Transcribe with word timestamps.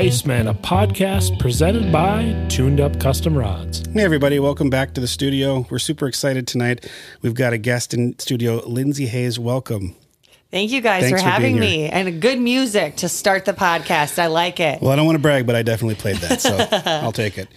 Welcome 0.00 0.16
to 0.16 0.26
the 0.26 0.32
Icemen, 0.32 0.48
a 0.48 0.54
podcast 0.54 1.38
presented 1.38 1.92
by 1.92 2.46
Tuned 2.48 2.80
Up 2.80 2.98
Custom 2.98 3.36
Rods. 3.36 3.86
Hey, 3.92 4.02
everybody, 4.02 4.38
welcome 4.38 4.70
back 4.70 4.94
to 4.94 5.00
the 5.00 5.06
studio. 5.06 5.66
We're 5.68 5.78
super 5.78 6.06
excited 6.06 6.46
tonight. 6.46 6.90
We've 7.20 7.34
got 7.34 7.52
a 7.52 7.58
guest 7.58 7.92
in 7.92 8.18
studio, 8.18 8.66
Lindsey 8.66 9.04
Hayes. 9.08 9.38
Welcome. 9.38 9.94
Thank 10.50 10.70
you 10.70 10.80
guys 10.80 11.02
for 11.02 11.10
for 11.10 11.16
being 11.16 11.28
having 11.28 11.52
here. 11.52 11.60
me 11.60 11.88
and 11.90 12.18
good 12.22 12.38
music 12.38 12.96
to 12.96 13.10
start 13.10 13.44
the 13.44 13.52
podcast. 13.52 14.18
I 14.18 14.28
like 14.28 14.58
it. 14.58 14.80
Well, 14.80 14.90
I 14.90 14.96
don't 14.96 15.04
want 15.04 15.16
to 15.16 15.22
brag, 15.22 15.46
but 15.46 15.54
I 15.54 15.62
definitely 15.62 15.96
played 15.96 16.16
that, 16.16 16.40
so 16.40 16.56
I'll 16.86 17.12
take 17.12 17.36
it. 17.36 17.48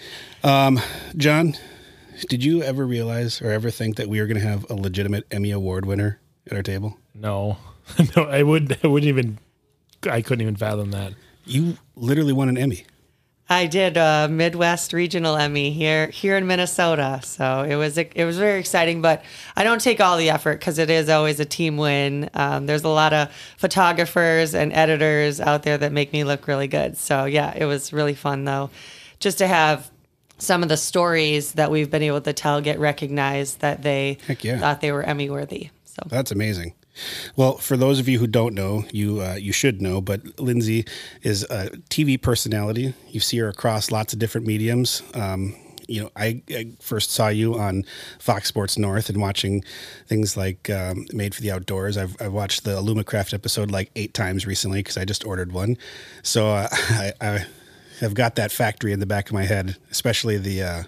Um, 0.43 0.81
John, 1.15 1.55
did 2.27 2.43
you 2.43 2.61
ever 2.61 2.85
realize 2.85 3.41
or 3.41 3.51
ever 3.51 3.71
think 3.71 3.95
that 3.95 4.09
we 4.09 4.19
were 4.19 4.27
going 4.27 4.41
to 4.41 4.45
have 4.45 4.69
a 4.69 4.73
legitimate 4.73 5.25
Emmy 5.31 5.51
Award 5.51 5.85
winner 5.85 6.19
at 6.47 6.57
our 6.57 6.63
table? 6.63 6.97
No, 7.15 7.55
no, 8.17 8.25
I 8.25 8.43
would, 8.43 8.79
I 8.83 8.87
wouldn't 8.87 9.07
even, 9.07 9.39
I 10.03 10.21
couldn't 10.21 10.41
even 10.41 10.57
fathom 10.57 10.91
that. 10.91 11.13
You 11.45 11.77
literally 11.95 12.33
won 12.33 12.49
an 12.49 12.57
Emmy. 12.57 12.85
I 13.49 13.67
did 13.67 13.97
a 13.97 14.27
Midwest 14.31 14.93
Regional 14.93 15.35
Emmy 15.35 15.71
here 15.71 16.07
here 16.07 16.37
in 16.37 16.47
Minnesota, 16.47 17.19
so 17.23 17.63
it 17.63 17.75
was 17.75 17.97
it 17.97 18.25
was 18.25 18.37
very 18.37 18.59
exciting. 18.59 19.01
But 19.01 19.23
I 19.55 19.63
don't 19.63 19.81
take 19.81 19.99
all 19.99 20.17
the 20.17 20.29
effort 20.29 20.59
because 20.59 20.79
it 20.79 20.89
is 20.89 21.09
always 21.09 21.39
a 21.39 21.45
team 21.45 21.77
win. 21.77 22.29
Um, 22.33 22.65
there's 22.65 22.83
a 22.83 22.89
lot 22.89 23.13
of 23.13 23.31
photographers 23.57 24.55
and 24.55 24.71
editors 24.71 25.41
out 25.41 25.63
there 25.63 25.77
that 25.77 25.91
make 25.91 26.13
me 26.13 26.23
look 26.23 26.47
really 26.47 26.67
good. 26.67 26.97
So 26.97 27.25
yeah, 27.25 27.53
it 27.55 27.65
was 27.65 27.91
really 27.91 28.15
fun 28.15 28.45
though, 28.45 28.69
just 29.19 29.37
to 29.39 29.47
have 29.47 29.91
some 30.37 30.63
of 30.63 30.69
the 30.69 30.77
stories 30.77 31.53
that 31.53 31.69
we've 31.69 31.91
been 31.91 32.03
able 32.03 32.21
to 32.21 32.33
tell 32.33 32.61
get 32.61 32.79
recognized 32.79 33.59
that 33.59 33.83
they 33.83 34.17
yeah. 34.41 34.59
thought 34.59 34.81
they 34.81 34.91
were 34.91 35.03
Emmy 35.03 35.29
worthy. 35.29 35.69
So 35.85 36.03
That's 36.07 36.31
amazing. 36.31 36.73
Well, 37.35 37.57
for 37.57 37.77
those 37.77 37.99
of 37.99 38.07
you 38.07 38.19
who 38.19 38.27
don't 38.27 38.53
know, 38.53 38.85
you 38.91 39.21
uh, 39.21 39.35
you 39.35 39.51
should 39.51 39.81
know, 39.81 40.01
but 40.01 40.39
Lindsey 40.39 40.85
is 41.21 41.43
a 41.43 41.69
TV 41.89 42.21
personality. 42.21 42.93
You 43.09 43.19
see 43.19 43.37
her 43.39 43.49
across 43.49 43.91
lots 43.91 44.13
of 44.13 44.19
different 44.19 44.47
mediums. 44.47 45.01
Um, 45.13 45.55
you 45.87 46.01
know, 46.01 46.09
I, 46.15 46.41
I 46.49 46.71
first 46.79 47.11
saw 47.11 47.27
you 47.27 47.55
on 47.57 47.83
Fox 48.19 48.47
Sports 48.47 48.77
North 48.77 49.09
and 49.09 49.19
watching 49.19 49.63
things 50.07 50.37
like 50.37 50.69
um, 50.69 51.05
Made 51.11 51.35
for 51.35 51.41
the 51.41 51.51
Outdoors. 51.51 51.97
I've, 51.97 52.15
I've 52.21 52.31
watched 52.31 52.63
the 52.63 52.71
Alumacraft 52.71 53.33
episode 53.33 53.69
like 53.69 53.91
eight 53.95 54.13
times 54.13 54.45
recently 54.45 54.79
because 54.79 54.97
I 54.97 55.05
just 55.05 55.25
ordered 55.25 55.51
one. 55.51 55.77
So 56.21 56.47
uh, 56.47 56.67
I, 56.71 57.13
I 57.19 57.45
have 57.99 58.13
got 58.13 58.35
that 58.35 58.51
factory 58.51 58.93
in 58.93 58.99
the 58.99 59.05
back 59.05 59.27
of 59.27 59.33
my 59.33 59.43
head, 59.43 59.77
especially 59.91 60.37
the. 60.37 60.63
Uh, 60.63 60.83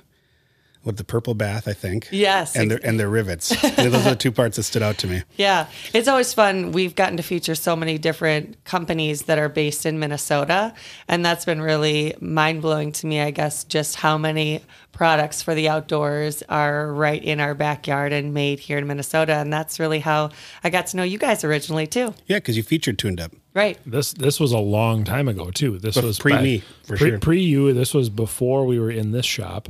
with 0.85 0.97
the 0.97 1.03
purple 1.03 1.33
bath, 1.33 1.67
I 1.67 1.73
think. 1.73 2.07
Yes. 2.11 2.55
and 2.55 2.71
their 2.71 2.79
and 2.83 2.99
their 2.99 3.09
rivets. 3.09 3.49
Those 3.75 3.93
are 3.95 4.09
the 4.11 4.15
two 4.15 4.31
parts 4.31 4.55
that 4.57 4.63
stood 4.63 4.81
out 4.83 4.97
to 4.99 5.07
me. 5.07 5.23
Yeah, 5.35 5.67
it's 5.93 6.07
always 6.07 6.33
fun. 6.33 6.71
We've 6.71 6.95
gotten 6.95 7.17
to 7.17 7.23
feature 7.23 7.55
so 7.55 7.75
many 7.75 7.97
different 7.97 8.63
companies 8.63 9.23
that 9.23 9.37
are 9.39 9.49
based 9.49 9.85
in 9.85 9.99
Minnesota, 9.99 10.73
and 11.07 11.25
that's 11.25 11.43
been 11.43 11.61
really 11.61 12.13
mind 12.21 12.61
blowing 12.61 12.91
to 12.93 13.07
me. 13.07 13.19
I 13.19 13.31
guess 13.31 13.63
just 13.65 13.95
how 13.97 14.17
many 14.17 14.61
products 14.91 15.41
for 15.41 15.53
the 15.53 15.67
outdoors 15.67 16.41
are 16.47 16.93
right 16.93 17.21
in 17.21 17.41
our 17.41 17.53
backyard 17.53 18.13
and 18.13 18.33
made 18.33 18.59
here 18.59 18.77
in 18.77 18.87
Minnesota, 18.87 19.33
and 19.33 19.51
that's 19.51 19.79
really 19.79 19.99
how 19.99 20.29
I 20.63 20.69
got 20.69 20.87
to 20.87 20.97
know 20.97 21.03
you 21.03 21.17
guys 21.17 21.43
originally 21.43 21.87
too. 21.87 22.13
Yeah, 22.27 22.37
because 22.37 22.55
you 22.55 22.63
featured 22.63 22.97
Tuned 22.97 23.19
Up. 23.19 23.31
Right. 23.53 23.77
This, 23.85 24.13
this 24.13 24.39
was 24.39 24.51
a 24.51 24.57
long 24.57 25.03
time 25.03 25.27
ago 25.27 25.49
too. 25.49 25.79
This 25.79 25.97
Bef- 25.97 26.03
was 26.03 26.19
pre 26.19 26.33
back- 26.33 26.43
me, 26.43 26.63
for 26.83 26.97
pre, 26.97 27.09
sure. 27.09 27.19
Pre 27.19 27.41
you. 27.41 27.73
This 27.73 27.93
was 27.93 28.09
before 28.09 28.65
we 28.65 28.79
were 28.79 28.91
in 28.91 29.11
this 29.11 29.25
shop. 29.25 29.69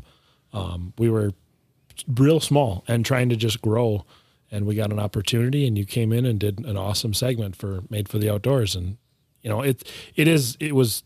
Um, 0.55 0.93
we 0.97 1.09
were 1.09 1.31
real 2.07 2.39
small 2.39 2.83
and 2.87 3.05
trying 3.05 3.29
to 3.29 3.35
just 3.35 3.61
grow, 3.61 4.05
and 4.51 4.65
we 4.65 4.75
got 4.75 4.91
an 4.91 4.99
opportunity, 4.99 5.67
and 5.67 5.77
you 5.77 5.85
came 5.85 6.11
in 6.13 6.25
and 6.25 6.39
did 6.39 6.59
an 6.65 6.77
awesome 6.77 7.13
segment 7.13 7.55
for 7.55 7.83
Made 7.89 8.07
for 8.09 8.17
the 8.19 8.29
Outdoors, 8.29 8.75
and 8.75 8.97
you 9.41 9.49
know 9.49 9.61
it, 9.61 9.83
it 10.15 10.27
is, 10.27 10.57
it 10.59 10.73
was, 10.73 11.03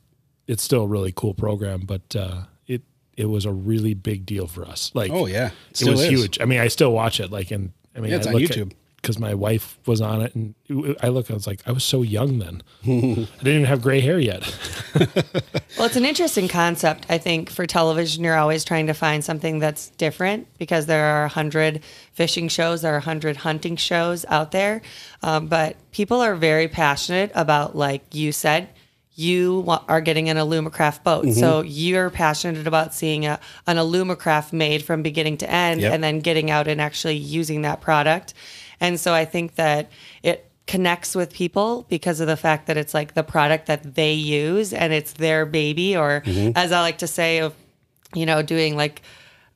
it's 0.47 0.63
still 0.63 0.83
a 0.83 0.87
really 0.87 1.11
cool 1.15 1.33
program, 1.33 1.81
but 1.81 2.15
uh, 2.15 2.43
it, 2.67 2.83
it 3.17 3.25
was 3.25 3.45
a 3.45 3.51
really 3.51 3.93
big 3.93 4.25
deal 4.25 4.47
for 4.47 4.65
us. 4.65 4.91
Like, 4.93 5.11
Oh 5.11 5.25
yeah, 5.25 5.47
it 5.71 5.77
Still 5.77 5.91
was 5.91 6.01
is. 6.01 6.09
huge. 6.09 6.39
I 6.41 6.45
mean, 6.45 6.59
I 6.59 6.67
still 6.69 6.91
watch 6.91 7.19
it. 7.19 7.31
Like, 7.31 7.51
and 7.51 7.71
I 7.95 7.99
mean, 7.99 8.11
Yeah, 8.11 8.17
it's 8.17 8.27
I 8.27 8.33
on 8.33 8.39
YouTube. 8.39 8.71
Because 9.09 9.19
my 9.19 9.33
wife 9.33 9.79
was 9.87 10.01
on 10.01 10.21
it, 10.21 10.35
and 10.35 10.53
I 11.01 11.07
look. 11.07 11.31
I 11.31 11.33
was 11.33 11.47
like, 11.47 11.61
I 11.65 11.71
was 11.71 11.83
so 11.83 12.03
young 12.03 12.37
then. 12.37 12.61
I 12.83 12.87
didn't 12.87 13.27
even 13.43 13.65
have 13.65 13.81
gray 13.81 14.01
hair 14.01 14.19
yet. 14.19 14.43
Well, 15.77 15.85
it's 15.85 15.95
an 15.95 16.03
interesting 16.03 16.49
concept. 16.49 17.05
I 17.09 17.17
think 17.17 17.49
for 17.49 17.65
television, 17.65 18.23
you're 18.23 18.35
always 18.35 18.65
trying 18.65 18.87
to 18.87 18.93
find 18.93 19.23
something 19.23 19.59
that's 19.59 19.89
different 19.91 20.47
because 20.57 20.87
there 20.87 21.05
are 21.05 21.25
a 21.25 21.29
hundred 21.29 21.83
fishing 22.11 22.49
shows, 22.49 22.81
there 22.81 22.93
are 22.93 22.97
a 22.97 23.01
hundred 23.01 23.37
hunting 23.37 23.77
shows 23.77 24.25
out 24.27 24.51
there. 24.51 24.81
Um, 25.23 25.47
but 25.47 25.77
people 25.91 26.19
are 26.19 26.35
very 26.35 26.67
passionate 26.67 27.31
about, 27.33 27.77
like 27.77 28.13
you 28.13 28.33
said, 28.33 28.67
you 29.15 29.63
are 29.87 30.01
getting 30.01 30.29
an 30.29 30.37
Alumacraft 30.37 31.03
boat. 31.03 31.25
Mm-hmm. 31.25 31.39
So 31.39 31.61
you're 31.61 32.09
passionate 32.09 32.67
about 32.67 32.93
seeing 32.93 33.25
a, 33.25 33.39
an 33.67 33.77
Alumacraft 33.77 34.51
made 34.53 34.83
from 34.83 35.01
beginning 35.01 35.37
to 35.37 35.49
end 35.49 35.81
Yep. 35.81 35.93
and 35.93 36.03
then 36.03 36.19
getting 36.19 36.49
out 36.49 36.67
and 36.67 36.79
actually 36.81 37.17
using 37.17 37.61
that 37.61 37.79
product. 37.79 38.33
And 38.79 38.99
so 38.99 39.13
I 39.13 39.25
think 39.25 39.55
that 39.55 39.91
it 40.23 40.49
connects 40.67 41.15
with 41.15 41.33
people 41.33 41.85
because 41.89 42.19
of 42.19 42.27
the 42.27 42.37
fact 42.37 42.67
that 42.67 42.77
it's 42.77 42.93
like 42.93 43.15
the 43.15 43.23
product 43.23 43.65
that 43.65 43.95
they 43.95 44.13
use 44.13 44.71
and 44.71 44.93
it's 44.93 45.13
their 45.13 45.43
baby 45.45 45.97
or 45.97 46.21
as 46.55 46.71
I 46.71 46.81
like 46.81 46.99
to 46.99 47.07
say 47.07 47.39
of 47.39 47.55
you 48.13 48.27
know 48.27 48.43
doing 48.43 48.75
like 48.75 49.01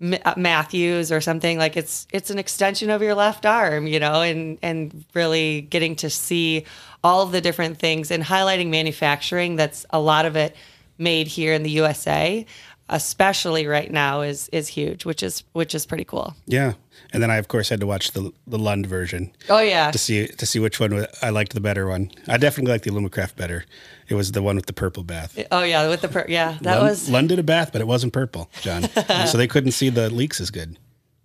uh, 0.02 0.34
Mathews 0.36 1.12
or 1.12 1.22
something 1.22 1.60
like 1.60 1.78
it's 1.78 2.08
it's 2.12 2.32
an 2.32 2.40
extension 2.40 2.90
of 2.90 3.04
your 3.04 3.14
left 3.14 3.46
arm 3.46 3.86
you 3.86 4.00
know 4.00 4.24
and 4.24 4.58
and 4.64 5.06
really 5.14 5.62
getting 5.62 5.96
to 5.98 6.10
see 6.10 6.66
all 7.04 7.22
of 7.22 7.32
the 7.32 7.42
different 7.42 7.78
things 7.78 8.10
and 8.10 8.24
highlighting 8.24 8.70
manufacturing 8.70 9.56
that's 9.56 9.86
a 9.92 10.00
lot 10.00 10.26
of 10.26 10.36
it 10.36 10.56
made 10.98 11.28
here 11.28 11.54
in 11.54 11.62
the 11.62 11.70
USA 11.70 12.44
especially 12.90 13.66
right 13.66 13.92
now 13.92 14.22
is 14.22 14.50
is 14.50 14.68
huge 14.68 15.06
which 15.06 15.24
is 15.24 15.44
which 15.54 15.74
is 15.76 15.86
pretty 15.86 16.04
cool. 16.04 16.36
Yeah, 16.48 16.74
and 17.14 17.22
then 17.24 17.30
I 17.32 17.38
of 17.38 17.48
course 17.48 17.70
had 17.70 17.80
to 17.80 17.88
watch 17.88 18.12
the 18.12 18.32
the 18.48 18.58
Lund 18.58 18.86
version 18.88 19.32
Oh 19.50 19.60
yeah. 19.60 19.92
to 19.92 19.98
see 19.98 20.28
to 20.28 20.46
see 20.46 20.60
which 20.60 20.80
one 20.80 21.06
I 21.22 21.30
liked 21.30 21.54
the 21.54 21.62
better 21.62 21.88
one. 21.88 22.12
I 22.28 22.38
definitely 22.38 22.72
liked 22.72 22.84
the 22.84 22.92
Lumacraft 22.92 23.36
better. 23.36 23.66
It 24.10 24.16
was 24.16 24.32
the 24.34 24.42
one 24.42 24.56
with 24.58 24.66
the 24.66 24.74
purple 24.74 25.04
bath. 25.04 25.38
Oh 25.52 25.64
yeah, 25.64 25.88
with 25.88 26.02
the 26.02 26.10
per- 26.10 26.26
yeah, 26.28 26.58
that 26.62 26.78
Lund, 26.80 26.90
was 26.90 27.10
Lund 27.10 27.30
did 27.30 27.40
a 27.40 27.44
bath, 27.44 27.70
but 27.72 27.80
it 27.82 27.88
wasn't 27.88 28.12
purple, 28.14 28.50
John. 28.62 28.84
so 29.28 29.38
they 29.38 29.48
couldn't 29.48 29.72
see 29.72 29.90
the 29.90 30.10
leaks 30.10 30.42
as 30.42 30.52
good. 30.52 30.78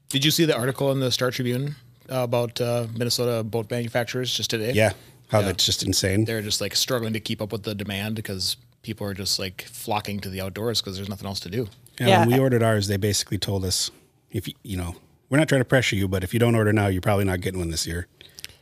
Did 0.08 0.24
you 0.24 0.30
see 0.30 0.44
the 0.44 0.56
article 0.56 0.90
in 0.92 1.00
the 1.00 1.10
Star 1.10 1.30
Tribune 1.30 1.74
uh, 2.10 2.18
about 2.22 2.60
uh, 2.60 2.86
Minnesota 2.96 3.42
boat 3.44 3.70
manufacturers 3.70 4.32
just 4.34 4.48
today? 4.50 4.72
Yeah, 4.72 4.92
how 5.28 5.40
Yeah. 5.40 5.46
that's 5.46 5.66
just 5.66 5.82
insane. 5.82 6.24
They're 6.24 6.40
just 6.42 6.60
like 6.60 6.74
struggling 6.76 7.12
to 7.14 7.20
keep 7.20 7.42
up 7.42 7.52
with 7.52 7.64
the 7.64 7.74
demand 7.74 8.14
because 8.14 8.56
people 8.82 9.06
are 9.06 9.12
just 9.14 9.38
like 9.38 9.62
flocking 9.62 10.20
to 10.20 10.30
the 10.30 10.40
outdoors 10.40 10.80
because 10.80 10.96
there's 10.96 11.08
nothing 11.10 11.26
else 11.26 11.40
to 11.40 11.50
do. 11.50 11.68
Yeah, 12.00 12.06
Yeah. 12.08 12.18
when 12.20 12.28
we 12.32 12.38
ordered 12.38 12.62
ours, 12.62 12.86
they 12.88 12.96
basically 12.96 13.38
told 13.38 13.64
us 13.64 13.90
if 14.30 14.46
you, 14.48 14.54
you 14.62 14.76
know 14.76 14.94
we're 15.28 15.38
not 15.38 15.48
trying 15.48 15.60
to 15.60 15.66
pressure 15.66 15.96
you, 15.96 16.08
but 16.08 16.24
if 16.24 16.32
you 16.32 16.40
don't 16.40 16.54
order 16.54 16.72
now, 16.72 16.86
you're 16.86 17.02
probably 17.02 17.24
not 17.24 17.40
getting 17.40 17.60
one 17.60 17.70
this 17.70 17.86
year. 17.86 18.06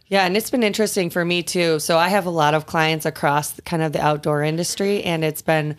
Yeah, 0.09 0.25
and 0.25 0.37
it's 0.37 0.51
been 0.51 0.63
interesting 0.63 1.11
for 1.11 1.25
me 1.25 1.43
too. 1.43 1.81
So 1.81 1.99
I 1.99 2.09
have 2.09 2.27
a 2.27 2.31
lot 2.31 2.55
of 2.55 2.67
clients 2.67 3.07
across 3.07 3.59
kind 3.61 3.83
of 3.83 3.93
the 3.93 4.01
outdoor 4.01 4.43
industry, 4.43 5.03
and 5.03 5.25
it's 5.25 5.43
been, 5.43 5.77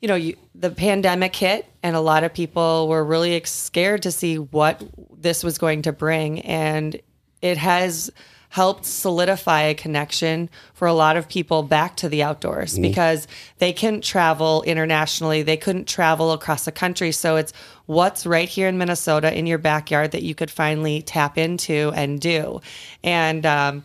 you 0.00 0.08
know, 0.08 0.14
you, 0.14 0.36
the 0.54 0.70
pandemic 0.70 1.34
hit, 1.34 1.66
and 1.82 1.96
a 1.96 2.00
lot 2.00 2.22
of 2.22 2.32
people 2.32 2.88
were 2.88 3.04
really 3.04 3.42
scared 3.44 4.02
to 4.02 4.12
see 4.12 4.38
what 4.38 4.82
this 5.16 5.42
was 5.42 5.58
going 5.58 5.82
to 5.82 5.92
bring, 5.92 6.40
and 6.42 7.00
it 7.42 7.58
has 7.58 8.12
helped 8.54 8.84
solidify 8.84 9.62
a 9.62 9.74
connection 9.74 10.48
for 10.74 10.86
a 10.86 10.92
lot 10.92 11.16
of 11.16 11.28
people 11.28 11.64
back 11.64 11.96
to 11.96 12.08
the 12.08 12.22
outdoors 12.22 12.78
because 12.78 13.26
they 13.58 13.72
couldn't 13.72 14.04
travel 14.04 14.62
internationally. 14.62 15.42
They 15.42 15.56
couldn't 15.56 15.88
travel 15.88 16.30
across 16.30 16.64
the 16.64 16.70
country. 16.70 17.10
So 17.10 17.34
it's 17.34 17.52
what's 17.86 18.24
right 18.24 18.48
here 18.48 18.68
in 18.68 18.78
minnesota 18.78 19.36
in 19.36 19.48
your 19.48 19.58
backyard 19.58 20.12
that 20.12 20.22
you 20.22 20.36
could 20.36 20.52
finally 20.52 21.02
tap 21.02 21.36
into 21.36 21.90
and 21.96 22.20
do. 22.20 22.60
And 23.02 23.44
um, 23.44 23.84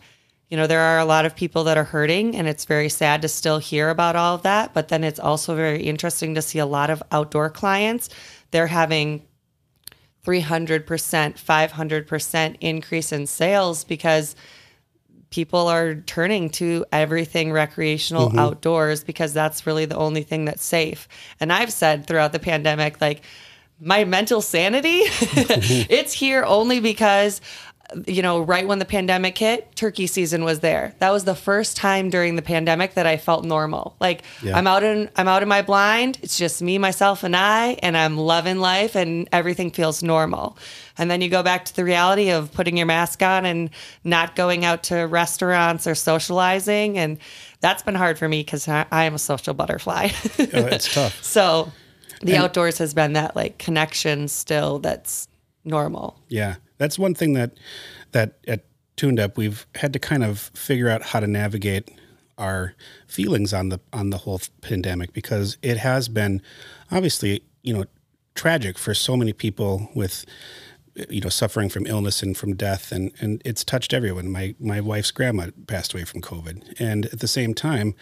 you 0.50 0.56
know 0.56 0.68
there 0.68 0.82
are 0.82 1.00
a 1.00 1.04
lot 1.04 1.26
of 1.26 1.34
people 1.34 1.64
that 1.64 1.76
are 1.76 1.82
hurting 1.82 2.36
and 2.36 2.46
it's 2.46 2.64
very 2.64 2.88
sad 2.88 3.22
to 3.22 3.28
still 3.28 3.58
hear 3.58 3.90
about 3.90 4.14
all 4.14 4.36
of 4.36 4.42
that. 4.42 4.72
But 4.72 4.86
then 4.86 5.02
it's 5.02 5.18
also 5.18 5.56
very 5.56 5.82
interesting 5.82 6.36
to 6.36 6.42
see 6.42 6.60
a 6.60 6.66
lot 6.66 6.90
of 6.90 7.02
outdoor 7.10 7.50
clients. 7.50 8.08
They're 8.52 8.68
having 8.68 9.26
300%, 10.24 10.84
500% 10.86 12.56
increase 12.60 13.10
in 13.10 13.26
sales 13.26 13.82
because 13.82 14.36
people 15.30 15.68
are 15.68 15.94
turning 15.94 16.50
to 16.50 16.84
everything 16.92 17.52
recreational 17.52 18.28
mm-hmm. 18.28 18.38
outdoors 18.38 19.04
because 19.04 19.32
that's 19.32 19.66
really 19.66 19.84
the 19.84 19.96
only 19.96 20.22
thing 20.22 20.44
that's 20.44 20.64
safe. 20.64 21.08
And 21.38 21.52
I've 21.52 21.72
said 21.72 22.06
throughout 22.06 22.32
the 22.32 22.40
pandemic, 22.40 23.00
like, 23.00 23.22
my 23.82 24.04
mental 24.04 24.42
sanity, 24.42 25.04
mm-hmm. 25.04 25.86
it's 25.90 26.12
here 26.12 26.44
only 26.44 26.80
because 26.80 27.40
you 28.06 28.22
know, 28.22 28.40
right 28.40 28.66
when 28.66 28.78
the 28.78 28.84
pandemic 28.84 29.36
hit, 29.38 29.74
turkey 29.74 30.06
season 30.06 30.44
was 30.44 30.60
there. 30.60 30.94
That 31.00 31.10
was 31.10 31.24
the 31.24 31.34
first 31.34 31.76
time 31.76 32.10
during 32.10 32.36
the 32.36 32.42
pandemic 32.42 32.94
that 32.94 33.06
I 33.06 33.16
felt 33.16 33.44
normal. 33.44 33.96
Like 34.00 34.22
Yeah. 34.42 34.56
I'm 34.56 34.66
out 34.66 34.82
in 34.82 35.10
I'm 35.16 35.28
out 35.28 35.42
in 35.42 35.48
my 35.48 35.62
blind. 35.62 36.18
It's 36.22 36.38
just 36.38 36.62
me, 36.62 36.78
myself, 36.78 37.24
and 37.24 37.34
I, 37.36 37.78
and 37.82 37.96
I'm 37.96 38.16
loving 38.16 38.58
life, 38.58 38.94
and 38.94 39.28
everything 39.32 39.70
feels 39.70 40.02
normal. 40.02 40.56
And 40.98 41.10
then 41.10 41.20
you 41.20 41.28
go 41.30 41.42
back 41.42 41.64
to 41.64 41.74
the 41.74 41.84
reality 41.84 42.30
of 42.30 42.52
putting 42.52 42.76
your 42.76 42.86
mask 42.86 43.22
on 43.22 43.46
and 43.46 43.70
not 44.04 44.36
going 44.36 44.64
out 44.64 44.82
to 44.84 44.96
restaurants 45.06 45.86
or 45.86 45.94
socializing, 45.94 46.98
and 46.98 47.18
that's 47.60 47.82
been 47.82 47.94
hard 47.94 48.18
for 48.18 48.28
me 48.28 48.40
because 48.42 48.68
I, 48.68 48.86
I 48.90 49.04
am 49.04 49.14
a 49.14 49.18
social 49.18 49.54
butterfly. 49.54 50.08
Oh, 50.38 50.66
it's 50.66 50.92
tough. 50.94 51.22
so 51.22 51.72
the 52.22 52.36
outdoors 52.36 52.78
has 52.78 52.92
been 52.92 53.14
that 53.14 53.34
like 53.34 53.56
connection 53.58 54.28
still 54.28 54.78
that's 54.78 55.26
normal. 55.64 56.18
Yeah, 56.28 56.56
that's 56.80 56.98
one 56.98 57.14
thing 57.14 57.34
that 57.34 57.52
that 58.12 58.38
at 58.48 58.64
Tuned 58.96 59.20
Up 59.20 59.36
we've 59.36 59.66
had 59.76 59.92
to 59.92 59.98
kind 59.98 60.24
of 60.24 60.50
figure 60.54 60.88
out 60.88 61.02
how 61.02 61.20
to 61.20 61.26
navigate 61.26 61.90
our 62.38 62.74
feelings 63.06 63.52
on 63.52 63.68
the 63.68 63.78
on 63.92 64.10
the 64.10 64.16
whole 64.18 64.40
pandemic 64.62 65.12
because 65.12 65.58
it 65.62 65.76
has 65.76 66.08
been 66.08 66.42
obviously 66.90 67.44
you 67.62 67.72
know 67.72 67.84
tragic 68.34 68.78
for 68.78 68.94
so 68.94 69.16
many 69.16 69.32
people 69.32 69.90
with 69.94 70.24
you 71.10 71.20
know 71.20 71.28
suffering 71.28 71.68
from 71.68 71.86
illness 71.86 72.22
and 72.22 72.36
from 72.36 72.56
death 72.56 72.90
and 72.92 73.12
and 73.20 73.42
it's 73.44 73.62
touched 73.62 73.92
everyone. 73.92 74.30
My 74.30 74.54
my 74.58 74.80
wife's 74.80 75.10
grandma 75.10 75.48
passed 75.66 75.92
away 75.92 76.04
from 76.04 76.22
covid. 76.22 76.74
And 76.80 77.06
at 77.06 77.20
the 77.20 77.28
same 77.28 77.52
time 77.52 77.94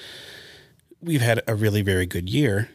we've 1.03 1.21
had 1.21 1.43
a 1.49 1.55
really 1.55 1.83
very 1.83 2.07
good 2.07 2.31
year 2.31 2.71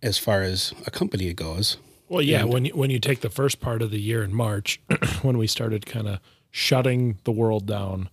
as 0.00 0.16
far 0.16 0.42
as 0.42 0.72
a 0.86 0.90
company 0.90 1.32
goes 1.34 1.76
Well, 2.10 2.22
yeah, 2.22 2.42
when 2.42 2.64
you, 2.64 2.72
when 2.72 2.90
you 2.90 2.98
take 2.98 3.20
the 3.20 3.30
first 3.30 3.60
part 3.60 3.82
of 3.82 3.92
the 3.92 4.00
year 4.00 4.24
in 4.24 4.34
March, 4.34 4.80
when 5.22 5.38
we 5.38 5.46
started 5.46 5.86
kind 5.86 6.08
of 6.08 6.18
shutting 6.50 7.18
the 7.22 7.30
world 7.30 7.66
down, 7.66 8.10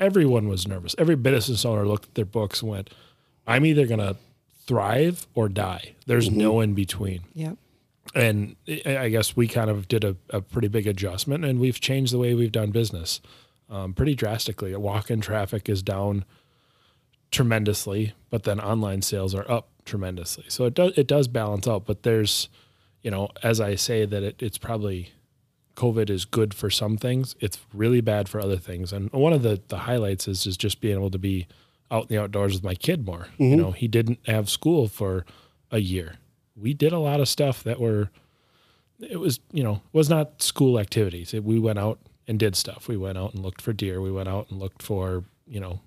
everyone 0.00 0.48
was 0.48 0.66
nervous. 0.66 0.96
Every 0.98 1.14
business 1.14 1.64
owner 1.64 1.86
looked 1.86 2.06
at 2.06 2.14
their 2.16 2.24
books 2.24 2.60
and 2.60 2.70
went, 2.72 2.90
"I'm 3.46 3.64
either 3.64 3.86
going 3.86 4.00
to 4.00 4.16
thrive 4.66 5.28
or 5.36 5.48
die. 5.48 5.94
There's 6.06 6.28
no 6.28 6.60
in 6.60 6.74
between." 6.74 7.20
Yep. 7.34 7.56
And 8.16 8.56
I 8.84 8.98
I 8.98 9.08
guess 9.10 9.36
we 9.36 9.46
kind 9.46 9.70
of 9.70 9.86
did 9.86 10.02
a, 10.02 10.16
a 10.30 10.40
pretty 10.40 10.68
big 10.68 10.88
adjustment, 10.88 11.44
and 11.44 11.60
we've 11.60 11.80
changed 11.80 12.12
the 12.12 12.18
way 12.18 12.34
we've 12.34 12.50
done 12.50 12.72
business 12.72 13.20
um, 13.70 13.94
pretty 13.94 14.16
drastically. 14.16 14.74
Walk-in 14.74 15.20
traffic 15.20 15.68
is 15.68 15.84
down 15.84 16.24
tremendously, 17.30 18.14
but 18.28 18.42
then 18.42 18.58
online 18.58 19.02
sales 19.02 19.34
are 19.36 19.48
up 19.48 19.68
tremendously. 19.84 20.44
So 20.48 20.64
it 20.64 20.74
does 20.74 20.92
it 20.96 21.06
does 21.06 21.28
balance 21.28 21.68
out. 21.68 21.86
But 21.86 22.02
there's, 22.02 22.48
you 23.06 23.12
know, 23.12 23.28
as 23.40 23.60
I 23.60 23.76
say 23.76 24.04
that 24.04 24.24
it, 24.24 24.42
it's 24.42 24.58
probably 24.58 25.12
COVID 25.76 26.10
is 26.10 26.24
good 26.24 26.52
for 26.52 26.70
some 26.70 26.96
things. 26.96 27.36
It's 27.38 27.56
really 27.72 28.00
bad 28.00 28.28
for 28.28 28.40
other 28.40 28.56
things. 28.56 28.92
And 28.92 29.12
one 29.12 29.32
of 29.32 29.42
the 29.42 29.60
the 29.68 29.78
highlights 29.78 30.26
is 30.26 30.44
is 30.44 30.56
just 30.56 30.80
being 30.80 30.96
able 30.96 31.12
to 31.12 31.18
be 31.18 31.46
out 31.88 32.10
in 32.10 32.16
the 32.16 32.20
outdoors 32.20 32.54
with 32.54 32.64
my 32.64 32.74
kid 32.74 33.06
more. 33.06 33.28
You 33.38 33.46
mm-hmm. 33.46 33.60
know, 33.60 33.70
he 33.70 33.86
didn't 33.86 34.18
have 34.26 34.50
school 34.50 34.88
for 34.88 35.24
a 35.70 35.78
year. 35.78 36.16
We 36.56 36.74
did 36.74 36.92
a 36.92 36.98
lot 36.98 37.20
of 37.20 37.28
stuff 37.28 37.62
that 37.62 37.78
were 37.78 38.10
it 38.98 39.20
was 39.20 39.38
you 39.52 39.62
know 39.62 39.82
was 39.92 40.10
not 40.10 40.42
school 40.42 40.76
activities. 40.76 41.32
It, 41.32 41.44
we 41.44 41.60
went 41.60 41.78
out 41.78 42.00
and 42.26 42.40
did 42.40 42.56
stuff. 42.56 42.88
We 42.88 42.96
went 42.96 43.18
out 43.18 43.34
and 43.34 43.44
looked 43.44 43.62
for 43.62 43.72
deer. 43.72 44.00
We 44.00 44.10
went 44.10 44.28
out 44.28 44.50
and 44.50 44.58
looked 44.58 44.82
for 44.82 45.22
you 45.46 45.60
know 45.60 45.78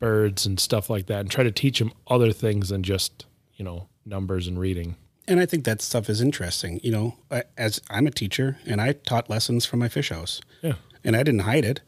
birds 0.00 0.46
and 0.46 0.58
stuff 0.58 0.90
like 0.90 1.06
that, 1.06 1.20
and 1.20 1.30
try 1.30 1.44
to 1.44 1.52
teach 1.52 1.80
him 1.80 1.92
other 2.08 2.32
things 2.32 2.70
than 2.70 2.82
just 2.82 3.24
you 3.54 3.64
know 3.64 3.86
numbers 4.04 4.48
and 4.48 4.58
reading. 4.58 4.96
And 5.28 5.40
I 5.40 5.46
think 5.46 5.64
that 5.64 5.82
stuff 5.82 6.08
is 6.08 6.20
interesting. 6.20 6.80
You 6.82 6.92
know, 6.92 7.16
as 7.56 7.80
I'm 7.90 8.06
a 8.06 8.10
teacher 8.10 8.58
and 8.66 8.80
I 8.80 8.92
taught 8.92 9.28
lessons 9.28 9.66
from 9.66 9.80
my 9.80 9.88
fish 9.88 10.10
house. 10.10 10.40
Yeah. 10.62 10.74
And 11.04 11.16
I 11.16 11.22
didn't 11.22 11.40
hide 11.40 11.64
it. 11.64 11.80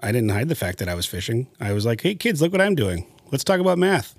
I 0.00 0.12
didn't 0.12 0.30
hide 0.30 0.48
the 0.48 0.54
fact 0.54 0.78
that 0.78 0.88
I 0.88 0.94
was 0.94 1.06
fishing. 1.06 1.48
I 1.60 1.72
was 1.72 1.86
like, 1.86 2.02
hey, 2.02 2.14
kids, 2.14 2.42
look 2.42 2.52
what 2.52 2.60
I'm 2.60 2.74
doing. 2.74 3.06
Let's 3.30 3.44
talk 3.44 3.60
about 3.60 3.78
math. 3.78 4.14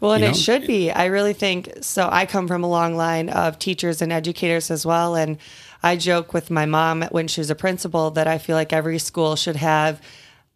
Well, 0.00 0.12
and 0.12 0.22
You 0.22 0.30
it 0.30 0.36
should 0.36 0.66
be. 0.66 0.90
I 0.90 1.06
really 1.06 1.32
think 1.32 1.72
so. 1.80 2.08
I 2.10 2.26
come 2.26 2.48
from 2.48 2.62
a 2.62 2.68
long 2.68 2.96
line 2.96 3.28
of 3.28 3.58
teachers 3.58 4.02
and 4.02 4.12
educators 4.12 4.70
as 4.70 4.84
well. 4.84 5.14
And 5.14 5.38
I 5.82 5.96
joke 5.96 6.32
with 6.32 6.50
my 6.50 6.66
mom 6.66 7.02
when 7.10 7.28
she 7.28 7.40
was 7.40 7.50
a 7.50 7.54
principal 7.54 8.10
that 8.12 8.26
I 8.26 8.38
feel 8.38 8.56
like 8.56 8.72
every 8.72 8.98
school 8.98 9.36
should 9.36 9.56
have 9.56 10.00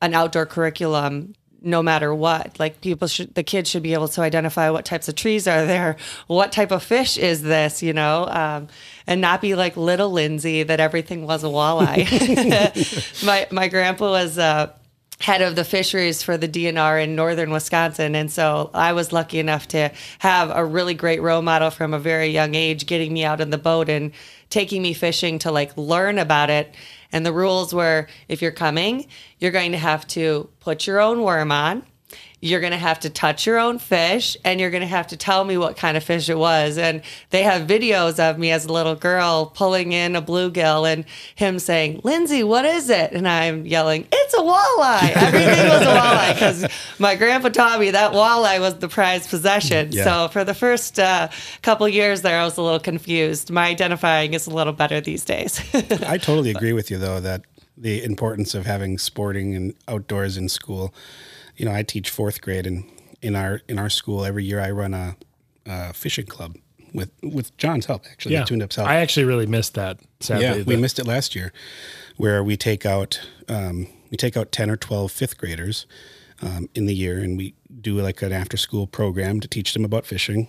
an 0.03 0.15
outdoor 0.15 0.47
curriculum 0.47 1.35
no 1.63 1.83
matter 1.83 2.15
what. 2.15 2.59
Like 2.59 2.81
people 2.81 3.09
should, 3.09 3.35
the 3.35 3.43
kids 3.43 3.71
should 3.71 3.83
be 3.83 3.93
able 3.93 4.09
to 4.09 4.21
identify 4.21 4.71
what 4.71 4.85
types 4.85 5.09
of 5.09 5.15
trees 5.15 5.47
are 5.47 5.67
there, 5.67 5.97
what 6.27 6.53
type 6.53 6.71
of 6.71 6.83
fish 6.83 7.19
is 7.19 7.43
this, 7.43 7.83
you 7.83 7.93
know, 7.93 8.27
um, 8.31 8.69
and 9.07 9.21
not 9.21 9.41
be 9.41 9.55
like 9.55 9.77
little 9.77 10.11
Lindsey 10.11 10.63
that 10.63 10.81
everything 10.81 11.27
was 11.27 11.45
a 11.45 11.49
walleye. 11.49 13.25
my 13.27 13.47
my 13.51 13.69
grandpa 13.69 14.11
was. 14.11 14.39
Uh, 14.39 14.73
head 15.21 15.43
of 15.43 15.55
the 15.55 15.65
fisheries 15.65 16.23
for 16.23 16.39
the 16.39 16.49
DNR 16.49 17.05
in 17.05 17.15
northern 17.15 17.51
Wisconsin. 17.51 18.15
And 18.15 18.33
so 18.33 18.71
I 18.73 18.95
was 18.95 19.13
lucky 19.13 19.39
enough 19.39 19.69
to 19.69 19.93
have 20.19 20.51
a 20.51 20.65
really 20.65 20.95
great 20.95 21.21
role 21.21 21.43
model 21.43 21.71
from 21.71 21.93
a 21.93 21.99
very 21.99 22.29
young 22.29 22.55
age 22.55 22.87
getting 22.87 23.13
me 23.13 23.23
out 23.25 23.41
in 23.41 23.51
the 23.51 23.59
boat 23.59 23.91
and 23.91 24.13
taking 24.49 24.83
me 24.83 24.95
fishing 24.95 25.39
to 25.41 25.53
like 25.53 25.77
learn 25.77 26.19
about 26.19 26.49
it. 26.49 26.75
And 27.13 27.27
the 27.27 27.33
rules 27.33 27.75
were 27.75 28.07
if 28.29 28.41
you're 28.43 28.53
coming, 28.53 29.07
you're 29.39 29.51
going 29.51 29.73
to 29.73 29.79
have 29.79 30.07
to 30.09 30.49
put 30.61 30.87
your 30.87 31.01
own 31.01 31.23
worm 31.23 31.51
on. 31.51 31.85
You're 32.41 32.61
going 32.61 32.73
to 32.73 32.79
have 32.79 33.01
to 33.01 33.11
touch 33.11 33.47
your 33.47 33.59
own 33.59 33.79
fish 33.79 34.37
and 34.45 34.61
you're 34.61 34.71
going 34.71 34.83
to 34.83 34.87
have 34.87 35.09
to 35.09 35.17
tell 35.17 35.45
me 35.45 35.59
what 35.59 35.77
kind 35.77 35.97
of 35.97 36.05
fish 36.05 36.29
it 36.29 36.39
was. 36.39 36.79
And 36.79 37.03
they 37.31 37.43
have 37.43 37.67
videos 37.67 38.19
of 38.19 38.39
me 38.39 38.51
as 38.51 38.65
a 38.65 38.73
little 38.73 38.95
girl 38.95 39.47
pulling 39.47 39.93
in 39.93 40.17
a 40.17 40.23
bluegill 40.23 40.91
and 40.91 41.05
him 41.35 41.59
saying, 41.59 42.01
Lindsey, 42.03 42.43
what 42.43 42.65
is 42.65 42.89
it? 42.89 43.13
And 43.13 43.29
I'm 43.29 43.67
yelling, 43.67 44.07
It's 44.11 44.35
a 44.35 44.39
walleye. 44.39 45.13
Everything 45.17 45.69
was 45.69 45.83
a 45.83 45.87
walleye 45.87 46.35
because 46.35 46.67
my 46.99 47.15
grandpa 47.17 47.49
taught 47.51 47.81
me 47.81 47.91
that 47.91 48.13
walleye 48.13 48.61
was 48.61 48.79
the 48.79 48.89
prized 48.89 49.29
possession. 49.29 49.93
Yeah. 49.93 50.05
So 50.05 50.29
for 50.29 50.45
the 50.45 50.55
first 50.55 50.99
uh, 50.99 51.29
couple 51.63 51.89
years 51.89 52.23
there, 52.23 52.41
I 52.41 52.45
was 52.45 52.57
a 52.57 52.63
little 52.63 52.81
confused. 52.81 53.51
My 53.51 53.69
identifying 53.69 54.35
is 54.35 54.47
a 54.47 54.51
little 54.51 54.73
better 54.73 55.01
these 55.01 55.25
days. 55.25 55.61
I 56.07 56.19
totally 56.19 56.51
agree 56.51 56.73
with 56.73 56.91
you, 56.91 56.99
though, 56.99 57.21
that 57.21 57.43
the 57.77 58.03
importance 58.05 58.55
of 58.55 58.67
having 58.67 58.99
sporting 58.99 59.55
and 59.55 59.75
outdoors 59.89 60.37
in 60.37 60.49
school. 60.49 60.95
You 61.61 61.67
know, 61.67 61.75
I 61.75 61.83
teach 61.83 62.09
fourth 62.09 62.41
grade, 62.41 62.67
and 62.67 62.85
in 63.21 63.37
our 63.37 63.61
in 63.69 63.79
our 63.79 63.91
school 63.91 64.25
every 64.25 64.45
year 64.45 64.61
I 64.61 64.71
run 64.71 64.95
a, 64.95 65.15
a 65.67 65.93
fishing 65.93 66.25
club 66.25 66.57
with 66.95 67.11
with 67.23 67.55
John's 67.59 67.85
help, 67.85 68.07
actually, 68.11 68.33
Yeah, 68.33 68.45
Tuned 68.45 68.63
Up's 68.63 68.77
help. 68.77 68.89
I 68.89 68.97
actually 68.97 69.25
really 69.25 69.45
missed 69.45 69.75
that. 69.75 70.01
Sadly, 70.21 70.45
yeah, 70.45 70.63
we 70.65 70.77
missed 70.77 70.99
it 70.99 71.07
last 71.07 71.37
year, 71.37 71.53
where 72.17 72.43
we 72.43 72.57
take 72.57 72.87
out 72.87 73.21
um, 73.47 73.89
we 74.11 74.17
take 74.17 74.39
out 74.39 74.53
ten 74.53 74.71
or 74.71 74.77
12 74.79 75.13
fifth 75.13 75.37
graders 75.37 75.85
um, 76.41 76.71
in 76.75 76.87
the 76.87 76.95
year, 76.95 77.19
and 77.19 77.37
we 77.37 77.53
do 77.79 78.01
like 78.01 78.23
an 78.23 78.33
after 78.33 78.57
school 78.57 78.87
program 78.87 79.39
to 79.41 79.47
teach 79.47 79.75
them 79.75 79.85
about 79.85 80.07
fishing. 80.07 80.49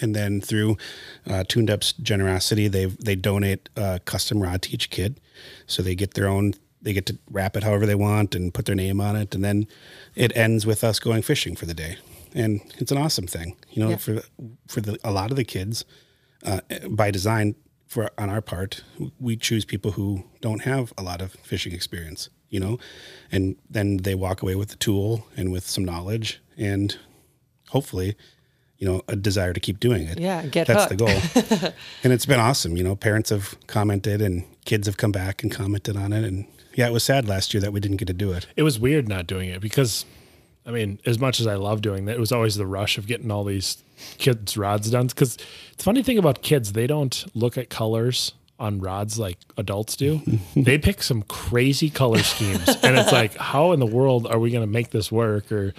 And 0.00 0.12
then 0.12 0.40
through 0.40 0.76
uh, 1.24 1.44
Tuned 1.46 1.70
Up's 1.70 1.92
generosity, 1.92 2.66
they 2.66 2.86
they 2.86 3.14
donate 3.14 3.68
a 3.76 4.00
custom 4.04 4.42
rod 4.42 4.62
to 4.62 4.72
each 4.72 4.90
kid, 4.90 5.20
so 5.68 5.84
they 5.84 5.94
get 5.94 6.14
their 6.14 6.26
own. 6.26 6.54
They 6.82 6.92
get 6.92 7.06
to 7.06 7.18
wrap 7.30 7.56
it 7.56 7.64
however 7.64 7.86
they 7.86 7.94
want 7.94 8.34
and 8.34 8.52
put 8.54 8.66
their 8.66 8.74
name 8.76 9.00
on 9.00 9.16
it, 9.16 9.34
and 9.34 9.42
then 9.44 9.66
it 10.14 10.36
ends 10.36 10.64
with 10.66 10.84
us 10.84 10.98
going 11.00 11.22
fishing 11.22 11.56
for 11.56 11.66
the 11.66 11.74
day. 11.74 11.96
And 12.34 12.60
it's 12.78 12.92
an 12.92 12.98
awesome 12.98 13.26
thing, 13.26 13.56
you 13.70 13.82
know, 13.82 13.90
Yeah. 13.90 13.96
for 13.96 14.22
for 14.68 14.80
the, 14.80 14.98
a 15.02 15.10
lot 15.10 15.30
of 15.30 15.36
the 15.36 15.44
kids 15.44 15.84
uh, 16.44 16.60
by 16.90 17.10
design 17.10 17.54
for 17.88 18.10
on 18.18 18.28
our 18.30 18.42
part 18.42 18.82
we 19.18 19.34
choose 19.36 19.64
people 19.64 19.92
who 19.92 20.22
don't 20.42 20.62
have 20.62 20.92
a 20.98 21.02
lot 21.02 21.20
of 21.22 21.32
fishing 21.42 21.72
experience 21.72 22.28
you 22.50 22.58
know? 22.60 22.78
And 23.30 23.56
then 23.68 23.98
they 23.98 24.14
walk 24.14 24.40
away 24.42 24.54
with 24.54 24.72
a 24.72 24.76
tool 24.76 25.26
and 25.36 25.52
with 25.52 25.66
some 25.68 25.84
knowledge 25.84 26.40
and 26.56 26.96
hopefully 27.70 28.16
you 28.78 28.86
know 28.88 29.02
a 29.08 29.16
desire 29.16 29.52
to 29.52 29.60
keep 29.60 29.80
doing 29.80 30.06
it. 30.06 30.18
Yeah, 30.18 30.46
get 30.46 30.66
that's 30.66 30.86
the 30.86 30.96
goal. 30.96 31.72
And 32.04 32.12
it's 32.12 32.26
been 32.26 32.40
awesome 32.40 32.76
you 32.76 32.84
know? 32.84 32.94
Parents 32.96 33.30
have 33.30 33.56
commented 33.66 34.22
and 34.22 34.44
kids 34.64 34.86
have 34.86 34.96
come 34.96 35.12
back 35.12 35.42
and 35.42 35.50
commented 35.52 35.96
on 35.96 36.12
it 36.12 36.24
and 36.24 36.46
yeah 36.78 36.86
it 36.86 36.92
was 36.92 37.04
sad 37.04 37.28
last 37.28 37.52
year 37.52 37.60
that 37.60 37.72
we 37.72 37.80
didn't 37.80 37.98
get 37.98 38.08
to 38.08 38.14
do 38.14 38.32
it 38.32 38.46
it 38.56 38.62
was 38.62 38.78
weird 38.78 39.08
not 39.08 39.26
doing 39.26 39.50
it 39.50 39.60
because 39.60 40.06
I 40.68 40.70
mean, 40.70 41.00
as 41.06 41.18
much 41.18 41.40
as 41.40 41.46
I 41.46 41.54
love 41.54 41.80
doing 41.80 42.04
that, 42.04 42.16
it 42.16 42.20
was 42.20 42.30
always 42.30 42.56
the 42.56 42.66
rush 42.66 42.98
of 42.98 43.06
getting 43.06 43.30
all 43.30 43.42
these 43.42 43.82
kids' 44.18 44.54
rods 44.54 44.90
done. 44.90 45.06
Because 45.06 45.38
the 45.78 45.82
funny 45.82 46.02
thing 46.02 46.18
about 46.18 46.42
kids, 46.42 46.72
they 46.72 46.86
don't 46.86 47.24
look 47.34 47.56
at 47.56 47.70
colors 47.70 48.32
on 48.58 48.78
rods 48.78 49.18
like 49.18 49.38
adults 49.56 49.96
do. 49.96 50.20
they 50.56 50.76
pick 50.76 51.02
some 51.02 51.22
crazy 51.22 51.88
color 51.88 52.22
schemes, 52.22 52.68
and 52.82 52.98
it's 52.98 53.12
like, 53.12 53.34
how 53.36 53.72
in 53.72 53.80
the 53.80 53.86
world 53.86 54.26
are 54.26 54.38
we 54.38 54.50
going 54.50 54.62
to 54.62 54.70
make 54.70 54.90
this 54.90 55.10
work? 55.10 55.50
Or, 55.50 55.72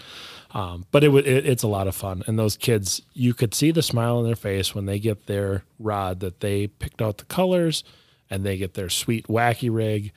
um, 0.55 0.87
but 0.89 1.03
it, 1.03 1.13
it 1.13 1.45
it's 1.45 1.61
a 1.61 1.67
lot 1.67 1.87
of 1.87 1.95
fun, 1.95 2.23
and 2.25 2.39
those 2.39 2.57
kids, 2.57 3.03
you 3.13 3.35
could 3.35 3.53
see 3.53 3.69
the 3.69 3.83
smile 3.83 4.17
on 4.17 4.23
their 4.23 4.35
face 4.35 4.73
when 4.73 4.87
they 4.87 4.97
get 4.97 5.27
their 5.27 5.65
rod 5.77 6.19
that 6.21 6.39
they 6.39 6.65
picked 6.65 6.99
out 6.99 7.19
the 7.19 7.25
colors, 7.25 7.83
and 8.27 8.43
they 8.43 8.57
get 8.57 8.73
their 8.73 8.89
sweet 8.89 9.27
wacky 9.27 9.69
rig, 9.71 10.13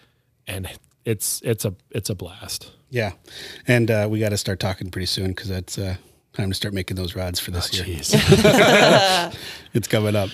and 0.53 0.69
it's 1.05 1.41
it's 1.45 1.65
a 1.65 1.75
it's 1.91 2.11
a 2.11 2.15
blast. 2.15 2.71
yeah 2.91 3.13
and 3.67 3.91
uh, 3.91 4.07
we 4.11 4.19
got 4.21 4.29
to 4.31 4.37
start 4.37 4.61
talking 4.61 4.91
pretty 4.91 5.07
soon 5.07 5.29
because 5.29 5.49
that's 5.49 5.79
uh, 5.79 5.97
time 6.35 6.49
to 6.51 6.55
start 6.55 6.75
making 6.75 6.97
those 6.97 7.17
rods 7.17 7.41
for 7.41 7.51
this 7.51 7.73
year 7.75 7.87
it's 9.75 9.89
coming 9.89 10.17
up. 10.17 10.31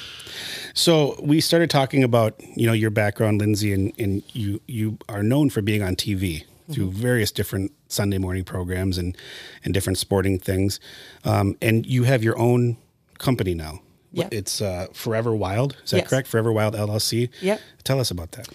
So 0.75 1.17
we 1.23 1.41
started 1.41 1.71
talking 1.71 2.05
about 2.05 2.35
you 2.57 2.67
know 2.67 2.73
your 2.73 2.91
background, 2.91 3.41
Lindsey, 3.41 3.73
and, 3.73 3.93
and 3.99 4.23
you 4.33 4.61
you 4.67 4.99
are 5.09 5.23
known 5.23 5.51
for 5.51 5.63
being 5.63 5.83
on 5.83 5.97
TV 5.97 6.45
through 6.71 6.91
various 6.93 7.33
different 7.33 7.73
Sunday 7.89 8.19
morning 8.19 8.45
programs 8.45 8.99
and 8.99 9.17
and 9.65 9.75
different 9.75 9.99
sporting 9.99 10.39
things, 10.39 10.79
um, 11.25 11.57
and 11.63 11.87
you 11.87 12.05
have 12.05 12.23
your 12.23 12.39
own 12.39 12.77
company 13.19 13.55
now. 13.55 13.81
Yeah. 14.13 14.29
It's 14.31 14.61
uh, 14.63 14.87
Forever 14.93 15.35
Wild. 15.35 15.77
Is 15.85 15.91
that 15.91 15.99
Yes. 15.99 16.09
correct? 16.09 16.29
Forever 16.29 16.53
Wild 16.53 16.75
LLC. 16.75 17.29
Yep. 17.43 17.61
Tell 17.85 18.01
us 18.01 18.11
about 18.11 18.33
that. 18.33 18.49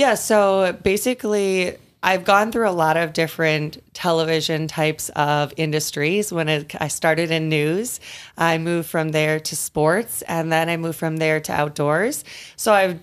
Yeah, 0.00 0.14
so 0.14 0.72
basically, 0.82 1.76
I've 2.02 2.24
gone 2.24 2.52
through 2.52 2.70
a 2.70 2.72
lot 2.72 2.96
of 2.96 3.12
different 3.12 3.82
television 3.92 4.66
types 4.66 5.10
of 5.10 5.52
industries. 5.58 6.32
When 6.32 6.48
it, 6.48 6.74
I 6.80 6.88
started 6.88 7.30
in 7.30 7.50
news, 7.50 8.00
I 8.38 8.56
moved 8.56 8.88
from 8.88 9.10
there 9.10 9.38
to 9.40 9.54
sports, 9.54 10.22
and 10.22 10.50
then 10.50 10.70
I 10.70 10.78
moved 10.78 10.98
from 10.98 11.18
there 11.18 11.38
to 11.40 11.52
outdoors. 11.52 12.24
So 12.56 12.72
I've 12.72 12.98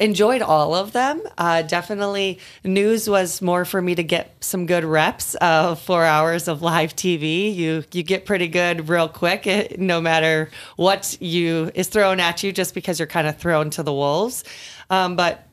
enjoyed 0.00 0.42
all 0.42 0.74
of 0.74 0.90
them. 0.90 1.22
Uh, 1.38 1.62
definitely, 1.62 2.40
news 2.64 3.08
was 3.08 3.40
more 3.40 3.64
for 3.64 3.80
me 3.80 3.94
to 3.94 4.02
get 4.02 4.34
some 4.40 4.66
good 4.66 4.82
reps 4.82 5.36
of 5.36 5.80
four 5.80 6.04
hours 6.04 6.48
of 6.48 6.60
live 6.60 6.96
TV. 6.96 7.54
You 7.54 7.84
you 7.92 8.02
get 8.02 8.26
pretty 8.26 8.48
good 8.48 8.88
real 8.88 9.08
quick, 9.08 9.46
eh, 9.46 9.76
no 9.78 10.00
matter 10.00 10.50
what 10.74 11.16
you 11.20 11.70
is 11.76 11.86
thrown 11.86 12.18
at 12.18 12.42
you, 12.42 12.50
just 12.50 12.74
because 12.74 12.98
you're 12.98 13.06
kind 13.06 13.28
of 13.28 13.38
thrown 13.38 13.70
to 13.70 13.84
the 13.84 13.92
wolves. 13.92 14.42
Um, 14.90 15.14
but 15.14 15.46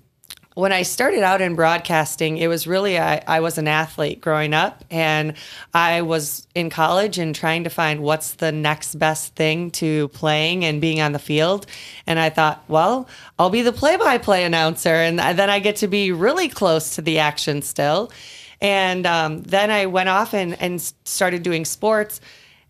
when 0.58 0.74
I 0.74 0.82
started 0.82 1.22
out 1.22 1.40
in 1.40 1.54
broadcasting, 1.54 2.40
it 2.40 2.48
was 2.48 2.66
really 2.66 2.98
I, 2.98 3.42
was 3.42 3.60
an 3.60 3.68
athlete 3.68 4.20
growing 4.22 4.56
up, 4.56 4.84
and 4.90 5.36
I 5.72 6.02
was 6.02 6.48
in 6.56 6.72
college 6.72 7.20
and 7.20 7.36
trying 7.36 7.66
to 7.66 7.70
find 7.70 8.02
what's 8.02 8.34
the 8.34 8.52
next 8.52 8.96
best 8.96 9.36
thing 9.36 9.70
to 9.72 10.08
playing 10.08 10.66
and 10.66 10.82
being 10.82 11.00
on 11.00 11.12
the 11.12 11.20
field. 11.20 11.68
And 12.08 12.18
I 12.18 12.32
thought, 12.32 12.64
well, 12.68 13.08
I'll 13.38 13.52
be 13.52 13.62
the 13.62 13.72
play-by-play 13.72 14.46
announcer, 14.46 14.90
and 14.90 15.20
then 15.20 15.48
I 15.48 15.60
get 15.60 15.76
to 15.76 15.88
be 15.88 16.12
really 16.12 16.50
close 16.50 16.96
to 16.96 17.04
the 17.04 17.20
action 17.20 17.62
still. 17.62 18.12
And 18.60 19.06
um, 19.06 19.44
then 19.44 19.70
I 19.70 19.86
went 19.86 20.10
off 20.10 20.34
and, 20.34 20.60
and 20.60 20.82
started 21.06 21.44
doing 21.44 21.66
sports, 21.66 22.20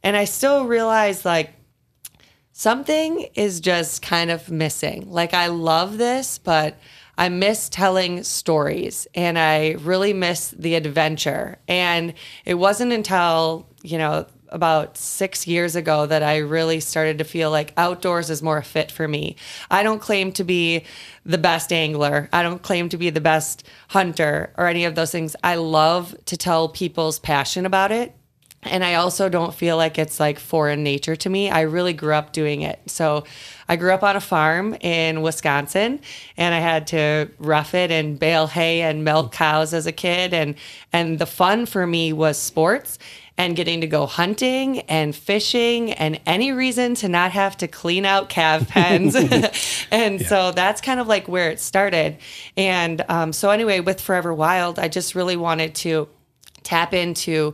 and 0.03 0.17
I 0.17 0.25
still 0.25 0.65
realized 0.65 1.23
like 1.23 1.53
something 2.51 3.29
is 3.33 3.61
just 3.61 4.01
kind 4.01 4.29
of 4.29 4.51
missing. 4.51 5.09
Like 5.09 5.33
I 5.33 5.47
love 5.47 5.97
this, 5.97 6.37
but 6.37 6.77
I 7.17 7.29
miss 7.29 7.69
telling 7.69 8.23
stories 8.23 9.07
and 9.15 9.39
I 9.39 9.71
really 9.79 10.13
miss 10.13 10.49
the 10.49 10.75
adventure. 10.75 11.57
And 11.67 12.13
it 12.45 12.55
wasn't 12.55 12.93
until, 12.93 13.67
you 13.83 13.97
know, 13.97 14.27
about 14.49 14.97
six 14.97 15.45
years 15.45 15.75
ago 15.75 16.05
that 16.05 16.23
I 16.23 16.37
really 16.37 16.79
started 16.79 17.17
to 17.17 17.23
feel 17.23 17.51
like 17.51 17.73
outdoors 17.77 18.29
is 18.29 18.41
more 18.41 18.57
a 18.57 18.63
fit 18.63 18.91
for 18.91 19.07
me. 19.07 19.35
I 19.69 19.83
don't 19.83 19.99
claim 19.99 20.31
to 20.33 20.43
be 20.43 20.83
the 21.25 21.37
best 21.37 21.73
angler, 21.73 22.29
I 22.31 22.43
don't 22.43 22.61
claim 22.61 22.89
to 22.89 22.97
be 22.97 23.09
the 23.09 23.21
best 23.21 23.67
hunter 23.89 24.53
or 24.57 24.67
any 24.67 24.85
of 24.85 24.95
those 24.95 25.11
things. 25.11 25.35
I 25.43 25.55
love 25.55 26.15
to 26.25 26.37
tell 26.37 26.69
people's 26.69 27.19
passion 27.19 27.65
about 27.65 27.91
it 27.91 28.16
and 28.67 28.83
I 28.83 28.95
also 28.95 29.29
don't 29.29 29.53
feel 29.53 29.77
like 29.77 29.97
it's 29.97 30.19
like 30.19 30.39
foreign 30.39 30.83
nature 30.83 31.15
to 31.15 31.29
me. 31.29 31.49
I 31.49 31.61
really 31.61 31.93
grew 31.93 32.13
up 32.13 32.33
doing 32.33 32.61
it. 32.61 32.79
So 32.87 33.23
I 33.67 33.75
grew 33.75 33.91
up 33.91 34.03
on 34.03 34.15
a 34.15 34.21
farm 34.21 34.75
in 34.81 35.21
Wisconsin 35.21 35.99
and 36.37 36.55
I 36.55 36.59
had 36.59 36.87
to 36.87 37.29
rough 37.39 37.73
it 37.73 37.91
and 37.91 38.17
bale 38.19 38.47
hay 38.47 38.81
and 38.81 39.03
milk 39.03 39.31
cows 39.31 39.73
as 39.73 39.87
a 39.87 39.91
kid 39.91 40.33
and 40.33 40.55
and 40.93 41.19
the 41.19 41.25
fun 41.25 41.65
for 41.65 41.85
me 41.85 42.13
was 42.13 42.37
sports 42.37 42.97
and 43.37 43.55
getting 43.55 43.81
to 43.81 43.87
go 43.87 44.07
hunting 44.07 44.79
and 44.81 45.15
fishing 45.15 45.93
and 45.93 46.19
any 46.25 46.51
reason 46.51 46.95
to 46.95 47.07
not 47.07 47.31
have 47.31 47.55
to 47.57 47.67
clean 47.67 48.03
out 48.03 48.29
calf 48.29 48.67
pens. 48.69 49.15
and 49.91 50.21
yeah. 50.21 50.27
so 50.27 50.51
that's 50.51 50.81
kind 50.81 50.99
of 50.99 51.07
like 51.07 51.27
where 51.27 51.51
it 51.51 51.59
started. 51.59 52.17
And 52.55 53.03
um, 53.09 53.31
so, 53.33 53.51
anyway, 53.51 53.79
with 53.79 54.01
Forever 54.01 54.33
Wild, 54.33 54.79
I 54.79 54.87
just 54.87 55.13
really 55.13 55.37
wanted 55.37 55.75
to 55.75 56.09
tap 56.63 56.93
into 56.93 57.53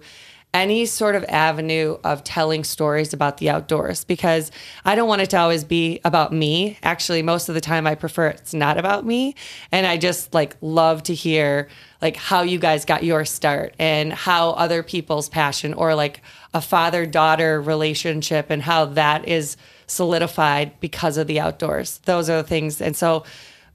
any 0.53 0.85
sort 0.85 1.15
of 1.15 1.23
avenue 1.25 1.97
of 2.03 2.23
telling 2.23 2.63
stories 2.63 3.11
about 3.11 3.37
the 3.37 3.49
outdoors 3.49 4.03
because 4.03 4.51
I 4.85 4.93
don't 4.93 5.07
want 5.07 5.21
it 5.21 5.31
to 5.31 5.37
always 5.37 5.63
be 5.63 5.99
about 6.05 6.31
me. 6.31 6.77
Actually, 6.83 7.23
most 7.23 7.49
of 7.49 7.55
the 7.55 7.61
time 7.61 7.87
I 7.87 7.95
prefer 7.95 8.27
it's 8.27 8.53
not 8.53 8.77
about 8.77 9.05
me 9.05 9.35
and 9.71 9.87
I 9.87 9.97
just 9.97 10.33
like 10.33 10.55
love 10.61 11.01
to 11.03 11.15
hear 11.15 11.69
like 12.01 12.15
how 12.15 12.43
you 12.43 12.59
guys 12.59 12.85
got 12.85 13.03
your 13.03 13.25
start 13.25 13.73
and 13.79 14.13
how 14.13 14.51
other 14.51 14.83
people's 14.83 15.27
passion 15.27 15.73
or 15.73 15.95
like 15.95 16.21
a 16.53 16.61
father-daughter 16.61 17.59
relationship 17.59 18.51
and 18.51 18.61
how 18.61 18.85
that 18.85 19.27
is 19.27 19.57
solidified 19.87 20.79
because 20.79 21.17
of 21.17 21.25
the 21.27 21.39
outdoors. 21.39 21.97
Those 22.05 22.29
are 22.29 22.41
the 22.41 22.47
things. 22.47 22.79
And 22.79 22.95
so 22.95 23.23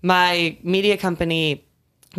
my 0.03 0.57
media 0.63 0.97
company 0.97 1.65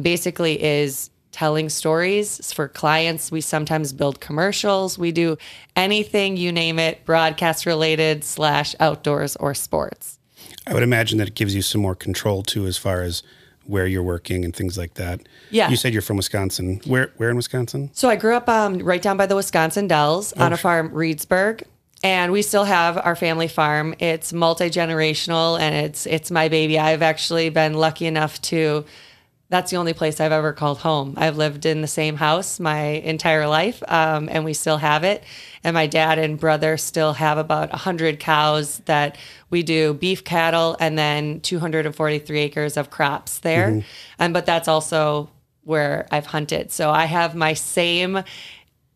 basically 0.02 0.62
is 0.62 1.10
telling 1.32 1.70
stories 1.70 2.52
for 2.54 2.68
clients. 2.68 3.32
We 3.32 3.42
sometimes 3.42 3.94
build 3.94 4.20
commercials. 4.20 4.98
We 4.98 5.12
do 5.12 5.38
anything 5.76 6.38
you 6.38 6.52
name 6.52 6.80
it, 6.80 7.06
broadcast 7.06 7.66
related 7.66 8.24
slash 8.24 8.76
outdoors 8.80 9.36
or 9.36 9.54
sports. 9.54 10.20
I 10.68 10.74
would 10.74 10.84
imagine 10.84 11.18
that 11.20 11.28
it 11.28 11.36
gives 11.36 11.56
you 11.56 11.62
some 11.62 11.82
more 11.82 11.96
control 11.96 12.44
too, 12.44 12.66
as 12.66 12.78
far 12.78 13.02
as 13.02 13.24
where 13.70 13.86
you're 13.86 14.04
working 14.04 14.44
and 14.44 14.56
things 14.56 14.78
like 14.78 14.96
that. 14.96 15.22
Yeah. 15.52 15.70
You 15.70 15.76
said 15.76 15.94
you're 15.94 16.02
from 16.02 16.18
Wisconsin. 16.18 16.82
Where 16.86 17.12
where 17.18 17.30
in 17.30 17.36
Wisconsin? 17.36 17.92
So 17.94 18.10
I 18.10 18.16
grew 18.16 18.36
up 18.36 18.50
um, 18.50 18.80
right 18.80 19.02
down 19.02 19.16
by 19.16 19.28
the 19.28 19.36
Wisconsin 19.36 19.88
Dells 19.88 20.34
oh, 20.36 20.44
on 20.44 20.54
a 20.54 20.58
farm, 20.58 20.90
Reedsburg. 20.90 21.64
And 22.02 22.32
we 22.32 22.42
still 22.42 22.64
have 22.64 22.98
our 22.98 23.16
family 23.16 23.48
farm. 23.48 23.94
It's 24.00 24.32
multi 24.32 24.70
generational 24.70 25.60
and 25.60 25.76
it's 25.76 26.06
it's 26.06 26.32
my 26.32 26.48
baby. 26.50 26.80
I've 26.80 27.02
actually 27.02 27.50
been 27.50 27.74
lucky 27.74 28.06
enough 28.06 28.42
to 28.44 28.86
that's 29.50 29.72
the 29.72 29.78
only 29.78 29.94
place 29.94 30.20
I've 30.20 30.32
ever 30.32 30.54
called 30.54 30.78
home. 30.78 31.16
I've 31.18 31.36
lived 31.36 31.66
in 31.66 31.82
the 31.82 31.88
same 31.88 32.16
house 32.16 32.60
my 32.60 32.82
entire 32.82 33.48
life, 33.48 33.82
um, 33.88 34.30
and 34.32 34.46
we 34.46 34.54
still 34.54 34.78
have 34.78 35.04
it. 35.04 35.24
And 35.64 35.74
my 35.74 35.88
dad 35.88 36.20
and 36.20 36.40
brother 36.40 36.78
still 36.78 37.14
have 37.14 37.40
about 37.40 37.72
100 37.72 38.20
cows 38.20 38.78
that 38.86 39.18
we 39.50 39.64
do 39.64 39.96
beef 39.96 40.24
cattle 40.24 40.78
and 40.80 40.98
then 40.98 41.42
243 41.42 42.40
acres 42.40 42.78
of 42.78 42.92
crops 42.92 43.40
there. 43.40 43.70
Mm-hmm. 43.70 43.80
And 44.20 44.34
but 44.34 44.46
that's 44.46 44.68
also 44.68 45.32
where 45.64 46.08
I've 46.12 46.28
hunted. 46.28 46.72
So 46.72 46.92
I 46.92 47.06
have 47.06 47.34
my 47.34 47.54
same 47.54 48.24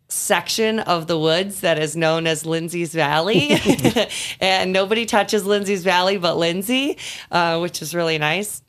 section 0.07 0.79
of 0.79 1.07
the 1.07 1.17
woods 1.17 1.61
that 1.61 1.79
is 1.79 1.95
known 1.95 2.27
as 2.27 2.45
Lindsey's 2.45 2.93
Valley. 2.93 3.57
and 4.39 4.71
nobody 4.71 5.07
touches 5.07 5.47
Lindsey's 5.47 5.83
Valley 5.83 6.17
but 6.17 6.37
Lindsey, 6.37 6.99
uh, 7.31 7.57
which 7.57 7.81
is 7.81 7.95
really 7.95 8.19
nice. 8.19 8.61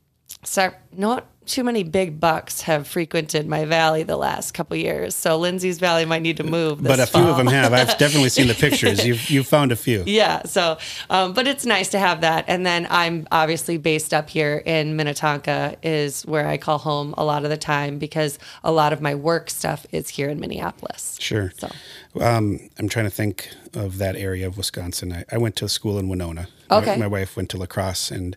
So 0.44 0.72
not 0.92 1.26
too 1.46 1.64
many 1.64 1.82
big 1.82 2.18
bucks 2.20 2.62
have 2.62 2.86
frequented 2.86 3.46
my 3.46 3.64
valley 3.64 4.02
the 4.02 4.16
last 4.16 4.52
couple 4.52 4.76
years. 4.76 5.14
So 5.14 5.36
Lindsey's 5.38 5.78
Valley 5.78 6.04
might 6.04 6.22
need 6.22 6.36
to 6.38 6.44
move. 6.44 6.82
but 6.82 6.98
a 6.98 7.06
fall. 7.06 7.22
few 7.22 7.30
of 7.30 7.36
them 7.36 7.46
have. 7.46 7.72
I've 7.72 7.98
definitely 7.98 8.30
seen 8.30 8.48
the 8.48 8.54
pictures. 8.54 9.04
You've 9.04 9.28
you 9.28 9.42
found 9.42 9.72
a 9.72 9.76
few. 9.76 10.02
Yeah. 10.06 10.42
So, 10.44 10.78
um, 11.10 11.32
but 11.32 11.46
it's 11.46 11.66
nice 11.66 11.88
to 11.90 11.98
have 11.98 12.22
that. 12.22 12.44
And 12.48 12.64
then 12.64 12.86
I'm 12.90 13.26
obviously 13.30 13.76
based 13.76 14.14
up 14.14 14.30
here 14.30 14.62
in 14.64 14.96
Minnetonka, 14.96 15.76
is 15.82 16.22
where 16.22 16.46
I 16.46 16.56
call 16.56 16.78
home 16.78 17.14
a 17.18 17.24
lot 17.24 17.44
of 17.44 17.50
the 17.50 17.56
time 17.56 17.98
because 17.98 18.38
a 18.62 18.72
lot 18.72 18.92
of 18.92 19.00
my 19.00 19.14
work 19.14 19.50
stuff 19.50 19.86
is 19.92 20.08
here 20.08 20.28
in 20.30 20.40
Minneapolis. 20.40 21.16
Sure. 21.20 21.52
So, 21.58 21.70
um, 22.20 22.60
I'm 22.78 22.88
trying 22.88 23.06
to 23.06 23.10
think 23.10 23.50
of 23.74 23.98
that 23.98 24.16
area 24.16 24.46
of 24.46 24.56
Wisconsin. 24.56 25.12
I, 25.12 25.24
I 25.30 25.38
went 25.38 25.56
to 25.56 25.68
school 25.68 25.98
in 25.98 26.08
Winona. 26.08 26.48
Okay. 26.70 26.92
My, 26.92 27.00
my 27.00 27.06
wife 27.06 27.36
went 27.36 27.50
to 27.50 27.56
La 27.56 27.66
Crosse 27.66 28.10
and 28.10 28.36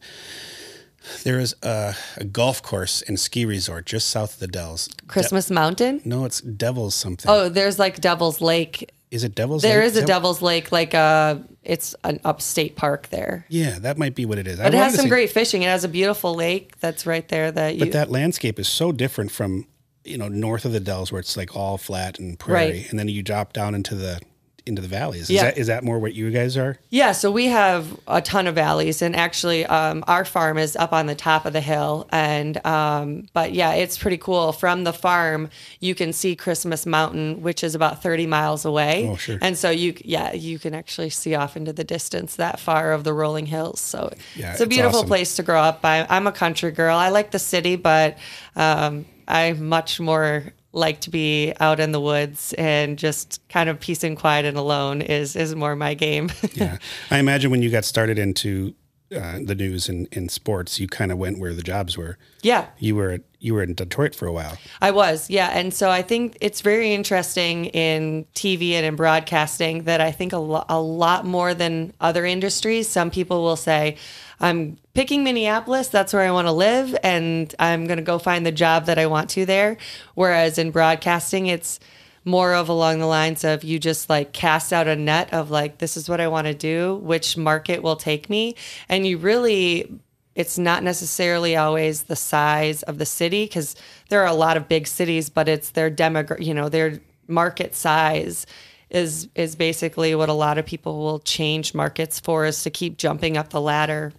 there 1.23 1.39
is 1.39 1.55
a, 1.61 1.95
a, 2.17 2.23
golf 2.23 2.61
course 2.61 3.01
and 3.01 3.19
ski 3.19 3.45
resort 3.45 3.85
just 3.85 4.09
south 4.09 4.35
of 4.35 4.39
the 4.39 4.47
Dells. 4.47 4.89
Christmas 5.07 5.47
De- 5.47 5.53
Mountain? 5.53 6.01
No, 6.05 6.25
it's 6.25 6.41
Devil's 6.41 6.95
something. 6.95 7.29
Oh, 7.29 7.49
there's 7.49 7.79
like 7.79 7.99
Devil's 7.99 8.41
Lake. 8.41 8.91
Is 9.09 9.23
it 9.23 9.35
Devil's 9.35 9.61
There 9.61 9.79
Lake? 9.79 9.87
is 9.87 9.97
a 9.97 10.05
Devil's 10.05 10.41
Lake, 10.41 10.71
like 10.71 10.93
a, 10.93 10.97
uh, 10.97 11.39
it's 11.63 11.95
an 12.03 12.19
upstate 12.25 12.75
park 12.75 13.07
there. 13.09 13.45
Yeah, 13.49 13.79
that 13.79 13.97
might 13.97 14.15
be 14.15 14.25
what 14.25 14.37
it 14.37 14.47
is. 14.47 14.57
But 14.57 14.73
I 14.73 14.77
it 14.77 14.81
has 14.81 14.95
some 14.95 15.07
great 15.07 15.31
fishing. 15.31 15.61
It 15.61 15.67
has 15.67 15.83
a 15.83 15.89
beautiful 15.89 16.33
lake 16.33 16.77
that's 16.79 17.05
right 17.05 17.27
there. 17.27 17.51
That 17.51 17.75
you... 17.75 17.79
But 17.79 17.93
that 17.93 18.11
landscape 18.11 18.59
is 18.59 18.67
so 18.67 18.91
different 18.91 19.31
from, 19.31 19.65
you 20.03 20.17
know, 20.17 20.27
north 20.27 20.65
of 20.65 20.73
the 20.73 20.79
Dells 20.79 21.11
where 21.11 21.19
it's 21.19 21.37
like 21.37 21.55
all 21.55 21.77
flat 21.77 22.19
and 22.19 22.37
prairie. 22.37 22.71
Right. 22.71 22.89
And 22.89 22.99
then 22.99 23.07
you 23.07 23.23
drop 23.23 23.53
down 23.53 23.75
into 23.75 23.95
the 23.95 24.19
into 24.67 24.81
the 24.81 24.87
valleys. 24.87 25.23
Is, 25.23 25.29
yeah. 25.31 25.43
that, 25.43 25.57
is 25.57 25.67
that 25.67 25.83
more 25.83 25.99
what 25.99 26.13
you 26.13 26.29
guys 26.31 26.57
are? 26.57 26.77
Yeah, 26.89 27.11
so 27.11 27.31
we 27.31 27.47
have 27.47 27.99
a 28.07 28.21
ton 28.21 28.47
of 28.47 28.55
valleys, 28.55 29.01
and 29.01 29.15
actually, 29.15 29.65
um, 29.65 30.03
our 30.07 30.25
farm 30.25 30.57
is 30.57 30.75
up 30.75 30.93
on 30.93 31.05
the 31.05 31.15
top 31.15 31.45
of 31.45 31.53
the 31.53 31.61
hill. 31.61 32.07
And 32.11 32.63
um, 32.65 33.27
but 33.33 33.53
yeah, 33.53 33.73
it's 33.73 33.97
pretty 33.97 34.17
cool. 34.17 34.51
From 34.51 34.83
the 34.83 34.93
farm, 34.93 35.49
you 35.79 35.95
can 35.95 36.13
see 36.13 36.35
Christmas 36.35 36.85
Mountain, 36.85 37.41
which 37.41 37.63
is 37.63 37.75
about 37.75 38.01
thirty 38.01 38.27
miles 38.27 38.65
away. 38.65 39.07
Oh, 39.09 39.15
sure. 39.15 39.39
And 39.41 39.57
so 39.57 39.69
you, 39.69 39.95
yeah, 40.03 40.33
you 40.33 40.59
can 40.59 40.73
actually 40.73 41.09
see 41.09 41.35
off 41.35 41.57
into 41.57 41.73
the 41.73 41.83
distance 41.83 42.35
that 42.35 42.59
far 42.59 42.93
of 42.93 43.03
the 43.03 43.13
rolling 43.13 43.45
hills. 43.45 43.79
So 43.79 44.13
yeah, 44.35 44.51
it's 44.51 44.61
a 44.61 44.67
beautiful 44.67 44.99
awesome. 44.99 45.07
place 45.07 45.35
to 45.37 45.43
grow 45.43 45.61
up. 45.61 45.79
I, 45.83 46.05
am 46.09 46.27
a 46.27 46.31
country 46.31 46.71
girl. 46.71 46.97
I 46.97 47.09
like 47.09 47.31
the 47.31 47.39
city, 47.39 47.75
but 47.75 48.17
um, 48.55 49.05
I'm 49.27 49.67
much 49.67 49.99
more 49.99 50.53
like 50.77 51.01
to 51.01 51.09
be 51.09 51.53
out 51.59 51.79
in 51.79 51.91
the 51.91 51.99
woods 51.99 52.53
and 52.53 52.97
just 52.97 53.41
kind 53.49 53.69
of 53.69 53.79
peace 53.79 54.03
and 54.03 54.15
quiet 54.15 54.45
and 54.45 54.57
alone 54.57 55.01
is 55.01 55.35
is 55.35 55.55
more 55.55 55.75
my 55.75 55.93
game. 55.93 56.31
yeah, 56.53 56.77
I 57.11 57.17
imagine 57.17 57.51
when 57.51 57.61
you 57.61 57.69
got 57.69 57.83
started 57.83 58.19
into 58.19 58.73
uh, 59.15 59.39
the 59.43 59.55
news 59.55 59.87
and 59.87 60.07
in 60.11 60.27
sports, 60.29 60.79
you 60.79 60.87
kind 60.87 61.11
of 61.11 61.17
went 61.17 61.39
where 61.39 61.53
the 61.53 61.63
jobs 61.63 61.97
were. 61.97 62.17
Yeah, 62.41 62.67
You 62.77 62.95
were 62.95 63.19
you 63.39 63.53
were 63.53 63.61
in 63.61 63.73
Detroit 63.75 64.15
for 64.15 64.25
a 64.25 64.31
while. 64.31 64.57
I 64.81 64.91
was, 64.91 65.29
yeah. 65.29 65.49
And 65.53 65.73
so 65.73 65.91
I 65.91 66.01
think 66.01 66.37
it's 66.41 66.61
very 66.61 66.93
interesting 66.93 67.65
in 67.65 68.25
TV 68.33 68.71
and 68.71 68.85
in 68.85 68.95
broadcasting 68.95 69.83
that 69.83 70.01
I 70.01 70.11
think 70.11 70.33
a, 70.33 70.39
lo- 70.39 70.65
a 70.67 70.81
lot 70.81 71.23
more 71.23 71.53
than 71.53 71.93
other 72.01 72.25
industries. 72.25 72.87
Some 72.89 73.11
people 73.11 73.43
will 73.43 73.55
say, 73.55 73.97
I'm 74.39 74.77
picking 74.95 75.23
Minneapolis, 75.23 75.87
that's 75.87 76.13
where 76.13 76.23
I 76.23 76.31
want 76.31 76.47
to 76.47 76.51
live, 76.51 76.95
and 77.03 77.53
I'm 77.59 77.85
going 77.85 77.97
to 77.97 78.03
go 78.03 78.17
find 78.17 78.43
the 78.45 78.51
job 78.51 78.85
that 78.87 78.97
I 78.97 79.05
want 79.05 79.29
to 79.31 79.45
there. 79.45 79.77
Whereas 80.15 80.57
in 80.57 80.71
broadcasting, 80.71 81.45
it's 81.47 81.79
more 82.27 82.53
of 82.53 82.67
along 82.67 82.99
the 82.99 83.05
lines 83.05 83.43
of 83.43 83.63
you 83.63 83.79
just 83.79 84.09
like 84.09 84.33
cast 84.33 84.73
out 84.73 84.87
a 84.87 84.95
net 84.95 85.33
of 85.33 85.49
like, 85.49 85.77
this 85.77 85.95
is 85.95 86.09
what 86.09 86.19
I 86.19 86.27
want 86.27 86.45
to 86.45 86.53
do, 86.53 86.97
which 86.97 87.37
market 87.37 87.81
will 87.81 87.95
take 87.95 88.29
me. 88.29 88.55
And 88.89 89.07
you 89.07 89.17
really 89.17 89.99
it's 90.35 90.59
not 90.59 90.83
necessarily 90.83 91.55
always 91.55 92.03
the 92.03 92.15
size 92.15 92.83
of 92.83 92.99
the 92.99 93.07
city 93.07 93.45
because 93.45 93.75
there 94.09 94.21
are 94.21 94.27
a 94.27 94.35
lot 94.35 94.55
of 94.55 94.67
big 94.67 94.85
cities, 94.85 95.31
but 95.31 95.49
it's 95.49 95.71
their 95.71 95.89
demog, 95.89 96.39
you 96.39 96.53
know, 96.53 96.69
their 96.69 96.99
market 97.27 97.73
size 97.73 98.45
is 98.89 99.27
is 99.35 99.55
basically 99.55 100.15
what 100.15 100.29
a 100.29 100.33
lot 100.33 100.57
of 100.57 100.65
people 100.65 100.99
will 100.99 101.19
change 101.19 101.73
markets 101.73 102.19
for 102.19 102.45
is 102.45 102.63
to 102.63 102.69
keep 102.69 102.97
jumping 102.97 103.35
up 103.35 103.49
the 103.49 103.59
ladder. 103.59 104.13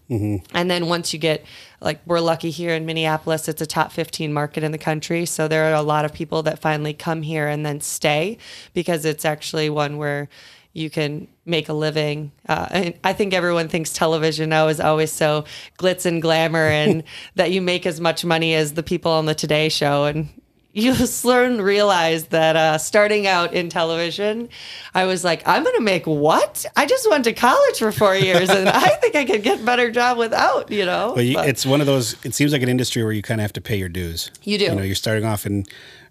And 0.52 0.70
then 0.70 0.88
once 0.88 1.12
you 1.12 1.18
get 1.18 1.44
like 1.80 2.00
we're 2.06 2.20
lucky 2.20 2.50
here 2.50 2.75
in 2.75 2.84
Minneapolis, 2.84 3.48
it's 3.48 3.62
a 3.62 3.66
top 3.66 3.92
15 3.92 4.32
market 4.32 4.62
in 4.62 4.72
the 4.72 4.78
country, 4.78 5.25
so 5.25 5.48
there 5.48 5.70
are 5.70 5.75
a 5.75 5.82
lot 5.82 6.04
of 6.04 6.12
people 6.12 6.42
that 6.42 6.58
finally 6.58 6.92
come 6.92 7.22
here 7.22 7.48
and 7.48 7.64
then 7.64 7.80
stay 7.80 8.37
because 8.75 9.04
it's 9.04 9.25
actually 9.25 9.70
one 9.70 9.96
where 9.96 10.28
you 10.75 10.90
can 10.90 11.28
make 11.44 11.68
a 11.68 11.72
living. 11.72 12.30
Uh, 12.48 12.68
and 12.70 12.94
I 13.02 13.12
think 13.12 13.32
everyone 13.32 13.68
thinks 13.68 13.92
television 13.92 14.50
now 14.50 14.68
is 14.68 14.80
always 14.80 15.12
so 15.12 15.44
glitz 15.78 16.06
and 16.06 16.20
glamour, 16.22 16.66
and 16.66 17.04
that 17.34 17.50
you 17.50 17.62
make 17.62 17.87
as 17.87 18.00
much 18.00 18.25
money 18.25 18.54
as 18.54 18.75
the 18.75 18.82
people 18.82 19.12
on 19.12 19.26
the 19.26 19.34
Today 19.34 19.68
Show. 19.68 20.04
And 20.04 20.28
you 20.72 20.94
soon 21.06 21.60
realize 21.60 22.28
that 22.28 22.56
uh, 22.56 22.78
starting 22.78 23.26
out 23.26 23.54
in 23.54 23.68
television, 23.68 24.48
I 24.94 25.04
was 25.04 25.25
like, 25.25 25.46
I'm 25.46 25.62
going 25.64 25.76
to 25.76 25.82
make 25.82 26.06
what? 26.06 26.64
I 26.76 26.87
just 26.87 27.08
went 27.10 27.25
to 27.25 27.32
college 27.32 27.78
for 27.78 27.92
four 27.92 28.14
years, 28.14 28.48
and 28.50 28.68
I 28.68 28.88
think 28.96 29.16
I 29.16 29.25
could 29.25 29.42
get 29.42 29.60
a 29.60 29.64
better 29.64 29.90
job 29.90 30.18
without, 30.18 30.70
you 30.70 30.84
know. 30.84 31.12
But 31.14 31.25
you, 31.25 31.34
But- 31.34 31.48
it's 31.48 31.64
one 31.66 31.80
of 31.80 31.87
those. 31.87 32.16
It 32.25 32.34
seems 32.34 32.52
like 32.52 32.62
an 32.62 32.68
industry 32.68 33.02
where 33.02 33.12
you 33.12 33.22
kind 33.22 33.40
of 33.40 33.42
have 33.42 33.52
to 33.54 33.60
pay 33.60 33.76
your 33.76 33.88
dues. 33.88 34.30
You 34.44 34.58
do. 34.58 34.64
You 34.64 34.75
know, 34.75 34.82
you're 34.82 34.94
starting 34.94 35.25
off 35.25 35.46
in 35.46 35.64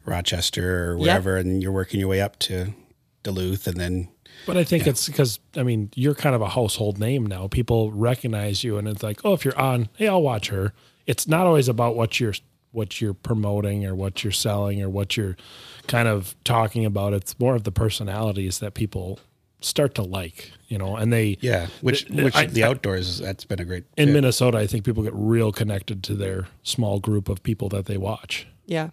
Rochester 0.05 0.91
or 0.91 0.97
wherever, 0.97 1.37
and 1.37 1.61
you're 1.61 1.71
working 1.71 1.99
your 1.99 2.09
way 2.09 2.21
up 2.21 2.39
to 2.39 2.73
Duluth, 3.23 3.67
and 3.67 3.77
then 3.79 4.09
But 4.45 4.57
I 4.57 4.63
think 4.63 4.87
it's 4.87 5.07
because 5.07 5.39
I 5.55 5.63
mean 5.63 5.91
you're 5.95 6.15
kind 6.15 6.33
of 6.33 6.41
a 6.41 6.49
household 6.49 6.97
name 6.99 7.25
now. 7.25 7.47
People 7.47 7.91
recognize 7.91 8.63
you, 8.63 8.77
and 8.77 8.87
it's 8.87 9.03
like, 9.03 9.19
oh, 9.25 9.33
if 9.33 9.43
you're 9.43 9.57
on, 9.59 9.89
hey, 9.97 10.07
I'll 10.07 10.21
watch 10.21 10.47
her. 10.49 10.73
It's 11.05 11.27
not 11.27 11.45
always 11.47 11.67
about 11.69 11.95
what 11.95 12.19
you're 12.19 12.33
what 12.71 13.01
you're 13.01 13.13
promoting 13.13 13.85
or 13.85 13.95
what 13.95 14.23
you're 14.23 14.31
selling 14.31 14.81
or 14.81 14.89
what 14.89 15.17
you're 15.17 15.35
kind 15.87 16.07
of 16.07 16.35
talking 16.43 16.85
about. 16.85 17.13
It's 17.13 17.39
more 17.39 17.55
of 17.55 17.63
the 17.63 17.71
personalities 17.71 18.59
that 18.59 18.73
people 18.73 19.19
start 19.61 19.95
to 19.95 20.03
like, 20.03 20.51
you 20.67 20.77
know, 20.77 20.95
and 20.95 21.11
they 21.11 21.37
yeah, 21.41 21.67
which 21.81 22.05
The- 22.05 22.23
which 22.25 22.35
I- 22.35 22.45
the 22.45 22.63
outdoors 22.63 23.17
that's 23.19 23.45
been 23.45 23.59
a 23.59 23.65
great. 23.65 23.85
in 23.97 24.09
fit. 24.09 24.13
Minnesota, 24.13 24.57
I 24.59 24.67
think 24.67 24.83
people 24.85 25.01
get 25.03 25.13
real 25.15 25.51
connected 25.51 26.03
to 26.03 26.13
their 26.13 26.47
small 26.63 26.99
group 26.99 27.27
of 27.29 27.41
people 27.41 27.67
that 27.69 27.85
they 27.87 27.97
watch. 27.97 28.45
Yeah. 28.67 28.89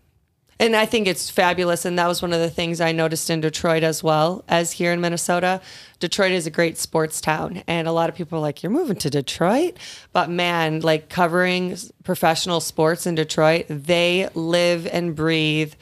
And 0.59 0.77
I 0.77 0.87
think 0.87 1.07
it's 1.07 1.31
fabulous. 1.31 1.85
And 1.85 1.99
that 1.99 2.07
was 2.07 2.23
one 2.23 2.33
of 2.33 2.41
the 2.41 2.51
things 2.51 2.81
I 2.81 2.93
noticed 2.93 3.31
in 3.31 3.41
Detroit 3.41 3.83
as 3.83 4.03
well 4.03 4.45
as 4.49 4.73
here 4.73 4.93
in 4.93 5.01
Minnesota. 5.01 5.61
Detroit 5.99 6.33
is 6.33 6.47
a 6.47 6.51
great 6.51 6.79
sports 6.79 7.21
town. 7.21 7.63
And 7.67 7.89
a 7.89 7.93
lot 7.93 8.09
of 8.09 8.15
people 8.15 8.39
are 8.39 8.43
like, 8.43 8.63
you're 8.63 8.71
moving 8.71 8.97
to 8.97 9.11
Detroit? 9.11 9.77
But 10.13 10.31
man, 10.31 10.81
like 10.81 11.09
covering 11.09 11.77
professional 12.05 12.61
sports 12.61 13.07
in 13.07 13.15
Detroit, 13.15 13.67
they 13.69 14.29
live 14.35 14.87
and 14.87 15.17
breathe 15.17 15.75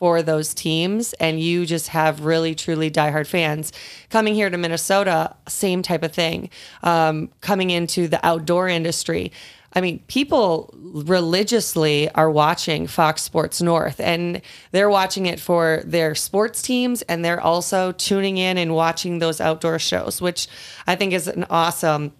for 0.00 0.22
those 0.22 0.54
teams. 0.54 1.12
And 1.14 1.38
you 1.38 1.66
just 1.66 1.88
have 1.88 2.24
really, 2.24 2.54
truly 2.54 2.90
diehard 2.90 3.26
fans. 3.26 3.70
Coming 4.08 4.34
here 4.34 4.48
to 4.48 4.56
Minnesota, 4.56 5.36
same 5.46 5.82
type 5.82 6.02
of 6.02 6.12
thing. 6.12 6.48
Um, 6.82 7.28
coming 7.42 7.68
into 7.68 8.08
the 8.08 8.24
outdoor 8.26 8.68
industry. 8.68 9.30
I 9.72 9.80
mean, 9.80 10.00
people 10.08 10.74
religiously 10.74 12.10
are 12.10 12.30
watching 12.30 12.86
Fox 12.86 13.22
Sports 13.22 13.62
North 13.62 14.00
and 14.00 14.42
they're 14.72 14.90
watching 14.90 15.26
it 15.26 15.38
for 15.38 15.82
their 15.84 16.14
sports 16.14 16.60
teams 16.60 17.02
and 17.02 17.24
they're 17.24 17.40
also 17.40 17.92
tuning 17.92 18.36
in 18.36 18.58
and 18.58 18.74
watching 18.74 19.20
those 19.20 19.40
outdoor 19.40 19.78
shows, 19.78 20.20
which 20.20 20.48
I 20.86 20.96
think 20.96 21.12
is 21.12 21.28
an 21.28 21.46
awesome 21.50 22.12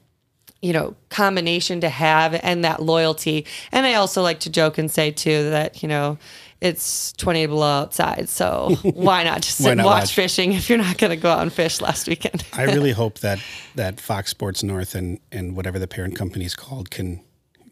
you 0.63 0.73
know 0.75 0.95
combination 1.09 1.81
to 1.81 1.89
have 1.89 2.39
and 2.43 2.65
that 2.65 2.83
loyalty 2.83 3.47
and 3.73 3.87
i 3.87 3.95
also 3.95 4.21
like 4.21 4.41
to 4.41 4.51
joke 4.51 4.77
and 4.77 4.91
say 4.91 5.11
too 5.11 5.49
that 5.51 5.83
you 5.83 5.89
know 5.89 6.19
it's 6.61 7.13
20 7.15 7.47
below 7.47 7.67
outside 7.67 8.29
so 8.29 8.77
why 8.83 9.25
not 9.25 9.41
just 9.41 9.57
sit 9.57 9.65
Why 9.65 9.71
and 9.71 9.79
not 9.79 9.87
watch 9.87 10.03
watch? 10.03 10.15
fishing 10.15 10.53
if 10.53 10.69
you're 10.69 10.77
not 10.77 10.99
going 10.99 11.11
to 11.11 11.17
go 11.17 11.31
out 11.31 11.41
and 11.41 11.51
fish 11.51 11.81
last 11.81 12.07
weekend 12.09 12.45
I 12.53 12.65
really 12.65 12.93
hope 13.03 13.21
that 13.21 13.39
that 13.77 14.01
Fox 14.01 14.31
Sports 14.31 14.63
North 14.63 14.95
and 14.95 15.19
and 15.33 15.57
whatever 15.57 15.79
the 15.79 15.89
parent 15.89 16.15
company 16.15 16.45
is 16.45 16.55
called 16.55 16.91
can 16.91 17.23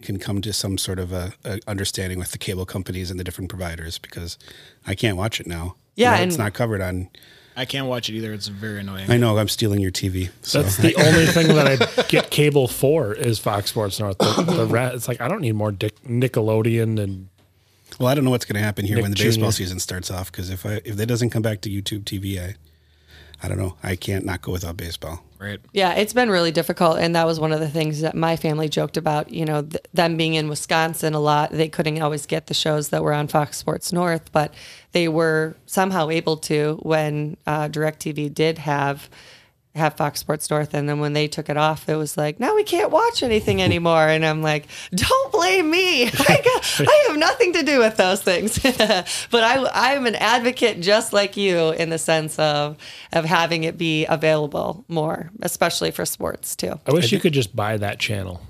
can 0.03 0.19
come 0.19 0.41
to 0.43 0.53
some 0.53 0.79
sort 0.79 0.99
of 0.99 1.13
a, 1.13 1.33
a 1.45 1.61
understanding 1.67 2.19
with 2.19 2.33
the 2.33 2.39
cable 2.39 2.67
companies 2.67 3.11
and 3.11 3.19
the 3.19 3.25
different 3.25 3.51
providers 3.51 3.99
because 3.99 4.39
I 4.87 4.95
can't 4.95 5.17
watch 5.17 5.41
it 5.41 5.47
now. 5.47 5.77
Yeah, 5.97 6.13
You 6.13 6.19
know, 6.19 6.29
it's 6.29 6.39
not 6.39 6.55
covered 6.55 6.81
on. 6.81 7.09
I 7.57 7.65
can't 7.65 7.89
watch 7.89 8.09
it 8.09 8.15
either. 8.15 8.33
It's 8.33 8.47
very 8.47 8.79
annoying. 8.81 9.11
I 9.11 9.17
know 9.17 9.37
I'm 9.37 9.49
stealing 9.49 9.81
your 9.81 9.91
TV. 9.91 10.31
So 10.43 10.63
That's 10.63 10.77
the 10.77 10.95
only 11.07 11.27
thing 11.27 11.49
that 11.49 11.67
I 11.67 12.03
get 12.05 12.31
cable 12.31 12.69
for 12.69 13.13
is 13.13 13.41
Fox 13.41 13.71
Sports 13.71 13.99
North. 13.99 14.17
The, 14.19 14.43
the 14.45 14.67
re- 14.67 14.95
it's 14.95 15.09
like 15.09 15.21
I 15.21 15.27
don't 15.27 15.41
need 15.41 15.57
more 15.57 15.73
Dick, 15.73 16.01
Nickelodeon 16.05 17.01
and 17.01 17.29
well, 17.99 18.09
I 18.09 18.15
don't 18.15 18.25
know 18.25 18.31
what's 18.31 18.45
going 18.45 18.55
to 18.55 18.61
happen 18.65 18.85
here 18.85 18.97
Nick 18.97 19.03
when 19.03 19.11
the 19.11 19.23
baseball 19.25 19.51
season 19.51 19.81
starts 19.81 20.09
off 20.09 20.31
because 20.31 20.51
if 20.51 20.65
I 20.65 20.81
if 20.85 20.97
that 20.97 21.07
doesn't 21.07 21.31
come 21.31 21.43
back 21.43 21.61
to 21.63 21.69
YouTube 21.71 22.05
TV, 22.05 22.39
I 22.39 22.55
I 23.43 23.49
don't 23.49 23.59
know. 23.59 23.77
I 23.83 23.97
can't 23.97 24.25
not 24.25 24.43
go 24.43 24.53
without 24.53 24.77
baseball. 24.77 25.23
right. 25.39 25.61
Yeah, 25.73 25.95
it's 25.95 26.13
been 26.13 26.29
really 26.29 26.51
difficult, 26.51 26.99
and 26.99 27.15
that 27.15 27.25
was 27.25 27.39
one 27.39 27.53
of 27.53 27.61
the 27.61 27.69
things 27.69 28.01
that 28.01 28.17
my 28.17 28.35
family 28.37 28.69
joked 28.69 28.97
about. 28.97 29.31
You 29.31 29.45
know, 29.45 29.63
th- 29.63 29.85
them 29.95 30.17
being 30.17 30.35
in 30.35 30.49
Wisconsin 30.49 31.15
a 31.15 31.21
lot, 31.21 31.53
they 31.53 31.69
couldn't 31.69 32.03
always 32.03 32.27
get 32.27 32.49
the 32.49 32.55
shows 32.55 32.89
that 32.89 33.05
were 33.05 33.13
on 33.13 33.29
Fox 33.29 33.57
Sports 33.57 33.93
North, 33.93 34.33
but 34.33 34.53
they 34.93 35.07
were 35.07 35.57
somehow 35.67 36.09
able 36.11 36.37
to 36.39 36.81
when 36.83 37.37
uh, 37.47 37.69
Directv 37.69 38.35
did 38.35 38.59
have 38.59 39.09
have 39.79 39.95
Fox 39.95 40.21
Sports 40.21 40.51
North, 40.51 40.75
and 40.75 40.89
then 40.89 41.01
when 41.01 41.13
they 41.13 41.29
took 41.29 41.49
it 41.49 41.57
off, 41.57 41.89
it 41.89 41.97
was 41.97 42.17
like 42.17 42.39
now 42.39 42.55
we 42.55 42.65
can't 42.65 42.91
watch 42.91 43.23
anything 43.23 43.63
anymore, 43.63 44.07
and 44.09 44.25
I'm 44.25 44.43
like, 44.43 44.67
don't 44.95 45.33
blame 45.33 45.71
me. 45.71 46.05
I, 46.07 46.11
got, 46.45 46.81
I 46.89 47.05
have 47.09 47.17
nothing 47.19 47.55
to 47.55 47.63
do 47.63 47.79
with 47.79 47.97
those 47.97 48.23
things, 48.23 48.59
but 49.31 49.45
I 49.45 49.69
I'm 49.73 50.07
an 50.07 50.17
advocate 50.17 50.81
just 50.81 51.13
like 51.13 51.37
you 51.37 51.71
in 51.71 51.91
the 51.91 51.99
sense 51.99 52.39
of 52.39 52.77
of 53.13 53.25
having 53.25 53.65
it 53.65 53.79
be 53.79 54.05
available 54.07 54.85
more, 54.89 55.31
especially 55.43 55.91
for 55.91 56.05
sports 56.05 56.55
too. 56.55 56.79
I 56.87 56.93
wish 56.93 57.13
you 57.13 57.21
could 57.21 57.33
just 57.33 57.57
buy 57.57 57.77
that 57.79 57.99
channel. 57.99 58.43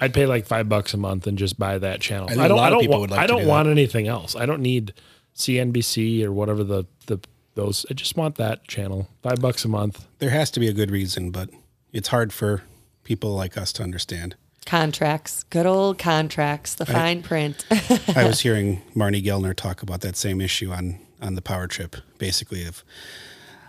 I'd 0.00 0.14
pay 0.14 0.24
like 0.26 0.46
five 0.46 0.68
bucks 0.68 0.94
a 0.94 0.96
month 0.96 1.26
and 1.26 1.36
just 1.36 1.58
buy 1.58 1.76
that 1.78 2.00
channel. 2.00 2.28
think 2.28 2.40
I 2.40 2.46
a 2.46 2.48
don't. 2.48 2.58
I 2.58 2.70
don't. 2.70 2.88
wa- 2.88 2.98
like 2.98 3.12
I 3.12 3.26
don't 3.26 3.42
do 3.42 3.48
want 3.48 3.66
that. 3.66 3.72
anything 3.72 4.08
else. 4.08 4.34
I 4.34 4.46
don't 4.46 4.62
need 4.62 4.94
CNBC 5.36 6.24
or 6.24 6.32
whatever 6.32 6.64
the 6.64 6.84
the 7.06 7.20
those. 7.60 7.84
I 7.90 7.94
just 7.94 8.16
want 8.16 8.36
that 8.36 8.66
channel. 8.66 9.08
Five 9.22 9.40
bucks 9.40 9.64
a 9.64 9.68
month. 9.68 10.06
There 10.18 10.30
has 10.30 10.50
to 10.52 10.60
be 10.60 10.68
a 10.68 10.72
good 10.72 10.90
reason, 10.90 11.30
but 11.30 11.50
it's 11.92 12.08
hard 12.08 12.32
for 12.32 12.62
people 13.04 13.34
like 13.34 13.56
us 13.56 13.72
to 13.74 13.82
understand. 13.82 14.34
Contracts, 14.66 15.44
good 15.44 15.66
old 15.66 15.98
contracts, 15.98 16.74
the 16.74 16.86
fine 16.86 17.22
print. 17.22 17.64
I 18.16 18.24
was 18.24 18.40
hearing 18.46 18.82
Marney 18.94 19.22
Gellner 19.22 19.54
talk 19.54 19.82
about 19.82 20.00
that 20.02 20.16
same 20.16 20.40
issue 20.40 20.70
on 20.72 20.98
on 21.20 21.34
the 21.34 21.42
power 21.42 21.66
trip. 21.66 21.96
Basically, 22.18 22.64
of 22.66 22.82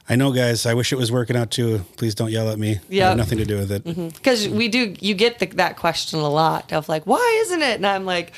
I 0.09 0.15
know, 0.15 0.31
guys. 0.33 0.65
I 0.65 0.73
wish 0.73 0.91
it 0.91 0.97
was 0.97 1.11
working 1.11 1.35
out 1.37 1.51
too. 1.51 1.85
Please 1.97 2.15
don't 2.15 2.31
yell 2.31 2.49
at 2.49 2.59
me. 2.59 2.75
I 2.75 2.79
Yeah. 2.89 3.09
have 3.09 3.17
nothing 3.17 3.37
to 3.37 3.45
do 3.45 3.57
with 3.57 3.71
it. 3.71 3.83
Mm-hmm. 3.83 4.09
Because 4.09 4.47
we 4.49 4.67
do, 4.67 4.95
you 4.99 5.13
get 5.13 5.39
the, 5.39 5.45
that 5.55 5.77
question 5.77 6.19
a 6.19 6.29
lot 6.29 6.73
of 6.73 6.89
like, 6.89 7.05
why 7.05 7.39
isn't 7.45 7.61
it? 7.61 7.75
And 7.75 7.85
I'm 7.87 8.05
like, 8.05 8.33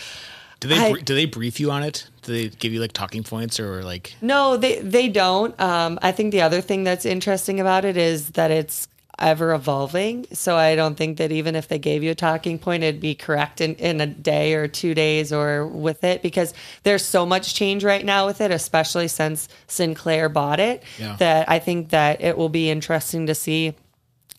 Do 0.63 0.69
they 0.69 0.77
I- 0.77 0.93
do 0.93 1.13
they 1.13 1.25
brief 1.25 1.59
you 1.59 1.71
on 1.71 1.83
it? 1.83 2.07
Do 2.21 2.31
they 2.31 2.47
give 2.47 2.71
you 2.71 2.79
like 2.79 2.93
talking 2.93 3.21
points 3.21 3.59
or 3.59 3.83
like? 3.83 4.15
No, 4.21 4.55
they 4.55 4.79
they 4.79 5.09
don't. 5.09 5.59
Um, 5.59 5.99
I 6.01 6.13
think 6.13 6.31
the 6.31 6.41
other 6.41 6.61
thing 6.61 6.85
that's 6.85 7.05
interesting 7.05 7.59
about 7.59 7.83
it 7.83 7.97
is 7.97 8.29
that 8.31 8.49
it's 8.49 8.87
ever 9.19 9.53
evolving. 9.53 10.25
So 10.31 10.55
I 10.55 10.75
don't 10.77 10.95
think 10.95 11.17
that 11.17 11.33
even 11.33 11.55
if 11.55 11.67
they 11.67 11.79
gave 11.79 12.01
you 12.01 12.11
a 12.11 12.15
talking 12.15 12.57
point, 12.57 12.81
it'd 12.83 13.01
be 13.01 13.13
correct 13.13 13.59
in, 13.59 13.75
in 13.75 13.99
a 13.99 14.07
day 14.07 14.53
or 14.53 14.69
two 14.69 14.95
days 14.95 15.33
or 15.33 15.67
with 15.67 16.05
it 16.05 16.21
because 16.21 16.53
there's 16.83 17.03
so 17.05 17.25
much 17.25 17.53
change 17.53 17.83
right 17.83 18.05
now 18.05 18.25
with 18.25 18.39
it, 18.39 18.49
especially 18.51 19.09
since 19.09 19.49
Sinclair 19.67 20.29
bought 20.29 20.61
it. 20.61 20.81
Yeah. 20.97 21.17
That 21.17 21.49
I 21.49 21.59
think 21.59 21.89
that 21.89 22.21
it 22.21 22.37
will 22.37 22.49
be 22.49 22.69
interesting 22.69 23.27
to 23.27 23.35
see 23.35 23.73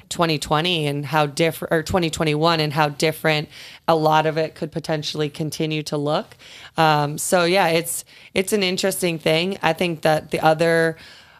2020 0.09 0.87
and 0.87 1.07
how 1.07 1.27
different 1.27 1.73
or 1.73 1.83
2021 1.83 2.61
and 2.61 2.73
how 2.73 2.89
different 2.89 3.49
a 3.89 3.95
lot 3.95 4.27
of 4.27 4.39
it 4.39 4.55
could 4.55 4.73
potentially 4.73 5.29
continue 5.29 5.83
to 5.83 5.97
look 5.97 6.37
um, 6.77 7.19
so 7.19 7.45
yeah 7.45 7.69
it's 7.69 8.05
it's 8.35 8.53
an 8.53 8.63
interesting 8.63 9.19
thing 9.19 9.59
i 9.63 9.73
think 9.73 10.03
that 10.03 10.31
the 10.31 10.41
other 10.41 10.97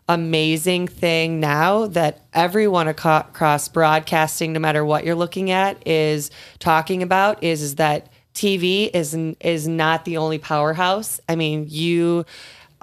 amazing 0.09 0.87
thing 0.87 1.41
now 1.41 1.87
that 1.87 2.21
everyone 2.35 2.89
across 2.89 3.69
broadcasting, 3.69 4.53
no 4.53 4.61
matter 4.61 4.85
what 4.85 5.05
you're 5.05 5.15
looking 5.15 5.51
at, 5.51 5.87
is 5.87 6.31
talking 6.59 7.03
about 7.03 7.43
is, 7.43 7.63
is 7.63 7.77
that 7.77 8.11
TV 8.35 8.91
is 8.93 9.15
is 9.41 9.69
not 9.69 10.05
the 10.05 10.17
only 10.17 10.39
powerhouse. 10.39 11.21
I 11.29 11.37
mean, 11.37 11.67
you 11.69 12.27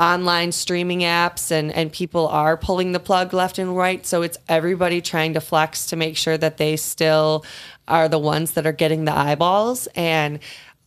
online 0.02 0.52
streaming 0.52 1.02
apps 1.02 1.52
and 1.52 1.72
and 1.72 1.94
people 1.94 2.28
are 2.28 2.58
pulling 2.58 2.92
the 2.92 3.00
plug 3.00 3.34
left 3.34 3.60
and 3.60 3.78
right. 3.78 4.06
So 4.06 4.24
it's 4.24 4.38
everybody 4.50 5.00
trying 5.00 5.36
to 5.36 5.42
flex 5.42 5.86
to 5.88 5.96
make 5.96 6.18
sure 6.18 6.38
that 6.38 6.58
they 6.58 6.76
still 6.76 7.46
are 7.88 8.10
the 8.10 8.20
ones 8.20 8.54
that 8.54 8.66
are 8.66 8.72
getting 8.72 9.06
the 9.06 9.16
eyeballs. 9.16 9.88
And 9.96 10.40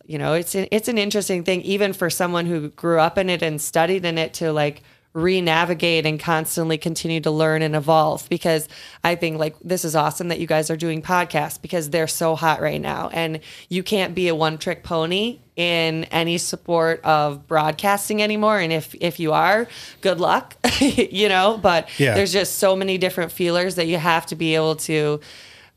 you 0.04 0.18
know 0.18 0.34
it's 0.34 0.54
it's 0.54 0.88
an 0.88 0.98
interesting 0.98 1.44
thing 1.44 1.62
even 1.62 1.92
for 1.92 2.10
someone 2.10 2.46
who 2.46 2.70
grew 2.70 2.98
up 2.98 3.16
in 3.16 3.30
it 3.30 3.42
and 3.42 3.60
studied 3.60 4.04
in 4.04 4.18
it 4.18 4.34
to 4.34 4.52
like 4.52 4.82
re-navigate 5.14 6.04
and 6.04 6.18
constantly 6.18 6.76
continue 6.76 7.20
to 7.20 7.30
learn 7.30 7.62
and 7.62 7.76
evolve 7.76 8.28
because 8.28 8.68
I 9.04 9.14
think 9.14 9.38
like 9.38 9.54
this 9.62 9.84
is 9.84 9.94
awesome 9.94 10.26
that 10.28 10.40
you 10.40 10.46
guys 10.48 10.70
are 10.70 10.76
doing 10.76 11.00
podcasts 11.02 11.60
because 11.62 11.90
they're 11.90 12.08
so 12.08 12.34
hot 12.34 12.60
right 12.60 12.80
now 12.80 13.10
and 13.12 13.38
you 13.68 13.84
can't 13.84 14.14
be 14.14 14.26
a 14.26 14.34
one 14.34 14.58
trick 14.58 14.82
pony 14.82 15.38
in 15.54 16.02
any 16.06 16.36
support 16.36 17.00
of 17.04 17.46
broadcasting 17.46 18.20
anymore 18.22 18.58
and 18.58 18.72
if 18.72 18.92
if 18.96 19.20
you 19.20 19.32
are 19.32 19.68
good 20.00 20.18
luck 20.18 20.56
you 20.80 21.28
know 21.28 21.58
but 21.62 21.88
Yeah. 22.00 22.14
there's 22.14 22.32
just 22.32 22.58
so 22.58 22.74
many 22.74 22.98
different 22.98 23.30
feelers 23.30 23.76
that 23.76 23.86
you 23.86 23.98
have 23.98 24.26
to 24.26 24.34
be 24.34 24.56
able 24.56 24.74
to 24.76 25.20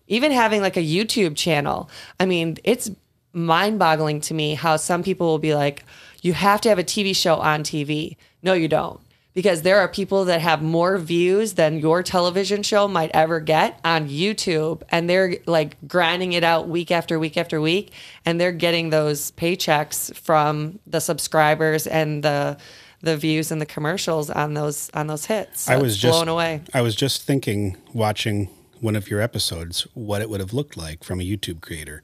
even 0.08 0.32
having 0.32 0.62
like 0.62 0.78
a 0.78 0.82
YouTube 0.82 1.36
channel. 1.36 1.90
I 2.18 2.26
mean, 2.26 2.56
it's 2.64 2.90
mind 3.34 3.78
boggling 3.78 4.22
to 4.22 4.34
me 4.34 4.54
how 4.56 4.78
some 4.78 5.04
people 5.04 5.28
will 5.28 5.38
be 5.38 5.54
like, 5.54 5.84
you 6.22 6.32
have 6.32 6.62
to 6.62 6.70
have 6.70 6.80
a 6.80 6.84
TV 6.84 7.14
show 7.14 7.36
on 7.36 7.62
TV. 7.62 8.16
No, 8.42 8.54
you 8.54 8.70
don't. 8.70 9.02
Because 9.38 9.62
there 9.62 9.78
are 9.78 9.88
people 9.88 10.26
that 10.26 10.42
have 10.42 10.64
more 10.64 10.98
views 10.98 11.54
than 11.54 11.78
your 11.78 12.02
television 12.02 12.64
show 12.64 12.88
might 12.88 13.12
ever 13.14 13.40
get 13.40 13.80
on 13.86 14.10
YouTube. 14.10 14.82
And 14.90 15.08
they're 15.08 15.36
like 15.46 15.78
grinding 15.88 16.34
it 16.34 16.44
out 16.44 16.68
week 16.68 16.90
after 16.90 17.20
week 17.20 17.38
after 17.38 17.62
week. 17.62 17.92
And 18.26 18.42
they're 18.42 18.52
getting 18.52 18.90
those 18.90 19.30
paychecks 19.34 20.12
from 20.18 20.80
the 20.88 21.00
subscribers 21.00 21.86
and 21.86 22.24
the 22.24 22.58
the 23.02 23.16
views 23.16 23.52
and 23.52 23.62
the 23.62 23.68
commercials 23.68 24.32
on 24.32 24.56
those 24.56 24.90
on 24.96 25.06
those 25.06 25.26
hits. 25.28 25.62
So 25.66 25.74
I 25.74 25.78
was 25.78 25.96
just 25.98 26.14
blown 26.16 26.30
away. 26.30 26.62
I 26.74 26.82
was 26.82 26.96
just 26.96 27.22
thinking, 27.22 27.78
watching 27.94 28.50
one 28.82 28.96
of 28.96 29.08
your 29.08 29.22
episodes, 29.22 29.86
what 29.94 30.24
it 30.24 30.32
would 30.32 30.40
have 30.40 30.52
looked 30.52 30.76
like 30.76 31.04
from 31.04 31.20
a 31.20 31.24
YouTube 31.24 31.62
creator. 31.62 32.02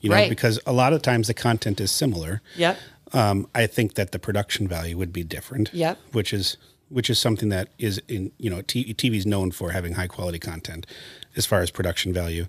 You 0.00 0.10
know, 0.10 0.16
Right. 0.16 0.28
because 0.28 0.58
a 0.66 0.72
lot 0.72 0.92
of 0.92 1.02
times 1.02 1.28
the 1.28 1.34
content 1.34 1.80
is 1.80 1.92
similar. 1.92 2.42
Yep. 2.56 2.76
Um, 3.14 3.48
I 3.54 3.66
think 3.66 3.94
that 3.94 4.12
the 4.12 4.18
production 4.18 4.68
value 4.68 4.98
would 4.98 5.12
be 5.12 5.24
different. 5.24 5.72
Yep. 5.72 5.98
Which 6.12 6.32
is 6.32 6.56
which 6.90 7.08
is 7.08 7.18
something 7.18 7.48
that 7.48 7.68
is 7.78 8.00
in 8.08 8.32
you 8.38 8.50
know 8.50 8.62
t- 8.62 8.92
TV 8.94 9.16
is 9.16 9.24
known 9.24 9.50
for 9.50 9.70
having 9.70 9.94
high 9.94 10.06
quality 10.06 10.38
content 10.38 10.86
as 11.36 11.46
far 11.46 11.60
as 11.60 11.70
production 11.70 12.12
value. 12.12 12.46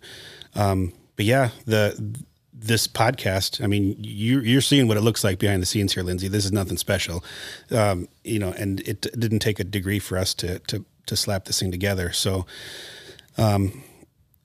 Um, 0.55 0.93
but 1.15 1.25
yeah, 1.25 1.49
the 1.65 2.25
this 2.53 2.87
podcast. 2.87 3.63
I 3.63 3.67
mean, 3.67 3.95
you, 3.99 4.39
you're 4.39 4.61
seeing 4.61 4.87
what 4.87 4.97
it 4.97 5.01
looks 5.01 5.23
like 5.23 5.39
behind 5.39 5.61
the 5.61 5.65
scenes 5.65 5.93
here, 5.93 6.03
Lindsey. 6.03 6.27
This 6.27 6.45
is 6.45 6.51
nothing 6.51 6.77
special, 6.77 7.23
um, 7.71 8.07
you 8.23 8.39
know. 8.39 8.53
And 8.57 8.79
it 8.81 9.01
d- 9.01 9.09
didn't 9.17 9.39
take 9.39 9.59
a 9.59 9.63
degree 9.63 9.99
for 9.99 10.17
us 10.17 10.33
to 10.35 10.59
to 10.59 10.85
to 11.05 11.15
slap 11.15 11.45
this 11.45 11.59
thing 11.59 11.71
together. 11.71 12.11
So, 12.11 12.45
um, 13.37 13.83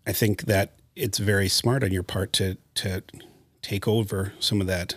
I 0.06 0.12
think 0.12 0.42
that 0.42 0.72
it's 0.96 1.18
very 1.18 1.48
smart 1.48 1.82
on 1.84 1.92
your 1.92 2.02
part 2.02 2.32
to 2.34 2.56
to 2.76 3.02
take 3.62 3.86
over 3.86 4.32
some 4.40 4.60
of 4.60 4.66
that 4.66 4.96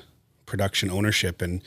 production 0.53 0.91
ownership 0.91 1.41
and 1.41 1.61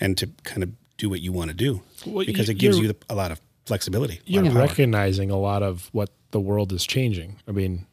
and 0.00 0.16
to 0.16 0.28
kind 0.44 0.62
of 0.62 0.70
do 0.96 1.10
what 1.10 1.20
you 1.20 1.32
want 1.32 1.50
to 1.50 1.56
do 1.56 1.82
Well, 2.06 2.24
because 2.24 2.46
you- 2.48 2.52
it 2.52 2.58
gives 2.58 2.76
you're- 2.78 2.92
the, 2.92 2.96
a 3.12 3.16
lot 3.16 3.32
of 3.32 3.40
flexibility. 3.66 4.20
you're 4.26 4.46
of 4.46 4.54
recognizing 4.54 5.28
a 5.30 5.36
lot 5.36 5.62
of 5.64 5.88
what 5.92 6.10
the 6.30 6.38
world 6.40 6.72
is 6.72 6.86
changing. 6.86 7.36
I 7.48 7.52
mean, 7.52 7.86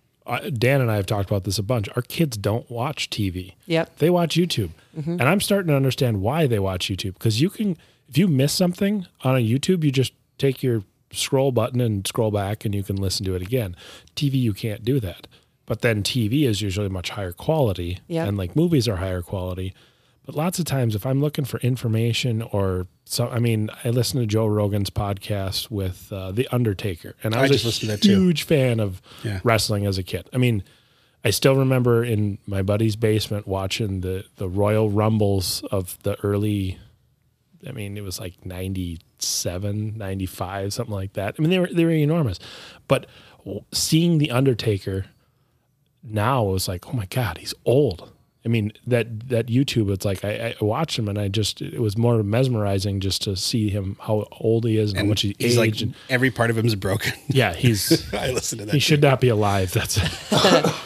Dan 0.57 0.81
and 0.81 0.89
I 0.91 0.95
have 0.97 1.05
talked 1.07 1.29
about 1.29 1.43
this 1.45 1.57
a 1.57 1.63
bunch. 1.63 1.87
Our 1.95 2.01
kids 2.03 2.37
don't 2.37 2.69
watch 2.69 3.09
TV. 3.09 3.53
Yep. 3.65 3.97
They 3.97 4.09
watch 4.09 4.35
YouTube. 4.35 4.69
Mm-hmm. 4.97 5.11
And 5.19 5.23
I'm 5.23 5.41
starting 5.41 5.69
to 5.69 5.75
understand 5.75 6.21
why 6.21 6.45
they 6.47 6.59
watch 6.59 6.87
YouTube 6.89 7.13
because 7.15 7.41
you 7.41 7.49
can, 7.49 7.75
if 8.07 8.17
you 8.17 8.27
miss 8.27 8.53
something 8.53 9.07
on 9.23 9.35
a 9.35 9.39
YouTube, 9.39 9.83
you 9.83 9.91
just 9.91 10.13
take 10.37 10.61
your 10.63 10.83
scroll 11.11 11.51
button 11.51 11.81
and 11.81 12.05
scroll 12.07 12.31
back 12.31 12.65
and 12.65 12.73
you 12.75 12.83
can 12.83 12.95
listen 12.97 13.25
to 13.25 13.35
it 13.35 13.41
again. 13.41 13.75
TV, 14.15 14.33
you 14.35 14.53
can't 14.53 14.83
do 14.85 14.99
that. 14.99 15.27
But 15.65 15.81
then 15.81 16.03
TV 16.03 16.43
is 16.47 16.61
usually 16.61 16.89
much 16.89 17.09
higher 17.11 17.31
quality 17.33 17.99
Yep. 18.07 18.27
and 18.27 18.37
like 18.37 18.55
movies 18.55 18.87
are 18.87 18.97
higher 18.97 19.21
quality. 19.23 19.73
But 20.25 20.35
lots 20.35 20.57
of 20.57 20.65
times, 20.65 20.95
if 20.95 21.05
I'm 21.05 21.21
looking 21.21 21.45
for 21.45 21.59
information 21.59 22.41
or 22.41 22.87
so, 23.05 23.29
I 23.29 23.37
mean, 23.39 23.69
I 23.83 23.89
listen 23.91 24.19
to 24.19 24.25
Joe 24.25 24.47
Rogan's 24.47 24.89
podcast 24.89 25.69
with 25.69 26.11
uh, 26.11 26.31
The 26.31 26.47
Undertaker, 26.51 27.15
and 27.23 27.35
I 27.35 27.39
I 27.39 27.41
was 27.43 27.51
just 27.51 27.63
a 27.63 27.67
listened 27.67 28.01
to 28.01 28.07
that 28.09 28.13
huge 28.19 28.43
fan 28.43 28.79
of 28.79 29.01
Yeah. 29.23 29.39
wrestling 29.43 29.85
as 29.85 29.97
a 29.99 30.03
kid. 30.03 30.27
I 30.33 30.37
mean, 30.37 30.63
I 31.23 31.29
still 31.29 31.55
remember 31.55 32.03
in 32.03 32.39
my 32.47 32.61
buddy's 32.63 32.95
basement 32.95 33.47
watching 33.47 34.01
the 34.01 34.25
the 34.37 34.49
Royal 34.49 34.89
Rumbles 34.89 35.63
of 35.71 35.97
the 36.03 36.15
early. 36.23 36.79
I 37.67 37.71
mean, 37.71 37.97
it 37.97 38.03
was 38.03 38.19
like 38.19 38.45
97, 38.45 39.97
95, 39.97 40.73
something 40.73 40.93
like 40.93 41.13
that. 41.13 41.35
I 41.37 41.41
mean, 41.41 41.49
they 41.51 41.59
were 41.59 41.69
they 41.71 41.83
were 41.85 41.91
enormous, 41.91 42.39
but 42.87 43.05
seeing 43.71 44.17
the 44.17 44.31
Undertaker 44.31 45.05
now 46.03 46.47
it 46.47 46.51
was 46.51 46.67
like, 46.67 46.87
oh 46.87 46.93
my 46.93 47.05
god, 47.05 47.37
he's 47.39 47.53
old. 47.65 48.11
I 48.45 48.47
mean, 48.47 48.71
that 48.85 49.29
that 49.29 49.47
YouTube, 49.47 49.91
it's 49.91 50.05
like 50.05 50.23
I, 50.23 50.55
I 50.61 50.63
watched 50.63 50.99
him 50.99 51.09
and 51.09 51.17
I 51.17 51.27
just 51.27 51.61
it 51.61 51.79
was 51.79 51.97
more 51.97 52.21
mesmerizing 52.21 52.99
just 52.99 53.23
to 53.23 53.35
see 53.35 53.69
him 53.69 53.97
how 53.99 54.27
old 54.33 54.65
he 54.65 54.77
is 54.77 54.91
and, 54.91 54.99
how 54.99 55.05
much 55.05 55.21
he 55.21 55.35
He's 55.39 55.57
like 55.57 55.69
aged. 55.69 55.81
and, 55.81 55.95
every 56.09 56.29
part 56.29 56.51
of 56.51 56.57
him 56.57 56.65
is 56.65 56.75
broken. 56.75 57.13
yeah, 57.27 57.53
he's 57.53 58.13
I 58.13 58.31
listen 58.31 58.59
to 58.59 58.65
that. 58.65 58.73
he 58.73 58.79
should 58.79 59.01
not 59.01 59.19
be 59.19 59.29
alive. 59.29 59.73
That's 59.73 59.97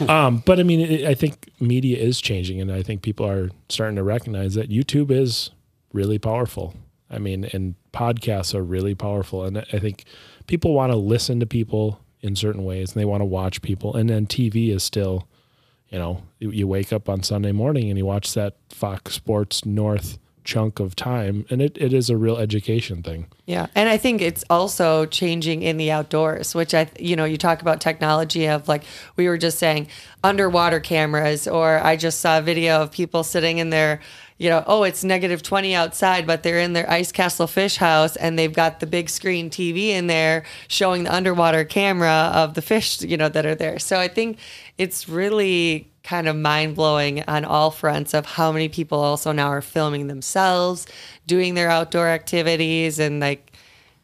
um, 0.08 0.42
but 0.46 0.58
I 0.58 0.62
mean, 0.62 0.80
it, 0.80 1.04
I 1.04 1.14
think 1.14 1.50
media 1.60 1.98
is 1.98 2.20
changing, 2.20 2.60
and 2.60 2.72
I 2.72 2.82
think 2.82 3.02
people 3.02 3.26
are 3.26 3.50
starting 3.68 3.96
to 3.96 4.02
recognize 4.02 4.54
that 4.54 4.70
YouTube 4.70 5.10
is 5.10 5.50
really 5.92 6.18
powerful. 6.18 6.74
I 7.10 7.18
mean, 7.18 7.44
and 7.52 7.74
podcasts 7.92 8.54
are 8.54 8.62
really 8.62 8.94
powerful, 8.94 9.44
and 9.44 9.58
I 9.58 9.78
think 9.78 10.04
people 10.46 10.72
want 10.72 10.92
to 10.92 10.96
listen 10.96 11.40
to 11.40 11.46
people 11.46 12.00
in 12.20 12.36
certain 12.36 12.64
ways, 12.64 12.92
and 12.92 13.00
they 13.00 13.04
want 13.04 13.20
to 13.20 13.26
watch 13.26 13.60
people, 13.60 13.94
and 13.96 14.08
then 14.08 14.26
TV 14.26 14.70
is 14.74 14.82
still, 14.82 15.26
you 15.90 15.98
know, 15.98 16.22
you, 16.38 16.66
wake 16.66 16.92
up 16.92 17.08
on 17.08 17.22
Sunday 17.22 17.52
morning 17.52 17.88
and 17.88 17.98
you 17.98 18.06
watch 18.06 18.34
that 18.34 18.54
Fox 18.70 19.14
Sports 19.14 19.66
North 19.66 20.18
chunk 20.44 20.80
of 20.80 20.96
time, 20.96 21.44
and 21.50 21.60
it, 21.60 21.76
it 21.78 21.92
is 21.92 22.10
a 22.10 22.16
real 22.16 22.36
education 22.36 23.02
thing. 23.02 23.26
Yeah. 23.46 23.66
And 23.74 23.88
I 23.88 23.96
think 23.96 24.22
it's 24.22 24.44
also 24.48 25.06
changing 25.06 25.62
in 25.62 25.76
the 25.76 25.90
outdoors, 25.90 26.54
which 26.54 26.74
I, 26.74 26.88
you 26.98 27.16
know, 27.16 27.24
you 27.24 27.36
talk 27.36 27.62
about 27.62 27.80
technology 27.80 28.46
of 28.48 28.68
like, 28.68 28.84
we 29.16 29.28
were 29.28 29.38
just 29.38 29.58
saying 29.58 29.88
underwater 30.24 30.80
cameras, 30.80 31.46
or 31.46 31.78
I 31.84 31.96
just 31.96 32.20
saw 32.20 32.38
a 32.38 32.42
video 32.42 32.82
of 32.82 32.92
people 32.92 33.22
sitting 33.22 33.58
in 33.58 33.70
their, 33.70 34.00
you 34.38 34.48
know, 34.48 34.64
oh, 34.66 34.84
it's 34.84 35.04
negative 35.04 35.42
20 35.42 35.74
outside, 35.74 36.26
but 36.26 36.42
they're 36.42 36.60
in 36.60 36.72
their 36.72 36.88
ice 36.90 37.12
castle 37.12 37.46
fish 37.46 37.76
house 37.76 38.16
and 38.16 38.38
they've 38.38 38.52
got 38.52 38.80
the 38.80 38.86
big 38.86 39.10
screen 39.10 39.50
TV 39.50 39.88
in 39.88 40.06
there 40.06 40.44
showing 40.68 41.04
the 41.04 41.14
underwater 41.14 41.64
camera 41.64 42.30
of 42.34 42.54
the 42.54 42.62
fish, 42.62 43.02
you 43.02 43.16
know, 43.16 43.28
that 43.28 43.44
are 43.44 43.54
there. 43.54 43.78
So 43.78 43.98
I 43.98 44.08
think 44.08 44.38
it's 44.80 45.10
really 45.10 45.86
kind 46.02 46.26
of 46.26 46.34
mind 46.34 46.74
blowing 46.74 47.22
on 47.28 47.44
all 47.44 47.70
fronts 47.70 48.14
of 48.14 48.24
how 48.24 48.50
many 48.50 48.66
people 48.70 48.98
also 48.98 49.30
now 49.30 49.48
are 49.48 49.60
filming 49.60 50.06
themselves, 50.06 50.86
doing 51.26 51.52
their 51.52 51.68
outdoor 51.68 52.08
activities, 52.08 52.98
and 52.98 53.20
like 53.20 53.52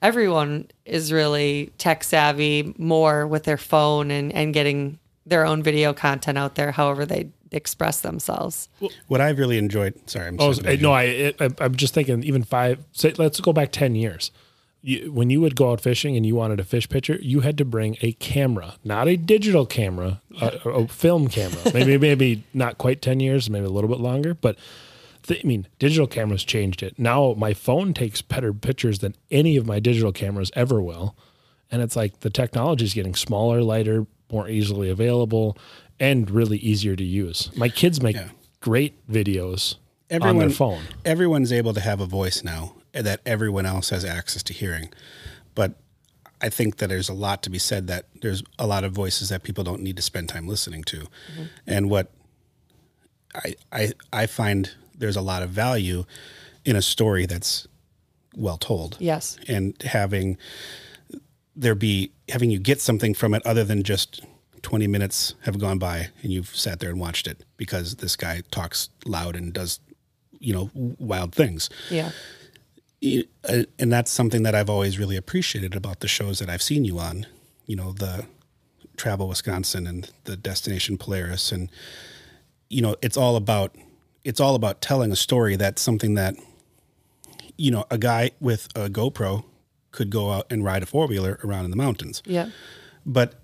everyone 0.02 0.66
is 0.84 1.10
really 1.10 1.72
tech 1.78 2.04
savvy 2.04 2.74
more 2.76 3.26
with 3.26 3.44
their 3.44 3.56
phone 3.56 4.10
and, 4.10 4.30
and 4.34 4.52
getting 4.52 4.98
their 5.24 5.46
own 5.46 5.62
video 5.62 5.94
content 5.94 6.36
out 6.36 6.56
there, 6.56 6.72
however 6.72 7.06
they 7.06 7.30
express 7.52 8.02
themselves. 8.02 8.68
What 9.06 9.22
I've 9.22 9.38
really 9.38 9.56
enjoyed. 9.56 9.94
Sorry, 10.10 10.26
I'm 10.26 10.36
Oh, 10.38 10.52
sorry. 10.52 10.76
No, 10.76 10.92
I, 10.92 11.32
I 11.40 11.48
I'm 11.58 11.74
just 11.74 11.94
thinking 11.94 12.22
even 12.22 12.42
five. 12.44 12.84
Say, 12.92 13.14
let's 13.16 13.40
go 13.40 13.54
back 13.54 13.72
ten 13.72 13.94
years. 13.94 14.30
You, 14.86 15.10
when 15.10 15.30
you 15.30 15.40
would 15.40 15.56
go 15.56 15.72
out 15.72 15.80
fishing 15.80 16.16
and 16.16 16.24
you 16.24 16.36
wanted 16.36 16.60
a 16.60 16.64
fish 16.64 16.88
picture, 16.88 17.18
you 17.20 17.40
had 17.40 17.58
to 17.58 17.64
bring 17.64 17.96
a 18.02 18.12
camera, 18.12 18.76
not 18.84 19.08
a 19.08 19.16
digital 19.16 19.66
camera, 19.66 20.22
a, 20.40 20.46
a 20.64 20.86
film 20.86 21.26
camera. 21.26 21.58
Maybe 21.74 21.98
maybe 22.08 22.44
not 22.54 22.78
quite 22.78 23.02
ten 23.02 23.18
years, 23.18 23.50
maybe 23.50 23.66
a 23.66 23.70
little 23.70 23.90
bit 23.90 23.98
longer, 24.00 24.32
but. 24.32 24.56
th- 25.24 25.44
I 25.44 25.46
mean, 25.46 25.66
digital 25.80 26.06
cameras 26.06 26.44
changed 26.44 26.84
it. 26.84 27.00
Now 27.00 27.34
my 27.36 27.52
phone 27.52 27.94
takes 27.94 28.22
better 28.22 28.52
pictures 28.52 29.00
than 29.00 29.16
any 29.28 29.56
of 29.56 29.66
my 29.66 29.80
digital 29.80 30.12
cameras 30.12 30.52
ever 30.54 30.80
will. 30.80 31.16
And 31.68 31.82
it's 31.82 31.96
like 31.96 32.20
the 32.20 32.30
technology 32.30 32.84
is 32.84 32.94
getting 32.94 33.16
smaller, 33.16 33.60
lighter, 33.60 34.06
more 34.30 34.48
easily 34.48 34.88
available, 34.88 35.58
and 35.98 36.30
really 36.30 36.58
easier 36.58 36.94
to 36.94 37.02
use. 37.04 37.50
My 37.56 37.68
kids 37.68 38.00
make 38.00 38.14
great 38.60 38.94
videos 39.10 39.74
on 40.12 40.38
their 40.38 40.50
phone. 40.50 40.82
Everyone's 41.04 41.52
able 41.52 41.74
to 41.74 41.80
have 41.80 42.00
a 42.00 42.06
voice 42.06 42.44
now 42.44 42.76
that 43.02 43.20
everyone 43.26 43.66
else 43.66 43.90
has 43.90 44.04
access 44.04 44.42
to 44.44 44.52
hearing. 44.52 44.92
But 45.54 45.74
I 46.40 46.48
think 46.48 46.76
that 46.78 46.88
there's 46.88 47.08
a 47.08 47.14
lot 47.14 47.42
to 47.44 47.50
be 47.50 47.58
said 47.58 47.86
that 47.86 48.06
there's 48.22 48.42
a 48.58 48.66
lot 48.66 48.84
of 48.84 48.92
voices 48.92 49.30
that 49.30 49.42
people 49.42 49.64
don't 49.64 49.82
need 49.82 49.96
to 49.96 50.02
spend 50.02 50.28
time 50.28 50.46
listening 50.46 50.84
to. 50.84 50.96
Mm-hmm. 50.98 51.44
And 51.66 51.90
what 51.90 52.12
I, 53.34 53.54
I 53.72 53.92
I 54.12 54.26
find 54.26 54.70
there's 54.96 55.16
a 55.16 55.22
lot 55.22 55.42
of 55.42 55.50
value 55.50 56.04
in 56.64 56.76
a 56.76 56.82
story 56.82 57.26
that's 57.26 57.66
well 58.34 58.58
told. 58.58 58.96
Yes. 59.00 59.38
And 59.48 59.80
having 59.82 60.36
there 61.54 61.74
be 61.74 62.12
having 62.28 62.50
you 62.50 62.58
get 62.58 62.80
something 62.80 63.14
from 63.14 63.32
it 63.34 63.44
other 63.46 63.64
than 63.64 63.82
just 63.82 64.22
20 64.62 64.86
minutes 64.86 65.34
have 65.42 65.58
gone 65.58 65.78
by 65.78 66.08
and 66.22 66.32
you've 66.32 66.54
sat 66.54 66.80
there 66.80 66.90
and 66.90 67.00
watched 67.00 67.26
it 67.26 67.44
because 67.56 67.96
this 67.96 68.16
guy 68.16 68.42
talks 68.50 68.90
loud 69.06 69.36
and 69.36 69.52
does 69.52 69.80
you 70.38 70.52
know 70.52 70.70
wild 70.74 71.34
things 71.34 71.70
Yeah. 71.90 72.10
Uh, 73.04 73.64
and 73.78 73.92
that's 73.92 74.10
something 74.10 74.42
that 74.42 74.54
I've 74.54 74.70
always 74.70 74.98
really 74.98 75.16
appreciated 75.16 75.74
about 75.74 76.00
the 76.00 76.08
shows 76.08 76.38
that 76.38 76.48
I've 76.48 76.62
seen 76.62 76.84
you 76.84 76.98
on. 76.98 77.26
You 77.66 77.76
know, 77.76 77.92
the 77.92 78.26
Travel 78.96 79.28
Wisconsin 79.28 79.86
and 79.86 80.10
the 80.24 80.36
Destination 80.36 80.96
Polaris, 80.96 81.52
and 81.52 81.70
you 82.70 82.80
know, 82.80 82.96
it's 83.02 83.16
all 83.16 83.36
about 83.36 83.74
it's 84.24 84.40
all 84.40 84.54
about 84.54 84.80
telling 84.80 85.12
a 85.12 85.16
story. 85.16 85.56
That's 85.56 85.82
something 85.82 86.14
that 86.14 86.34
you 87.58 87.70
know 87.70 87.84
a 87.90 87.98
guy 87.98 88.30
with 88.40 88.68
a 88.74 88.88
GoPro 88.88 89.44
could 89.92 90.10
go 90.10 90.30
out 90.30 90.46
and 90.50 90.64
ride 90.64 90.82
a 90.82 90.86
four 90.86 91.06
wheeler 91.06 91.38
around 91.44 91.64
in 91.64 91.70
the 91.70 91.76
mountains, 91.76 92.22
Yeah. 92.26 92.50
but 93.04 93.40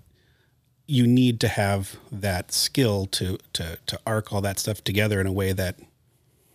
you 0.87 1.07
need 1.07 1.39
to 1.39 1.47
have 1.47 1.95
that 2.11 2.51
skill 2.51 3.05
to 3.07 3.37
to 3.53 3.77
to 3.85 3.99
arc 4.05 4.33
all 4.33 4.41
that 4.41 4.59
stuff 4.59 4.83
together 4.83 5.21
in 5.21 5.27
a 5.27 5.31
way 5.31 5.51
that 5.53 5.79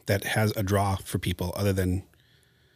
that 0.06 0.24
has 0.24 0.52
a 0.56 0.62
draw 0.62 0.96
for 0.96 1.18
people 1.18 1.52
other 1.56 1.72
than 1.72 2.02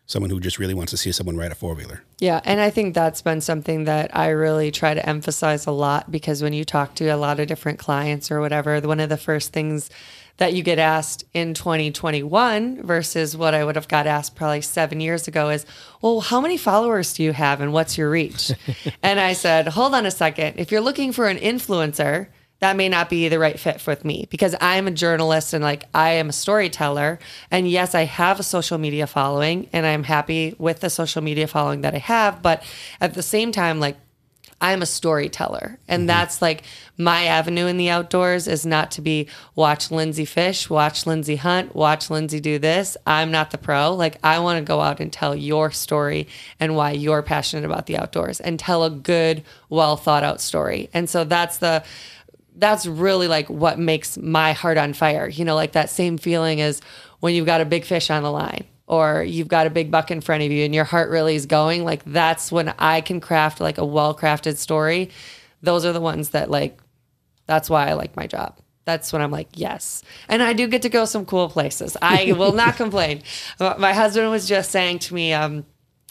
someone 0.06 0.30
who 0.30 0.40
just 0.40 0.58
really 0.58 0.74
wants 0.74 0.90
to 0.90 0.96
see 0.96 1.12
someone 1.12 1.36
ride 1.36 1.52
a 1.52 1.54
four 1.54 1.74
wheeler. 1.74 2.02
Yeah, 2.18 2.40
and 2.44 2.60
I 2.60 2.70
think 2.70 2.94
that's 2.94 3.22
been 3.22 3.40
something 3.40 3.84
that 3.84 4.14
I 4.16 4.28
really 4.28 4.70
try 4.70 4.94
to 4.94 5.08
emphasize 5.08 5.66
a 5.66 5.70
lot 5.70 6.10
because 6.10 6.42
when 6.42 6.52
you 6.52 6.64
talk 6.64 6.94
to 6.96 7.08
a 7.08 7.16
lot 7.16 7.40
of 7.40 7.48
different 7.48 7.78
clients 7.78 8.30
or 8.30 8.40
whatever, 8.40 8.80
one 8.80 9.00
of 9.00 9.08
the 9.08 9.16
first 9.16 9.52
things 9.52 9.90
that 10.38 10.54
you 10.54 10.62
get 10.62 10.78
asked 10.78 11.24
in 11.34 11.54
2021 11.54 12.82
versus 12.82 13.36
what 13.36 13.54
I 13.54 13.64
would 13.64 13.76
have 13.76 13.88
got 13.88 14.06
asked 14.06 14.34
probably 14.34 14.62
seven 14.62 15.00
years 15.00 15.28
ago 15.28 15.50
is, 15.50 15.66
well, 16.00 16.20
how 16.20 16.40
many 16.40 16.56
followers 16.56 17.12
do 17.14 17.22
you 17.22 17.32
have 17.32 17.60
and 17.60 17.72
what's 17.72 17.98
your 17.98 18.10
reach? 18.10 18.50
and 19.02 19.20
I 19.20 19.34
said, 19.34 19.68
hold 19.68 19.94
on 19.94 20.06
a 20.06 20.10
second. 20.10 20.58
If 20.58 20.72
you're 20.72 20.80
looking 20.80 21.12
for 21.12 21.28
an 21.28 21.38
influencer, 21.38 22.28
that 22.62 22.76
may 22.76 22.88
not 22.88 23.10
be 23.10 23.28
the 23.28 23.40
right 23.40 23.58
fit 23.58 23.84
with 23.88 24.04
me 24.04 24.28
because 24.30 24.54
I'm 24.60 24.86
a 24.86 24.92
journalist 24.92 25.52
and 25.52 25.64
like 25.64 25.86
I 25.92 26.10
am 26.10 26.28
a 26.28 26.32
storyteller. 26.32 27.18
And 27.50 27.68
yes, 27.68 27.92
I 27.92 28.02
have 28.02 28.38
a 28.38 28.44
social 28.44 28.78
media 28.78 29.08
following 29.08 29.68
and 29.72 29.84
I'm 29.84 30.04
happy 30.04 30.54
with 30.58 30.78
the 30.78 30.88
social 30.88 31.22
media 31.22 31.48
following 31.48 31.80
that 31.80 31.92
I 31.96 31.98
have. 31.98 32.40
But 32.40 32.62
at 33.00 33.14
the 33.14 33.22
same 33.22 33.50
time, 33.50 33.80
like 33.80 33.96
I'm 34.60 34.80
a 34.80 34.86
storyteller. 34.86 35.80
And 35.88 36.02
mm-hmm. 36.02 36.06
that's 36.06 36.40
like 36.40 36.62
my 36.96 37.24
avenue 37.24 37.66
in 37.66 37.78
the 37.78 37.90
outdoors 37.90 38.46
is 38.46 38.64
not 38.64 38.92
to 38.92 39.00
be 39.00 39.26
watch 39.56 39.90
Lindsey 39.90 40.24
fish, 40.24 40.70
watch 40.70 41.04
Lindsey 41.04 41.34
hunt, 41.34 41.74
watch 41.74 42.10
Lindsey 42.10 42.38
do 42.38 42.60
this. 42.60 42.96
I'm 43.04 43.32
not 43.32 43.50
the 43.50 43.58
pro. 43.58 43.92
Like 43.92 44.18
I 44.22 44.38
want 44.38 44.58
to 44.58 44.64
go 44.64 44.80
out 44.80 45.00
and 45.00 45.12
tell 45.12 45.34
your 45.34 45.72
story 45.72 46.28
and 46.60 46.76
why 46.76 46.92
you're 46.92 47.22
passionate 47.22 47.64
about 47.64 47.86
the 47.86 47.98
outdoors 47.98 48.38
and 48.38 48.56
tell 48.56 48.84
a 48.84 48.90
good, 48.90 49.42
well 49.68 49.96
thought 49.96 50.22
out 50.22 50.40
story. 50.40 50.90
And 50.94 51.10
so 51.10 51.24
that's 51.24 51.56
the 51.58 51.82
that's 52.56 52.86
really 52.86 53.28
like 53.28 53.48
what 53.48 53.78
makes 53.78 54.16
my 54.18 54.52
heart 54.52 54.78
on 54.78 54.92
fire. 54.92 55.28
You 55.28 55.44
know, 55.44 55.54
like 55.54 55.72
that 55.72 55.90
same 55.90 56.18
feeling 56.18 56.60
as 56.60 56.80
when 57.20 57.34
you've 57.34 57.46
got 57.46 57.60
a 57.60 57.64
big 57.64 57.84
fish 57.84 58.10
on 58.10 58.22
the 58.22 58.30
line 58.30 58.64
or 58.86 59.22
you've 59.22 59.48
got 59.48 59.66
a 59.66 59.70
big 59.70 59.90
buck 59.90 60.10
in 60.10 60.20
front 60.20 60.42
of 60.42 60.50
you 60.50 60.64
and 60.64 60.74
your 60.74 60.84
heart 60.84 61.10
really 61.10 61.34
is 61.34 61.46
going. 61.46 61.84
Like 61.84 62.04
that's 62.04 62.52
when 62.52 62.74
I 62.78 63.00
can 63.00 63.20
craft 63.20 63.60
like 63.60 63.78
a 63.78 63.84
well 63.84 64.14
crafted 64.14 64.56
story. 64.56 65.10
Those 65.62 65.84
are 65.84 65.92
the 65.92 66.00
ones 66.00 66.30
that 66.30 66.50
like, 66.50 66.78
that's 67.46 67.70
why 67.70 67.88
I 67.88 67.94
like 67.94 68.16
my 68.16 68.26
job. 68.26 68.58
That's 68.84 69.12
when 69.12 69.22
I'm 69.22 69.30
like, 69.30 69.48
yes. 69.54 70.02
And 70.28 70.42
I 70.42 70.52
do 70.52 70.66
get 70.66 70.82
to 70.82 70.88
go 70.88 71.04
some 71.04 71.24
cool 71.24 71.48
places. 71.48 71.96
I 72.02 72.32
will 72.32 72.52
not 72.52 72.76
complain. 72.76 73.22
My 73.60 73.92
husband 73.92 74.30
was 74.30 74.48
just 74.48 74.70
saying 74.70 74.98
to 75.00 75.14
me, 75.14 75.32
um, 75.32 75.64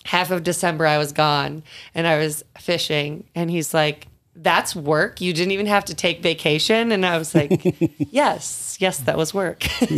half 0.06 0.32
of 0.32 0.44
December 0.44 0.88
I 0.88 0.98
was 0.98 1.12
gone 1.12 1.64
and 1.94 2.08
I 2.08 2.18
was 2.18 2.44
fishing 2.58 3.26
and 3.36 3.52
he's 3.52 3.74
like, 3.74 4.08
that's 4.42 4.76
work. 4.76 5.22
You 5.22 5.34
didn't 5.34 5.52
even 5.52 5.68
have 5.68 5.86
to 5.86 5.94
take 5.94 6.22
vacation. 6.22 6.92
And 6.92 7.06
I 7.06 7.18
was 7.18 7.36
like, 7.36 7.62
yes, 7.98 8.78
yes, 8.80 9.00
that 9.00 9.18
was 9.18 9.34
work. 9.34 9.66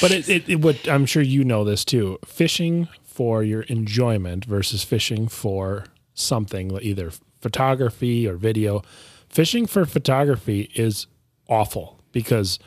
But 0.00 0.10
it, 0.10 0.28
it, 0.28 0.48
it 0.48 0.56
what 0.56 0.88
I'm 0.88 1.06
sure 1.06 1.22
you 1.22 1.44
know 1.44 1.64
this 1.64 1.84
too. 1.84 2.18
Fishing 2.24 2.88
for 3.02 3.42
your 3.42 3.62
enjoyment 3.62 4.44
versus 4.44 4.84
fishing 4.84 5.28
for 5.28 5.84
something, 6.14 6.78
either 6.80 7.10
photography 7.40 8.26
or 8.26 8.36
video. 8.36 8.82
Fishing 9.28 9.66
for 9.66 9.84
photography 9.84 10.70
is 10.74 11.06
awful 11.48 12.00
because 12.12 12.58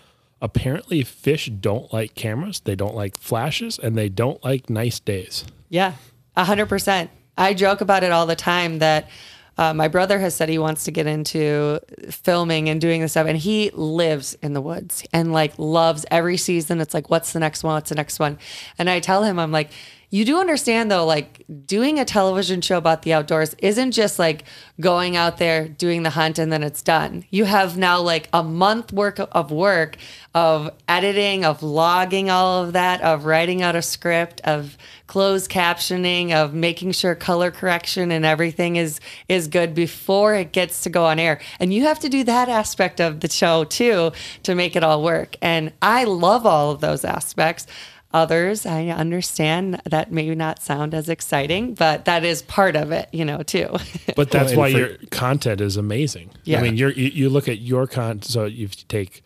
apparently 0.41 1.03
fish 1.03 1.47
don't 1.47 1.91
like 1.93 2.15
cameras, 2.15 2.59
they 2.61 2.75
don't 2.75 2.95
like 2.95 3.17
flashes, 3.17 3.79
and 3.79 3.97
they 3.97 4.09
don't 4.09 4.43
like 4.43 4.69
nice 4.69 4.99
days. 4.99 5.45
Yeah, 5.69 5.93
a 6.35 6.43
hundred 6.43 6.67
percent. 6.67 7.09
I 7.37 7.53
joke 7.53 7.81
about 7.81 8.03
it 8.03 8.11
all 8.11 8.25
the 8.25 8.35
time 8.35 8.79
that 8.79 9.09
uh, 9.57 9.73
my 9.73 9.87
brother 9.87 10.19
has 10.19 10.35
said 10.35 10.49
he 10.49 10.57
wants 10.57 10.83
to 10.85 10.91
get 10.91 11.07
into 11.07 11.79
filming 12.09 12.69
and 12.69 12.81
doing 12.81 13.01
this 13.01 13.11
stuff, 13.11 13.27
and 13.27 13.37
he 13.37 13.69
lives 13.73 14.37
in 14.41 14.53
the 14.53 14.61
woods 14.61 15.03
and 15.13 15.31
like 15.31 15.53
loves 15.57 16.05
every 16.11 16.37
season. 16.37 16.81
It's 16.81 16.93
like, 16.93 17.09
what's 17.09 17.33
the 17.33 17.39
next 17.39 17.63
one? 17.63 17.75
What's 17.75 17.89
the 17.89 17.95
next 17.95 18.19
one? 18.19 18.37
And 18.77 18.89
I 18.89 18.99
tell 18.99 19.23
him, 19.23 19.39
I'm 19.39 19.51
like, 19.51 19.71
you 20.15 20.23
do 20.23 20.39
understand 20.39 20.89
though, 20.89 21.05
like 21.05 21.43
doing 21.65 21.99
a 21.99 22.05
television 22.05 22.61
show 22.61 22.77
about 22.77 23.01
the 23.01 23.11
outdoors 23.11 23.53
isn't 23.59 23.91
just 23.91 24.17
like 24.17 24.45
going 24.79 25.17
out 25.17 25.39
there 25.39 25.67
doing 25.67 26.03
the 26.03 26.11
hunt 26.11 26.39
and 26.39 26.53
then 26.53 26.63
it's 26.63 26.81
done. 26.81 27.25
You 27.31 27.43
have 27.43 27.77
now 27.77 27.99
like 27.99 28.29
a 28.31 28.41
month 28.41 28.93
work 28.93 29.19
of 29.19 29.51
work 29.51 29.97
of 30.33 30.69
editing, 30.87 31.43
of 31.43 31.61
logging 31.61 32.29
all 32.29 32.63
of 32.63 32.73
that, 32.73 33.01
of 33.01 33.25
writing 33.25 33.61
out 33.61 33.75
a 33.75 33.81
script, 33.81 34.39
of 34.45 34.77
closed 35.07 35.51
captioning, 35.51 36.33
of 36.33 36.53
making 36.53 36.93
sure 36.93 37.13
color 37.13 37.51
correction 37.51 38.09
and 38.09 38.25
everything 38.25 38.77
is 38.77 39.01
is 39.27 39.47
good 39.49 39.73
before 39.73 40.33
it 40.33 40.53
gets 40.53 40.81
to 40.83 40.89
go 40.89 41.05
on 41.05 41.19
air. 41.19 41.41
And 41.59 41.73
you 41.73 41.83
have 41.83 41.99
to 41.99 42.09
do 42.09 42.23
that 42.23 42.47
aspect 42.47 43.01
of 43.01 43.19
the 43.19 43.29
show 43.29 43.65
too 43.65 44.13
to 44.43 44.55
make 44.55 44.77
it 44.77 44.83
all 44.83 45.03
work. 45.03 45.35
And 45.41 45.73
I 45.81 46.05
love 46.05 46.45
all 46.45 46.71
of 46.71 46.79
those 46.79 47.03
aspects. 47.03 47.67
Others, 48.15 48.65
I 48.65 48.87
understand 48.87 49.81
that 49.83 50.09
may 50.09 50.33
not 50.33 50.61
sound 50.61 50.93
as 50.93 51.09
exciting, 51.09 51.73
but 51.73 52.05
that 52.05 52.23
is 52.23 52.43
part 52.43 52.77
of 52.77 52.93
it, 52.93 53.09
you 53.11 53.25
know, 53.25 53.43
too. 53.43 53.75
But 54.15 54.31
that's 54.31 54.51
and 54.51 54.57
why 54.59 54.71
for- 54.71 54.77
your 54.77 54.89
content 55.11 55.59
is 55.59 55.75
amazing. 55.75 56.29
Yeah. 56.45 56.59
I 56.59 56.61
mean, 56.61 56.77
you're, 56.77 56.91
you 56.91 57.07
you 57.07 57.29
look 57.29 57.49
at 57.49 57.59
your 57.59 57.87
content. 57.87 58.23
So 58.23 58.45
you 58.45 58.69
take, 58.69 59.23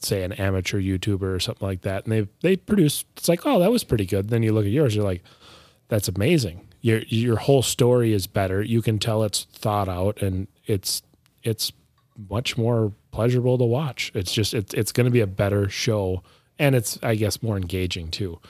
say, 0.00 0.22
an 0.24 0.32
amateur 0.34 0.78
YouTuber 0.78 1.22
or 1.22 1.40
something 1.40 1.66
like 1.66 1.80
that, 1.82 2.04
and 2.04 2.12
they 2.12 2.28
they 2.42 2.56
produce. 2.56 3.06
It's 3.16 3.28
like, 3.28 3.46
oh, 3.46 3.58
that 3.60 3.72
was 3.72 3.82
pretty 3.82 4.04
good. 4.04 4.28
Then 4.28 4.42
you 4.42 4.52
look 4.52 4.66
at 4.66 4.72
yours, 4.72 4.94
you're 4.94 5.04
like, 5.04 5.22
that's 5.88 6.08
amazing. 6.08 6.68
Your 6.82 6.98
your 7.08 7.36
whole 7.36 7.62
story 7.62 8.12
is 8.12 8.26
better. 8.26 8.60
You 8.62 8.82
can 8.82 8.98
tell 8.98 9.22
it's 9.22 9.44
thought 9.44 9.88
out, 9.88 10.20
and 10.20 10.48
it's 10.66 11.02
it's 11.42 11.72
much 12.28 12.58
more 12.58 12.92
pleasurable 13.10 13.56
to 13.56 13.64
watch. 13.64 14.12
It's 14.14 14.32
just 14.34 14.52
it's 14.52 14.74
it's 14.74 14.92
going 14.92 15.06
to 15.06 15.10
be 15.10 15.20
a 15.20 15.26
better 15.26 15.70
show, 15.70 16.22
and 16.58 16.74
it's 16.74 16.98
I 17.02 17.14
guess 17.14 17.42
more 17.42 17.56
engaging 17.56 18.10
too. 18.10 18.40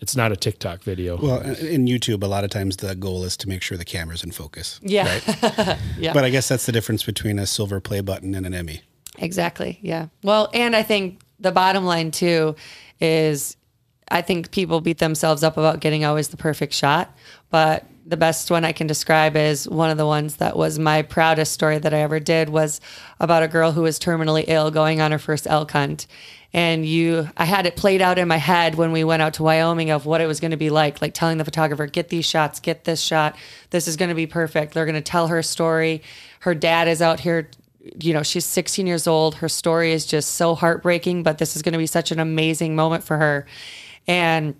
It's 0.00 0.16
not 0.16 0.32
a 0.32 0.36
TikTok 0.36 0.82
video. 0.82 1.16
Well, 1.16 1.40
in 1.42 1.86
YouTube, 1.86 2.24
a 2.24 2.26
lot 2.26 2.42
of 2.42 2.50
times 2.50 2.78
the 2.78 2.96
goal 2.96 3.22
is 3.22 3.36
to 3.36 3.48
make 3.48 3.62
sure 3.62 3.78
the 3.78 3.84
camera's 3.84 4.24
in 4.24 4.32
focus. 4.32 4.80
yeah. 4.82 5.20
yeah. 5.96 6.12
But 6.12 6.24
I 6.24 6.30
guess 6.30 6.48
that's 6.48 6.66
the 6.66 6.72
difference 6.72 7.04
between 7.04 7.38
a 7.38 7.46
silver 7.46 7.78
play 7.78 8.00
button 8.00 8.34
and 8.34 8.44
an 8.44 8.52
Emmy. 8.52 8.82
Exactly. 9.18 9.78
Yeah. 9.80 10.08
Well, 10.24 10.50
and 10.52 10.74
I 10.74 10.82
think 10.82 11.20
the 11.38 11.52
bottom 11.52 11.84
line 11.84 12.10
too 12.10 12.56
is 13.00 13.56
I 14.10 14.22
think 14.22 14.50
people 14.50 14.80
beat 14.80 14.98
themselves 14.98 15.44
up 15.44 15.56
about 15.56 15.78
getting 15.78 16.04
always 16.04 16.28
the 16.28 16.36
perfect 16.36 16.72
shot, 16.72 17.16
but 17.50 17.86
the 18.04 18.16
best 18.16 18.50
one 18.50 18.64
I 18.64 18.72
can 18.72 18.86
describe 18.86 19.36
is 19.36 19.68
one 19.68 19.90
of 19.90 19.96
the 19.96 20.06
ones 20.06 20.36
that 20.36 20.56
was 20.56 20.78
my 20.78 21.02
proudest 21.02 21.52
story 21.52 21.78
that 21.78 21.94
I 21.94 22.00
ever 22.00 22.18
did 22.18 22.48
was 22.48 22.80
about 23.20 23.42
a 23.42 23.48
girl 23.48 23.72
who 23.72 23.82
was 23.82 23.98
terminally 23.98 24.44
ill 24.48 24.70
going 24.70 25.00
on 25.00 25.12
her 25.12 25.18
first 25.18 25.46
elk 25.46 25.70
hunt. 25.70 26.06
And 26.54 26.84
you, 26.84 27.28
I 27.36 27.46
had 27.46 27.64
it 27.64 27.76
played 27.76 28.02
out 28.02 28.18
in 28.18 28.28
my 28.28 28.36
head 28.36 28.74
when 28.74 28.92
we 28.92 29.04
went 29.04 29.22
out 29.22 29.34
to 29.34 29.42
Wyoming 29.42 29.90
of 29.90 30.04
what 30.04 30.20
it 30.20 30.26
was 30.26 30.38
going 30.38 30.50
to 30.50 30.58
be 30.58 30.68
like, 30.68 31.00
like 31.00 31.14
telling 31.14 31.38
the 31.38 31.44
photographer, 31.44 31.86
get 31.86 32.10
these 32.10 32.26
shots, 32.26 32.60
get 32.60 32.84
this 32.84 33.00
shot. 33.00 33.36
This 33.70 33.88
is 33.88 33.96
going 33.96 34.10
to 34.10 34.14
be 34.14 34.26
perfect. 34.26 34.74
They're 34.74 34.84
going 34.84 34.94
to 34.94 35.00
tell 35.00 35.28
her 35.28 35.42
story. 35.42 36.02
Her 36.40 36.54
dad 36.54 36.88
is 36.88 37.00
out 37.00 37.20
here 37.20 37.48
you 38.00 38.12
know, 38.12 38.22
she's 38.22 38.44
16 38.44 38.86
years 38.86 39.06
old. 39.06 39.36
Her 39.36 39.48
story 39.48 39.92
is 39.92 40.06
just 40.06 40.32
so 40.34 40.54
heartbreaking, 40.54 41.22
but 41.22 41.38
this 41.38 41.56
is 41.56 41.62
going 41.62 41.72
to 41.72 41.78
be 41.78 41.86
such 41.86 42.10
an 42.12 42.20
amazing 42.20 42.76
moment 42.76 43.04
for 43.04 43.16
her. 43.16 43.46
And 44.06 44.54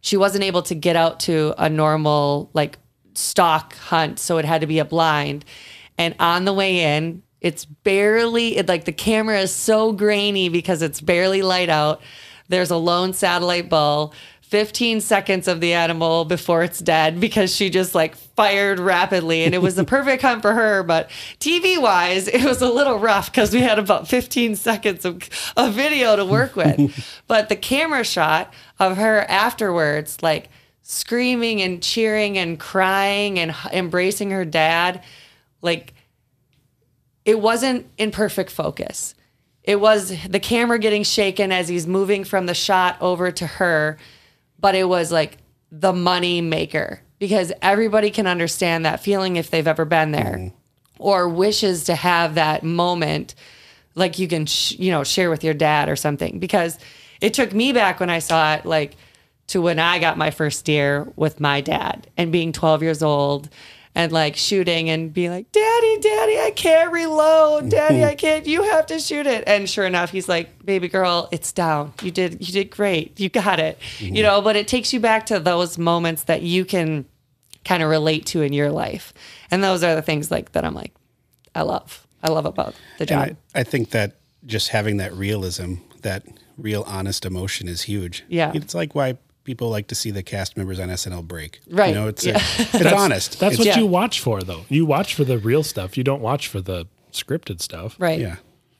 she 0.00 0.16
wasn't 0.16 0.44
able 0.44 0.62
to 0.62 0.74
get 0.74 0.96
out 0.96 1.20
to 1.20 1.54
a 1.58 1.68
normal, 1.68 2.50
like, 2.54 2.78
stock 3.14 3.74
hunt. 3.76 4.18
So 4.18 4.38
it 4.38 4.44
had 4.44 4.62
to 4.62 4.66
be 4.66 4.78
a 4.78 4.84
blind. 4.84 5.44
And 5.98 6.14
on 6.18 6.44
the 6.44 6.52
way 6.52 6.80
in, 6.96 7.22
it's 7.40 7.64
barely, 7.64 8.56
it, 8.56 8.68
like, 8.68 8.84
the 8.84 8.92
camera 8.92 9.40
is 9.40 9.54
so 9.54 9.92
grainy 9.92 10.48
because 10.48 10.82
it's 10.82 11.00
barely 11.00 11.42
light 11.42 11.68
out. 11.68 12.00
There's 12.48 12.70
a 12.70 12.76
lone 12.76 13.12
satellite 13.12 13.68
bull. 13.68 14.14
15 14.42 15.00
seconds 15.00 15.46
of 15.46 15.60
the 15.60 15.72
animal 15.74 16.24
before 16.24 16.64
it's 16.64 16.80
dead 16.80 17.20
because 17.20 17.54
she 17.54 17.70
just 17.70 17.94
like 17.94 18.16
fired 18.16 18.80
rapidly 18.80 19.44
and 19.44 19.54
it 19.54 19.62
was 19.62 19.76
the 19.76 19.84
perfect 19.96 20.22
hunt 20.22 20.42
for 20.42 20.52
her 20.52 20.82
but 20.82 21.08
tv 21.38 21.80
wise 21.80 22.26
it 22.26 22.42
was 22.42 22.60
a 22.60 22.68
little 22.68 22.98
rough 22.98 23.30
because 23.30 23.54
we 23.54 23.60
had 23.60 23.78
about 23.78 24.08
15 24.08 24.56
seconds 24.56 25.04
of, 25.04 25.22
of 25.56 25.74
video 25.74 26.16
to 26.16 26.24
work 26.24 26.56
with 26.56 27.22
but 27.28 27.48
the 27.48 27.54
camera 27.54 28.02
shot 28.02 28.52
of 28.80 28.96
her 28.96 29.20
afterwards 29.28 30.20
like 30.20 30.48
screaming 30.90 31.62
and 31.62 31.80
cheering 31.80 32.36
and 32.36 32.58
crying 32.58 33.38
and 33.38 33.52
h- 33.52 33.72
embracing 33.72 34.32
her 34.32 34.44
dad. 34.44 35.00
Like 35.62 35.94
it 37.30 37.40
wasn't 37.40 37.88
in 37.96 38.10
perfect 38.10 38.50
focus. 38.50 39.14
It 39.62 39.80
was 39.80 40.20
the 40.26 40.40
camera 40.40 40.80
getting 40.80 41.04
shaken 41.04 41.52
as 41.52 41.68
he's 41.68 41.86
moving 41.86 42.24
from 42.24 42.46
the 42.46 42.54
shot 42.54 42.96
over 43.00 43.30
to 43.30 43.46
her, 43.46 43.98
but 44.58 44.74
it 44.74 44.88
was 44.88 45.12
like 45.12 45.36
the 45.70 45.92
money 45.92 46.40
maker 46.40 47.00
because 47.20 47.52
everybody 47.62 48.10
can 48.10 48.26
understand 48.26 48.84
that 48.84 48.98
feeling 48.98 49.36
if 49.36 49.48
they've 49.48 49.68
ever 49.68 49.84
been 49.84 50.10
there 50.10 50.38
mm-hmm. 50.38 50.56
or 50.98 51.28
wishes 51.28 51.84
to 51.84 51.94
have 51.94 52.34
that 52.34 52.64
moment 52.64 53.36
like 53.94 54.18
you 54.18 54.26
can 54.26 54.44
sh- 54.46 54.72
you 54.72 54.90
know 54.90 55.04
share 55.04 55.30
with 55.30 55.44
your 55.44 55.54
dad 55.54 55.88
or 55.88 55.94
something 55.94 56.40
because 56.40 56.80
it 57.20 57.32
took 57.32 57.52
me 57.52 57.72
back 57.72 58.00
when 58.00 58.10
I 58.10 58.18
saw 58.18 58.54
it 58.54 58.66
like 58.66 58.96
to 59.48 59.62
when 59.62 59.78
I 59.78 60.00
got 60.00 60.18
my 60.18 60.32
first 60.32 60.64
deer 60.64 61.06
with 61.14 61.38
my 61.38 61.60
dad 61.60 62.08
and 62.16 62.32
being 62.32 62.50
12 62.50 62.82
years 62.82 63.04
old 63.04 63.48
and 64.00 64.12
like 64.12 64.34
shooting 64.34 64.88
and 64.88 65.12
be 65.12 65.28
like, 65.28 65.52
Daddy, 65.52 65.98
Daddy, 65.98 66.38
I 66.38 66.52
can't 66.56 66.90
reload. 66.90 67.68
Daddy, 67.68 68.02
I 68.02 68.14
can't. 68.24 68.46
You 68.46 68.62
have 68.62 68.86
to 68.86 68.98
shoot 68.98 69.26
it. 69.26 69.44
And 69.46 69.68
sure 69.68 69.84
enough, 69.84 70.10
he's 70.10 70.26
like, 70.26 70.64
Baby 70.64 70.88
girl, 70.88 71.28
it's 71.30 71.52
down. 71.52 71.92
You 72.02 72.10
did, 72.10 72.46
you 72.46 72.52
did 72.52 72.70
great. 72.70 73.20
You 73.20 73.28
got 73.28 73.60
it. 73.60 73.78
Mm-hmm. 73.98 74.16
You 74.16 74.22
know, 74.22 74.40
but 74.40 74.56
it 74.56 74.68
takes 74.68 74.94
you 74.94 75.00
back 75.00 75.26
to 75.26 75.38
those 75.38 75.76
moments 75.76 76.22
that 76.24 76.40
you 76.40 76.64
can 76.64 77.04
kind 77.66 77.82
of 77.82 77.90
relate 77.90 78.24
to 78.26 78.40
in 78.40 78.54
your 78.54 78.70
life. 78.70 79.12
And 79.50 79.62
those 79.62 79.84
are 79.84 79.94
the 79.94 80.02
things 80.02 80.30
like 80.30 80.52
that 80.52 80.64
I'm 80.64 80.74
like, 80.74 80.94
I 81.54 81.60
love. 81.62 82.06
I 82.22 82.30
love 82.30 82.46
about 82.46 82.74
the 82.96 83.04
job. 83.04 83.36
I, 83.54 83.60
I 83.60 83.62
think 83.64 83.90
that 83.90 84.16
just 84.46 84.68
having 84.68 84.96
that 84.96 85.12
realism, 85.12 85.74
that 86.00 86.24
real 86.56 86.84
honest 86.86 87.26
emotion 87.26 87.68
is 87.68 87.82
huge. 87.82 88.24
Yeah. 88.28 88.52
It's 88.54 88.74
like 88.74 88.94
why 88.94 89.18
people 89.50 89.68
like 89.68 89.88
to 89.88 89.94
see 89.96 90.12
the 90.12 90.22
cast 90.22 90.56
members 90.56 90.78
on 90.78 90.88
SNL 90.90 91.26
break. 91.26 91.58
Right. 91.68 91.88
You 91.88 91.94
know, 91.96 92.06
it's, 92.06 92.24
Yeah. 92.24 92.38
it's 92.58 92.92
honest. 93.02 93.40
That's 93.40 93.54
It's- 93.54 93.58
what 93.58 93.66
Yeah. 93.66 93.78
you 93.78 93.86
watch 93.86 94.20
for, 94.20 94.42
though. 94.42 94.64
You 94.68 94.86
watch 94.86 95.14
for 95.14 95.24
the 95.24 95.38
real 95.38 95.64
stuff. 95.64 95.98
You 95.98 96.04
don't 96.04 96.22
watch 96.22 96.46
for 96.46 96.60
the 96.60 96.86
scripted 97.12 97.60
stuff. 97.60 97.96
right. 97.98 98.20
Yeah. 98.20 98.36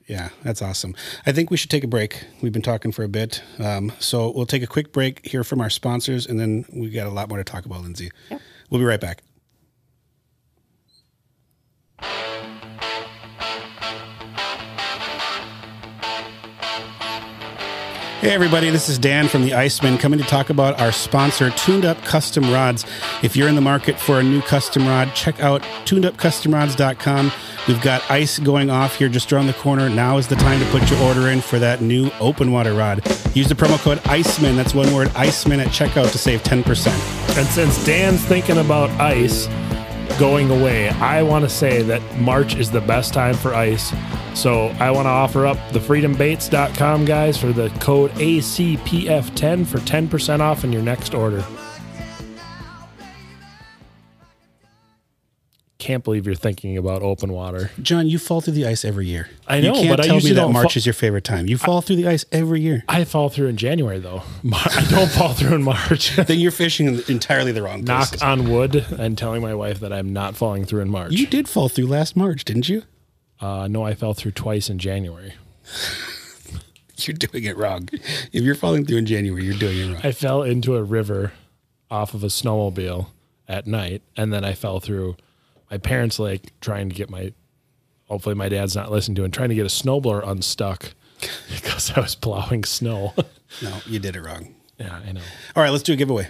Yeah, 0.07 0.29
that's 0.43 0.61
awesome. 0.61 0.93
I 1.25 1.31
think 1.31 1.51
we 1.51 1.57
should 1.57 1.69
take 1.69 1.83
a 1.85 1.87
break. 1.87 2.23
We've 2.41 2.51
been 2.51 2.61
talking 2.61 2.91
for 2.91 3.03
a 3.03 3.07
bit. 3.07 3.43
Um, 3.59 3.91
so 3.99 4.31
we'll 4.31 4.45
take 4.45 4.63
a 4.63 4.67
quick 4.67 4.91
break, 4.91 5.25
hear 5.25 5.43
from 5.43 5.61
our 5.61 5.69
sponsors, 5.69 6.25
and 6.25 6.37
then 6.39 6.65
we 6.73 6.89
got 6.89 7.07
a 7.07 7.11
lot 7.11 7.29
more 7.29 7.37
to 7.37 7.43
talk 7.45 7.65
about, 7.65 7.81
Lindsey. 7.81 8.11
We'll 8.69 8.79
be 8.79 8.85
right 8.85 8.99
back. 8.99 9.21
Hey, 18.21 18.35
everybody, 18.35 18.69
this 18.69 18.87
is 18.87 18.99
Dan 18.99 19.27
from 19.27 19.41
the 19.41 19.49
Icemen 19.49 19.99
coming 19.99 20.19
to 20.19 20.25
talk 20.25 20.51
about 20.51 20.79
our 20.79 20.91
sponsor, 20.91 21.49
Tuned 21.49 21.85
Up 21.85 21.99
Custom 22.03 22.43
Rods. 22.51 22.85
If 23.23 23.35
you're 23.35 23.47
in 23.49 23.55
the 23.55 23.61
market 23.61 23.99
for 23.99 24.19
a 24.19 24.23
new 24.23 24.43
custom 24.43 24.85
rod, 24.85 25.15
check 25.15 25.39
out 25.39 25.63
tunedupcustomrods.com. 25.85 27.31
We've 27.67 27.81
got 27.81 28.11
ice 28.11 28.37
going 28.37 28.69
off 28.69 28.95
here 28.95 29.09
just 29.09 29.33
around 29.33 29.47
the 29.47 29.53
corner. 29.53 29.89
Now 29.89 30.19
is 30.19 30.27
the 30.27 30.35
time 30.35 30.59
to 30.59 30.65
put 30.67 30.87
your 30.91 31.01
order 31.01 31.29
in 31.29 31.41
for 31.41 31.57
that 31.57 31.81
new 31.81 32.11
open 32.19 32.51
water 32.51 32.75
rod. 32.75 33.03
Use 33.35 33.49
the 33.49 33.55
promo 33.55 33.79
code 33.79 33.97
ICEMAN, 34.03 34.55
that's 34.55 34.75
one 34.75 34.93
word, 34.93 35.07
ICEMAN 35.15 35.57
at 35.57 35.69
checkout 35.69 36.11
to 36.11 36.19
save 36.19 36.43
10%. 36.43 37.37
And 37.39 37.47
since 37.47 37.83
Dan's 37.83 38.23
thinking 38.23 38.59
about 38.59 38.91
ice 39.01 39.47
going 40.19 40.51
away, 40.51 40.89
I 40.89 41.23
want 41.23 41.43
to 41.45 41.49
say 41.49 41.81
that 41.81 42.19
March 42.19 42.55
is 42.55 42.69
the 42.69 42.81
best 42.81 43.15
time 43.15 43.33
for 43.33 43.55
ice. 43.55 43.91
So 44.33 44.67
I 44.79 44.91
want 44.91 45.05
to 45.05 45.09
offer 45.09 45.45
up 45.45 45.57
the 45.71 45.79
freedombaits.com 45.79 47.05
guys 47.05 47.37
for 47.37 47.51
the 47.51 47.69
code 47.79 48.11
ACPF10 48.11 49.67
for 49.67 49.77
10% 49.79 50.39
off 50.39 50.63
in 50.63 50.71
your 50.71 50.81
next 50.81 51.13
order. 51.13 51.43
Can't 55.77 56.03
believe 56.03 56.27
you're 56.27 56.35
thinking 56.35 56.77
about 56.77 57.01
open 57.01 57.33
water. 57.33 57.71
John, 57.81 58.07
you 58.07 58.19
fall 58.19 58.39
through 58.39 58.53
the 58.53 58.67
ice 58.67 58.85
every 58.85 59.07
year. 59.07 59.29
I 59.47 59.61
know, 59.61 59.69
You 59.69 59.73
can't 59.73 59.89
but 59.89 59.99
I 60.01 60.07
tell 60.07 60.17
me 60.17 60.29
that 60.29 60.35
don't 60.35 60.53
March 60.53 60.77
is 60.77 60.85
your 60.85 60.93
favorite 60.93 61.23
time. 61.23 61.47
You 61.47 61.57
fall 61.57 61.81
through 61.81 61.95
the 61.95 62.07
ice 62.07 62.23
every 62.31 62.61
year. 62.61 62.83
I 62.87 63.03
fall 63.03 63.29
through 63.29 63.47
in 63.47 63.57
January 63.57 63.97
though. 63.97 64.21
Mar- 64.43 64.61
I 64.65 64.85
don't 64.91 65.09
fall 65.09 65.33
through 65.33 65.55
in 65.55 65.63
March. 65.63 66.15
then 66.15 66.39
you're 66.39 66.51
fishing 66.51 66.85
in 66.85 67.01
entirely 67.07 67.51
the 67.51 67.63
wrong 67.63 67.83
Knock 67.83 68.09
on 68.21 68.51
wood 68.51 68.75
and 68.75 69.17
telling 69.17 69.41
my 69.41 69.55
wife 69.55 69.79
that 69.79 69.91
I'm 69.91 70.13
not 70.13 70.35
falling 70.35 70.65
through 70.65 70.81
in 70.81 70.89
March. 70.91 71.13
You 71.13 71.25
did 71.25 71.49
fall 71.49 71.67
through 71.67 71.87
last 71.87 72.15
March, 72.15 72.45
didn't 72.45 72.69
you? 72.69 72.83
Uh, 73.41 73.67
no, 73.67 73.83
I 73.83 73.95
fell 73.95 74.13
through 74.13 74.31
twice 74.31 74.69
in 74.69 74.77
January. 74.77 75.33
You're 76.97 77.15
doing 77.15 77.43
it 77.45 77.57
wrong. 77.57 77.89
If 78.31 78.43
you're 78.43 78.53
falling 78.53 78.85
through 78.85 78.97
in 78.97 79.07
January, 79.07 79.43
you're 79.43 79.57
doing 79.57 79.77
it 79.79 79.93
wrong. 79.93 80.01
I 80.03 80.11
fell 80.11 80.43
into 80.43 80.75
a 80.75 80.83
river 80.83 81.31
off 81.89 82.13
of 82.13 82.23
a 82.23 82.27
snowmobile 82.27 83.07
at 83.47 83.65
night, 83.65 84.03
and 84.15 84.31
then 84.31 84.45
I 84.45 84.53
fell 84.53 84.79
through 84.79 85.15
my 85.71 85.79
parents' 85.79 86.19
lake 86.19 86.51
trying 86.61 86.89
to 86.89 86.95
get 86.95 87.09
my. 87.09 87.33
Hopefully, 88.05 88.35
my 88.35 88.49
dad's 88.49 88.75
not 88.75 88.91
listening 88.91 89.15
to 89.15 89.23
it. 89.23 89.31
Trying 89.31 89.49
to 89.49 89.55
get 89.55 89.65
a 89.65 89.69
snowblower 89.69 90.27
unstuck 90.27 90.93
because 91.51 91.91
I 91.91 92.01
was 92.01 92.13
plowing 92.13 92.65
snow. 92.65 93.15
No, 93.63 93.77
you 93.87 93.97
did 93.97 94.15
it 94.15 94.21
wrong. 94.21 94.53
yeah, 94.77 94.99
I 95.03 95.11
know. 95.13 95.21
All 95.55 95.63
right, 95.63 95.71
let's 95.71 95.83
do 95.83 95.93
a 95.93 95.95
giveaway. 95.95 96.29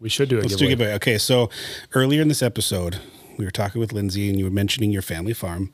We 0.00 0.08
should 0.08 0.30
do 0.30 0.38
a 0.38 0.42
giveaway. 0.42 0.50
Let's 0.50 0.60
giveaway. 0.60 0.68
do 0.68 0.72
a 0.72 0.76
giveaway. 0.76 0.94
Okay, 0.94 1.18
so 1.18 1.50
earlier 1.94 2.22
in 2.22 2.28
this 2.28 2.42
episode, 2.42 3.00
we 3.36 3.44
were 3.44 3.50
talking 3.50 3.80
with 3.80 3.92
Lindsey, 3.92 4.30
and 4.30 4.38
you 4.38 4.46
were 4.46 4.50
mentioning 4.50 4.90
your 4.90 5.02
family 5.02 5.34
farm, 5.34 5.72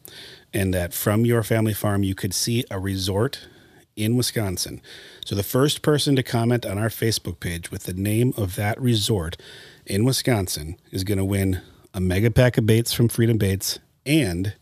and 0.57 0.73
that 0.73 0.95
from 0.95 1.27
your 1.27 1.43
family 1.43 1.75
farm 1.75 2.03
you 2.03 2.15
could 2.15 2.33
see 2.33 2.65
a 2.71 2.81
resort 2.81 3.47
in 3.95 4.17
Wisconsin. 4.17 4.81
So 5.23 5.35
the 5.35 5.43
first 5.43 5.83
person 5.83 6.17
to 6.17 6.23
comment 6.23 6.65
on 6.65 6.79
our 6.79 6.89
Facebook 6.89 7.41
page 7.41 7.71
with 7.71 7.85
the 7.85 7.93
name 7.93 8.33
of 8.39 8.57
that 8.57 8.81
resort 8.81 9.37
in 9.85 10.07
Wisconsin 10.07 10.79
is 10.91 11.05
going 11.05 11.19
to 11.19 11.25
win 11.25 11.61
a 11.93 12.01
mega 12.01 12.31
pack 12.31 12.57
of 12.57 12.65
baits 12.65 12.95
from 12.95 13.09
Freedom 13.09 13.37
Baits 13.37 13.81
and 14.07 14.55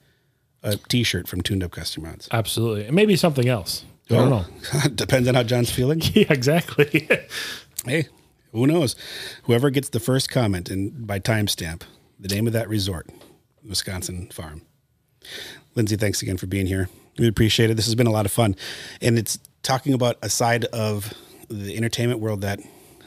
a 0.65 0.77
T-shirt 0.77 1.29
from 1.29 1.43
Tuned 1.43 1.63
Up 1.63 1.71
Custom 1.71 2.05
Rods. 2.05 2.29
Absolutely, 2.33 2.87
and 2.87 2.97
maybe 2.97 3.15
something 3.15 3.49
else. 3.49 3.85
I 4.11 4.15
don't 4.15 4.33
oh, 4.33 4.45
know. 4.73 4.89
Depends 4.95 5.29
on 5.29 5.37
how 5.37 5.45
John's 5.45 5.71
feeling. 5.71 6.03
Yeah, 6.15 6.27
exactly. 6.33 7.09
Hey, 7.85 8.09
who 8.51 8.67
knows? 8.67 8.97
Whoever 9.43 9.69
gets 9.69 9.91
the 9.91 10.01
first 10.01 10.31
comment 10.31 10.71
and 10.71 11.07
by 11.07 11.21
timestamp, 11.21 11.83
the 12.19 12.35
name 12.35 12.47
of 12.47 12.55
that 12.55 12.67
resort, 12.67 13.11
Wisconsin 13.63 14.31
Farm. 14.33 14.63
Lindsey, 15.75 15.97
thanks 15.97 16.23
again 16.23 16.37
for 16.37 16.47
being 16.47 16.67
here. 16.67 16.89
We 17.19 17.29
appreciate 17.29 17.71
it. 17.71 17.75
This 17.75 17.87
has 17.87 17.95
been 17.95 18.07
a 18.07 18.11
lot 18.13 18.27
of 18.27 18.33
fun. 18.33 18.57
And 19.01 19.19
it's 19.19 19.39
talking 19.63 19.93
about 19.95 20.17
a 20.23 20.29
side 20.29 20.65
of 20.67 21.13
the 21.49 21.77
entertainment 21.77 22.21
world 22.21 22.41
that 22.43 22.61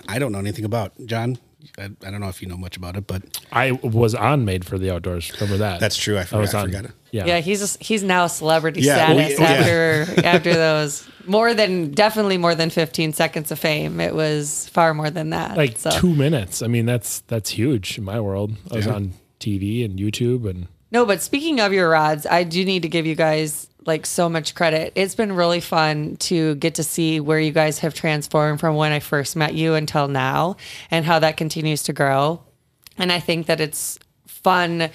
I 0.08 0.20
don't 0.20 0.32
know 0.32 0.40
anything 0.40 0.66
about. 0.66 0.94
John, 1.06 1.38
I, 1.78 1.86
I 2.06 2.12
don't 2.12 2.22
know 2.22 2.30
if 2.30 2.42
you 2.42 2.48
know 2.48 2.56
much 2.58 2.78
about 2.78 2.96
it, 2.96 3.08
but 3.08 3.24
I 3.52 3.72
was 3.72 4.16
on 4.16 4.46
Made 4.46 4.64
for 4.66 4.78
the 4.78 4.92
Outdoors. 4.94 5.32
Remember 5.34 5.58
that? 5.58 5.80
that's 5.80 5.98
true. 5.98 6.18
I, 6.18 6.24
forgot, 6.24 6.40
was 6.42 6.54
I 6.54 6.64
forgot 6.64 6.86
it. 6.86 6.92
Yeah. 7.12 7.26
Yeah, 7.26 7.40
he's 7.40 7.76
he's 7.78 8.04
now 8.04 8.26
a 8.26 8.30
celebrity 8.30 8.82
Yeah, 8.82 9.14
well, 9.14 9.30
status 9.30 9.40
yeah. 9.40 9.46
after 9.48 10.22
after 10.26 10.54
those 10.54 11.08
more 11.26 11.54
than 11.54 11.92
definitely 11.92 12.38
more 12.38 12.56
than 12.56 12.70
15 12.70 13.12
seconds 13.14 13.52
of 13.52 13.60
fame. 13.60 14.00
It 14.00 14.14
was 14.16 14.70
far 14.70 14.94
more 14.94 15.10
than 15.10 15.32
that. 15.32 15.58
like 15.58 15.78
so. 15.78 15.90
two 15.92 16.14
minutes. 16.16 16.62
I 16.62 16.68
mean, 16.68 16.86
that's 16.86 17.22
that's 17.22 17.50
huge 17.50 17.98
in 17.98 18.04
my 18.06 18.20
world. 18.22 18.56
I 18.72 18.76
was 18.78 18.86
Yeah. 18.86 18.94
on 18.94 19.14
TV 19.40 19.84
and 19.84 20.00
YouTube, 20.00 20.50
and 20.50 20.68
No, 20.92 21.06
but 21.06 21.22
speaking 21.22 21.60
of 21.60 21.74
your 21.74 21.90
rods, 21.90 22.26
I 22.26 22.44
do 22.44 22.64
need 22.64 22.84
to 22.84 22.90
give 22.90 23.06
you 23.06 23.16
guys 23.16 23.68
like 23.86 24.06
so 24.06 24.30
much 24.30 24.54
credit. 24.54 24.94
It's 24.96 25.16
been 25.16 25.34
really 25.34 25.62
fun 25.62 26.18
to 26.18 26.56
get 26.56 26.76
to 26.76 26.84
see 26.84 27.20
where 27.20 27.40
you 27.40 27.52
guys 27.52 27.80
have 27.80 27.94
transformed 27.94 28.60
from 28.60 28.76
when 28.76 28.92
I 28.92 29.00
first 29.00 29.36
met 29.36 29.54
you 29.54 29.74
until 29.74 30.08
now 30.08 30.58
and 30.92 31.06
how 31.06 31.20
that 31.20 31.38
continues 31.38 31.84
to 31.84 31.94
grow. 31.94 32.42
And 32.98 33.12
I 33.12 33.20
think 33.20 33.48
that 33.48 33.62
it's 33.62 33.98
fun 34.28 34.90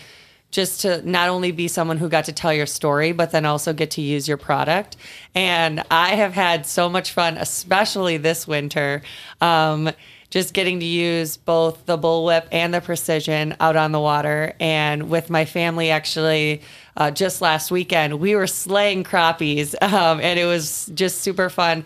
just 0.51 0.83
to 0.83 1.09
not 1.09 1.31
only 1.31 1.51
be 1.51 1.67
someone 1.67 1.97
who 1.97 2.11
got 2.11 2.27
to 2.27 2.33
tell 2.33 2.53
your 2.53 2.67
story, 2.67 3.13
but 3.13 3.31
then 3.31 3.47
also 3.47 3.73
get 3.73 3.91
to 3.93 4.03
use 4.03 4.29
your 4.29 4.37
product. 4.37 4.97
And 5.35 5.83
I 5.91 6.11
have 6.15 6.35
had 6.35 6.67
so 6.67 6.91
much 6.91 7.13
fun, 7.13 7.39
especially 7.39 8.19
this 8.19 8.47
winter. 8.47 9.03
Um, 9.41 9.91
just 10.33 10.55
getting 10.55 10.81
to 10.81 10.87
use 10.87 11.37
both 11.37 11.85
the 11.85 11.99
bullwhip 11.99 12.47
and 12.51 12.73
the 12.73 12.81
precision 12.81 13.55
out 13.61 13.77
on 13.77 13.93
the 13.93 14.01
water. 14.01 14.55
And 14.59 15.11
with 15.11 15.29
my 15.29 15.45
family, 15.45 15.91
actually, 15.91 16.63
uh, 16.97 17.11
just 17.11 17.43
last 17.43 17.71
weekend, 17.71 18.19
we 18.19 18.35
were 18.35 18.47
slaying 18.47 19.05
crappies, 19.05 19.75
um, 19.93 20.21
and 20.21 20.41
it 20.41 20.47
was 20.47 20.91
just 20.95 21.21
super 21.21 21.51
fun. 21.51 21.85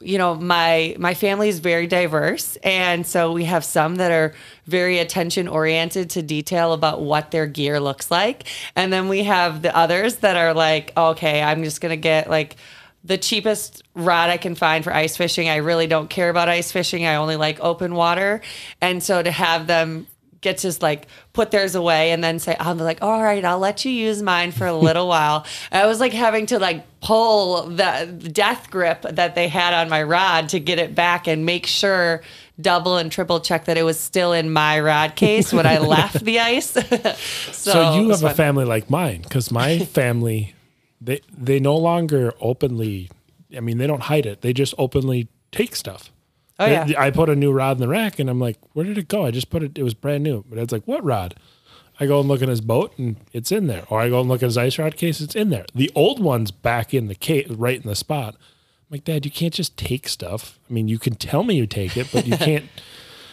You 0.00 0.18
know, 0.18 0.36
my 0.36 0.94
my 1.00 1.14
family 1.14 1.48
is 1.48 1.58
very 1.58 1.88
diverse, 1.88 2.56
and 2.62 3.04
so 3.04 3.32
we 3.32 3.44
have 3.44 3.64
some 3.64 3.96
that 3.96 4.12
are 4.12 4.34
very 4.66 4.98
attention 4.98 5.48
oriented 5.48 6.10
to 6.10 6.22
detail 6.22 6.72
about 6.72 7.02
what 7.02 7.32
their 7.32 7.46
gear 7.46 7.80
looks 7.80 8.08
like, 8.08 8.46
and 8.76 8.92
then 8.92 9.08
we 9.08 9.24
have 9.24 9.62
the 9.62 9.76
others 9.76 10.18
that 10.18 10.36
are 10.36 10.54
like, 10.54 10.96
okay, 10.96 11.42
I'm 11.42 11.64
just 11.64 11.80
gonna 11.80 11.96
get 11.96 12.30
like 12.30 12.56
the 13.04 13.18
cheapest 13.18 13.82
rod 13.94 14.30
I 14.30 14.36
can 14.36 14.54
find 14.54 14.84
for 14.84 14.92
ice 14.92 15.16
fishing. 15.16 15.48
I 15.48 15.56
really 15.56 15.86
don't 15.86 16.10
care 16.10 16.28
about 16.28 16.48
ice 16.48 16.70
fishing. 16.70 17.06
I 17.06 17.16
only 17.16 17.36
like 17.36 17.58
open 17.60 17.94
water. 17.94 18.42
And 18.80 19.02
so 19.02 19.22
to 19.22 19.30
have 19.30 19.66
them 19.66 20.06
get 20.40 20.58
to 20.58 20.74
like 20.80 21.06
put 21.32 21.50
theirs 21.50 21.74
away 21.74 22.12
and 22.12 22.24
then 22.24 22.38
say, 22.38 22.56
I'm 22.58 22.78
like, 22.78 23.02
all 23.02 23.22
right, 23.22 23.44
I'll 23.44 23.58
let 23.58 23.84
you 23.84 23.90
use 23.90 24.22
mine 24.22 24.52
for 24.52 24.66
a 24.66 24.72
little 24.76 25.08
while. 25.08 25.46
I 25.70 25.86
was 25.86 26.00
like 26.00 26.12
having 26.12 26.46
to 26.46 26.58
like 26.58 26.84
pull 27.00 27.68
the 27.68 28.30
death 28.32 28.70
grip 28.70 29.02
that 29.02 29.34
they 29.34 29.48
had 29.48 29.74
on 29.74 29.88
my 29.88 30.02
rod 30.02 30.50
to 30.50 30.60
get 30.60 30.78
it 30.78 30.94
back 30.94 31.26
and 31.26 31.44
make 31.44 31.66
sure 31.66 32.22
double 32.60 32.96
and 32.96 33.10
triple 33.10 33.40
check 33.40 33.64
that 33.66 33.78
it 33.78 33.82
was 33.82 33.98
still 33.98 34.32
in 34.32 34.52
my 34.52 34.78
rod 34.80 35.16
case 35.16 35.52
when 35.52 35.66
I 35.66 35.78
left 35.96 36.24
the 36.24 36.40
ice. 36.40 36.70
so, 36.70 36.80
So 37.52 37.94
you 37.94 38.10
have 38.10 38.24
a 38.24 38.34
family 38.34 38.64
like 38.64 38.90
mine 38.90 39.22
because 39.22 39.50
my 39.50 39.78
family, 39.78 40.54
they 41.00 41.20
they 41.36 41.60
no 41.60 41.76
longer 41.76 42.34
openly. 42.40 43.10
I 43.56 43.60
mean, 43.60 43.78
they 43.78 43.86
don't 43.86 44.02
hide 44.02 44.26
it. 44.26 44.42
They 44.42 44.52
just 44.52 44.74
openly 44.78 45.28
take 45.52 45.74
stuff. 45.74 46.12
Oh, 46.58 46.66
yeah. 46.66 46.92
I 46.98 47.10
put 47.10 47.30
a 47.30 47.36
new 47.36 47.52
rod 47.52 47.78
in 47.78 47.80
the 47.80 47.88
rack, 47.88 48.18
and 48.18 48.28
I'm 48.28 48.38
like, 48.38 48.58
"Where 48.74 48.84
did 48.84 48.98
it 48.98 49.08
go?" 49.08 49.24
I 49.24 49.30
just 49.30 49.50
put 49.50 49.62
it. 49.62 49.78
It 49.78 49.82
was 49.82 49.94
brand 49.94 50.22
new. 50.22 50.44
But 50.48 50.58
it's 50.58 50.72
like, 50.72 50.84
"What 50.84 51.02
rod?" 51.02 51.34
I 51.98 52.06
go 52.06 52.18
and 52.18 52.28
look 52.28 52.40
in 52.40 52.48
his 52.48 52.62
boat, 52.62 52.98
and 52.98 53.16
it's 53.32 53.52
in 53.52 53.66
there. 53.66 53.84
Or 53.90 54.00
I 54.00 54.08
go 54.08 54.20
and 54.20 54.28
look 54.28 54.42
at 54.42 54.46
his 54.46 54.56
ice 54.56 54.78
rod 54.78 54.96
case, 54.96 55.20
it's 55.20 55.36
in 55.36 55.50
there. 55.50 55.66
The 55.74 55.92
old 55.94 56.18
one's 56.18 56.50
back 56.50 56.94
in 56.94 57.08
the 57.08 57.14
case, 57.14 57.46
right 57.48 57.80
in 57.80 57.86
the 57.86 57.94
spot. 57.94 58.36
I'm 58.36 58.96
like, 58.96 59.04
Dad, 59.04 59.26
you 59.26 59.30
can't 59.30 59.52
just 59.52 59.76
take 59.76 60.08
stuff. 60.08 60.58
I 60.68 60.72
mean, 60.72 60.88
you 60.88 60.98
can 60.98 61.14
tell 61.14 61.42
me 61.44 61.56
you 61.56 61.66
take 61.66 61.98
it, 61.98 62.08
but 62.10 62.26
you 62.26 62.36
can't. 62.38 62.64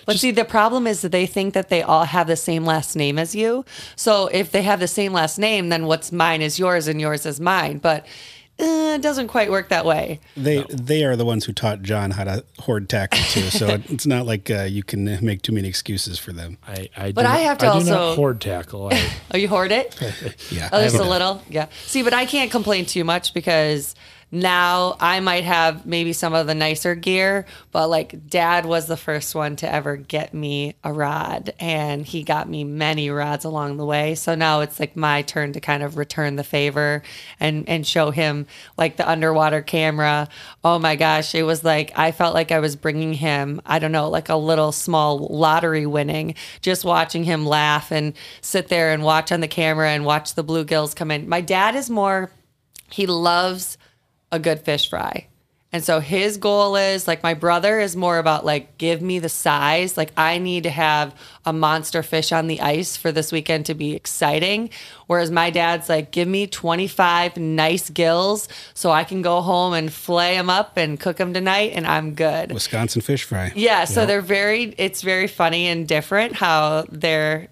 But 0.07 0.17
see, 0.17 0.31
the 0.31 0.45
problem 0.45 0.87
is 0.87 1.01
that 1.01 1.11
they 1.11 1.27
think 1.27 1.53
that 1.53 1.69
they 1.69 1.83
all 1.83 2.05
have 2.05 2.25
the 2.25 2.35
same 2.35 2.65
last 2.65 2.95
name 2.95 3.19
as 3.19 3.35
you. 3.35 3.63
So 3.95 4.27
if 4.27 4.51
they 4.51 4.63
have 4.63 4.79
the 4.79 4.87
same 4.87 5.13
last 5.13 5.37
name, 5.37 5.69
then 5.69 5.85
what's 5.85 6.11
mine 6.11 6.41
is 6.41 6.57
yours 6.57 6.87
and 6.87 6.99
yours 6.99 7.25
is 7.27 7.39
mine. 7.39 7.77
But 7.77 8.05
uh, 8.59 8.95
it 8.95 9.01
doesn't 9.03 9.27
quite 9.27 9.51
work 9.51 9.69
that 9.69 9.85
way. 9.85 10.19
They 10.35 10.63
they 10.69 11.03
are 11.03 11.15
the 11.15 11.25
ones 11.25 11.45
who 11.45 11.53
taught 11.53 11.83
John 11.83 12.09
how 12.09 12.23
to 12.23 12.43
hoard 12.57 12.89
tackle 12.89 13.19
too. 13.29 13.49
So 13.51 13.67
it's 13.89 14.07
not 14.07 14.25
like 14.25 14.49
uh, 14.49 14.63
you 14.63 14.81
can 14.81 15.03
make 15.23 15.43
too 15.43 15.51
many 15.51 15.67
excuses 15.67 16.17
for 16.17 16.31
them. 16.33 16.57
I, 16.67 16.89
I 16.97 17.11
But 17.11 17.21
do 17.23 17.27
I 17.27 17.33
not- 17.33 17.41
have 17.41 17.57
to 17.59 17.65
I 17.67 17.69
do 17.69 17.73
also- 17.75 17.91
not 17.91 18.15
hoard 18.15 18.41
tackle. 18.41 18.89
I, 18.91 19.09
Oh, 19.33 19.37
you 19.37 19.47
hoard 19.47 19.71
it? 19.71 19.93
Yeah, 20.51 20.69
Oh, 20.71 20.81
just 20.81 20.95
a 20.95 21.03
little? 21.03 21.43
Yeah. 21.49 21.67
See, 21.85 22.01
but 22.01 22.13
I 22.13 22.25
can't 22.25 22.49
complain 22.49 22.85
too 22.87 23.03
much 23.03 23.33
because 23.35 23.93
now 24.29 24.97
I 24.99 25.21
might 25.21 25.45
have 25.45 25.85
maybe 25.85 26.11
some 26.11 26.33
of 26.33 26.47
the 26.47 26.55
nicer 26.55 26.95
gear, 26.95 27.45
but 27.71 27.87
like 27.87 28.27
dad 28.27 28.65
was 28.65 28.87
the 28.87 28.97
first 28.97 29.33
one 29.33 29.55
to 29.57 29.71
ever 29.71 29.95
get 29.95 30.33
me 30.33 30.75
a 30.83 30.91
rod 30.91 31.53
and 31.59 32.05
he 32.05 32.23
got 32.23 32.49
me 32.49 32.65
many 32.65 33.09
rods 33.09 33.45
along 33.45 33.77
the 33.77 33.85
way. 33.85 34.15
So 34.15 34.35
now 34.35 34.59
it's 34.59 34.79
like 34.79 34.97
my 34.97 35.21
turn 35.21 35.53
to 35.53 35.61
kind 35.61 35.81
of 35.81 35.95
return 35.95 36.35
the 36.35 36.43
favor 36.43 37.03
and 37.39 37.67
and 37.69 37.87
show 37.87 38.11
him 38.11 38.47
like 38.77 38.97
the 38.97 39.09
underwater 39.09 39.61
camera. 39.61 40.27
Oh 40.61 40.77
my 40.77 40.97
gosh, 40.97 41.33
it 41.33 41.43
was 41.43 41.63
like 41.63 41.97
I 41.97 42.11
felt 42.11 42.33
like 42.33 42.51
I 42.51 42.59
was 42.59 42.75
bringing 42.75 43.13
him, 43.13 43.61
I 43.65 43.79
don't 43.79 43.93
know, 43.93 44.09
like 44.09 44.27
a 44.27 44.35
little 44.35 44.73
small 44.73 45.19
lottery 45.19 45.85
winning, 45.85 46.35
just 46.61 46.83
watching 46.83 47.23
him 47.23 47.45
laugh 47.45 47.91
and 47.91 48.13
sit 48.41 48.67
there 48.67 48.91
and 48.91 49.03
watch 49.03 49.31
on 49.31 49.39
the 49.39 49.47
camera 49.47 49.91
and 49.91 50.03
watch 50.03 50.35
the 50.35 50.43
bluegills 50.43 50.95
come 50.95 51.11
in. 51.11 51.29
My 51.29 51.39
dad 51.39 51.75
is 51.75 51.89
more 51.89 52.29
he 52.89 53.05
loves 53.05 53.77
a 54.31 54.39
good 54.39 54.61
fish 54.61 54.89
fry. 54.89 55.27
And 55.73 55.83
so 55.83 55.99
his 55.99 56.37
goal 56.37 56.77
is 56.77 57.07
like 57.07 57.23
my 57.23 57.33
brother 57.33 57.79
is 57.79 57.95
more 57.95 58.19
about 58.19 58.45
like 58.45 58.77
give 58.77 59.01
me 59.01 59.19
the 59.19 59.29
size. 59.29 59.97
Like 59.97 60.13
I 60.15 60.37
need 60.37 60.63
to 60.63 60.69
have 60.69 61.13
a 61.45 61.51
monster 61.51 62.01
fish 62.01 62.31
on 62.31 62.47
the 62.47 62.61
ice 62.61 62.95
for 62.95 63.11
this 63.11 63.33
weekend 63.33 63.65
to 63.65 63.73
be 63.73 63.93
exciting. 63.93 64.69
Whereas 65.07 65.29
my 65.29 65.49
dad's 65.49 65.89
like 65.89 66.11
give 66.11 66.27
me 66.27 66.47
25 66.47 67.35
nice 67.35 67.89
gills 67.89 68.47
so 68.73 68.91
I 68.91 69.03
can 69.03 69.21
go 69.21 69.41
home 69.41 69.73
and 69.73 69.91
flay 69.91 70.35
them 70.37 70.49
up 70.49 70.77
and 70.77 70.97
cook 70.97 71.17
them 71.17 71.33
tonight 71.33 71.73
and 71.75 71.85
I'm 71.85 72.13
good. 72.13 72.53
Wisconsin 72.53 73.01
fish 73.01 73.25
fry. 73.25 73.51
Yeah, 73.53 73.83
so 73.83 74.05
they're 74.05 74.21
very 74.21 74.73
it's 74.77 75.01
very 75.01 75.27
funny 75.27 75.67
and 75.67 75.85
different 75.85 76.33
how 76.33 76.85
they're 76.89 77.49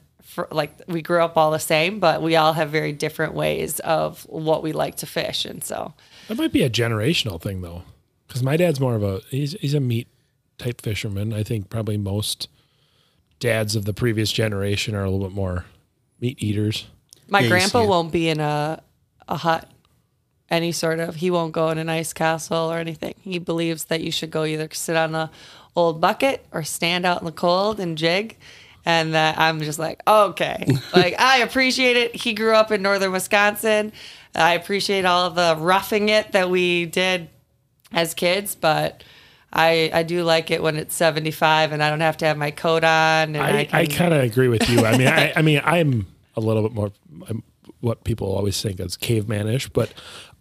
like 0.51 0.71
we 0.87 1.01
grew 1.01 1.21
up 1.21 1.35
all 1.35 1.51
the 1.51 1.59
same, 1.59 1.99
but 1.99 2.21
we 2.21 2.37
all 2.37 2.53
have 2.53 2.69
very 2.69 2.93
different 2.93 3.33
ways 3.33 3.81
of 3.81 4.21
what 4.29 4.63
we 4.63 4.71
like 4.71 4.95
to 4.97 5.05
fish 5.05 5.43
and 5.43 5.61
so 5.61 5.93
that 6.27 6.37
might 6.37 6.51
be 6.51 6.63
a 6.63 6.69
generational 6.69 7.41
thing, 7.41 7.61
though, 7.61 7.83
because 8.27 8.43
my 8.43 8.57
dad's 8.57 8.79
more 8.79 8.95
of 8.95 9.03
a 9.03 9.21
he's 9.29 9.53
he's 9.61 9.73
a 9.73 9.79
meat 9.79 10.07
type 10.57 10.81
fisherman. 10.81 11.33
I 11.33 11.43
think 11.43 11.69
probably 11.69 11.97
most 11.97 12.47
dads 13.39 13.75
of 13.75 13.85
the 13.85 13.93
previous 13.93 14.31
generation 14.31 14.95
are 14.95 15.03
a 15.03 15.09
little 15.09 15.27
bit 15.27 15.35
more 15.35 15.65
meat 16.19 16.41
eaters. 16.41 16.87
My 17.27 17.39
Yeah, 17.39 17.43
you 17.43 17.49
grandpa 17.49 17.79
see 17.81 17.85
it. 17.85 17.89
won't 17.89 18.11
be 18.11 18.29
in 18.29 18.39
a 18.39 18.81
a 19.27 19.37
hut, 19.37 19.69
any 20.49 20.71
sort 20.71 20.99
of. 20.99 21.15
He 21.15 21.31
won't 21.31 21.51
go 21.51 21.69
in 21.69 21.77
an 21.77 21.89
ice 21.89 22.13
castle 22.13 22.71
or 22.71 22.77
anything. 22.77 23.15
He 23.21 23.39
believes 23.39 23.85
that 23.85 24.01
you 24.01 24.11
should 24.11 24.31
go 24.31 24.45
either 24.45 24.69
sit 24.71 24.95
on 24.95 25.15
a 25.15 25.31
old 25.75 25.99
bucket 25.99 26.45
or 26.51 26.63
stand 26.63 27.05
out 27.05 27.19
in 27.21 27.25
the 27.25 27.31
cold 27.31 27.79
and 27.79 27.97
jig. 27.97 28.37
And 28.87 29.15
that 29.15 29.39
I'm 29.39 29.59
just 29.61 29.79
like, 29.79 30.01
okay, 30.07 30.63
like 30.95 31.19
I 31.19 31.39
appreciate 31.39 31.97
it. 31.97 32.15
He 32.15 32.33
grew 32.33 32.53
up 32.53 32.71
in 32.71 32.83
northern 32.83 33.11
Wisconsin. 33.11 33.91
I 34.35 34.53
appreciate 34.53 35.05
all 35.05 35.29
the 35.29 35.55
roughing 35.57 36.09
it 36.09 36.31
that 36.33 36.49
we 36.49 36.85
did 36.85 37.29
as 37.91 38.13
kids, 38.13 38.55
but 38.55 39.03
I 39.53 39.89
I 39.93 40.03
do 40.03 40.23
like 40.23 40.51
it 40.51 40.61
when 40.61 40.75
it's 40.75 40.95
75 40.95 41.71
and 41.71 41.81
I 41.81 41.89
don't 41.89 42.01
have 42.01 42.17
to 42.17 42.25
have 42.25 42.37
my 42.37 42.51
coat 42.51 42.83
on. 42.83 43.35
And 43.35 43.37
I, 43.37 43.59
I, 43.59 43.65
can, 43.65 43.79
I 43.79 43.85
kind 43.85 44.13
of 44.13 44.23
agree 44.23 44.47
with 44.49 44.69
you. 44.69 44.85
I 44.85 44.97
mean, 44.97 45.07
I, 45.07 45.33
I 45.37 45.41
mean, 45.41 45.61
I'm 45.63 46.07
a 46.35 46.41
little 46.41 46.63
bit 46.63 46.73
more 46.73 46.91
I'm 47.27 47.43
what 47.81 48.03
people 48.03 48.35
always 48.35 48.59
think 48.61 48.79
as 48.79 48.97
cavemanish, 48.97 49.69
but 49.71 49.93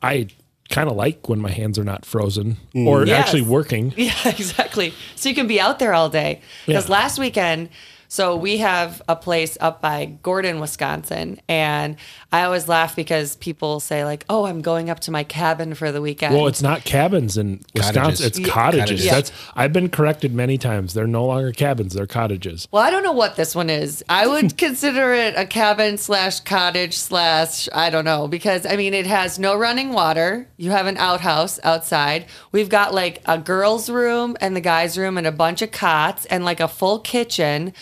I 0.03 0.29
kind 0.71 0.89
of 0.89 0.97
like 0.97 1.29
when 1.29 1.41
my 1.41 1.51
hands 1.51 1.79
are 1.79 1.85
not 1.85 2.07
frozen 2.07 2.57
mm. 2.75 2.87
or 2.87 3.07
Yes. 3.07 3.21
actually 3.21 3.43
working. 3.43 3.93
Yeah, 3.97 4.15
exactly. 4.25 4.95
So 5.15 5.29
you 5.29 5.35
can 5.35 5.47
be 5.47 5.61
out 5.61 5.79
there 5.79 5.93
all 5.93 6.09
day. 6.09 6.41
Because 6.67 6.89
Yeah. 6.89 6.93
last 6.93 7.19
weekend, 7.19 7.69
so 8.15 8.37
we 8.37 8.59
have 8.59 9.03
a 9.09 9.17
place 9.17 9.59
up 9.61 9.81
by 9.81 10.05
Gordon, 10.23 10.61
Wisconsin, 10.61 11.41
and 11.49 11.97
I 12.31 12.45
always 12.45 12.69
laugh 12.69 12.95
because 12.95 13.35
people 13.35 13.81
say 13.81 14.05
like, 14.05 14.25
"Oh, 14.29 14.47
I'm 14.47 14.61
going 14.63 14.89
up 14.89 15.01
to 15.01 15.11
my 15.11 15.25
cabin 15.25 15.75
for 15.75 15.91
the 15.91 16.01
weekend." 16.01 16.33
Well, 16.33 16.47
it's 16.47 16.63
not 16.63 16.85
cabins 16.85 17.37
in 17.37 17.61
Wisconsin; 17.75 18.03
Cottages. 18.03 18.21
it's 18.27 18.39
Yeah. 18.39 18.47
cottages. 18.47 18.81
Cottages. 18.85 19.11
That's 19.11 19.33
I've 19.57 19.73
been 19.73 19.89
corrected 19.89 20.33
many 20.33 20.59
times. 20.59 20.95
They're 20.95 21.09
no 21.09 21.25
longer 21.25 21.51
cabins; 21.51 21.95
they're 21.95 22.07
cottages. 22.07 22.69
Well, 22.71 22.85
I 22.85 22.91
don't 22.91 23.03
know 23.03 23.11
what 23.11 23.35
this 23.35 23.53
one 23.53 23.69
is. 23.69 24.05
I 24.09 24.29
would 24.29 24.57
consider 24.65 25.13
it 25.13 25.35
a 25.37 25.45
cabin 25.45 25.99
slash 25.99 26.39
cottage 26.39 26.97
slash 26.97 27.69
I 27.73 27.91
don't 27.91 28.05
know 28.05 28.29
because 28.29 28.65
I 28.65 28.77
mean 28.77 28.95
it 28.95 29.07
has 29.07 29.41
no 29.41 29.57
running 29.57 29.93
water. 29.93 30.47
You 30.57 30.71
have 30.71 30.87
an 30.87 30.99
outhouse 30.99 31.59
outside. 31.65 32.27
We've 32.53 32.69
got 32.69 32.95
like 32.95 33.23
a 33.27 33.39
girls' 33.39 33.91
room 33.91 34.37
and 34.41 34.55
the 34.55 34.61
guys' 34.61 34.97
room 34.97 35.19
and 35.19 35.27
a 35.27 35.33
bunch 35.33 35.63
of 35.63 35.73
cots 35.73 36.27
and 36.27 36.45
like 36.45 36.61
a 36.61 36.69
full 36.69 37.01
kitchen. 37.01 37.73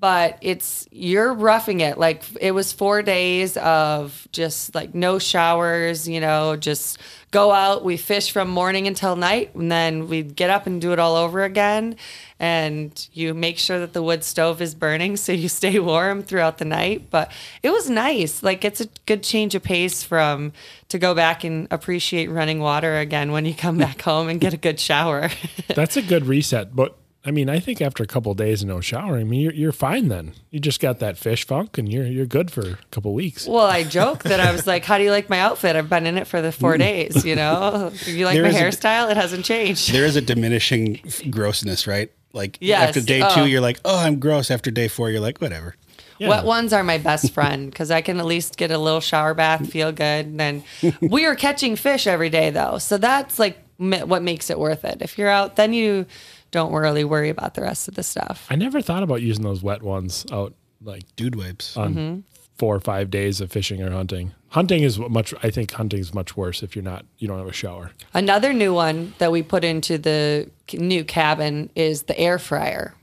But 0.00 0.38
it's 0.40 0.86
you're 0.92 1.32
roughing 1.34 1.80
it. 1.80 1.98
Like 1.98 2.22
it 2.40 2.52
was 2.52 2.72
four 2.72 3.02
days 3.02 3.56
of 3.56 4.28
just 4.30 4.74
like 4.74 4.94
no 4.94 5.18
showers, 5.18 6.08
you 6.08 6.20
know, 6.20 6.54
just 6.54 6.98
go 7.30 7.52
out. 7.52 7.84
We 7.84 7.96
fish 7.96 8.30
from 8.30 8.48
morning 8.48 8.86
until 8.86 9.16
night, 9.16 9.54
and 9.54 9.70
then 9.70 10.08
we 10.08 10.22
get 10.22 10.50
up 10.50 10.66
and 10.66 10.80
do 10.80 10.92
it 10.92 10.98
all 10.98 11.16
over 11.16 11.42
again. 11.42 11.96
And 12.38 13.08
you 13.12 13.34
make 13.34 13.58
sure 13.58 13.80
that 13.80 13.92
the 13.92 14.02
wood 14.02 14.22
stove 14.22 14.62
is 14.62 14.74
burning 14.74 15.16
so 15.16 15.32
you 15.32 15.48
stay 15.60 15.78
warm 15.78 16.22
throughout 16.22 16.58
the 16.58 16.64
night. 16.64 17.10
But 17.10 17.32
it 17.62 17.70
was 17.70 17.90
nice. 17.90 18.42
Like 18.42 18.64
it's 18.64 18.80
a 18.80 18.88
good 19.06 19.22
change 19.22 19.54
of 19.54 19.62
pace 19.62 20.02
from 20.02 20.52
to 20.88 20.98
go 20.98 21.14
back 21.14 21.44
and 21.44 21.68
appreciate 21.70 22.28
running 22.28 22.60
water 22.60 22.98
again 22.98 23.32
when 23.32 23.44
you 23.44 23.54
come 23.54 23.78
back 23.78 24.02
home 24.02 24.28
and 24.28 24.40
get 24.40 24.54
a 24.54 24.58
good 24.58 24.80
shower. 24.80 25.30
That's 25.74 25.96
a 25.96 26.02
good 26.02 26.26
reset. 26.26 26.74
But 26.74 26.96
I 27.28 27.30
mean, 27.30 27.50
I 27.50 27.60
think 27.60 27.82
after 27.82 28.02
a 28.02 28.06
couple 28.06 28.32
of 28.32 28.38
days 28.38 28.62
of 28.62 28.68
no 28.68 28.80
showering, 28.80 29.20
I 29.20 29.24
mean, 29.24 29.40
you're, 29.40 29.52
you're 29.52 29.72
fine 29.72 30.08
then. 30.08 30.32
You 30.50 30.60
just 30.60 30.80
got 30.80 30.98
that 31.00 31.18
fish 31.18 31.46
funk, 31.46 31.76
and 31.76 31.92
you're 31.92 32.06
you're 32.06 32.24
good 32.24 32.50
for 32.50 32.62
a 32.62 32.78
couple 32.90 33.10
of 33.10 33.16
weeks. 33.16 33.46
well, 33.46 33.66
I 33.66 33.84
joke 33.84 34.22
that 34.22 34.40
I 34.40 34.50
was 34.50 34.66
like, 34.66 34.84
"How 34.86 34.96
do 34.96 35.04
you 35.04 35.10
like 35.10 35.28
my 35.28 35.38
outfit? 35.38 35.76
I've 35.76 35.90
been 35.90 36.06
in 36.06 36.16
it 36.16 36.26
for 36.26 36.40
the 36.40 36.52
four 36.52 36.76
mm. 36.76 36.78
days. 36.78 37.26
You 37.26 37.36
know, 37.36 37.90
If 37.92 38.08
you 38.16 38.24
like 38.24 38.32
There 38.34 38.44
my 38.44 38.48
is 38.48 38.56
a- 38.56 38.60
hairstyle? 38.60 39.10
it 39.10 39.18
hasn't 39.18 39.44
changed." 39.44 39.92
There 39.92 40.06
is 40.06 40.16
a 40.16 40.22
diminishing 40.22 41.00
grossness, 41.28 41.86
right? 41.86 42.10
Like 42.32 42.56
Yes. 42.62 42.88
after 42.88 43.00
day 43.02 43.20
Oh. 43.22 43.34
two, 43.34 43.46
you're 43.46 43.60
like, 43.60 43.78
oh, 43.84 43.98
I'm 43.98 44.18
gross. 44.18 44.50
After 44.50 44.70
day 44.70 44.88
four, 44.88 45.10
you're 45.10 45.20
like, 45.20 45.38
whatever. 45.40 45.74
Yeah. 46.18 46.28
Wet 46.30 46.44
ones 46.44 46.72
are 46.72 46.82
my 46.82 46.98
best 46.98 47.32
friend 47.34 47.70
because 47.70 47.90
I 47.90 48.00
can 48.00 48.18
at 48.20 48.26
least 48.26 48.56
get 48.56 48.70
a 48.70 48.78
little 48.78 49.00
shower 49.00 49.34
bath, 49.34 49.70
feel 49.70 49.92
good. 49.92 50.26
And 50.26 50.40
then 50.40 50.64
we 51.00 51.26
are 51.26 51.34
catching 51.36 51.76
fish 51.76 52.06
every 52.06 52.30
day 52.30 52.50
though, 52.50 52.78
so 52.78 52.96
that's 52.98 53.38
like 53.38 53.58
what 53.78 54.22
makes 54.22 54.50
it 54.50 54.58
worth 54.58 54.84
it. 54.84 54.98
If 55.02 55.18
you're 55.18 55.28
out, 55.28 55.54
then 55.56 55.72
you 55.72 56.06
don't 56.50 56.72
really 56.72 57.04
worry 57.04 57.28
about 57.28 57.54
the 57.54 57.62
rest 57.62 57.88
of 57.88 57.94
the 57.94 58.02
stuff. 58.02 58.46
I 58.50 58.56
never 58.56 58.80
thought 58.80 59.02
about 59.02 59.22
using 59.22 59.44
those 59.44 59.62
wet 59.62 59.82
ones 59.82 60.24
out 60.32 60.54
like 60.82 61.02
Dude 61.16 61.34
wipes. 61.36 61.76
on 61.76 61.94
Mm-hmm. 61.94 62.20
four 62.58 62.74
or 62.74 62.80
five 62.80 63.10
days 63.10 63.40
of 63.40 63.50
fishing 63.52 63.82
or 63.82 63.90
hunting. 63.90 64.32
Hunting 64.48 64.82
is 64.82 64.98
much. 64.98 65.34
I 65.42 65.50
think 65.50 65.72
hunting 65.72 66.00
is 66.00 66.14
much 66.14 66.36
worse 66.36 66.62
if 66.62 66.74
you're 66.74 66.82
not 66.84 67.04
you 67.18 67.28
don't 67.28 67.38
have 67.38 67.46
a 67.48 67.52
shower. 67.52 67.92
Another 68.14 68.52
new 68.52 68.72
one 68.74 69.12
that 69.18 69.30
we 69.30 69.42
put 69.42 69.62
into 69.64 69.98
the 69.98 70.48
new 70.72 71.04
cabin 71.04 71.70
is 71.74 72.02
the 72.04 72.18
air 72.18 72.38
fryer. 72.38 72.94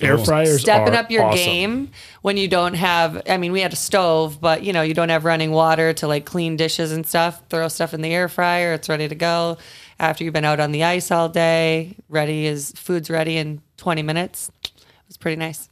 Air 0.00 0.18
fryers 0.18 0.60
stepping 0.60 0.92
are 0.94 0.98
up 0.98 1.10
your 1.10 1.22
awesome. 1.24 1.36
game 1.38 1.90
when 2.20 2.36
you 2.36 2.48
don't 2.48 2.74
have 2.74 3.22
i 3.30 3.38
mean 3.38 3.50
we 3.50 3.62
had 3.62 3.72
a 3.72 3.76
stove 3.76 4.38
but 4.42 4.62
you 4.62 4.74
know 4.74 4.82
you 4.82 4.92
don't 4.92 5.08
have 5.08 5.24
running 5.24 5.52
water 5.52 5.94
to 5.94 6.06
like 6.06 6.26
clean 6.26 6.54
dishes 6.56 6.92
and 6.92 7.06
stuff 7.06 7.42
throw 7.48 7.66
stuff 7.68 7.94
in 7.94 8.02
the 8.02 8.12
air 8.12 8.28
fryer 8.28 8.74
it's 8.74 8.90
ready 8.90 9.08
to 9.08 9.14
go 9.14 9.56
after 9.98 10.24
you've 10.24 10.34
been 10.34 10.44
out 10.44 10.60
on 10.60 10.72
the 10.72 10.84
ice 10.84 11.10
all 11.10 11.28
day 11.28 11.96
ready 12.08 12.46
is 12.46 12.72
food's 12.72 13.08
ready 13.10 13.36
in 13.36 13.60
20 13.76 14.02
minutes 14.02 14.50
it 14.64 14.72
was 15.08 15.16
pretty 15.16 15.36
nice 15.36 15.68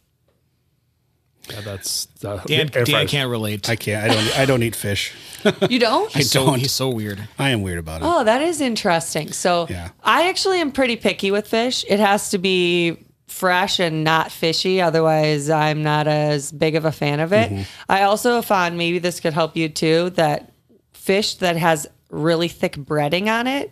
Yeah, 1.50 1.60
that's 1.60 2.08
uh, 2.24 2.38
Dan, 2.46 2.70
air 2.74 2.84
Dan 2.84 2.86
fryers. 2.86 3.10
can't 3.10 3.30
relate. 3.30 3.68
I 3.68 3.76
can't. 3.76 4.02
I 4.10 4.14
don't. 4.14 4.38
I 4.38 4.44
don't 4.46 4.62
eat 4.62 4.74
fish. 4.76 5.12
You 5.68 5.78
don't? 5.78 6.10
he's 6.10 6.30
so 6.30 6.46
don't. 6.46 6.58
he's 6.58 6.72
so 6.72 6.88
weird. 6.88 7.28
I 7.38 7.50
am 7.50 7.60
weird 7.60 7.78
about 7.78 8.00
it. 8.00 8.06
Oh, 8.08 8.24
that 8.24 8.40
is 8.40 8.62
interesting. 8.62 9.30
So 9.32 9.66
Yeah. 9.68 9.90
I 10.02 10.30
actually 10.30 10.58
am 10.62 10.72
pretty 10.72 10.96
picky 10.96 11.30
with 11.30 11.46
fish. 11.46 11.84
It 11.86 12.00
has 12.00 12.30
to 12.30 12.38
be 12.38 12.96
fresh 13.28 13.78
and 13.78 14.04
not 14.04 14.32
fishy. 14.32 14.80
Otherwise, 14.80 15.50
I'm 15.50 15.82
not 15.82 16.06
as 16.08 16.50
big 16.50 16.76
of 16.76 16.86
a 16.86 16.92
fan 16.92 17.20
of 17.20 17.34
it. 17.34 17.50
Mm-hmm. 17.50 17.62
I 17.90 18.04
also 18.04 18.40
found 18.40 18.78
maybe 18.78 18.98
this 18.98 19.20
could 19.20 19.34
help 19.34 19.54
you 19.54 19.68
too 19.68 20.08
that 20.10 20.50
fish 20.94 21.34
that 21.36 21.58
has 21.58 21.86
really 22.08 22.48
thick 22.48 22.76
breading 22.76 23.26
on 23.28 23.46
it. 23.46 23.70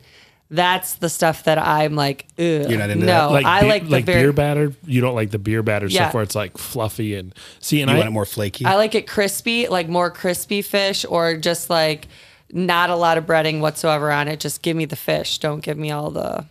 That's 0.53 0.95
the 0.97 1.09
stuff 1.09 1.45
that 1.45 1.57
I'm 1.59 1.97
like, 1.97 2.27
Ugh. 2.39 2.45
You're 2.69 2.79
not 2.79 2.91
into 2.91 3.07
no, 3.07 3.07
that? 3.07 3.25
like 3.33 3.47
I 3.47 3.61
beer, 3.63 3.69
like 3.71 3.85
the 3.85 3.91
like 3.91 4.05
very, 4.05 4.23
beer 4.23 4.33
batter. 4.35 4.73
You 4.85 5.01
don't 5.01 5.15
like 5.15 5.31
the 5.31 5.39
beer 5.39 5.63
batter 5.63 5.87
Yeah. 5.87 6.03
stuff 6.03 6.15
where 6.15 6.23
it's 6.23 6.35
like 6.35 6.59
fluffy 6.59 7.15
and 7.17 7.35
see. 7.59 7.81
And 7.81 7.91
you 7.91 7.95
I 7.97 7.99
want 8.01 8.09
it 8.09 8.13
more 8.13 8.27
flaky? 8.27 8.67
I 8.67 8.77
like 8.77 8.95
it 8.95 9.07
crispy, 9.09 9.67
like 9.69 9.89
more 9.89 10.11
crispy 10.11 10.61
fish, 10.61 11.07
or 11.09 11.37
just 11.39 11.71
like 11.71 12.07
not 12.53 12.91
a 12.91 12.97
lot 12.97 13.17
of 13.17 13.25
breading 13.25 13.61
whatsoever 13.61 14.13
on 14.13 14.29
it. 14.29 14.41
Just 14.41 14.61
give 14.61 14.77
me 14.77 14.85
the 14.85 14.95
fish. 14.97 15.39
Don't 15.39 15.61
give 15.61 15.79
me 15.79 15.91
all 15.91 16.11
the 16.11 16.45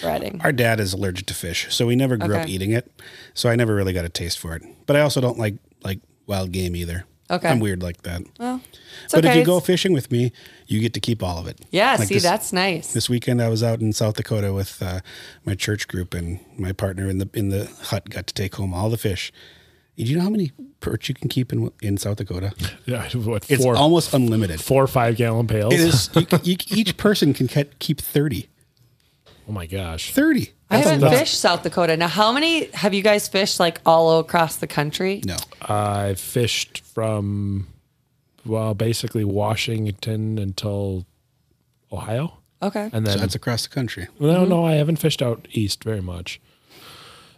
breading. 0.00 0.42
Our 0.44 0.50
dad 0.50 0.80
is 0.80 0.92
allergic 0.92 1.26
to 1.26 1.34
fish, 1.34 1.72
so 1.72 1.86
we 1.86 1.94
never 1.94 2.16
grew 2.16 2.34
up 2.34 2.42
Okay. 2.42 2.50
eating 2.50 2.72
it. 2.72 2.90
So 3.34 3.48
I 3.48 3.54
never 3.54 3.72
really 3.76 3.92
got 3.92 4.04
a 4.04 4.08
taste 4.08 4.40
for 4.40 4.56
it. 4.56 4.62
But 4.86 4.96
I 4.96 5.00
also 5.02 5.20
don't 5.20 5.38
like 5.38 5.54
like 5.84 6.00
wild 6.26 6.50
game 6.50 6.74
either. 6.74 7.04
Okay. 7.30 7.48
I'm 7.48 7.58
weird 7.60 7.82
like 7.82 8.02
that. 8.02 8.22
Well, 8.38 8.60
it's 9.04 9.14
but 9.14 9.24
if 9.24 9.34
you 9.34 9.44
go 9.44 9.58
fishing 9.60 9.92
with 9.94 10.10
me, 10.10 10.30
you 10.66 10.80
get 10.80 10.92
to 10.94 11.00
keep 11.00 11.22
all 11.22 11.38
of 11.38 11.46
it. 11.46 11.58
yeah, 11.70 11.96
Like 11.98 12.08
see, 12.08 12.14
this- 12.14 12.22
that's 12.22 12.52
nice. 12.52 12.92
This 12.92 13.08
weekend, 13.08 13.40
I 13.40 13.48
was 13.48 13.62
out 13.62 13.80
in 13.80 13.92
South 13.94 14.16
Dakota 14.16 14.52
with 14.52 14.82
uh, 14.82 15.00
my 15.44 15.54
church 15.54 15.88
group, 15.88 16.12
and 16.14 16.40
my 16.58 16.72
partner 16.72 17.08
in 17.08 17.18
the 17.18 17.28
in 17.32 17.48
the 17.48 17.64
hut 17.84 18.10
got 18.10 18.26
to 18.26 18.34
take 18.34 18.56
home 18.56 18.74
all 18.74 18.90
the 18.90 18.98
fish. 18.98 19.32
Do 19.96 20.02
you 20.02 20.16
know 20.16 20.22
how 20.24 20.28
many 20.30 20.50
perch 20.80 21.08
you 21.08 21.14
can 21.14 21.28
keep 21.28 21.52
in 21.52 21.70
in 21.80 21.96
South 21.96 22.16
Dakota? 22.16 22.52
yeah, 22.84 23.08
what 23.10 23.50
It's 23.50 23.62
four 23.62 23.74
almost 23.76 24.12
unlimited. 24.12 24.60
four 24.60 24.82
or 24.82 24.86
five 24.88 25.16
gallon 25.16 25.46
pails. 25.46 25.72
It 25.72 25.80
is. 25.80 26.10
You, 26.14 26.26
you, 26.42 26.56
each 26.68 26.96
person 26.96 27.32
can 27.32 27.48
ke- 27.48 27.70
keep 27.78 28.00
30. 28.00 28.48
Oh 29.48 29.52
my 29.52 29.66
gosh. 29.66 30.12
30. 30.12 30.52
I 30.74 30.78
haven't 30.78 31.00
lot. 31.00 31.12
fished 31.18 31.38
South 31.40 31.62
Dakota. 31.62 31.96
Now, 31.96 32.08
how 32.08 32.32
many 32.32 32.66
have 32.72 32.94
you 32.94 33.02
guys 33.02 33.28
fished 33.28 33.58
like 33.60 33.80
all 33.86 34.18
across 34.18 34.56
the 34.56 34.66
country? 34.66 35.22
No. 35.24 35.36
I 35.62 36.14
fished 36.14 36.80
from 36.80 37.68
well, 38.46 38.74
basically 38.74 39.24
Washington 39.24 40.38
until 40.38 41.06
Ohio, 41.92 42.38
Okay. 42.62 42.90
and 42.92 43.06
So 43.06 43.12
then 43.12 43.20
that's 43.20 43.34
across 43.34 43.62
the 43.66 43.74
country. 43.74 44.08
no, 44.20 44.40
mm-hmm. 44.40 44.50
no, 44.50 44.64
I 44.66 44.72
haven't 44.74 44.96
fished 44.96 45.22
out 45.22 45.46
east 45.52 45.82
very 45.84 46.02
much, 46.02 46.40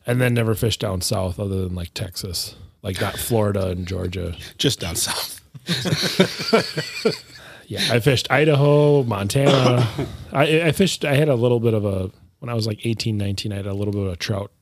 and 0.07 0.21
then 0.21 0.35
never 0.35 0.55
fished 0.55 0.81
down 0.81 1.01
south 1.03 1.39
other 1.39 1.63
than 1.63 1.75
like 1.75 1.95
Texas, 1.95 2.57
like 2.83 3.01
not 3.01 3.17
Florida 3.17 3.69
and 3.69 3.87
Georgia. 3.87 4.35
Just 4.59 4.81
down 4.81 4.97
south. 4.97 5.41
Yeah, 7.69 7.81
I 7.91 7.99
fished 7.99 8.31
Idaho, 8.31 9.03
Montana. 9.03 9.89
I, 10.33 10.61
I 10.67 10.71
fished. 10.71 11.05
I 11.05 11.17
had 11.17 11.29
a 11.29 11.35
little 11.35 11.59
bit 11.59 11.75
of 11.75 11.85
a 11.85 12.13
when 12.47 12.53
I 12.53 12.55
was 12.55 12.69
like 12.69 12.87
18, 12.87 13.19
19, 13.19 13.53
I 13.53 13.57
had 13.57 13.67
a 13.67 13.75
little 13.75 13.93
bit 13.93 14.07
of 14.07 14.13
a 14.13 14.17
trout 14.17 14.53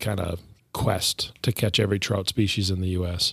kind 0.00 0.20
of 0.20 0.40
quest 0.74 1.32
to 1.40 1.50
catch 1.50 1.80
every 1.80 1.98
trout 1.98 2.28
species 2.28 2.70
in 2.70 2.82
the 2.82 2.88
U.S. 2.88 3.32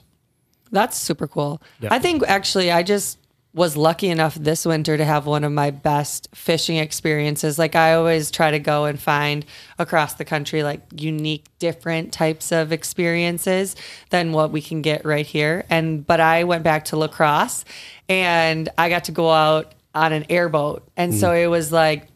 That's 0.72 0.98
super 0.98 1.28
cool. 1.28 1.62
Yeah. 1.82 1.90
I 1.92 2.00
think 2.00 2.24
actually 2.30 2.72
I 2.72 2.82
just 2.82 3.18
was 3.54 3.76
lucky 3.76 4.08
enough 4.08 4.36
this 4.36 4.66
winter 4.66 4.96
to 4.96 5.04
have 5.04 5.26
one 5.26 5.44
of 5.44 5.52
my 5.52 5.70
best 5.70 6.30
fishing 6.34 6.78
experiences. 6.78 7.60
Like 7.60 7.76
I 7.76 7.96
always 7.96 8.32
try 8.32 8.52
to 8.52 8.60
go 8.60 8.86
and 8.86 8.98
find 8.98 9.46
across 9.78 10.14
the 10.14 10.24
country 10.24 10.64
like 10.64 10.80
unique 10.96 11.44
different 11.60 12.14
types 12.14 12.54
of 12.54 12.72
experiences 12.72 13.76
than 14.12 14.32
what 14.32 14.52
we 14.52 14.62
can 14.62 14.82
get 14.82 15.04
right 15.04 15.26
here. 15.26 15.66
And 15.70 16.08
but 16.08 16.22
I 16.22 16.46
went 16.46 16.64
back 16.64 16.86
to 16.86 16.96
La 16.96 17.10
Crosse 17.10 17.66
and 18.08 18.70
I 18.78 18.88
got 18.88 19.04
to 19.06 19.12
go 19.12 19.30
out 19.30 19.74
on 19.94 20.14
an 20.14 20.26
airboat. 20.30 20.88
And 20.96 21.14
so 21.14 21.32
mm. 21.32 21.44
it 21.44 21.48
was 21.48 21.74
like 21.74 22.08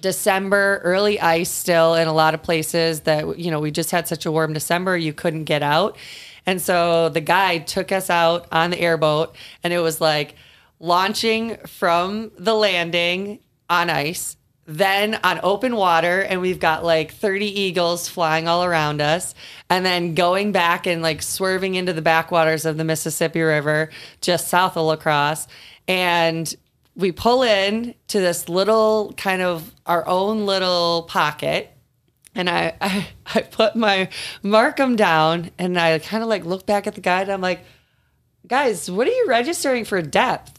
December, 0.00 0.80
early 0.84 1.20
ice 1.20 1.50
still 1.50 1.94
in 1.94 2.08
a 2.08 2.12
lot 2.12 2.34
of 2.34 2.42
places 2.42 3.00
that, 3.00 3.38
you 3.38 3.50
know, 3.50 3.60
we 3.60 3.70
just 3.70 3.90
had 3.90 4.08
such 4.08 4.26
a 4.26 4.32
warm 4.32 4.52
December, 4.52 4.96
you 4.96 5.12
couldn't 5.12 5.44
get 5.44 5.62
out. 5.62 5.96
And 6.46 6.60
so 6.60 7.08
the 7.08 7.20
guide 7.20 7.66
took 7.66 7.92
us 7.92 8.10
out 8.10 8.46
on 8.52 8.70
the 8.70 8.80
airboat 8.80 9.34
and 9.62 9.72
it 9.72 9.78
was 9.78 10.00
like 10.00 10.34
launching 10.78 11.56
from 11.66 12.30
the 12.36 12.54
landing 12.54 13.38
on 13.70 13.88
ice, 13.88 14.36
then 14.66 15.18
on 15.24 15.40
open 15.42 15.76
water. 15.76 16.20
And 16.20 16.40
we've 16.40 16.60
got 16.60 16.84
like 16.84 17.12
30 17.12 17.46
eagles 17.46 18.08
flying 18.08 18.48
all 18.48 18.64
around 18.64 19.00
us. 19.00 19.34
And 19.70 19.84
then 19.86 20.14
going 20.14 20.52
back 20.52 20.86
and 20.86 21.02
like 21.02 21.22
swerving 21.22 21.74
into 21.74 21.92
the 21.92 22.02
backwaters 22.02 22.64
of 22.66 22.76
the 22.76 22.84
Mississippi 22.84 23.40
River 23.40 23.90
just 24.20 24.48
south 24.48 24.76
of 24.76 24.86
La 24.86 24.96
Crosse. 24.96 25.46
And 25.88 26.54
we 26.96 27.12
pull 27.12 27.42
in 27.42 27.94
to 28.08 28.20
this 28.20 28.48
little 28.48 29.12
kind 29.16 29.42
of 29.42 29.74
our 29.86 30.06
own 30.06 30.46
little 30.46 31.02
pocket 31.08 31.70
and 32.34 32.48
I, 32.50 32.74
I 32.80 33.06
I 33.34 33.40
put 33.42 33.76
my 33.76 34.08
Marcum 34.42 34.96
down 34.96 35.50
and 35.58 35.78
I 35.78 35.98
kind 35.98 36.22
of 36.22 36.28
like 36.28 36.44
look 36.44 36.66
back 36.66 36.86
at 36.86 36.94
the 36.94 37.00
guide 37.00 37.22
and 37.22 37.32
I'm 37.32 37.40
like, 37.40 37.64
guys, 38.46 38.90
what 38.90 39.06
are 39.06 39.12
you 39.12 39.26
registering 39.28 39.84
for 39.84 40.00
depth? 40.02 40.58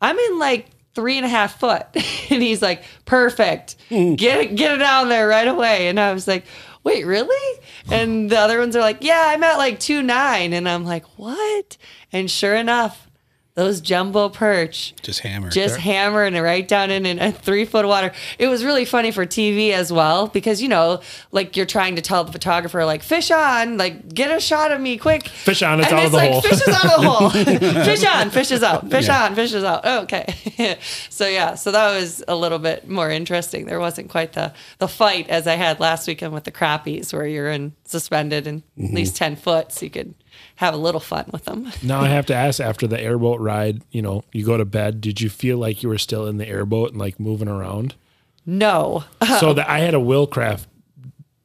I'm 0.00 0.18
in 0.18 0.38
like 0.38 0.66
three 0.94 1.16
and 1.16 1.26
a 1.26 1.28
half 1.28 1.60
foot. 1.60 1.86
and 1.94 2.42
he's 2.42 2.62
like, 2.62 2.84
perfect. 3.04 3.76
Mm. 3.90 4.16
Get 4.16 4.40
it, 4.40 4.54
get 4.56 4.72
it 4.72 4.78
down 4.78 5.08
there 5.08 5.28
right 5.28 5.48
away. 5.48 5.88
And 5.88 6.00
I 6.00 6.12
was 6.12 6.26
like, 6.26 6.44
wait, 6.82 7.04
really? 7.04 7.60
And 7.90 8.30
the 8.30 8.38
other 8.38 8.58
ones 8.58 8.74
are 8.76 8.80
like, 8.80 8.98
yeah, 9.02 9.24
I'm 9.26 9.42
at 9.44 9.56
like 9.56 9.78
two 9.78 10.02
nine. 10.02 10.52
And 10.52 10.68
I'm 10.68 10.84
like, 10.84 11.04
what? 11.18 11.76
And 12.12 12.30
sure 12.30 12.54
enough, 12.54 13.09
those 13.60 13.80
jumbo 13.80 14.28
perch 14.30 14.94
Just 15.02 15.20
hammer. 15.20 15.50
just 15.50 15.76
hammering 15.76 16.34
it 16.34 16.40
right 16.40 16.66
down 16.66 16.90
in, 16.90 17.04
in 17.04 17.18
a 17.18 17.30
three 17.30 17.64
foot 17.66 17.86
water. 17.86 18.10
It 18.38 18.48
was 18.48 18.64
really 18.64 18.84
funny 18.84 19.10
for 19.10 19.26
TV 19.26 19.70
as 19.72 19.92
well 19.92 20.28
because 20.28 20.62
you 20.62 20.68
know, 20.68 21.00
like 21.30 21.56
you're 21.56 21.66
trying 21.66 21.96
to 21.96 22.02
tell 22.02 22.24
the 22.24 22.32
photographer, 22.32 22.84
like 22.84 23.02
fish 23.02 23.30
on, 23.30 23.76
like 23.76 24.12
get 24.14 24.34
a 24.34 24.40
shot 24.40 24.72
of 24.72 24.80
me 24.80 24.96
quick. 24.96 25.28
Fish 25.28 25.62
on, 25.62 25.80
it's 25.80 25.88
and 25.90 25.98
out 25.98 25.98
of 25.98 26.04
it's 26.06 26.10
the 26.12 26.16
like 26.16 26.30
hole. 26.32 26.40
fish 26.42 26.60
is 26.62 26.68
out 26.68 26.84
of 26.84 27.00
the 27.02 27.10
hole. 27.10 27.30
fish 27.84 28.04
on, 28.06 28.30
fish 28.30 28.50
is 28.50 28.62
out. 28.62 28.90
Fish 28.90 29.06
Yeah. 29.06 29.24
on, 29.24 29.34
fish 29.34 29.52
is 29.52 29.62
out. 29.64 29.84
Okay, 29.84 30.34
so 31.10 31.26
yeah, 31.28 31.54
so 31.54 31.70
that 31.72 31.94
was 32.00 32.24
a 32.26 32.34
little 32.36 32.58
bit 32.58 32.88
more 32.88 33.10
interesting. 33.10 33.66
There 33.66 33.80
wasn't 33.80 34.08
quite 34.10 34.32
the 34.32 34.52
the 34.78 34.88
fight 34.88 35.28
as 35.28 35.46
I 35.46 35.54
had 35.56 35.80
last 35.80 36.08
weekend 36.08 36.32
with 36.32 36.44
the 36.44 36.52
crappies, 36.52 37.12
where 37.12 37.26
you're 37.26 37.50
in 37.50 37.72
suspended 37.84 38.46
in 38.46 38.60
Mm-hmm. 38.60 38.84
at 38.86 38.92
least 38.94 39.16
ten 39.16 39.36
foot, 39.36 39.72
so 39.72 39.84
you 39.84 39.90
could 39.90 40.14
have 40.60 40.74
a 40.74 40.76
little 40.76 41.00
fun 41.00 41.24
with 41.32 41.44
them. 41.44 41.70
Now 41.82 42.00
I 42.00 42.08
have 42.08 42.26
to 42.26 42.34
ask 42.34 42.60
after 42.60 42.86
the 42.86 43.00
airboat 43.00 43.40
ride, 43.40 43.82
you 43.90 44.02
know, 44.02 44.24
you 44.32 44.44
go 44.44 44.56
to 44.56 44.64
bed, 44.64 45.00
did 45.00 45.20
you 45.20 45.28
feel 45.30 45.58
like 45.58 45.82
you 45.82 45.88
were 45.88 45.98
still 45.98 46.26
in 46.26 46.36
the 46.38 46.46
airboat 46.46 46.90
and 46.90 46.98
like 46.98 47.18
moving 47.18 47.48
around? 47.48 47.94
No, 48.46 49.04
so 49.40 49.52
that 49.54 49.68
I 49.68 49.80
had 49.80 49.94
a 49.94 49.98
Willcraft 49.98 50.66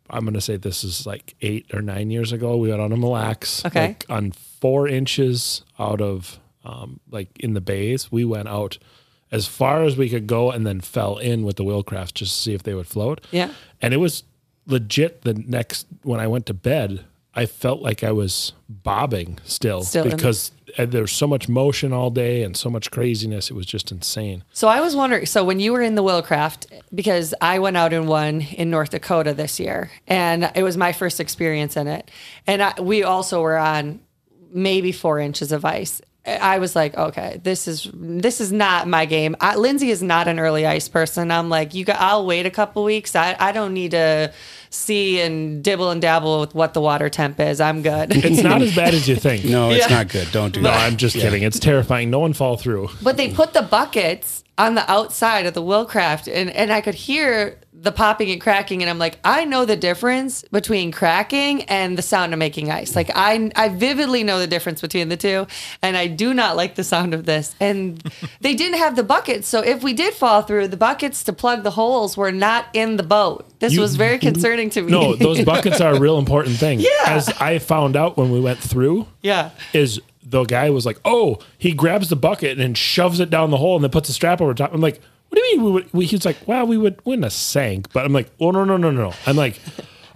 I'm 0.10 0.24
gonna 0.24 0.40
say 0.42 0.58
this 0.58 0.84
is 0.84 1.06
like 1.08 1.34
eight 1.42 1.66
or 1.74 1.82
nine 1.82 2.12
years 2.12 2.32
ago. 2.32 2.58
We 2.58 2.70
went 2.70 2.80
on 2.82 2.92
a 2.92 2.98
Mille 2.98 3.10
Lacs, 3.12 3.66
Okay. 3.66 3.88
like 3.88 4.06
on 4.10 4.32
four 4.32 4.88
inches 4.88 5.64
out 5.80 6.00
of 6.02 6.40
um, 6.64 7.00
like 7.10 7.30
in 7.40 7.54
the 7.54 7.62
bays. 7.62 8.12
We 8.12 8.24
went 8.24 8.48
out 8.48 8.78
as 9.32 9.48
far 9.48 9.84
as 9.84 9.98
we 9.98 10.08
could 10.10 10.28
go 10.28 10.52
and 10.52 10.66
then 10.66 10.80
fell 10.82 11.18
in 11.18 11.44
with 11.44 11.56
the 11.58 11.64
Willcraft 11.64 12.14
just 12.14 12.36
to 12.36 12.42
see 12.42 12.54
if 12.54 12.64
they 12.64 12.74
would 12.76 12.88
float. 12.88 13.26
Yeah. 13.32 13.52
and 13.82 13.94
it 13.94 13.98
was 13.98 14.24
legit. 14.68 15.24
The 15.24 15.34
next 15.34 15.88
when 16.04 16.20
I 16.20 16.28
went 16.28 16.46
to 16.48 16.54
bed, 16.54 17.04
I 17.36 17.46
felt 17.46 17.82
like 17.82 18.04
I 18.04 18.12
was 18.12 18.54
bobbing 18.70 19.40
still, 19.44 19.84
Still 19.84 20.06
because 20.10 20.52
uh, 20.78 20.86
there 20.86 21.02
was 21.02 21.12
so 21.12 21.28
much 21.28 21.50
motion 21.50 21.92
all 21.92 22.10
day 22.10 22.44
and 22.44 22.56
so 22.56 22.70
much 22.70 22.92
craziness. 22.92 23.50
It 23.50 23.54
was 23.54 23.66
just 23.66 23.92
insane. 23.92 24.44
So 24.54 24.68
I 24.68 24.80
was 24.80 24.96
wondering. 24.96 25.26
So 25.26 25.44
when 25.44 25.60
you 25.60 25.74
were 25.74 25.82
in 25.82 25.96
the 25.96 26.04
Willcraft, 26.04 26.68
because 26.94 27.34
I 27.42 27.60
went 27.60 27.76
out 27.76 27.92
in 27.92 28.08
one 28.08 28.42
in 28.42 28.70
North 28.70 28.92
Dakota 28.92 29.34
this 29.34 29.60
year, 29.60 29.92
and 30.08 30.50
it 30.56 30.64
was 30.64 30.78
my 30.78 30.94
first 30.94 31.20
experience 31.20 31.76
in 31.76 31.88
it, 31.88 32.10
and 32.48 32.64
I, 32.64 32.80
we 32.80 33.04
also 33.04 33.42
were 33.42 33.58
on 33.58 34.00
maybe 34.52 34.92
four 34.94 35.20
inches 35.20 35.52
of 35.52 35.66
ice. 35.66 36.02
I 36.28 36.58
was 36.60 36.76
like, 36.76 36.96
okay, 36.98 37.40
this 37.44 37.68
is 37.68 37.90
this 37.94 38.42
is 38.42 38.52
not 38.52 38.88
my 38.88 39.06
game. 39.06 39.36
I, 39.40 39.56
Lindsey 39.58 39.92
is 39.92 40.02
not 40.02 40.28
an 40.28 40.40
early 40.40 40.66
ice 40.66 40.88
person. 40.90 41.30
I'm 41.32 41.50
like, 41.50 41.74
you 41.76 41.86
got, 41.86 41.98
I'll 42.00 42.26
wait 42.26 42.46
a 42.46 42.50
couple 42.50 42.84
weeks. 42.84 43.16
I, 43.16 43.36
I 43.40 43.52
don't 43.52 43.74
need 43.74 43.92
to 43.92 44.34
see 44.72 45.22
and 45.22 45.64
dibble 45.64 45.92
and 45.92 46.02
dabble 46.02 46.40
with 46.42 46.56
what 46.56 46.74
the 46.74 46.82
water 46.82 47.10
temp 47.10 47.40
is. 47.40 47.62
I'm 47.62 47.82
good. 47.82 48.16
It's 48.16 48.42
not 48.44 48.62
as 48.64 48.76
bad 48.76 48.94
as 48.94 49.08
you 49.08 49.16
think. 49.16 49.46
No, 49.46 49.70
it's 49.70 49.88
Yeah. 49.90 49.98
not 49.98 50.10
good. 50.10 50.28
Don't 50.32 50.54
do 50.54 50.62
No, 50.62 50.70
that. 50.72 50.92
I'm 50.92 50.98
just 50.98 51.16
kidding. 51.16 51.44
It's 51.44 51.60
terrifying. 51.60 52.10
No 52.10 52.20
one 52.20 52.34
fall 52.34 52.58
through. 52.58 52.90
But 53.02 53.18
they 53.18 53.32
put 53.32 53.54
the 53.54 53.62
buckets 53.62 54.44
on 54.58 54.76
the 54.76 54.90
outside 54.92 55.46
of 55.46 55.54
the 55.54 55.62
Willcraft, 55.62 56.32
and, 56.34 56.50
and 56.50 56.72
I 56.72 56.82
could 56.82 56.96
hear 56.96 57.60
the 57.86 57.92
popping 57.92 58.30
and 58.32 58.42
cracking 58.42 58.82
and 58.82 58.90
I'm 58.90 59.00
like 59.00 59.18
I 59.24 59.46
know 59.46 59.64
the 59.64 59.76
difference 59.78 60.42
between 60.52 60.92
cracking 60.92 61.64
and 61.64 61.98
the 61.98 62.02
sound 62.02 62.34
of 62.34 62.40
making 62.40 62.70
ice. 62.72 62.96
Like 62.96 63.10
I 63.16 63.52
I 63.56 63.70
vividly 63.70 64.24
know 64.24 64.40
the 64.40 64.48
difference 64.48 64.82
between 64.82 65.08
the 65.10 65.16
two 65.18 65.48
and 65.82 65.96
I 65.96 66.08
do 66.08 66.34
not 66.34 66.58
like 66.58 66.76
the 66.76 66.84
sound 66.84 67.14
of 67.14 67.26
this. 67.26 67.56
And 67.60 68.02
they 68.42 68.56
didn't 68.56 68.80
have 68.80 68.96
the 68.96 69.04
buckets. 69.04 69.48
So 69.48 69.62
if 69.62 69.84
we 69.84 69.94
did 69.94 70.14
fall 70.14 70.42
through, 70.42 70.68
the 70.70 70.78
buckets 70.78 71.24
to 71.26 71.34
plug 71.34 71.64
the 71.64 71.72
holes 71.72 72.18
were 72.18 72.32
not 72.32 72.66
in 72.74 72.98
the 72.98 73.04
boat. 73.04 73.48
This 73.60 73.74
You- 73.74 73.82
was 73.82 73.96
very 73.96 74.18
concerning 74.30 74.70
to 74.72 74.82
me. 74.82 74.92
No, 74.92 75.16
those 75.16 75.46
buckets 75.54 75.80
are 75.80 75.94
a 75.94 76.00
real 76.00 76.18
important 76.18 76.58
thing. 76.58 76.80
Yeah. 76.80 76.90
As 77.06 77.30
I 77.40 77.60
found 77.60 77.96
out 77.96 78.18
when 78.18 78.32
we 78.32 78.40
went 78.40 78.60
through, 78.60 79.08
yeah. 79.22 79.52
is 79.74 80.02
the 80.24 80.44
guy 80.44 80.72
was 80.72 80.88
like, 80.88 81.00
"Oh, 81.06 81.38
he 81.60 81.72
grabs 81.74 82.10
the 82.10 82.16
bucket 82.16 82.52
and 82.54 82.60
then 82.60 82.74
shoves 82.74 83.20
it 83.20 83.30
down 83.30 83.52
the 83.52 83.58
hole 83.58 83.76
and 83.76 83.84
then 83.84 83.92
puts 83.92 84.10
a 84.10 84.14
strap 84.14 84.42
over 84.42 84.54
top." 84.56 84.74
I'm 84.74 84.82
like, 84.82 85.00
"What 85.30 85.38
do 85.40 85.42
you 85.46 85.58
mean?" 85.58 85.66
We 85.66 85.72
would, 85.72 85.94
we, 85.94 86.06
he's 86.06 86.26
like, 86.26 86.38
"Well, 86.48 86.66
we 86.68 86.78
would 86.78 87.04
wouldn't 87.06 87.24
have 87.24 87.34
sank," 87.34 87.92
but 87.94 88.06
I'm 88.06 88.14
like, 88.14 88.30
"Oh 88.40 88.52
no, 88.52 88.64
no, 88.64 88.78
no, 88.78 88.92
no!" 88.92 89.10
No. 89.10 89.14
I'm 89.26 89.36
like, 89.36 89.60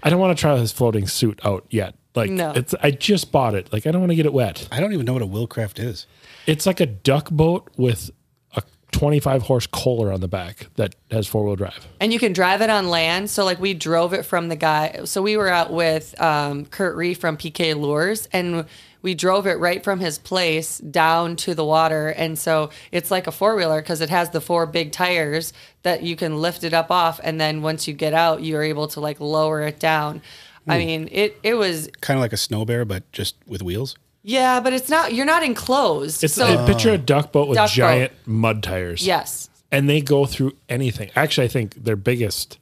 I 0.03 0.09
don't 0.09 0.19
want 0.19 0.37
to 0.37 0.41
try 0.41 0.57
his 0.57 0.71
floating 0.71 1.07
suit 1.07 1.39
out 1.43 1.65
yet. 1.69 1.95
Like, 2.15 2.31
No. 2.31 2.51
it's 2.51 2.73
I 2.81 2.91
just 2.91 3.31
bought 3.31 3.53
it. 3.55 3.71
Like, 3.71 3.85
I 3.85 3.91
don't 3.91 4.01
want 4.01 4.11
to 4.11 4.15
get 4.15 4.25
it 4.25 4.33
wet. 4.33 4.67
I 4.71 4.79
don't 4.79 4.93
even 4.93 5.05
know 5.05 5.13
what 5.13 5.21
a 5.21 5.27
Willcraft 5.27 5.79
is. 5.79 6.07
It's 6.47 6.65
like 6.65 6.79
a 6.79 6.85
duck 6.87 7.29
boat 7.29 7.69
with 7.77 8.09
a 8.55 8.63
25 8.91 9.43
horse 9.43 9.67
Kohler 9.67 10.11
on 10.11 10.19
the 10.19 10.27
back 10.27 10.67
that 10.75 10.95
has 11.11 11.27
four 11.27 11.45
wheel 11.45 11.55
drive. 11.55 11.87
And 11.99 12.11
you 12.11 12.17
can 12.19 12.33
drive 12.33 12.61
it 12.61 12.69
on 12.71 12.89
land. 12.89 13.29
So 13.29 13.45
like 13.45 13.59
we 13.59 13.73
drove 13.75 14.13
it 14.13 14.25
from 14.25 14.49
the 14.49 14.55
guy. 14.55 15.01
So 15.05 15.21
we 15.21 15.37
were 15.37 15.49
out 15.49 15.71
with 15.71 16.19
um, 16.19 16.65
Kurt 16.65 16.95
Reef 16.95 17.19
from 17.19 17.37
PK 17.37 17.75
Lures, 17.79 18.27
and 18.33 18.65
we 19.01 19.13
drove 19.13 19.47
it 19.47 19.53
right 19.53 19.83
from 19.83 19.99
his 19.99 20.17
place 20.17 20.79
down 20.79 21.35
to 21.37 21.55
the 21.55 21.63
water. 21.63 22.09
And 22.09 22.37
so 22.37 22.69
it's 22.91 23.11
like 23.11 23.27
a 23.27 23.31
four 23.31 23.55
wheeler 23.55 23.81
because 23.81 24.01
it 24.01 24.09
has 24.09 24.31
the 24.31 24.41
four 24.41 24.65
big 24.65 24.91
tires 24.91 25.53
that 25.83 26.03
you 26.03 26.15
can 26.15 26.37
lift 26.37 26.63
it 26.63 26.73
up 26.73 26.91
off, 26.91 27.19
and 27.23 27.39
then 27.39 27.61
once 27.61 27.87
you 27.87 27.93
get 27.93 28.13
out, 28.13 28.41
you 28.41 28.57
are 28.57 28.63
able 28.63 28.87
to 28.89 28.99
like 28.99 29.19
lower 29.19 29.61
it 29.61 29.79
down. 29.79 30.21
I 30.67 30.79
hmm. 30.79 30.85
mean, 30.85 31.09
it 31.11 31.39
it 31.43 31.53
was 31.55 31.89
Kind 32.01 32.17
of 32.17 32.21
like 32.21 32.33
a 32.33 32.37
snow 32.37 32.65
bear, 32.65 32.85
but 32.85 33.09
just 33.11 33.35
with 33.47 33.61
wheels. 33.61 33.95
yeah, 34.23 34.59
but 34.59 34.73
it's 34.73 34.89
not. 34.89 35.13
You're 35.13 35.25
not 35.25 35.43
enclosed. 35.43 36.23
It's 36.23 36.33
so 36.33 36.63
a 36.63 36.65
picture 36.65 36.91
a 36.91 36.97
duck 36.97 37.31
boat 37.31 37.47
with 37.47 37.55
Duck 37.55 37.69
boat. 37.69 37.73
giant 37.73 38.13
mud 38.25 38.61
tires. 38.61 39.05
yes, 39.05 39.49
and 39.71 39.89
they 39.89 40.01
go 40.01 40.25
through 40.25 40.53
anything. 40.67 41.11
Actually, 41.15 41.45
I 41.45 41.49
think 41.49 41.75
their 41.75 41.95
biggest 41.95 42.59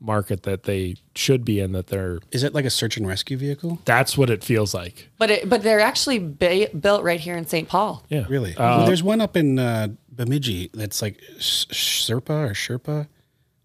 market 0.00 0.44
that 0.44 0.62
they 0.62 0.94
should 1.14 1.44
be 1.44 1.58
in 1.60 1.72
that 1.72 1.88
they're 1.88 2.20
Is 2.30 2.42
it 2.44 2.54
like 2.54 2.64
a 2.64 2.70
search 2.70 2.96
and 2.96 3.06
rescue 3.06 3.36
vehicle? 3.36 3.80
that's 3.84 4.16
what 4.16 4.30
it 4.30 4.44
feels 4.44 4.72
like. 4.74 5.08
but 5.18 5.30
it, 5.30 5.48
but 5.48 5.62
they're 5.62 5.80
actually 5.80 6.18
ba- 6.18 6.68
built 6.78 7.02
right 7.02 7.18
here 7.20 7.36
in 7.36 7.46
St. 7.46 7.68
Paul. 7.68 8.04
Yeah, 8.08 8.24
Really? 8.28 8.54
Uh, 8.56 8.86
There's 8.86 9.02
one 9.02 9.20
up 9.20 9.36
in 9.36 9.58
uh, 9.58 9.88
Bemidji 10.10 10.70
that's 10.72 11.02
like 11.02 11.20
Sh- 11.38 11.66
Sherpa 11.66 12.50
or 12.50 12.54
Sherpa. 12.54 13.08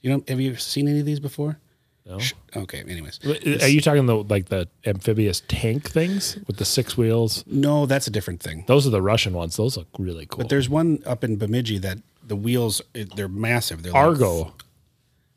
You 0.02 0.10
know, 0.12 0.24
have 0.28 0.40
you 0.40 0.56
seen 0.56 0.88
any 0.88 1.00
of 1.00 1.06
these 1.06 1.20
before? 1.20 1.60
No. 2.06 2.20
okay. 2.58 2.80
Anyways, 2.86 3.20
Are 3.62 3.68
you 3.70 3.80
talking 3.80 4.06
the 4.08 4.18
like 4.18 4.50
the 4.50 4.68
amphibious 4.86 5.42
tank 5.48 5.90
things 5.90 6.38
with 6.48 6.58
the 6.58 6.66
six 6.66 6.98
wheels? 6.98 7.46
no, 7.48 7.86
that's 7.86 8.08
a 8.08 8.12
different 8.12 8.42
thing. 8.42 8.66
Those 8.68 8.86
are 8.86 8.90
the 8.90 9.02
Russian 9.02 9.32
ones. 9.34 9.56
Those 9.56 9.78
look 9.78 9.88
really 9.98 10.26
cool. 10.26 10.40
But 10.40 10.50
there's 10.50 10.68
one 10.68 11.02
up 11.06 11.24
in 11.24 11.38
Bemidji 11.38 11.78
that 11.78 12.00
the 12.22 12.36
wheels 12.36 12.82
it- 12.94 13.16
they're 13.16 13.30
massive. 13.30 13.84
They're 13.84 13.94
like- 13.94 14.02
Argo. 14.04 14.54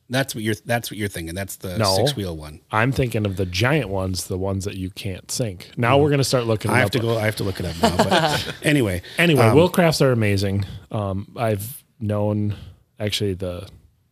That's 0.09 0.35
what 0.35 0.45
you're. 0.45 0.55
That's 0.65 0.91
what 0.91 0.99
you're 0.99 1.09
thinking. 1.09 1.35
That's 1.35 1.57
the 1.57 1.77
No. 1.79 1.95
six 1.97 2.15
wheel 2.17 2.37
one. 2.37 2.61
I'm 2.71 2.93
thinking 2.93 3.27
of 3.27 3.37
the 3.37 3.47
giant 3.47 3.89
ones, 3.89 4.27
the 4.29 4.39
ones 4.39 4.65
that 4.65 4.77
you 4.77 4.91
can't 4.91 5.31
sink. 5.31 5.71
Now 5.77 5.99
we're 5.99 6.11
gonna 6.11 6.25
start 6.25 6.47
looking. 6.47 6.71
I 6.71 6.79
have 6.79 6.91
to 6.93 6.99
go. 6.99 7.19
I 7.19 7.25
have 7.25 7.37
to 7.37 7.45
look 7.45 7.59
it 7.61 7.67
up 7.67 7.75
now. 7.83 7.97
But 7.97 8.55
anyway, 8.63 9.03
Anyway, 9.19 9.43
um, 9.43 9.57
Willcrafts 9.57 10.01
are 10.01 10.13
amazing. 10.13 10.65
Um, 10.91 11.33
I've 11.37 11.83
known 12.01 12.55
actually 13.01 13.35
the 13.35 13.69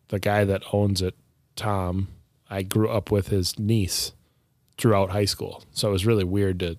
the 0.09 0.18
guy 0.18 0.45
that 0.45 0.62
owns 0.72 1.01
it, 1.03 1.14
Tom. 1.57 2.09
I 2.51 2.62
grew 2.62 2.88
up 2.88 3.11
with 3.11 3.28
his 3.28 3.59
niece 3.59 4.12
throughout 4.78 5.11
high 5.11 5.24
school, 5.24 5.64
so 5.72 5.88
it 5.88 5.92
was 5.92 6.07
really 6.07 6.24
weird 6.24 6.61
to. 6.61 6.76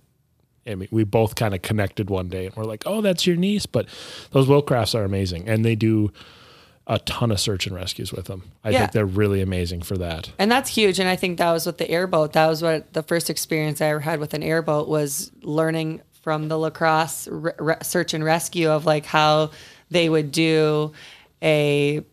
I 0.68 0.74
mean, 0.76 0.88
we 0.92 1.04
both 1.04 1.36
kind 1.36 1.54
of 1.54 1.62
connected 1.62 2.10
one 2.10 2.28
day, 2.28 2.48
and 2.48 2.56
we're 2.56 2.64
like, 2.64 2.84
"Oh, 2.86 3.02
that's 3.02 3.28
your 3.28 3.36
niece." 3.36 3.66
But 3.66 3.88
those 4.32 4.48
Willcrafts 4.48 4.96
are 4.96 5.04
amazing, 5.04 5.48
and 5.48 5.64
they 5.64 5.76
do 5.76 6.12
a 6.88 7.00
ton 7.00 7.32
of 7.32 7.40
search 7.40 7.66
and 7.66 7.76
rescues 7.76 8.12
with 8.14 8.26
them. 8.26 8.44
I 8.64 8.70
Yeah. 8.70 8.80
think 8.80 8.92
they're 8.92 9.06
really 9.06 9.42
amazing 9.42 9.82
for 9.82 9.98
that. 9.98 10.30
And 10.38 10.52
that's 10.52 10.70
huge. 10.70 11.00
And 11.00 11.10
I 11.10 11.16
think 11.16 11.40
that 11.40 11.52
was 11.52 11.66
with 11.66 11.78
the 11.80 11.90
airboat. 11.90 12.34
That 12.34 12.48
was 12.48 12.62
what 12.62 12.94
the 12.94 13.02
first 13.04 13.30
experience 13.30 13.82
I 13.82 13.88
ever 13.88 14.00
had 14.02 14.20
with 14.20 14.34
an 14.36 14.44
airboat 14.44 14.88
was 14.88 15.32
learning 15.42 16.02
from 16.22 16.48
the 16.48 16.58
La 16.60 16.70
Crosse 16.70 17.28
re- 17.28 17.52
re- 17.58 17.76
search 17.82 18.14
and 18.14 18.24
rescue 18.24 18.70
of 18.70 18.86
like 18.86 19.06
how 19.06 19.50
they 19.90 20.10
would 20.10 20.32
do 20.32 20.92
a 21.42 22.04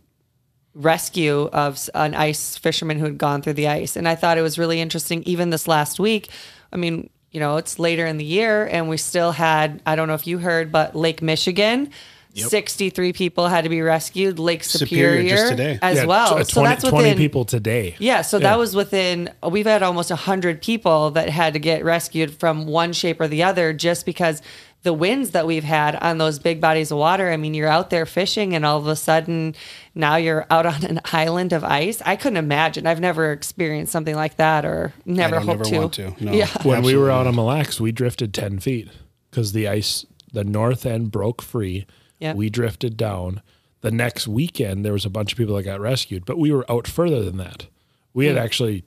rescue 0.74 1.50
of 1.52 1.88
an 1.94 2.14
ice 2.14 2.56
fisherman 2.56 2.98
who 2.98 3.04
had 3.04 3.18
gone 3.18 3.42
through 3.42 3.52
the 3.54 3.68
ice. 3.68 3.96
And 3.96 4.08
I 4.08 4.14
thought 4.14 4.38
it 4.38 4.42
was 4.42 4.58
really 4.58 4.80
interesting. 4.80 5.22
Even 5.24 5.50
this 5.50 5.68
last 5.68 6.00
week, 6.00 6.28
I 6.72 6.76
mean, 6.76 7.10
you 7.30 7.40
know, 7.40 7.56
it's 7.58 7.78
later 7.78 8.06
in 8.06 8.16
the 8.16 8.24
year 8.24 8.66
and 8.66 8.88
we 8.88 8.96
still 8.96 9.32
had, 9.32 9.82
I 9.86 9.96
don't 9.96 10.08
know 10.08 10.14
if 10.14 10.26
you 10.26 10.38
heard, 10.38 10.72
but 10.72 10.94
Lake 10.96 11.20
Michigan. 11.22 11.90
63 12.34 13.12
people 13.12 13.48
had 13.48 13.64
to 13.64 13.70
be 13.70 13.80
rescued. 13.82 14.38
Lake 14.38 14.64
Superior, 14.64 15.18
Superior 15.20 15.36
just 15.36 15.50
today. 15.50 15.78
as 15.82 15.96
Yeah, 15.98 16.04
well. 16.06 16.26
tw- 16.42 16.46
so 16.48 16.60
20, 16.62 16.68
that's 16.68 16.84
20 16.84 16.96
within 16.96 17.18
people 17.18 17.44
today. 17.44 17.94
yeah, 17.98 18.22
so 18.22 18.38
Yeah. 18.38 18.50
that 18.50 18.58
was 18.58 18.74
within, 18.74 19.30
we've 19.48 19.66
had 19.66 19.82
almost 19.82 20.10
100 20.10 20.62
people 20.62 21.10
that 21.12 21.28
had 21.28 21.52
to 21.52 21.58
get 21.58 21.84
rescued 21.84 22.34
from 22.34 22.66
one 22.66 22.92
shape 22.92 23.20
or 23.20 23.28
the 23.28 23.42
other 23.42 23.72
just 23.72 24.06
because 24.06 24.40
the 24.82 24.92
winds 24.92 25.30
that 25.30 25.46
we've 25.46 25.62
had 25.62 25.94
on 25.96 26.18
those 26.18 26.40
big 26.40 26.60
bodies 26.60 26.90
of 26.90 26.98
water. 26.98 27.30
I 27.30 27.36
mean, 27.36 27.54
you're 27.54 27.68
out 27.68 27.90
there 27.90 28.04
fishing 28.04 28.52
and 28.52 28.66
all 28.66 28.78
of 28.78 28.86
a 28.88 28.96
sudden 28.96 29.54
now 29.94 30.16
you're 30.16 30.44
out 30.50 30.66
on 30.66 30.84
an 30.84 31.00
island 31.12 31.52
of 31.52 31.62
ice. 31.62 32.02
I 32.04 32.16
couldn't 32.16 32.38
imagine. 32.38 32.86
I've 32.88 32.98
never 32.98 33.30
experienced 33.30 33.92
something 33.92 34.16
like 34.16 34.38
that 34.38 34.64
or 34.64 34.92
never 35.04 35.36
I 35.36 35.38
don't 35.38 35.46
hope 35.46 35.58
never 35.58 35.70
to. 35.70 35.78
want 35.78 35.92
to. 35.94 36.14
No. 36.24 36.32
Yeah. 36.32 36.48
when 36.64 36.82
we 36.82 36.96
were 36.96 37.12
out 37.12 37.28
on 37.28 37.36
Mille 37.36 37.44
Lacs, 37.44 37.80
we 37.80 37.92
drifted 37.92 38.34
10 38.34 38.58
feet 38.58 38.88
because 39.30 39.52
the 39.52 39.68
ice, 39.68 40.04
the 40.32 40.42
north 40.42 40.84
end 40.84 41.12
broke 41.12 41.42
free. 41.42 41.86
We 42.34 42.50
drifted 42.50 42.96
down. 42.96 43.42
The 43.80 43.90
next 43.90 44.28
weekend, 44.28 44.84
there 44.84 44.92
was 44.92 45.04
a 45.04 45.10
bunch 45.10 45.32
of 45.32 45.38
people 45.38 45.56
that 45.56 45.64
got 45.64 45.80
rescued, 45.80 46.24
but 46.24 46.38
we 46.38 46.52
were 46.52 46.64
out 46.70 46.86
further 46.86 47.22
than 47.24 47.36
that. 47.38 47.66
We 48.14 48.26
Hmm. 48.28 48.36
had 48.36 48.44
actually, 48.44 48.84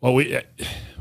well, 0.00 0.14
we, 0.14 0.38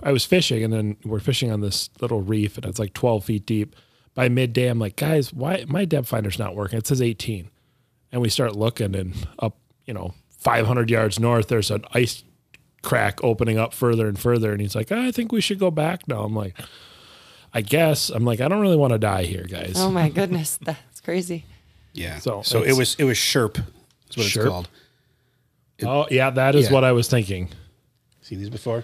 I 0.02 0.12
was 0.12 0.26
fishing 0.26 0.64
and 0.64 0.74
then 0.74 0.98
we're 1.06 1.20
fishing 1.20 1.52
on 1.52 1.62
this 1.62 1.90
little 2.02 2.22
reef 2.22 2.58
and 2.58 2.66
it's 2.66 2.80
like 2.80 2.94
12 2.94 3.26
feet 3.26 3.46
deep. 3.46 3.76
By 4.16 4.28
midday, 4.30 4.68
I'm 4.68 4.80
like, 4.80 4.96
guys, 4.96 5.32
why 5.32 5.66
my 5.68 5.86
depth 5.86 6.08
finder's 6.08 6.40
not 6.40 6.56
working? 6.56 6.80
It 6.80 6.88
says 6.88 7.02
18. 7.02 7.52
And 8.12 8.22
we 8.22 8.30
start 8.30 8.56
looking 8.56 8.96
and 8.96 9.14
up, 9.38 9.58
you 9.86 9.94
know, 9.94 10.16
500 10.40 10.90
yards 10.90 11.20
north, 11.20 11.48
there's 11.50 11.70
an 11.70 11.84
ice 11.94 12.24
crack 12.82 13.24
opening 13.24 13.60
up 13.60 13.74
further 13.74 14.08
and 14.08 14.18
further. 14.18 14.52
And 14.52 14.62
he's 14.62 14.74
like, 14.76 14.92
I 14.92 15.12
think 15.12 15.32
we 15.32 15.42
should 15.42 15.60
go 15.60 15.70
back 15.70 16.08
now. 16.08 16.24
I'm 16.24 16.36
like, 16.36 16.58
I 17.54 17.62
guess. 17.62 18.10
I'm 18.10 18.26
like, 18.26 18.40
I 18.42 18.48
don't 18.48 18.62
really 18.62 18.78
want 18.78 18.94
to 18.94 19.00
die 19.00 19.24
here, 19.26 19.44
guys. 19.48 19.74
Oh 19.76 19.92
my 19.92 20.10
goodness. 20.20 20.58
That's 20.58 21.02
crazy. 21.02 21.46
Yeah. 21.98 22.20
So 22.20 22.42
So, 22.44 22.62
it 22.64 22.74
was 22.78 22.96
it 23.00 23.04
was 23.06 23.18
Sherp. 23.18 23.56
That's 23.56 24.18
what 24.18 24.26
Sherp? 24.28 24.38
it's 24.38 24.46
called. 24.50 24.70
oh, 25.86 26.08
yeah, 26.12 26.30
that 26.30 26.56
is 26.56 26.66
Yeah. 26.68 26.74
what 26.74 26.84
I 26.84 26.92
was 26.92 27.08
thinking. 27.08 27.50
Seen 28.22 28.40
these 28.40 28.50
before? 28.50 28.84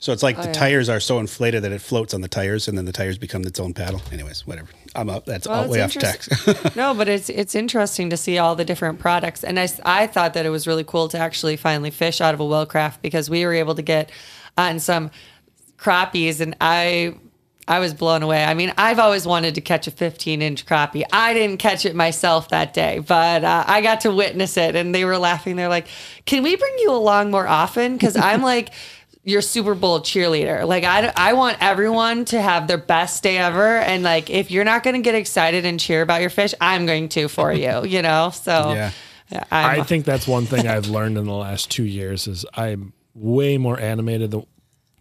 So 0.00 0.12
it's 0.12 0.22
like 0.22 0.38
oh, 0.38 0.42
the 0.42 0.48
Oh, 0.48 0.52
yeah. 0.52 0.58
tires 0.58 0.88
are 0.88 1.00
so 1.00 1.18
inflated 1.18 1.64
that 1.64 1.72
it 1.72 1.80
floats 1.80 2.14
on 2.14 2.20
the 2.20 2.28
tires, 2.28 2.68
and 2.68 2.78
then 2.78 2.84
the 2.84 2.92
tires 2.92 3.18
become 3.18 3.42
its 3.42 3.58
own 3.58 3.74
paddle. 3.74 4.00
Anyways, 4.12 4.46
whatever. 4.46 4.68
I'm 4.94 5.10
up. 5.10 5.24
That's 5.26 5.46
all 5.46 5.66
way 5.68 5.80
off 5.82 5.96
it's 5.96 6.26
tax. 6.28 6.76
no, 6.76 6.94
but 6.94 7.08
it's 7.08 7.28
it's 7.28 7.56
interesting 7.56 8.08
to 8.10 8.16
see 8.16 8.38
all 8.38 8.54
the 8.54 8.64
different 8.64 9.00
products, 9.00 9.42
and 9.42 9.58
I 9.58 9.68
I 9.84 10.06
thought 10.06 10.34
that 10.34 10.46
it 10.46 10.50
was 10.50 10.66
really 10.68 10.84
cool 10.84 11.08
to 11.08 11.18
actually 11.18 11.56
finally 11.56 11.90
fish 11.90 12.20
out 12.20 12.32
of 12.32 12.38
a 12.40 12.44
Willcraft 12.44 12.98
because 13.02 13.28
we 13.28 13.44
were 13.44 13.54
able 13.54 13.74
to 13.74 13.82
get 13.82 14.10
uh, 14.56 14.62
on 14.62 14.78
some 14.78 15.10
crappies, 15.78 16.40
and 16.40 16.54
I 16.60 17.14
I 17.68 17.78
was 17.80 17.92
blown 17.92 18.22
away. 18.22 18.42
I 18.42 18.54
mean, 18.54 18.72
I've 18.78 18.98
always 18.98 19.26
wanted 19.26 19.54
to 19.56 19.60
catch 19.60 19.86
a 19.86 19.90
15 19.90 20.40
inch 20.40 20.64
crappie. 20.64 21.04
I 21.12 21.34
didn't 21.34 21.58
catch 21.58 21.84
it 21.84 21.94
myself 21.94 22.48
that 22.48 22.72
day, 22.72 23.00
but 23.00 23.44
uh, 23.44 23.64
I 23.66 23.82
got 23.82 24.00
to 24.00 24.10
witness 24.12 24.56
it, 24.56 24.74
and 24.74 24.94
they 24.94 25.04
were 25.04 25.18
laughing. 25.18 25.56
They're 25.56 25.68
like, 25.68 25.86
"Can 26.24 26.42
we 26.42 26.56
bring 26.56 26.74
you 26.78 26.90
along 26.90 27.30
more 27.30 27.46
often?" 27.46 27.92
Because 27.92 28.16
I'm 28.16 28.42
like. 28.54 28.70
Your 29.24 29.42
Super 29.42 29.74
Bowl 29.74 30.00
cheerleader. 30.00 30.66
Like, 30.66 30.84
I, 30.84 31.12
I 31.14 31.34
want 31.34 31.58
everyone 31.60 32.24
to 32.26 32.40
have 32.40 32.66
their 32.66 32.78
best 32.78 33.22
day 33.22 33.36
ever. 33.36 33.76
And, 33.76 34.02
like, 34.02 34.30
if 34.30 34.50
you're 34.50 34.64
not 34.64 34.82
going 34.82 34.94
to 34.94 35.02
get 35.02 35.14
excited 35.14 35.66
and 35.66 35.78
cheer 35.78 36.00
about 36.00 36.22
your 36.22 36.30
fish, 36.30 36.54
I'm 36.62 36.86
going 36.86 37.10
to 37.10 37.28
for 37.28 37.52
you, 37.52 37.84
you 37.84 38.00
know? 38.00 38.30
So, 38.30 38.72
Yeah. 38.72 38.92
I'm, 39.30 39.80
I 39.80 39.82
think 39.82 40.06
that's 40.06 40.26
one 40.26 40.46
thing 40.46 40.66
I've 40.66 40.86
learned 40.86 41.18
in 41.18 41.26
the 41.26 41.34
last 41.34 41.70
two 41.70 41.84
years 41.84 42.26
is 42.26 42.46
I'm 42.54 42.94
way 43.14 43.58
more 43.58 43.78
animated 43.78 44.30
than 44.30 44.46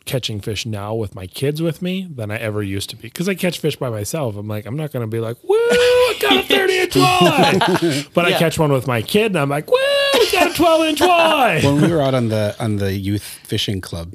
catching 0.08 0.39
fish 0.41 0.66
now 0.66 0.95
with 0.95 1.14
my 1.14 1.28
kids 1.28 1.62
with 1.62 1.82
me 1.82 2.08
than 2.10 2.32
I 2.32 2.38
ever 2.38 2.64
used 2.64 2.89
to 2.89 2.95
be. 2.95 3.03
Because 3.03 3.30
I 3.30 3.36
catch 3.36 3.60
fish 3.60 3.76
by 3.76 3.89
myself. 3.89 4.36
I'm 4.36 4.47
like, 4.47 4.66
I'm 4.66 4.76
not 4.78 4.91
going 4.91 5.03
to 5.03 5.08
be 5.08 5.20
like, 5.20 5.38
woo, 5.43 5.55
I 5.55 6.18
got 6.20 6.38
a 6.38 6.43
30 6.47 6.78
inch 6.80 6.93
walleye. 6.95 8.14
But 8.14 8.26
I 8.26 8.32
catch 8.39 8.58
one 8.58 8.72
with 8.72 8.88
my 8.88 9.01
kid 9.01 9.28
and 9.28 9.38
I'm 9.38 9.49
like, 9.49 9.70
woo, 9.70 9.78
we 10.16 10.32
got 10.32 10.51
a 10.51 10.53
12 10.55 10.86
inch 10.86 10.99
walleye. 10.99 11.64
when 11.64 11.82
we 11.82 11.93
were 11.93 12.01
out 12.01 12.14
on 12.16 12.30
the 12.30 12.55
on 12.60 12.78
the 12.78 12.93
youth 12.93 13.24
fishing 13.43 13.82
club, 13.82 14.14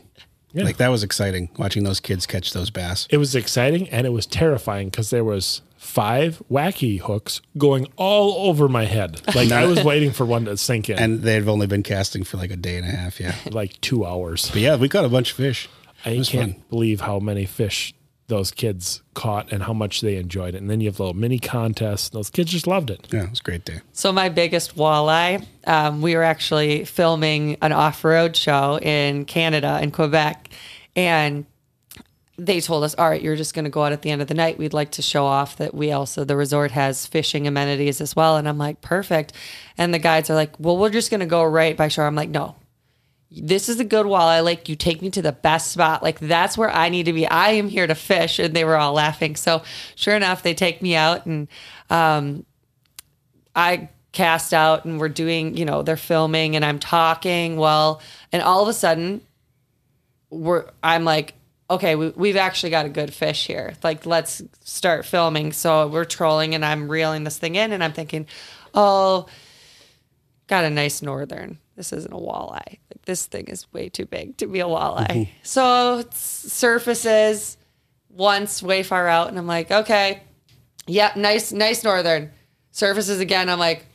Yeah. 0.53 0.65
like 0.65 0.79
that 0.79 0.89
was 0.89 1.03
exciting 1.03 1.51
watching 1.59 1.85
those 1.85 2.01
kids 2.01 2.27
catch 2.27 2.53
those 2.53 2.71
bass. 2.71 3.07
it 3.11 3.19
was 3.19 3.35
exciting 3.35 3.89
and 3.91 4.07
it 4.07 4.11
was 4.11 4.27
terrifying 4.27 4.89
because 4.89 5.11
there 5.11 5.25
was 5.25 5.63
five 5.77 6.41
wacky 6.51 7.01
hooks 7.01 7.41
going 7.59 7.87
all 7.97 8.49
over 8.49 8.69
my 8.69 8.85
head. 8.85 9.21
Like 9.35 9.51
I 9.51 9.67
was 9.67 9.83
waiting 9.83 10.11
for 10.13 10.25
one 10.25 10.45
to 10.47 10.57
sink 10.57 10.89
in, 10.91 10.99
And 10.99 11.23
they've 11.23 11.49
only 11.49 11.67
been 11.67 11.83
casting 11.83 12.23
for 12.25 12.37
like 12.37 12.51
a 12.51 12.57
day 12.57 12.77
and 12.77 12.87
a 12.87 12.91
half. 12.91 13.19
Yeah. 13.21 13.35
like 13.51 13.81
two 13.81 14.05
hours. 14.07 14.49
But 14.51 14.61
yeah, 14.61 14.77
we 14.77 14.89
caught 14.89 15.05
a 15.05 15.09
bunch 15.09 15.31
of 15.33 15.37
fish. 15.37 15.69
I 16.05 16.17
can't 16.17 16.53
fun. 16.53 16.65
believe 16.71 17.01
how 17.01 17.19
many 17.19 17.47
fish 17.47 17.95
those 18.29 18.51
kids 18.51 19.03
caught 19.15 19.53
and 19.53 19.63
how 19.63 19.75
much 19.75 20.01
they 20.01 20.17
enjoyed 20.17 20.55
it. 20.55 20.63
And 20.63 20.71
then 20.71 20.81
you 20.81 20.89
have 20.89 20.99
little 20.99 21.15
mini 21.15 21.39
contests. 21.39 22.09
Those 22.09 22.31
kids 22.31 22.51
just 22.51 22.67
loved 22.67 22.89
it. 22.89 23.07
Yeah, 23.11 23.25
it 23.25 23.31
was 23.31 23.41
a 23.41 23.43
great 23.43 23.65
day. 23.65 23.81
So 23.93 24.11
my 24.11 24.31
biggest 24.31 24.75
walleye, 24.75 25.45
um, 25.67 26.01
we 26.01 26.15
were 26.15 26.23
actually 26.23 26.85
filming 26.85 27.59
an 27.61 27.73
off-road 27.73 28.35
show 28.35 28.79
in 28.81 29.27
Canada 29.27 29.81
in 29.83 29.91
Quebec, 29.91 30.49
and 30.97 31.45
they 32.39 32.61
told 32.61 32.85
us, 32.85 32.95
"All 32.95 33.09
right, 33.09 33.21
you're 33.21 33.37
just 33.37 33.55
going 33.55 33.67
to 33.67 33.71
go 33.71 33.85
out 33.85 33.93
at 33.93 34.01
the 34.01 34.11
end 34.11 34.23
of 34.23 34.29
the 34.29 34.35
night. 34.35 34.57
We'd 34.57 34.73
like 34.73 34.93
to 34.93 35.03
show 35.03 35.27
off 35.27 35.57
that 35.57 35.75
we 35.75 35.93
also 35.93 36.25
the 36.25 36.37
resort 36.37 36.71
has 36.71 37.07
fishing 37.07 37.47
amenities 37.47 38.01
as 38.01 38.17
well." 38.17 38.39
And 38.39 38.49
I'm 38.49 38.59
like, 38.59 38.81
"Perfect." 38.81 39.35
And 39.77 39.93
the 39.93 39.99
guides 39.99 40.31
are 40.31 40.35
like, 40.35 40.59
"Well, 40.59 40.79
we're 40.79 40.91
just 40.91 41.11
going 41.11 41.21
to 41.21 41.27
go 41.27 41.45
right 41.45 41.77
by 41.77 41.89
shore." 41.89 42.07
I'm 42.07 42.15
like, 42.15 42.31
"No." 42.31 42.57
This 43.35 43.69
is 43.69 43.81
a 43.81 43.85
good 43.85 44.07
walleye 44.07 44.45
lake. 44.45 44.69
You 44.69 44.77
take 44.77 45.03
me 45.03 45.11
to 45.11 45.23
the 45.23 45.33
best 45.33 45.73
spot. 45.73 46.03
Like 46.03 46.19
that's 46.21 46.59
where 46.59 46.71
I 46.71 46.89
need 46.89 47.05
to 47.05 47.13
be. 47.13 47.27
I 47.27 47.51
am 47.51 47.69
here 47.69 47.87
to 47.87 47.95
fish. 47.95 48.39
And 48.39 48.55
they 48.55 48.65
were 48.65 48.77
all 48.77 48.95
laughing. 48.95 49.37
So 49.37 49.63
sure 49.95 50.15
enough, 50.15 50.43
they 50.43 50.55
take 50.55 50.83
me 50.83 50.95
out 50.95 51.27
and 51.27 51.49
um, 51.91 52.45
I 53.55 53.89
cast 54.13 54.53
out 54.53 54.85
and 54.85 55.01
we're 55.01 55.09
doing, 55.09 55.57
you 55.57 55.65
know, 55.65 55.83
they're 55.83 55.97
filming 55.97 56.57
and 56.57 56.65
I'm 56.65 56.79
talking. 56.79 57.57
Well, 57.57 58.01
and 58.33 58.43
all 58.43 58.63
of 58.63 58.69
a 58.69 58.75
sudden, 58.75 59.23
we're 60.31 60.67
I'm 60.83 61.05
like, 61.05 61.35
okay, 61.71 61.95
we, 61.95 62.11
we've 62.11 62.37
actually 62.37 62.71
got 62.71 62.87
a 62.87 62.91
good 62.91 63.13
fish 63.13 63.47
here. 63.47 63.75
Like, 63.83 64.05
let's 64.05 64.43
start 64.61 65.07
filming. 65.07 65.53
So 65.53 65.89
we're 65.89 66.05
trolling 66.05 66.55
and 66.55 66.65
I'm 66.65 66.89
reeling 66.89 67.25
this 67.25 67.39
thing 67.39 67.55
in 67.55 67.73
and 67.73 67.83
I'm 67.83 67.93
thinking, 67.95 68.27
oh, 68.75 69.27
got 70.47 70.65
a 70.65 70.71
nice 70.71 71.01
northern. 71.01 71.59
This 71.77 71.93
isn't 71.93 72.13
a 72.13 72.17
walleye. 72.17 72.53
Like, 72.67 73.03
this 73.07 73.27
thing 73.27 73.47
is 73.49 73.73
way 73.73 73.89
too 73.89 74.07
big 74.07 74.37
to 74.39 74.47
be 74.47 74.61
a 74.61 74.67
walleye. 74.67 75.07
Mm-hmm. 75.07 75.31
so 75.43 75.99
it's 75.99 76.19
surfaces 76.19 77.57
once 78.11 78.63
way 78.63 78.83
far 78.83 79.09
out 79.09 79.29
and 79.29 79.39
I'm 79.39 79.47
like, 79.47 79.71
okay, 79.71 80.23
Yep, 80.87 81.17
nice, 81.17 81.53
nice 81.53 81.85
northern. 81.85 82.31
Surfaces 82.73 83.21
again. 83.21 83.49
I'm 83.49 83.59
like, 83.59 83.87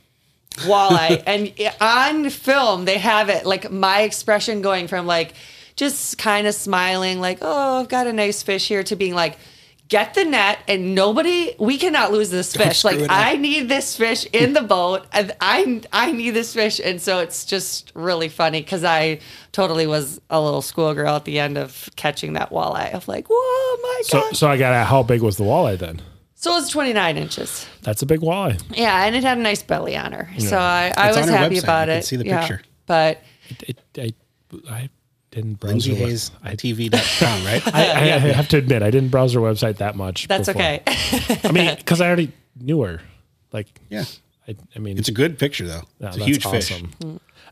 walleye. 0.52 1.22
and 1.28 1.54
on 1.82 2.30
film, 2.30 2.86
they 2.86 2.98
have 2.98 3.30
it 3.30 3.46
like 3.46 3.72
my 3.72 4.02
expression 4.02 4.62
going 4.62 4.88
from 4.88 5.06
like 5.06 5.34
just 5.76 6.18
kind 6.18 6.48
of 6.48 6.56
smiling, 6.56 7.20
like, 7.20 7.40
oh, 7.42 7.82
I've 7.82 7.90
got 7.90 8.08
a 8.08 8.14
nice 8.14 8.42
fish 8.42 8.68
here, 8.68 8.84
to 8.84 8.96
being 8.96 9.14
like, 9.14 9.38
get 9.88 10.14
the 10.16 10.26
net 10.26 10.60
and 10.68 10.94
nobody, 10.96 11.56
we 11.60 11.78
cannot 11.78 12.12
lose 12.12 12.30
this 12.30 12.56
fish. 12.56 12.84
Like. 12.84 13.00
I 13.10 13.36
need 13.38 13.70
this 13.70 13.96
fish 13.96 14.26
in 14.34 14.54
the 14.54 14.62
boat 14.62 15.06
and 15.14 15.34
I, 15.40 15.82
I 15.94 16.12
need 16.12 16.32
this 16.32 16.54
fish. 16.54 16.80
And 16.84 17.02
so 17.02 17.20
it's 17.20 17.46
just 17.46 17.92
really 17.96 18.28
funny 18.30 18.62
because 18.62 18.84
I 18.84 19.20
totally 19.52 19.88
was 19.88 20.20
a 20.30 20.42
little 20.42 20.62
schoolgirl 20.62 21.16
at 21.16 21.26
the 21.26 21.40
end 21.40 21.58
of 21.58 21.90
catching 21.96 22.34
that 22.34 22.50
walleye. 22.52 22.94
of 22.94 23.08
like, 23.08 23.28
whoa, 23.30 23.78
my 23.82 24.02
So, 24.06 24.22
God. 24.22 24.36
so 24.36 24.48
I 24.50 24.58
got 24.58 24.86
how 24.88 25.04
big 25.04 25.22
was 25.22 25.38
the 25.38 25.44
walleye 25.46 25.78
then? 25.78 26.02
So 26.36 26.52
it 26.52 26.56
was 26.56 26.70
29 26.70 27.18
inches. 27.18 27.66
That's 27.82 28.02
a 28.02 28.06
big 28.06 28.20
walleye. 28.20 28.62
Yeah, 28.78 29.06
and 29.06 29.16
it 29.16 29.24
had 29.24 29.38
a 29.38 29.42
nice 29.42 29.64
belly 29.64 29.98
on 29.98 30.12
her. 30.12 30.30
So 30.38 30.58
I, 30.58 30.94
I 30.96 31.08
It's 31.10 31.18
was 31.18 31.30
happy 31.30 31.56
website. 31.56 31.64
about 31.64 31.90
it. 31.90 32.06
see 32.06 32.16
the 32.16 32.26
Yeah. 32.26 32.40
picture. 32.42 32.62
But 32.86 33.22
It, 33.50 33.80
it, 33.96 34.16
I, 34.70 34.72
I 34.72 34.90
didn't 35.32 35.56
browse 35.60 35.86
her 35.86 35.94
web- 35.94 36.02
I, 36.44 36.56
right? 37.46 37.62
I, 37.76 37.86
I, 37.88 38.02
I 38.16 38.20
have 38.20 38.48
to 38.50 38.58
admit, 38.58 38.82
I 38.84 38.92
didn't 38.92 39.10
browse 39.10 39.34
her 39.34 39.40
website 39.40 39.78
that 39.78 39.96
much. 39.96 40.28
that's 40.28 40.48
before. 40.48 40.62
okay. 40.62 40.82
I 41.44 41.52
mean, 41.52 41.76
because 41.78 42.02
I 42.02 42.08
already 42.08 42.32
knew 42.60 42.82
her. 42.82 43.02
Like, 43.52 43.68
yeah. 43.90 44.06
I, 44.48 44.56
I 44.76 44.80
mean, 44.80 44.98
It's 44.98 45.10
a 45.10 45.14
good 45.14 45.38
picture, 45.38 45.68
though. 45.68 45.82
yeah, 46.00 46.08
it's 46.08 46.16
a 46.18 46.20
that's 46.20 46.26
huge 46.26 46.46
fish. 46.46 46.72
awesome. 46.72 46.92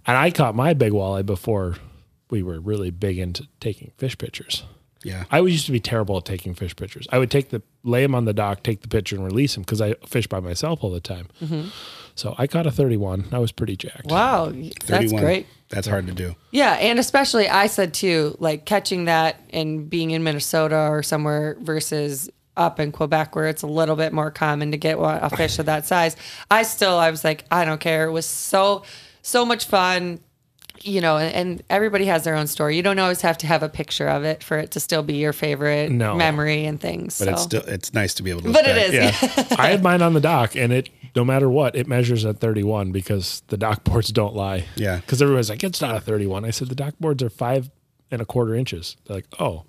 And 0.08 0.18
I 0.18 0.32
caught 0.32 0.56
my 0.56 0.74
big 0.74 0.92
walleye 0.94 1.26
before 1.26 1.76
we 2.30 2.42
were 2.44 2.60
really 2.60 2.90
big 2.92 3.18
into 3.18 3.48
taking 3.60 3.92
fish 3.98 4.18
pictures. 4.18 4.64
Yeah. 5.06 5.26
I 5.30 5.39
used 5.39 5.68
to 5.68 5.72
be 5.72 5.80
terrible 5.80 6.18
at 6.18 6.26
taking 6.26 6.56
fish 6.56 6.76
pictures. 6.76 7.08
I 7.12 7.20
would 7.20 7.30
take 7.30 7.49
the 7.49 7.62
lay 7.84 8.01
them 8.01 8.16
on 8.16 8.26
the 8.26 8.34
dock, 8.34 8.64
take 8.64 8.82
the 8.82 8.88
picture, 8.88 9.16
and 9.16 9.24
release 9.24 9.53
them 9.53 9.62
because 9.62 9.80
I 9.80 9.93
fish 10.08 10.26
by 10.26 10.39
myself 10.39 10.84
all 10.84 10.89
the 10.89 10.99
time. 10.99 11.28
Mm-hmm. 11.41 11.70
So 12.16 12.34
I 12.38 12.47
caught 12.47 12.66
a 12.66 12.72
31. 12.72 13.28
I 13.32 13.38
was 13.38 13.51
pretty 13.51 13.76
jacked. 13.76 14.08
wow, 14.08 14.51
that's 14.51 14.86
31. 14.86 15.22
great. 15.22 15.47
That's 15.70 15.88
hard 15.88 16.08
to 16.08 16.14
do. 16.14 16.36
Yeah, 16.51 16.74
and 16.74 16.97
especially 16.97 17.47
I 17.47 17.68
said 17.68 17.93
too, 17.93 18.36
like 18.39 18.66
catching 18.66 19.06
that 19.06 19.39
and 19.51 19.88
being 19.89 20.12
in 20.12 20.24
Minnesota 20.24 20.88
or 20.89 21.03
somewhere 21.03 21.56
versus 21.60 22.30
up 22.58 22.80
in 22.80 22.91
Quebec 22.91 23.36
where 23.36 23.47
it's 23.47 23.62
a 23.62 23.68
little 23.68 23.95
bit 23.95 24.14
more 24.14 24.32
common 24.32 24.72
to 24.72 24.78
get 24.78 24.97
a 24.99 25.30
fish 25.30 25.60
of 25.60 25.68
that 25.68 25.86
size. 25.86 26.16
I 26.49 26.64
still 26.64 26.97
I 26.97 27.12
was 27.12 27.24
like, 27.24 27.45
I 27.51 27.66
don't 27.66 27.82
care. 27.82 28.06
It 28.06 28.12
was 28.12 28.26
so 28.26 28.84
so 29.22 29.45
much 29.45 29.66
fun. 29.66 30.20
You 30.84 31.02
know, 31.02 31.18
and, 31.18 31.34
and 31.34 31.64
everybody 31.70 32.06
has 32.06 32.24
their 32.24 32.36
own 32.36 32.48
story. 32.48 32.76
You 32.76 32.84
don't 32.84 33.00
always 33.00 33.22
have 33.22 33.38
to 33.40 33.48
have 33.48 33.64
a 33.64 33.70
picture 33.70 34.08
of 34.08 34.24
it 34.24 34.44
for 34.44 34.58
it 34.58 34.72
to 34.72 34.80
still 34.80 35.04
be 35.04 35.16
your 35.16 35.34
favorite 35.34 35.92
No. 35.92 36.16
memory 36.16 36.66
and 36.66 36.80
things. 36.80 37.18
But 37.20 37.26
so. 37.26 37.32
it's 37.32 37.42
still 37.44 37.62
it's 37.64 37.94
nice 37.94 38.14
to 38.16 38.24
be 38.24 38.30
able 38.32 38.42
to. 38.42 38.52
But 38.52 38.66
look 38.66 38.76
it 38.76 38.92
back. 38.92 39.24
is. 39.24 39.50
Yeah. 39.50 39.58
I 39.60 39.70
had 39.70 39.84
mine 39.84 40.02
on 40.02 40.14
the 40.14 40.20
dock 40.22 40.56
and 40.56 40.72
it 40.74 40.90
no 41.16 41.24
matter 41.24 41.50
what, 41.50 41.76
it 41.76 41.88
measures 41.88 42.26
at 42.26 42.40
31 42.40 42.92
because 42.92 43.42
the 43.48 43.58
dock 43.58 43.84
boards 43.86 44.10
don't 44.12 44.36
lie. 44.36 44.66
Yeah. 44.76 44.98
Because 44.98 45.22
everyone's 45.22 45.50
like, 45.50 45.64
it's 45.64 45.82
not 45.82 45.96
a 45.96 46.02
31. 46.02 46.44
I 46.46 46.52
said 46.52 46.68
the 46.70 46.76
dock 46.76 46.96
boards 47.00 47.24
are 47.24 47.30
five 47.30 47.70
and 48.12 48.22
a 48.22 48.26
quarter 48.26 48.54
inches. 48.54 48.98
They're 49.06 49.18
like, 49.18 49.28
oh. 49.40 49.64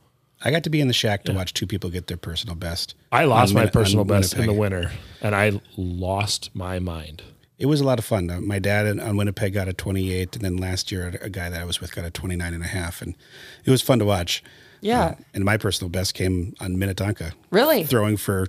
I 0.45 0.51
got 0.51 0.65
to 0.65 0.71
be 0.71 0.83
in 0.83 0.87
the 0.89 0.93
shack 0.93 1.25
to 1.25 1.33
watch 1.33 1.55
two 1.55 1.67
people 1.67 1.89
get 1.89 2.09
their 2.09 2.19
personal 2.19 2.57
best. 2.57 2.95
I 3.11 3.25
lost 3.25 3.53
on 3.53 3.55
my 3.55 3.63
Min- 3.63 3.71
personal 3.71 4.01
on 4.03 4.07
best 4.09 4.35
in 4.35 4.45
the 4.47 4.53
Winnipeg. 4.53 4.61
winter 4.91 4.99
and 5.23 5.35
I 5.35 5.63
lost 5.79 6.51
my 6.55 6.79
mind. 6.79 7.23
It 7.59 7.67
was 7.67 7.81
a 7.81 7.85
lot 7.85 7.99
of 7.99 8.05
fun. 8.05 8.29
Uh, 8.29 8.41
My 8.41 8.59
dad 8.59 8.99
on 8.99 9.17
Winnipeg 9.17 9.55
got 9.55 9.67
a 9.69 9.73
28, 9.73 10.37
and 10.37 10.45
then 10.45 10.57
last 10.57 10.93
year 10.93 11.19
a 11.23 11.31
guy 11.31 11.49
that 11.49 11.61
I 11.61 11.65
was 11.65 11.81
with 11.81 11.95
got 11.95 12.05
a 12.05 12.11
29 12.11 12.53
and 12.53 12.63
a 12.63 12.67
half, 12.67 13.01
and 13.01 13.15
it 13.65 13.71
was 13.71 13.81
fun 13.83 13.99
to 14.01 14.05
watch. 14.05 14.43
Yeah. 14.81 15.05
Uh, 15.05 15.15
and 15.35 15.45
my 15.45 15.57
personal 15.57 15.89
best 15.89 16.15
came 16.15 16.55
on 16.61 16.79
Minnetonka. 16.79 17.33
Really? 17.51 17.85
Throwing 17.85 18.19
for 18.19 18.47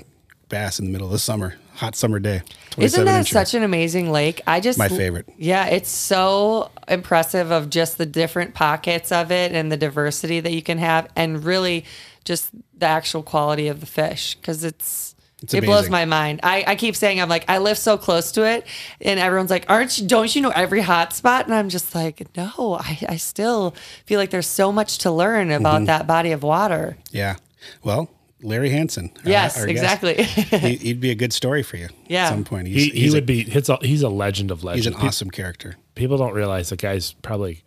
bass 0.49 0.79
in 0.79 0.85
the 0.85 0.91
middle 0.91 1.07
of 1.07 1.11
the 1.11 1.19
summer, 1.19 1.55
hot 1.75 1.95
summer 1.95 2.19
day. 2.19 2.41
Isn't 2.77 3.05
that 3.05 3.27
such 3.27 3.53
an 3.53 3.63
amazing 3.63 4.11
lake? 4.11 4.41
I 4.47 4.59
just 4.59 4.77
My 4.77 4.87
favorite. 4.89 5.27
Yeah, 5.37 5.67
it's 5.67 5.89
so 5.89 6.71
impressive 6.87 7.51
of 7.51 7.69
just 7.69 7.97
the 7.97 8.05
different 8.05 8.53
pockets 8.53 9.11
of 9.11 9.31
it 9.31 9.51
and 9.53 9.71
the 9.71 9.77
diversity 9.77 10.39
that 10.41 10.51
you 10.51 10.61
can 10.61 10.77
have, 10.77 11.07
and 11.15 11.43
really 11.43 11.85
just 12.25 12.49
the 12.77 12.85
actual 12.85 13.23
quality 13.23 13.67
of 13.67 13.79
the 13.79 13.85
fish 13.85 14.35
because 14.35 14.63
it's. 14.63 15.06
It's 15.43 15.53
it 15.53 15.63
blows 15.65 15.89
my 15.89 16.05
mind. 16.05 16.39
I, 16.41 16.63
I 16.65 16.75
keep 16.75 16.95
saying 16.95 17.21
I'm 17.21 17.29
like 17.29 17.45
I 17.47 17.59
live 17.59 17.77
so 17.77 17.97
close 17.97 18.31
to 18.33 18.43
it, 18.45 18.65
and 19.01 19.19
everyone's 19.19 19.51
like, 19.51 19.65
"Aren't 19.69 19.97
you? 19.99 20.07
Don't 20.07 20.35
you 20.35 20.41
know 20.41 20.49
every 20.49 20.81
hot 20.81 21.13
spot?" 21.13 21.45
And 21.45 21.53
I'm 21.53 21.69
just 21.69 21.93
like, 21.93 22.27
"No, 22.35 22.77
I, 22.81 22.97
I 23.07 23.15
still 23.17 23.75
feel 24.05 24.19
like 24.19 24.31
there's 24.31 24.47
so 24.47 24.71
much 24.71 24.97
to 24.99 25.11
learn 25.11 25.51
about 25.51 25.75
Mm-hmm. 25.75 25.85
that 25.85 26.07
body 26.07 26.31
of 26.31 26.41
water." 26.41 26.97
Yeah. 27.11 27.35
Well, 27.83 28.09
Larry 28.41 28.69
Hansen. 28.71 29.11
our- 29.25 29.29
Yes, 29.31 29.59
our 29.59 29.67
guest, 29.67 29.69
exactly. 30.03 30.23
he, 30.59 30.75
he'd 30.77 30.99
be 30.99 31.11
a 31.11 31.15
good 31.15 31.33
story 31.33 31.61
for 31.61 31.77
you. 31.77 31.89
Yeah. 32.07 32.25
At 32.25 32.29
some 32.29 32.43
point. 32.43 32.67
He, 32.67 32.73
He's, 32.89 32.93
he 32.93 33.09
would 33.11 33.23
a, 33.23 33.25
be, 33.25 33.43
he's 33.43 33.69
a, 33.69 33.77
he's 33.81 34.01
a 34.01 34.09
legend 34.09 34.49
of 34.51 34.63
legends. 34.63 34.87
He's 34.87 34.95
an 34.95 35.01
awesome 35.07 35.29
character. 35.29 35.75
People 35.95 36.17
don't 36.17 36.33
realize 36.33 36.69
the 36.69 36.75
guy's 36.77 37.13
probably 37.13 37.63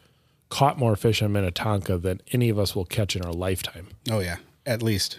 caught 0.48 0.76
more 0.78 0.96
fish 0.96 1.22
in 1.22 1.30
Minnetonka 1.32 1.98
than 1.98 2.20
any 2.32 2.48
of 2.48 2.58
us 2.58 2.74
will 2.74 2.84
catch 2.84 3.14
in 3.14 3.22
our 3.22 3.32
lifetime. 3.32 3.86
Oh 4.10 4.18
yeah, 4.20 4.36
at 4.66 4.82
least. 4.82 5.18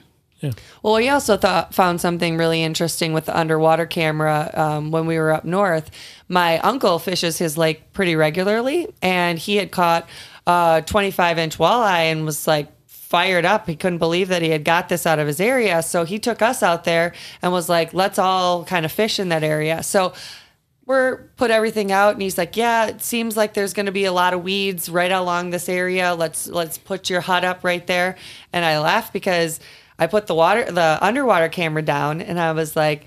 Well, 0.82 0.96
we 0.96 1.10
also 1.10 1.38
thought 1.38 1.74
found 1.74 2.02
something 2.02 2.38
really 2.38 2.64
interesting 2.64 3.14
with 3.14 3.26
the 3.26 3.38
underwater 3.38 3.86
camera 3.86 4.50
um, 4.54 4.92
when 4.92 5.06
we 5.06 5.18
were 5.18 5.32
up 5.32 5.46
north. 5.46 5.92
My 6.28 6.60
uncle 6.60 7.00
fishes 7.00 7.38
his 7.38 7.58
lake 7.58 7.94
pretty 7.94 8.16
regularly, 8.16 8.88
and 9.02 9.38
he 9.38 9.58
had 9.58 9.72
caught 9.72 10.08
a 10.48 10.84
25 10.86 11.38
inch 11.38 11.58
walleye 11.58 12.12
and 12.12 12.26
was 12.26 12.48
like 12.48 12.70
fired 12.88 13.46
up. 13.46 13.68
He 13.68 13.76
couldn't 13.76 14.00
believe 14.00 14.30
that 14.30 14.42
he 14.42 14.50
had 14.50 14.64
got 14.64 14.89
this 14.89 15.06
out 15.06 15.20
of 15.20 15.28
his 15.28 15.39
area, 15.39 15.84
so 15.84 16.06
he 16.06 16.18
took 16.18 16.42
us 16.42 16.64
out 16.64 16.86
there 16.86 17.14
and 17.42 17.52
was 17.52 17.70
like, 17.70 17.94
"Let's 17.94 18.18
all 18.18 18.64
kind 18.66 18.86
of 18.86 18.92
fish 18.92 19.20
in 19.20 19.30
that 19.30 19.44
area." 19.44 19.84
So 19.84 20.14
we're 20.86 21.30
put 21.38 21.52
everything 21.52 21.92
out 21.92 22.14
and 22.14 22.22
he's 22.22 22.38
like 22.38 22.58
yeah 22.58 22.88
it 22.88 23.02
seems 23.02 23.38
like 23.38 23.54
there's 23.54 23.74
going 23.74 23.86
to 23.86 23.92
be 23.92 24.04
a 24.06 24.12
lot 24.12 24.34
of 24.34 24.44
weeds 24.44 24.89
right 24.89 25.12
along 25.12 25.50
this 25.50 25.70
area 25.70 26.16
let's 26.16 26.48
let's 26.48 26.78
put 26.78 27.10
your 27.10 27.22
hut 27.22 27.46
up 27.46 27.64
right 27.64 27.86
there 27.88 28.18
and 28.52 28.66
i 28.66 28.78
laughed 28.80 29.14
because 29.14 29.60
i 30.02 30.08
put 30.08 30.28
the 30.28 30.36
water 30.36 30.70
the 30.70 30.97
underwater 31.02 31.47
camera 31.47 31.82
down 31.82 32.20
and 32.20 32.38
i 32.38 32.52
was 32.52 32.76
like 32.76 33.06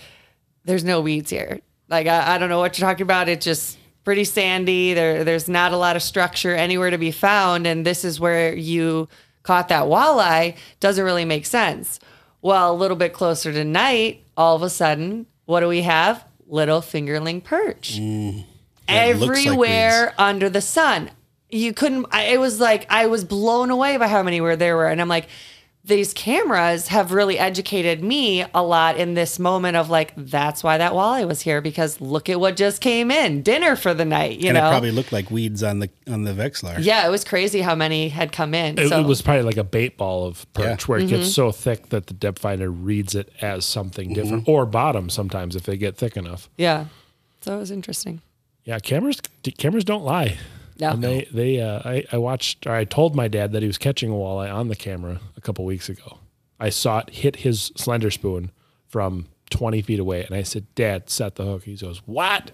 there's 0.65 0.85
no 0.85 1.01
weeds 1.01 1.31
here. 1.31 1.61
Like 1.89 2.07
i, 2.07 2.35
I 2.35 2.39
don't 2.39 2.49
know 2.49 2.59
what 2.59 2.79
you're 2.79 2.89
talking 2.89 3.05
about. 3.05 3.29
It's 3.29 3.45
just 3.45 3.79
pretty 4.05 4.25
sandy. 4.25 4.95
There 4.95 5.25
there's 5.25 5.49
not 5.49 5.73
a 5.73 5.77
lot 5.77 5.97
of 5.97 6.03
structure 6.03 6.55
anywhere 6.55 6.91
to 6.91 6.99
be 6.99 7.11
found 7.11 7.67
and 7.67 7.87
this 7.87 8.05
is 8.05 8.19
where 8.19 8.55
you 8.55 9.09
caught 9.43 9.69
that 9.69 9.85
walleye. 9.85 10.57
Doesn't 10.81 11.05
really 11.05 11.25
make 11.25 11.47
sense. 11.47 12.01
Well 12.43 12.73
a 12.73 12.77
little 12.77 12.97
bit 12.97 13.13
closer 13.13 13.53
to 13.53 13.65
night 13.65 14.23
all 14.37 14.57
of 14.57 14.63
a 14.63 14.71
sudden 14.71 15.27
what 15.45 15.61
do 15.61 15.69
we 15.69 15.83
have? 15.83 16.25
Little 16.47 16.81
fingerling 16.81 17.43
perch. 17.43 17.99
Mm. 17.99 18.45
looks 18.89 19.21
like 19.21 19.47
everywhere 19.47 20.15
under 20.19 20.49
the 20.49 20.61
sun. 20.61 21.11
You 21.51 21.73
couldn't. 21.73 22.07
I, 22.11 22.25
it 22.25 22.41
was 22.41 22.59
like 22.59 22.87
I 22.91 23.07
was 23.07 23.25
blown 23.25 23.71
away 23.71 23.97
by 23.97 24.09
how 24.09 24.23
many 24.23 24.41
were 24.41 24.57
there 24.57 24.77
were, 24.77 24.87
and 24.87 25.01
I'm 25.01 25.09
like, 25.09 25.29
these 25.87 26.15
cameras 26.15 26.89
have 26.89 27.13
really 27.13 27.39
educated 27.39 28.03
me 28.03 28.43
a 28.55 28.63
lot 28.63 28.97
in 28.97 29.13
this 29.13 29.39
moment 29.39 29.77
of 29.77 29.91
like 29.91 30.15
that's 30.17 30.65
why 30.65 30.79
that 30.79 30.93
walleye 30.93 31.29
was 31.29 31.43
here 31.43 31.61
because 31.61 32.01
look 32.01 32.31
at 32.31 32.41
what 32.41 32.57
just 32.57 32.81
came 32.81 33.11
in 33.11 33.43
dinner 33.43 33.77
for 33.77 33.93
the 33.93 34.05
night 34.05 34.39
you 34.41 34.49
and 34.49 34.57
know 34.57 34.67
it 34.67 34.71
probably 34.71 34.91
looked 34.91 35.13
like 35.13 35.31
weeds 35.31 35.63
on 35.63 35.81
the 35.81 35.91
on 36.09 36.25
the 36.25 36.33
Vexilar. 36.33 36.77
yeah 36.83 37.07
it 37.07 37.11
was 37.11 37.23
crazy 37.23 37.61
how 37.61 37.75
many 37.75 38.09
had 38.09 38.33
come 38.33 38.55
in 38.55 38.79
It, 38.79 38.89
so 38.89 38.99
it 38.99 39.07
was 39.07 39.21
probably 39.21 39.43
like 39.43 39.59
a 39.59 39.65
bait 39.65 39.99
ball 39.99 40.25
of 40.27 40.51
perch 40.55 40.65
Yeah. 40.65 40.87
where 40.87 40.99
it 41.01 41.03
Mm-hmm. 41.07 41.17
gets 41.17 41.35
so 41.35 41.53
thick 41.53 41.91
that 41.91 42.07
the 42.07 42.15
depth 42.15 42.39
finder 42.39 42.71
reads 42.71 43.15
it 43.15 43.31
as 43.43 43.67
something 43.67 44.15
different 44.15 44.49
or 44.49 44.65
bottom 44.65 45.11
sometimes 45.11 45.55
if 45.55 45.65
they 45.65 45.77
get 45.77 45.97
thick 45.99 46.17
enough. 46.17 46.49
yeah 46.57 46.87
so 47.43 47.57
it 47.57 47.59
was 47.59 47.71
interesting 47.71 48.23
Yeah, 48.65 48.79
cameras 48.79 49.21
cameras 49.59 49.85
don't 49.85 50.03
lie. 50.05 50.39
No. 50.79 50.91
And 50.91 51.03
they 51.03 51.29
they 51.33 51.61
uh, 51.61 51.81
I, 51.85 52.05
I 52.13 52.19
watched 52.19 52.67
or 52.67 52.73
I 52.73 52.85
told 52.85 53.15
my 53.15 53.29
dad 53.29 53.53
that 53.53 53.63
he 53.63 53.67
was 53.67 53.79
catching 53.79 54.11
a 54.11 54.15
walleye 54.15 54.53
on 54.53 54.69
the 54.69 54.77
camera 54.77 55.21
a 55.37 55.41
couple 55.41 55.65
weeks 55.65 55.89
ago. 55.89 56.19
I 56.59 56.71
saw 56.71 57.01
it 57.01 57.11
hit 57.11 57.37
his 57.37 57.73
slender 57.77 58.11
spoon 58.11 58.51
from 58.87 59.27
20 59.51 59.83
feet 59.83 59.99
away, 60.01 60.25
and 60.25 60.35
I 60.35 60.43
said, 60.43 60.67
"Dad, 60.75 61.11
set 61.11 61.37
the 61.37 61.45
hook." 61.45 61.65
He 61.65 61.77
goes, 61.77 61.99
"What?" 62.07 62.51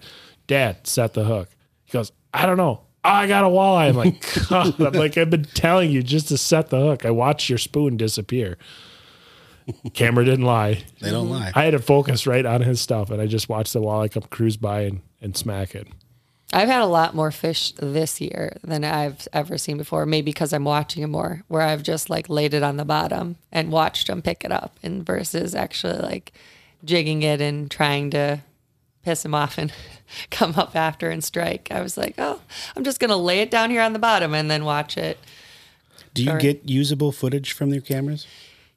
Dad, 0.47 0.85
set 0.85 1.13
the 1.13 1.23
hook. 1.23 1.49
He 1.85 1.91
goes, 1.93 2.11
"I 2.33 2.45
don't 2.45 2.57
know." 2.57 2.81
Oh, 3.03 3.09
I 3.09 3.27
got 3.27 3.43
a 3.43 3.47
walleye. 3.47 3.89
I'm 3.89 3.95
like, 3.95 4.47
God. 4.49 4.79
I'm 4.79 4.93
like, 4.93 5.17
I've 5.17 5.31
been 5.31 5.45
telling 5.45 5.89
you 5.89 6.03
just 6.03 6.27
to 6.27 6.37
set 6.37 6.69
the 6.69 6.79
hook. 6.79 7.03
I 7.03 7.09
watched 7.09 7.49
your 7.49 7.57
spoon 7.57 7.97
disappear. 7.97 8.59
Camera 9.93 10.23
didn't 10.23 10.45
lie. 10.45 10.83
They 10.99 11.09
don't 11.09 11.29
lie. 11.29 11.51
I 11.55 11.63
had 11.63 11.71
to 11.71 11.79
focus 11.79 12.27
right 12.27 12.45
on 12.45 12.61
his 12.61 12.79
stuff, 12.79 13.09
and 13.09 13.19
I 13.21 13.25
just 13.25 13.49
watched 13.49 13.73
the 13.73 13.81
walleye 13.81 14.11
come 14.11 14.23
cruise 14.23 14.57
by 14.57 14.81
and, 14.81 15.01
and 15.19 15.35
smack 15.35 15.73
it. 15.73 15.87
I've 16.53 16.67
had 16.67 16.81
a 16.81 16.85
lot 16.87 17.15
more 17.15 17.31
fish 17.31 17.71
this 17.77 18.19
year 18.19 18.57
than 18.63 18.83
I've 18.83 19.27
ever 19.31 19.57
seen 19.57 19.77
before. 19.77 20.05
Maybe 20.05 20.31
because 20.31 20.51
I'm 20.51 20.65
watching 20.65 21.01
them 21.01 21.11
more, 21.11 21.43
where 21.47 21.61
I've 21.61 21.83
just 21.83 22.09
like 22.09 22.29
laid 22.29 22.53
it 22.53 22.63
on 22.63 22.77
the 22.77 22.85
bottom 22.85 23.37
and 23.51 23.71
watched 23.71 24.07
them 24.07 24.21
pick 24.21 24.43
it 24.43 24.51
up, 24.51 24.77
and 24.83 25.05
versus 25.05 25.55
actually 25.55 25.99
like 25.99 26.33
jigging 26.83 27.23
it 27.23 27.39
and 27.41 27.71
trying 27.71 28.09
to 28.11 28.39
piss 29.03 29.23
him 29.23 29.33
off 29.33 29.57
and 29.57 29.71
come 30.31 30.53
up 30.55 30.75
after 30.75 31.09
and 31.09 31.23
strike. 31.23 31.69
I 31.71 31.81
was 31.81 31.97
like, 31.97 32.15
oh, 32.17 32.41
I'm 32.75 32.83
just 32.83 32.99
gonna 32.99 33.17
lay 33.17 33.39
it 33.39 33.51
down 33.51 33.69
here 33.69 33.81
on 33.81 33.93
the 33.93 33.99
bottom 33.99 34.33
and 34.33 34.51
then 34.51 34.65
watch 34.65 34.97
it. 34.97 35.17
Do 36.13 36.23
you 36.23 36.29
Sorry. 36.29 36.41
get 36.41 36.69
usable 36.69 37.11
footage 37.11 37.53
from 37.53 37.71
your 37.71 37.81
cameras? 37.81 38.27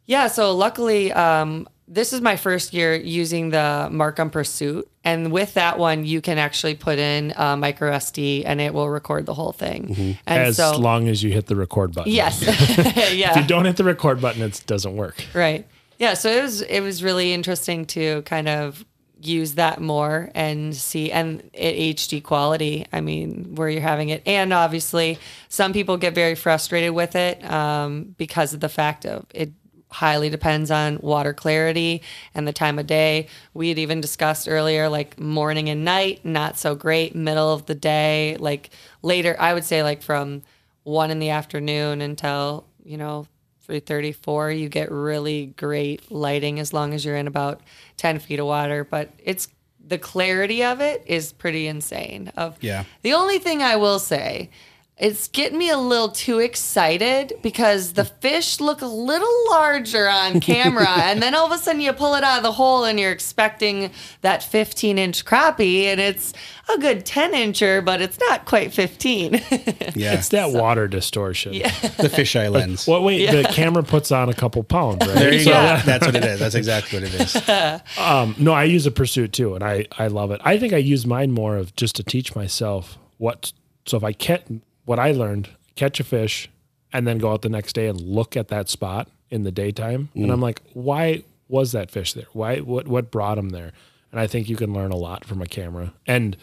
Yeah, 0.06 0.28
so 0.28 0.54
luckily, 0.54 1.12
um, 1.12 1.66
this 1.87 2.12
is 2.12 2.20
my 2.20 2.37
first 2.37 2.72
year 2.72 2.95
using 2.95 3.51
the 3.51 3.89
Marcum 3.91 4.30
Pursuit, 4.32 4.89
and 5.05 5.30
with 5.30 5.55
that 5.55 5.78
one, 5.78 6.05
you 6.05 6.20
can 6.20 6.39
actually 6.39 6.74
put 6.74 6.99
in 6.99 7.35
uh, 7.37 7.57
micro 7.57 7.93
SD, 7.93 8.43
and 8.47 8.61
it 8.61 8.72
will 8.72 8.89
record 8.89 9.26
the 9.26 9.35
whole 9.35 9.53
thing. 9.53 10.16
And 10.26 10.43
As 10.43 10.57
so, 10.57 10.78
long 10.78 11.09
as 11.09 11.22
you 11.22 11.30
hit 11.30 11.47
the 11.47 11.57
record 11.57 11.95
button. 11.95 12.11
yes, 12.12 12.43
yeah. 13.14 13.32
If 13.32 13.37
you 13.37 13.47
don't 13.47 13.66
hit 13.66 13.76
the 13.76 13.85
record 13.85 14.20
button, 14.20 14.43
it 14.43 14.62
doesn't 14.66 14.97
work. 14.97 15.22
right, 15.35 15.66
yeah. 15.99 16.14
So 16.14 16.30
it 16.30 16.43
was 16.43 16.62
it 16.62 16.80
was 16.80 17.03
really 17.03 17.35
interesting 17.35 17.85
to 17.87 18.22
kind 18.22 18.49
of 18.49 18.85
use 19.20 19.55
that 19.55 19.80
more 19.80 20.30
and 20.35 20.76
see 20.76 21.11
and 21.11 21.41
at 21.55 21.74
HD 21.74 22.22
quality. 22.22 22.87
I 22.93 23.01
mean, 23.01 23.55
where 23.57 23.68
you're 23.68 23.82
having 23.82 24.09
it, 24.09 24.22
and 24.26 24.53
obviously, 24.53 25.18
some 25.49 25.72
people 25.74 25.99
get 25.99 26.14
very 26.14 26.35
frustrated 26.35 26.93
with 26.93 27.14
it 27.14 27.45
um, 27.45 28.14
because 28.16 28.55
of 28.55 28.61
the 28.61 28.68
fact 28.70 29.05
of 29.05 29.26
it 29.35 29.53
highly 29.95 30.28
depends 30.28 30.70
on 30.70 30.99
water 31.01 31.32
clarity 31.32 32.03
and 32.34 32.47
the 32.47 32.53
time 32.53 32.78
of 32.78 32.86
day. 32.86 33.28
We 33.55 33.68
had 33.68 33.78
even 33.78 34.01
discussed 34.01 34.49
earlier, 34.49 34.88
like 34.88 35.18
morning 35.18 35.68
and 35.68 35.84
night, 35.84 36.24
not 36.24 36.59
so 36.59 36.74
great. 36.74 37.14
Middle 37.14 37.53
of 37.53 37.66
the 37.66 37.74
day, 37.74 38.36
like 38.40 38.70
later, 39.03 39.36
I 39.38 39.55
would 39.55 39.64
say 39.64 39.82
like 39.82 40.03
from 40.03 40.42
one 40.82 41.11
in 41.11 41.18
the 41.18 41.30
afternoon 41.30 42.01
until 42.01 42.66
you 42.84 42.97
know 42.99 43.26
three 43.62 43.80
thirty 43.80 44.12
four. 44.12 44.51
You 44.51 44.68
get 44.68 44.90
really 44.90 45.47
great 45.57 46.11
lighting 46.12 46.59
as 46.61 46.72
long 46.72 46.92
as 46.92 47.05
you're 47.05 47.16
in 47.16 47.26
about 47.26 47.61
ten 47.97 48.18
feet 48.18 48.38
of 48.40 48.47
water. 48.47 48.84
But 48.84 49.11
it's 49.22 49.49
the 49.86 49.99
clarity 49.99 50.64
of 50.64 50.80
it 50.80 51.03
is 51.07 51.32
pretty 51.32 51.66
insane. 51.68 52.32
Of 52.36 52.57
Yeah. 52.61 52.84
the 53.03 53.12
only 53.14 53.38
thing 53.38 53.62
I 53.62 53.76
will 53.76 53.99
say, 53.99 54.51
it's 54.97 55.26
getting 55.26 55.59
me 55.59 55.70
a 55.70 55.76
little 55.76 56.09
too 56.11 56.38
excited 56.38 57.32
because 57.42 57.95
the 57.95 58.05
fish 58.20 58.61
look 58.61 58.80
a 58.80 58.86
little 58.86 59.51
larger 59.51 60.09
on 60.09 60.38
camera. 60.40 60.86
and 60.99 61.20
then 61.20 61.34
all 61.34 61.47
of 61.47 61.53
a 61.53 61.59
sudden 61.59 61.80
you 61.80 61.92
pull 61.92 62.14
it 62.14 62.22
out 62.22 62.36
of 62.38 62.42
the 62.45 62.53
hole 62.53 62.84
and 62.84 63.01
you're 63.01 63.11
expecting 63.11 63.90
that 64.20 64.42
15 64.42 64.97
inch 64.97 65.24
crappie 65.24 65.84
and 65.86 66.01
it's 66.01 66.32
a 66.72 66.78
good 66.78 67.05
10 67.05 67.32
incher, 67.32 67.84
but 67.84 68.01
it's 68.01 68.18
not 68.20 68.45
quite 68.45 68.72
15. 68.72 69.42
Yeah, 69.97 70.14
It's 70.14 70.30
that 70.30 70.51
water 70.51 70.88
distortion. 70.88 71.53
Yeah. 71.55 71.68
the 71.99 72.09
fisheye 72.09 72.51
lens. 72.51 72.86
Well, 72.86 73.03
wait, 73.05 73.30
the 73.30 73.45
camera 73.45 73.82
puts 73.84 74.11
on 74.11 74.28
a 74.28 74.34
couple 74.34 74.62
pounds, 74.64 75.07
right? 75.07 75.14
there 75.14 75.32
you 75.32 75.40
So, 75.40 75.51
go. 75.51 75.57
Yeah. 75.57 75.82
That's 75.82 76.07
what 76.07 76.16
it 76.16 76.24
is. 76.24 76.40
That's 76.40 76.55
exactly 76.57 77.01
what 77.01 77.09
it 77.12 77.20
is. 77.20 77.99
Um, 77.99 78.34
no, 78.38 78.53
I 78.53 78.64
use 78.64 78.86
a 78.86 78.90
pursuit 78.90 79.32
too, 79.32 79.55
and 79.55 79.62
I, 79.62 79.86
I 79.99 80.07
love 80.09 80.30
it. 80.30 80.40
I 80.45 80.59
think 80.59 80.72
I 80.72 80.78
use 80.78 81.07
mine 81.07 81.30
more 81.32 81.57
of 81.57 81.74
just 81.76 81.97
to 81.97 82.03
teach 82.03 82.34
myself 82.34 82.99
what. 83.18 83.53
So 83.86 83.97
if 83.97 84.03
I 84.05 84.12
catch 84.12 84.42
what 84.85 84.99
I 84.99 85.12
learned, 85.12 85.49
catch 85.76 86.01
a 86.01 86.05
fish, 86.05 86.49
and 86.93 87.07
then 87.07 87.18
go 87.18 87.32
out 87.32 87.43
the 87.43 87.49
next 87.49 87.74
day 87.74 87.89
and 87.89 88.01
look 88.01 88.37
at 88.37 88.49
that 88.49 88.68
spot 88.68 89.09
in 89.30 89.43
the 89.43 89.51
daytime, 89.53 90.11
and 90.14 90.30
I'm 90.30 90.41
like, 90.41 90.61
why 90.74 91.24
was 91.49 91.72
that 91.72 91.91
fish 91.91 92.12
there? 92.12 92.26
Why 92.32 92.59
what 92.59 92.87
what 92.87 93.11
brought 93.11 93.39
him 93.39 93.51
there? 93.51 93.72
And 94.12 94.20
I 94.20 94.26
think 94.28 94.49
you 94.49 94.57
can 94.57 94.72
learn 94.72 94.93
a 94.93 94.97
lot 94.97 95.24
from 95.24 95.43
a 95.43 95.47
camera. 95.47 95.93
And 96.07 96.37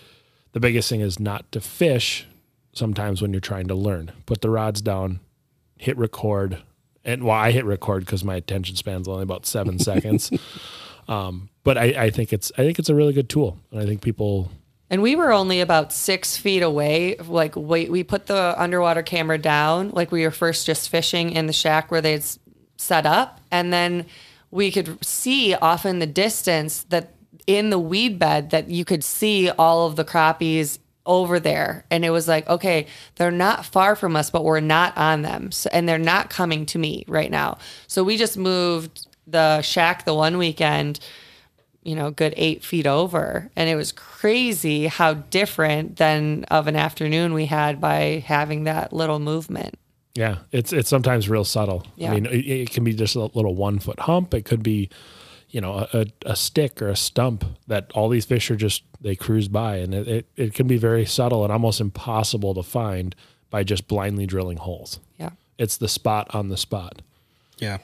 the 0.51 0.59
biggest 0.59 0.89
thing 0.89 0.99
is 0.99 1.19
not 1.19 1.49
to 1.53 1.61
fish 1.61 2.27
sometimes 2.73 3.21
when 3.21 3.31
you're 3.31 3.39
trying 3.39 3.67
to 3.67 3.75
learn. 3.75 4.11
Put 4.25 4.41
the 4.41 4.49
rods 4.49 4.81
down, 4.81 5.21
hit 5.77 5.97
record. 5.97 6.57
And 7.05 7.23
well, 7.23 7.37
I 7.37 7.51
hit 7.51 7.65
record 7.65 8.05
because 8.05 8.23
my 8.23 8.35
attention 8.35 8.75
span's 8.75 9.07
only 9.07 9.23
about 9.23 9.45
seven 9.45 9.79
seconds. 9.89 10.31
Um, 11.07 11.49
but 11.63 11.77
I, 11.77 11.85
I 11.97 12.09
think 12.09 12.33
it's 12.33 12.51
I 12.57 12.63
think 12.63 12.77
it's 12.77 12.89
a 12.89 12.95
really 12.95 13.13
good 13.13 13.29
tool, 13.29 13.57
and 13.71 13.79
I 13.79 13.85
think 13.85 14.01
people 14.01 14.51
And 14.91 15.01
we 15.01 15.15
were 15.15 15.31
only 15.31 15.61
about 15.61 15.93
six 15.93 16.35
feet 16.35 16.61
away. 16.61 17.15
Like 17.15 17.55
we 17.55 17.89
we 17.89 18.03
put 18.03 18.25
the 18.27 18.53
underwater 18.61 19.01
camera 19.01 19.37
down. 19.37 19.91
Like 19.91 20.11
we 20.11 20.23
were 20.25 20.31
first 20.31 20.65
just 20.65 20.89
fishing 20.89 21.31
in 21.31 21.47
the 21.47 21.53
shack 21.53 21.89
where 21.89 22.01
they'd 22.01 22.25
set 22.77 23.05
up, 23.05 23.39
and 23.51 23.71
then 23.71 24.05
we 24.51 24.69
could 24.69 25.03
see 25.03 25.55
off 25.55 25.85
in 25.85 25.99
the 25.99 26.05
distance 26.05 26.83
that 26.89 27.13
in 27.47 27.69
the 27.69 27.79
weed 27.79 28.19
bed 28.19 28.49
that 28.49 28.69
you 28.69 28.83
could 28.83 29.03
see 29.03 29.49
all 29.49 29.87
of 29.87 29.95
the 29.95 30.05
crappies 30.05 30.77
over 31.05 31.39
there 31.39 31.83
and 31.89 32.05
it 32.05 32.11
was 32.11 32.27
like 32.27 32.47
okay 32.47 32.85
they're 33.15 33.31
not 33.31 33.65
far 33.65 33.95
from 33.95 34.15
us 34.15 34.29
but 34.29 34.43
we're 34.43 34.59
not 34.59 34.95
on 34.95 35.23
them 35.23 35.51
so, 35.51 35.67
and 35.73 35.89
they're 35.89 35.97
not 35.97 36.29
coming 36.29 36.63
to 36.63 36.77
me 36.77 37.03
right 37.07 37.31
now 37.31 37.57
so 37.87 38.03
we 38.03 38.17
just 38.17 38.37
moved 38.37 39.07
the 39.25 39.59
shack 39.63 40.05
the 40.05 40.13
one 40.13 40.37
weekend 40.37 40.99
you 41.83 41.95
know, 41.95 42.11
good 42.11 42.33
eight 42.37 42.63
feet 42.63 42.85
over. 42.85 43.49
And 43.55 43.69
it 43.69 43.75
was 43.75 43.91
crazy 43.91 44.87
how 44.87 45.13
different 45.13 45.97
than 45.97 46.43
of 46.45 46.67
an 46.67 46.75
afternoon 46.75 47.33
we 47.33 47.47
had 47.47 47.81
by 47.81 48.23
having 48.25 48.65
that 48.65 48.93
little 48.93 49.19
movement. 49.19 49.75
Yeah, 50.13 50.39
it's 50.51 50.73
it's 50.73 50.89
sometimes 50.89 51.29
real 51.29 51.45
subtle. 51.45 51.85
Yeah. 51.95 52.11
I 52.11 52.15
mean, 52.15 52.25
it, 52.25 52.45
it 52.45 52.69
can 52.71 52.83
be 52.83 52.93
just 52.93 53.15
a 53.15 53.19
little 53.19 53.55
one 53.55 53.79
foot 53.79 54.01
hump. 54.01 54.33
It 54.33 54.43
could 54.43 54.61
be, 54.61 54.89
you 55.49 55.61
know, 55.61 55.87
a, 55.93 56.05
a 56.25 56.35
stick 56.35 56.81
or 56.81 56.89
a 56.89 56.97
stump 56.97 57.45
that 57.67 57.89
all 57.93 58.09
these 58.09 58.25
fish 58.25 58.51
are 58.51 58.57
just 58.57 58.83
they 58.99 59.15
cruise 59.15 59.47
by, 59.47 59.77
and 59.77 59.93
it, 59.93 60.07
it, 60.07 60.25
it 60.35 60.53
can 60.53 60.67
be 60.67 60.77
very 60.77 61.05
subtle 61.05 61.43
and 61.43 61.51
almost 61.53 61.79
impossible 61.79 62.53
to 62.55 62.63
find 62.63 63.15
by 63.49 63.63
just 63.63 63.87
blindly 63.87 64.25
drilling 64.25 64.57
holes. 64.57 64.99
Yeah. 65.17 65.31
It's 65.57 65.77
the 65.77 65.87
spot 65.87 66.33
on 66.35 66.49
the 66.49 66.57
spot. 66.57 67.01
Yeah, 67.57 67.77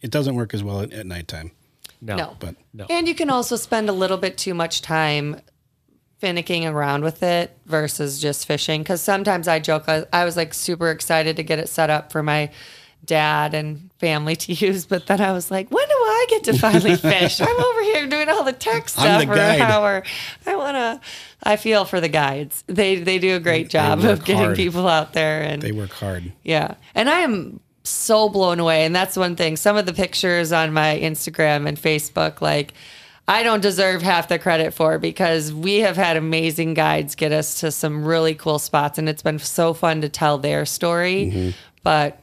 it 0.00 0.10
doesn't 0.10 0.34
work 0.34 0.54
as 0.54 0.64
well 0.64 0.80
at, 0.80 0.92
at 0.92 1.06
nighttime. 1.06 1.52
No, 2.00 2.16
No. 2.16 2.36
But 2.38 2.56
no. 2.72 2.86
And 2.90 3.08
you 3.08 3.14
can 3.14 3.30
also 3.30 3.56
spend 3.56 3.88
a 3.88 3.92
little 3.92 4.18
bit 4.18 4.36
too 4.38 4.54
much 4.54 4.82
time 4.82 5.40
finicking 6.22 6.70
around 6.70 7.04
with 7.04 7.22
it 7.22 7.56
versus 7.66 8.20
just 8.20 8.46
fishing. 8.46 8.82
Because 8.82 9.00
sometimes 9.00 9.46
I 9.48 9.58
joke, 9.60 9.84
I, 9.88 10.04
I 10.12 10.24
was 10.24 10.36
like 10.36 10.52
super 10.54 10.90
excited 10.90 11.36
to 11.36 11.42
get 11.42 11.58
it 11.58 11.68
set 11.68 11.90
up 11.90 12.10
for 12.12 12.22
my 12.22 12.50
dad 13.04 13.54
and 13.54 13.90
family 14.00 14.34
to 14.36 14.52
use. 14.66 14.84
But 14.86 15.06
then 15.06 15.20
I 15.20 15.32
was 15.32 15.50
like, 15.50 15.70
when 15.70 15.86
do 15.86 15.94
I 15.94 16.26
get 16.28 16.44
to 16.44 16.58
finally 16.58 16.96
fish? 16.96 17.40
I'm 17.40 17.60
over 17.64 17.82
here 17.82 18.06
doing 18.08 18.28
all 18.28 18.42
the 18.44 18.52
tech 18.52 18.88
stuff 18.88 19.20
the 19.20 19.26
for 19.28 19.34
guide. 19.36 19.60
an 19.60 19.62
hour. 19.70 20.02
I 20.46 20.56
want 20.56 20.74
to, 20.76 21.00
I 21.44 21.54
feel 21.56 21.84
for 21.84 22.00
the 22.00 22.08
guides. 22.08 22.64
They, 22.66 22.96
they 22.96 23.18
do 23.20 23.36
a 23.36 23.40
great 23.40 23.70
job 23.70 24.00
of 24.04 24.24
getting 24.24 24.42
hard. 24.42 24.56
people 24.56 24.88
out 24.88 25.12
there 25.12 25.42
and 25.42 25.62
they 25.62 25.72
work 25.72 25.92
hard. 25.92 26.32
yeah. 26.42 26.74
And 26.96 27.08
I 27.08 27.20
am 27.20 27.60
so 27.88 28.28
blown 28.28 28.60
away. 28.60 28.84
And 28.84 28.94
that's 28.94 29.16
one 29.16 29.36
thing. 29.36 29.56
Some 29.56 29.76
of 29.76 29.86
the 29.86 29.92
pictures 29.92 30.52
on 30.52 30.72
my 30.72 30.98
Instagram 30.98 31.66
and 31.68 31.78
Facebook, 31.78 32.40
like, 32.40 32.74
I 33.26 33.42
don't 33.42 33.60
deserve 33.60 34.00
half 34.00 34.28
the 34.28 34.38
credit 34.38 34.72
for 34.72 34.98
because 34.98 35.52
we 35.52 35.80
have 35.80 35.96
had 35.96 36.16
amazing 36.16 36.74
guides 36.74 37.14
get 37.14 37.32
us 37.32 37.60
to 37.60 37.70
some 37.70 38.04
really 38.04 38.34
cool 38.34 38.58
spots. 38.58 38.98
And 38.98 39.08
it's 39.08 39.22
been 39.22 39.38
so 39.38 39.74
fun 39.74 40.00
to 40.00 40.08
tell 40.08 40.38
their 40.38 40.64
story. 40.64 41.26
Mm-hmm. 41.26 41.50
But 41.82 42.20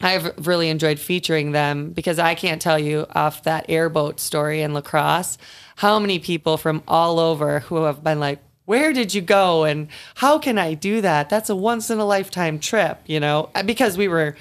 I've 0.00 0.46
really 0.46 0.68
enjoyed 0.68 0.98
featuring 0.98 1.52
them 1.52 1.90
because 1.90 2.18
I 2.18 2.34
can't 2.34 2.60
tell 2.60 2.78
you 2.78 3.06
off 3.14 3.44
that 3.44 3.66
airboat 3.68 4.20
story 4.20 4.62
in 4.62 4.74
La 4.74 4.80
Crosse 4.82 5.38
how 5.76 5.98
many 5.98 6.18
people 6.18 6.56
from 6.56 6.82
all 6.88 7.18
over 7.18 7.60
who 7.60 7.84
have 7.84 8.02
been 8.02 8.18
like, 8.18 8.40
where 8.64 8.92
did 8.92 9.14
you 9.14 9.20
go 9.20 9.64
and 9.64 9.88
how 10.16 10.38
can 10.38 10.58
I 10.58 10.74
do 10.74 11.00
that? 11.00 11.28
That's 11.30 11.48
a 11.48 11.56
once 11.56 11.90
in 11.90 11.98
a 11.98 12.04
lifetime 12.04 12.58
trip, 12.58 13.00
you 13.06 13.20
know, 13.20 13.50
uh, 13.54 13.62
because 13.62 13.96
we 13.96 14.08
were 14.08 14.36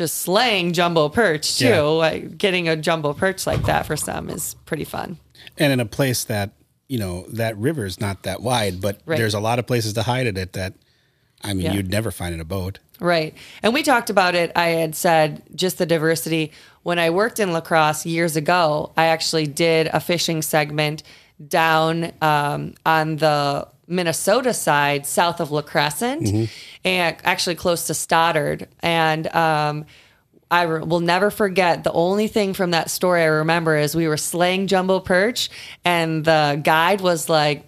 just 0.00 0.22
slaying 0.22 0.72
jumbo 0.72 1.10
perch 1.10 1.58
too. 1.58 1.66
Yeah. 1.66 1.80
Like, 1.82 2.38
getting 2.38 2.68
a 2.70 2.74
jumbo 2.76 3.12
perch 3.12 3.46
like 3.46 3.62
that 3.64 3.84
for 3.84 3.96
some 3.96 4.30
is 4.30 4.54
pretty 4.64 4.84
fun. 4.84 5.18
and 5.58 5.72
in 5.74 5.80
a 5.80 5.84
place 5.84 6.24
that 6.24 6.50
you 6.88 6.98
know 6.98 7.24
that 7.28 7.56
river 7.58 7.84
is 7.84 8.00
not 8.00 8.22
that 8.22 8.40
wide, 8.40 8.80
but 8.80 8.98
Right. 9.04 9.18
there's 9.18 9.34
a 9.34 9.40
lot 9.40 9.58
of 9.58 9.66
places 9.66 9.92
to 9.94 10.02
hide 10.02 10.26
it 10.26 10.38
at 10.38 10.54
that. 10.54 10.72
I 11.44 11.52
mean, 11.54 11.66
Yeah. 11.66 11.72
you'd 11.74 11.90
never 11.90 12.10
find 12.10 12.32
in 12.34 12.40
a 12.40 12.44
boat. 12.44 12.78
Right. 12.98 13.34
And 13.62 13.72
we 13.74 13.82
talked 13.82 14.08
about 14.10 14.34
it. 14.34 14.52
I 14.56 14.68
had 14.68 14.94
said 14.94 15.42
just 15.54 15.76
the 15.78 15.86
diversity. 15.86 16.52
When 16.82 16.98
I 16.98 17.10
worked 17.10 17.38
in 17.40 17.52
La 17.52 17.60
Crosse 17.60 18.06
years 18.06 18.36
ago, 18.36 18.92
I 18.96 19.06
actually 19.06 19.46
did 19.46 19.88
a 19.92 20.00
fishing 20.00 20.40
segment 20.42 21.02
down 21.46 22.12
um, 22.22 22.74
on 22.86 23.16
the 23.16 23.68
Minnesota 23.90 24.54
side, 24.54 25.04
south 25.06 25.40
of 25.40 25.50
La 25.50 25.62
Crescent, 25.62 26.48
and 26.84 27.16
actually 27.24 27.56
close 27.56 27.88
to 27.88 27.94
Stoddard. 27.94 28.68
And 28.80 29.26
um, 29.34 29.84
I 30.50 30.62
re- 30.62 30.82
will 30.82 31.00
never 31.00 31.30
forget 31.30 31.84
the 31.84 31.92
only 31.92 32.28
thing 32.28 32.54
from 32.54 32.70
that 32.70 32.88
story 32.90 33.22
I 33.22 33.26
remember 33.26 33.76
is 33.76 33.94
we 33.94 34.08
were 34.08 34.16
slaying 34.16 34.66
jumbo 34.68 35.00
perch, 35.00 35.50
and 35.84 36.24
the 36.24 36.60
guide 36.62 37.00
was 37.00 37.28
like, 37.28 37.66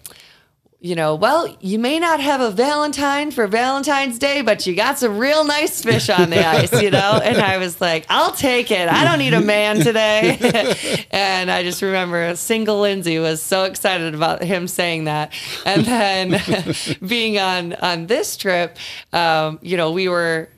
you 0.83 0.95
know, 0.95 1.15
well, 1.15 1.47
you 1.61 1.79
may 1.79 1.97
not 1.97 2.19
have 2.19 2.41
a 2.41 2.51
Valentine 2.51 3.31
for 3.31 3.47
Valentine's 3.47 4.19
Day, 4.19 4.41
but 4.41 4.67
you 4.67 4.75
got 4.75 4.99
some 4.99 5.17
real 5.17 5.45
nice 5.45 5.81
fish 5.81 6.09
on 6.09 6.29
the 6.29 6.45
ice, 6.45 6.73
you 6.81 6.91
know? 6.91 7.21
And 7.23 7.37
I 7.37 7.57
was 7.57 7.79
like, 7.79 8.05
I'll 8.09 8.33
take 8.33 8.69
it. 8.69 8.89
I 8.89 9.05
don't 9.05 9.17
need 9.17 9.33
a 9.33 9.39
man 9.39 9.77
today. 9.77 11.07
and 11.11 11.49
I 11.49 11.63
just 11.63 11.81
remember 11.81 12.35
single 12.35 12.81
Lindsey 12.81 13.17
was 13.17 13.41
so 13.41 13.63
excited 13.63 14.13
about 14.13 14.43
him 14.43 14.67
saying 14.67 15.05
that. 15.05 15.31
And 15.65 15.85
then 15.85 16.75
being 17.07 17.39
on 17.39 17.73
on 17.75 18.07
this 18.07 18.35
trip, 18.35 18.77
um, 19.13 19.59
you 19.61 19.77
know, 19.77 19.91
we 19.91 20.09
were 20.09 20.49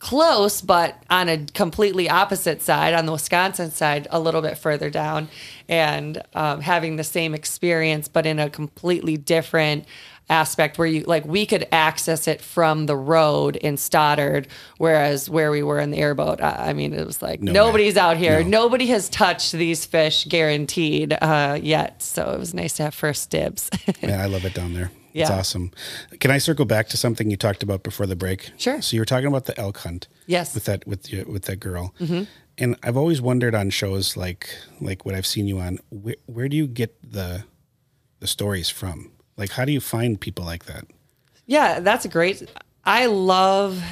close, 0.00 0.60
but 0.60 1.00
on 1.08 1.28
a 1.28 1.44
completely 1.54 2.08
opposite 2.10 2.60
side, 2.62 2.94
on 2.94 3.06
the 3.06 3.12
Wisconsin 3.12 3.70
side, 3.70 4.08
a 4.10 4.18
little 4.18 4.42
bit 4.42 4.58
further 4.58 4.90
down, 4.90 5.28
and 5.68 6.20
um, 6.34 6.60
having 6.60 6.96
the 6.96 7.04
same 7.04 7.34
experience, 7.34 8.08
but 8.08 8.26
in 8.26 8.38
a 8.40 8.50
completely 8.50 9.16
different 9.16 9.84
aspect 10.28 10.78
where 10.78 10.86
you 10.86 11.02
like 11.08 11.24
we 11.24 11.44
could 11.44 11.66
access 11.72 12.28
it 12.28 12.40
from 12.40 12.86
the 12.86 12.96
road 12.96 13.56
in 13.56 13.76
Stoddard, 13.76 14.46
whereas 14.78 15.28
where 15.28 15.50
we 15.50 15.60
were 15.62 15.80
in 15.80 15.90
the 15.90 15.98
airboat, 15.98 16.40
I, 16.40 16.68
I 16.70 16.72
mean, 16.72 16.92
it 16.94 17.04
was 17.04 17.20
like 17.20 17.40
No 17.42 17.52
nobody's 17.52 17.96
way. 17.96 18.00
out 18.00 18.16
here, 18.16 18.42
No. 18.44 18.62
nobody 18.62 18.86
has 18.86 19.08
touched 19.08 19.52
these 19.52 19.84
fish, 19.84 20.24
guaranteed 20.26 21.12
uh, 21.20 21.58
yet. 21.60 22.00
So 22.02 22.30
it 22.30 22.38
was 22.38 22.54
nice 22.54 22.74
to 22.74 22.84
have 22.84 22.94
first 22.94 23.28
dibs. 23.30 23.70
Man, 24.02 24.20
I 24.20 24.26
love 24.26 24.44
it 24.44 24.54
down 24.54 24.72
there. 24.72 24.92
It's 25.12 25.30
awesome. 25.30 25.72
Can 26.20 26.30
I 26.30 26.38
circle 26.38 26.64
back 26.64 26.88
to 26.88 26.96
something 26.96 27.30
you 27.30 27.36
talked 27.36 27.62
about 27.62 27.82
before 27.82 28.06
the 28.06 28.16
break? 28.16 28.50
Sure. 28.56 28.80
So 28.80 28.94
you 28.94 29.00
were 29.00 29.06
talking 29.06 29.26
about 29.26 29.46
the 29.46 29.58
elk 29.58 29.78
hunt. 29.78 30.08
Yes. 30.26 30.54
With 30.54 30.64
that 30.64 30.86
with 30.86 31.10
with 31.26 31.44
that 31.44 31.56
girl. 31.56 31.94
Mm-hmm. 32.00 32.24
And 32.58 32.76
I've 32.82 32.96
always 32.96 33.20
wondered 33.20 33.54
on 33.54 33.70
shows 33.70 34.16
like 34.16 34.54
like 34.80 35.04
what 35.04 35.14
I've 35.14 35.26
seen 35.26 35.46
you 35.46 35.58
on. 35.58 35.78
Where, 35.90 36.16
where 36.26 36.48
do 36.48 36.56
you 36.56 36.66
get 36.66 36.96
the 37.02 37.44
the 38.20 38.26
stories 38.26 38.68
from? 38.68 39.12
Like, 39.36 39.50
how 39.50 39.64
do 39.64 39.72
you 39.72 39.80
find 39.80 40.20
people 40.20 40.44
like 40.44 40.66
that? 40.66 40.84
Yeah, 41.46 41.80
that's 41.80 42.06
great. 42.06 42.48
I 42.84 43.06
love 43.06 43.82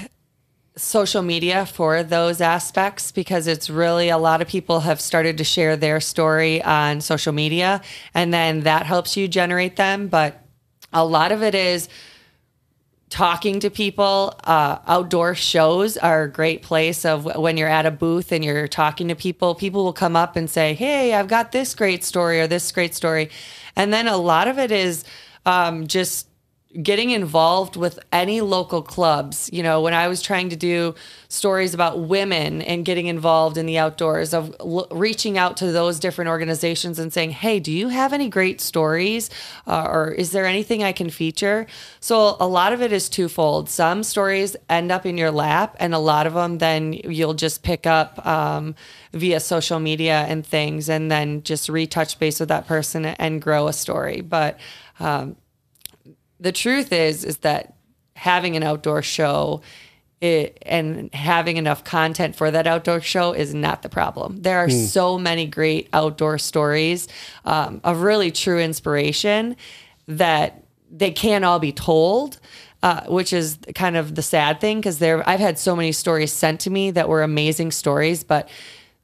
social 0.76 1.22
media 1.22 1.66
for 1.66 2.02
those 2.02 2.40
aspects 2.40 3.10
because 3.10 3.46
it's 3.46 3.68
really 3.68 4.10
a 4.10 4.18
lot 4.18 4.40
of 4.40 4.46
people 4.48 4.80
have 4.80 5.00
started 5.00 5.38
to 5.38 5.44
share 5.44 5.76
their 5.76 6.00
story 6.00 6.62
on 6.62 7.00
social 7.00 7.32
media 7.32 7.80
and 8.14 8.32
then 8.32 8.60
that 8.60 8.86
helps 8.86 9.16
you 9.16 9.26
generate 9.26 9.76
them. 9.76 10.06
But 10.06 10.40
a 10.92 11.04
lot 11.04 11.32
of 11.32 11.42
it 11.42 11.54
is 11.54 11.88
talking 13.10 13.60
to 13.60 13.70
people. 13.70 14.38
Uh, 14.44 14.78
outdoor 14.86 15.34
shows 15.34 15.96
are 15.96 16.24
a 16.24 16.30
great 16.30 16.62
place 16.62 17.04
of 17.04 17.24
when 17.36 17.56
you're 17.56 17.68
at 17.68 17.86
a 17.86 17.90
booth 17.90 18.32
and 18.32 18.44
you're 18.44 18.68
talking 18.68 19.08
to 19.08 19.14
people. 19.14 19.54
People 19.54 19.84
will 19.84 19.92
come 19.92 20.16
up 20.16 20.36
and 20.36 20.48
say, 20.48 20.74
"Hey, 20.74 21.14
I've 21.14 21.28
got 21.28 21.52
this 21.52 21.74
great 21.74 22.04
story 22.04 22.40
or 22.40 22.46
this 22.46 22.70
great 22.70 22.94
story," 22.94 23.30
and 23.76 23.92
then 23.92 24.08
a 24.08 24.16
lot 24.16 24.48
of 24.48 24.58
it 24.58 24.70
is 24.70 25.04
um, 25.46 25.86
just 25.86 26.27
getting 26.82 27.10
involved 27.10 27.76
with 27.76 27.98
any 28.12 28.42
local 28.42 28.82
clubs. 28.82 29.48
You 29.52 29.62
know, 29.62 29.80
when 29.80 29.94
I 29.94 30.06
was 30.06 30.20
trying 30.20 30.50
to 30.50 30.56
do 30.56 30.94
stories 31.28 31.72
about 31.72 32.00
women 32.00 32.60
and 32.60 32.84
getting 32.84 33.06
involved 33.06 33.56
in 33.56 33.64
the 33.64 33.78
outdoors, 33.78 34.34
of 34.34 34.54
l- 34.60 34.86
reaching 34.90 35.38
out 35.38 35.56
to 35.58 35.72
those 35.72 35.98
different 35.98 36.28
organizations 36.28 36.98
and 36.98 37.10
saying, 37.10 37.30
"Hey, 37.30 37.58
do 37.58 37.72
you 37.72 37.88
have 37.88 38.12
any 38.12 38.28
great 38.28 38.60
stories, 38.60 39.30
uh, 39.66 39.86
or 39.88 40.12
is 40.12 40.32
there 40.32 40.44
anything 40.44 40.84
I 40.84 40.92
can 40.92 41.08
feature?" 41.08 41.66
So 42.00 42.36
a 42.38 42.46
lot 42.46 42.74
of 42.74 42.82
it 42.82 42.92
is 42.92 43.08
twofold. 43.08 43.70
Some 43.70 44.02
stories 44.02 44.54
end 44.68 44.92
up 44.92 45.06
in 45.06 45.16
your 45.16 45.30
lap, 45.30 45.74
and 45.80 45.94
a 45.94 45.98
lot 45.98 46.26
of 46.26 46.34
them 46.34 46.58
then 46.58 46.92
you'll 46.92 47.34
just 47.34 47.62
pick 47.62 47.86
up. 47.86 48.24
Um, 48.26 48.74
via 49.14 49.40
social 49.40 49.80
media 49.80 50.26
and 50.28 50.46
things 50.46 50.86
and 50.88 51.10
then 51.10 51.42
just 51.42 51.70
retouch 51.70 52.18
base 52.18 52.38
with 52.38 52.50
that 52.50 52.66
person 52.66 53.06
and 53.06 53.40
grow 53.40 53.66
a 53.66 53.72
story 53.72 54.20
but 54.20 54.58
um, 55.00 55.34
the 56.40 56.52
truth 56.52 56.92
is 56.92 57.24
is 57.24 57.38
that 57.38 57.74
having 58.14 58.56
an 58.56 58.62
outdoor 58.62 59.02
show 59.02 59.62
it, 60.20 60.58
and 60.62 61.14
having 61.14 61.58
enough 61.58 61.84
content 61.84 62.34
for 62.34 62.50
that 62.50 62.66
outdoor 62.66 63.00
show 63.00 63.32
is 63.32 63.54
not 63.54 63.82
the 63.82 63.88
problem. 63.88 64.42
There 64.42 64.58
are 64.58 64.68
so 64.68 65.16
many 65.16 65.46
great 65.46 65.88
outdoor 65.92 66.38
stories 66.38 67.06
um, 67.44 67.80
of 67.84 68.02
really 68.02 68.32
true 68.32 68.58
inspiration 68.58 69.56
that 70.08 70.64
they 70.90 71.12
can't 71.12 71.44
all 71.44 71.58
be 71.58 71.72
told. 71.72 72.38
Uh, 72.80 73.02
which 73.06 73.32
is 73.32 73.58
kind 73.74 73.96
of 73.96 74.14
the 74.14 74.22
sad 74.22 74.60
thing 74.60 74.78
because 74.78 75.00
there 75.00 75.28
I've 75.28 75.40
had 75.40 75.58
so 75.58 75.74
many 75.74 75.90
stories 75.90 76.32
sent 76.32 76.60
to 76.60 76.70
me 76.70 76.92
that 76.92 77.08
were 77.08 77.24
amazing 77.24 77.72
stories, 77.72 78.22
but 78.22 78.48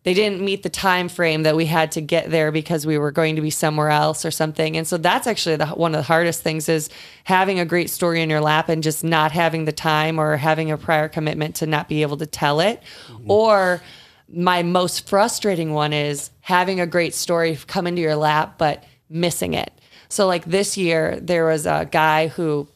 they 0.04 0.12
didn't 0.12 0.42
meet 0.42 0.62
the 0.62 0.68
time 0.68 1.08
frame 1.08 1.42
that 1.42 1.56
we 1.56 1.64
had 1.64 1.90
to 1.92 2.00
get 2.00 2.30
there 2.30 2.52
because 2.52 2.86
we 2.86 2.98
were 2.98 3.10
going 3.10 3.36
to 3.36 3.42
be 3.42 3.50
somewhere 3.50 3.88
else 3.88 4.24
or 4.24 4.30
something. 4.30 4.76
And 4.76 4.86
so 4.86 4.98
that's 4.98 5.26
actually 5.26 5.56
the, 5.56 5.66
one 5.68 5.94
of 5.94 5.98
the 5.98 6.04
hardest 6.04 6.42
things 6.42 6.68
is 6.68 6.90
having 7.24 7.58
a 7.58 7.64
great 7.64 7.88
story 7.88 8.20
in 8.20 8.28
your 8.28 8.42
lap 8.42 8.68
and 8.68 8.82
just 8.82 9.02
not 9.02 9.32
having 9.32 9.64
the 9.64 9.72
time 9.72 10.18
or 10.18 10.36
having 10.36 10.70
a 10.70 10.76
prior 10.76 11.08
commitment 11.08 11.56
to 11.56 11.66
not 11.66 11.88
be 11.88 12.02
able 12.02 12.18
to 12.18 12.26
tell 12.26 12.60
it. 12.60 12.82
Mm-hmm. 13.08 13.30
Or 13.30 13.82
my 14.28 14.62
most 14.62 15.08
frustrating 15.08 15.72
one 15.72 15.94
is 15.94 16.30
having 16.40 16.80
a 16.80 16.86
great 16.86 17.14
story 17.14 17.58
come 17.66 17.86
into 17.86 18.02
your 18.02 18.16
lap 18.16 18.56
but 18.58 18.84
missing 19.08 19.54
it. 19.54 19.72
So 20.10 20.26
like 20.26 20.44
this 20.44 20.76
year 20.76 21.18
there 21.20 21.46
was 21.46 21.64
a 21.64 21.88
guy 21.90 22.28
who 22.28 22.68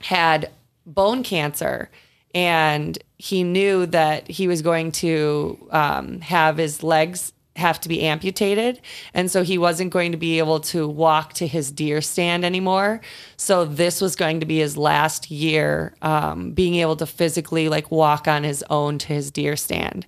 had 0.00 0.50
bone 0.86 1.22
cancer 1.22 1.90
and 2.34 2.98
he 3.22 3.44
knew 3.44 3.86
that 3.86 4.28
he 4.28 4.48
was 4.48 4.62
going 4.62 4.90
to 4.90 5.56
um, 5.70 6.20
have 6.22 6.56
his 6.56 6.82
legs 6.82 7.32
have 7.54 7.80
to 7.80 7.88
be 7.88 8.02
amputated. 8.02 8.80
And 9.14 9.30
so 9.30 9.44
he 9.44 9.58
wasn't 9.58 9.92
going 9.92 10.10
to 10.10 10.18
be 10.18 10.40
able 10.40 10.58
to 10.58 10.88
walk 10.88 11.32
to 11.34 11.46
his 11.46 11.70
deer 11.70 12.00
stand 12.00 12.44
anymore. 12.44 13.00
So 13.36 13.64
this 13.64 14.00
was 14.00 14.16
going 14.16 14.40
to 14.40 14.46
be 14.46 14.58
his 14.58 14.76
last 14.76 15.30
year 15.30 15.94
um, 16.02 16.50
being 16.50 16.74
able 16.74 16.96
to 16.96 17.06
physically 17.06 17.68
like 17.68 17.92
walk 17.92 18.26
on 18.26 18.42
his 18.42 18.64
own 18.68 18.98
to 18.98 19.06
his 19.06 19.30
deer 19.30 19.54
stand. 19.54 20.04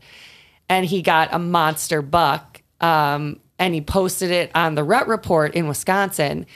And 0.69 0.85
he 0.85 1.01
got 1.01 1.33
a 1.33 1.39
monster 1.39 2.03
buck 2.03 2.63
um, 2.81 3.39
and 3.61 3.75
he 3.75 3.81
posted 3.81 4.33
it 4.33 4.51
on 4.57 4.75
the 4.75 4.83
rut 4.83 5.07
report 5.07 5.55
in 5.55 5.69
wisconsin. 5.69 6.47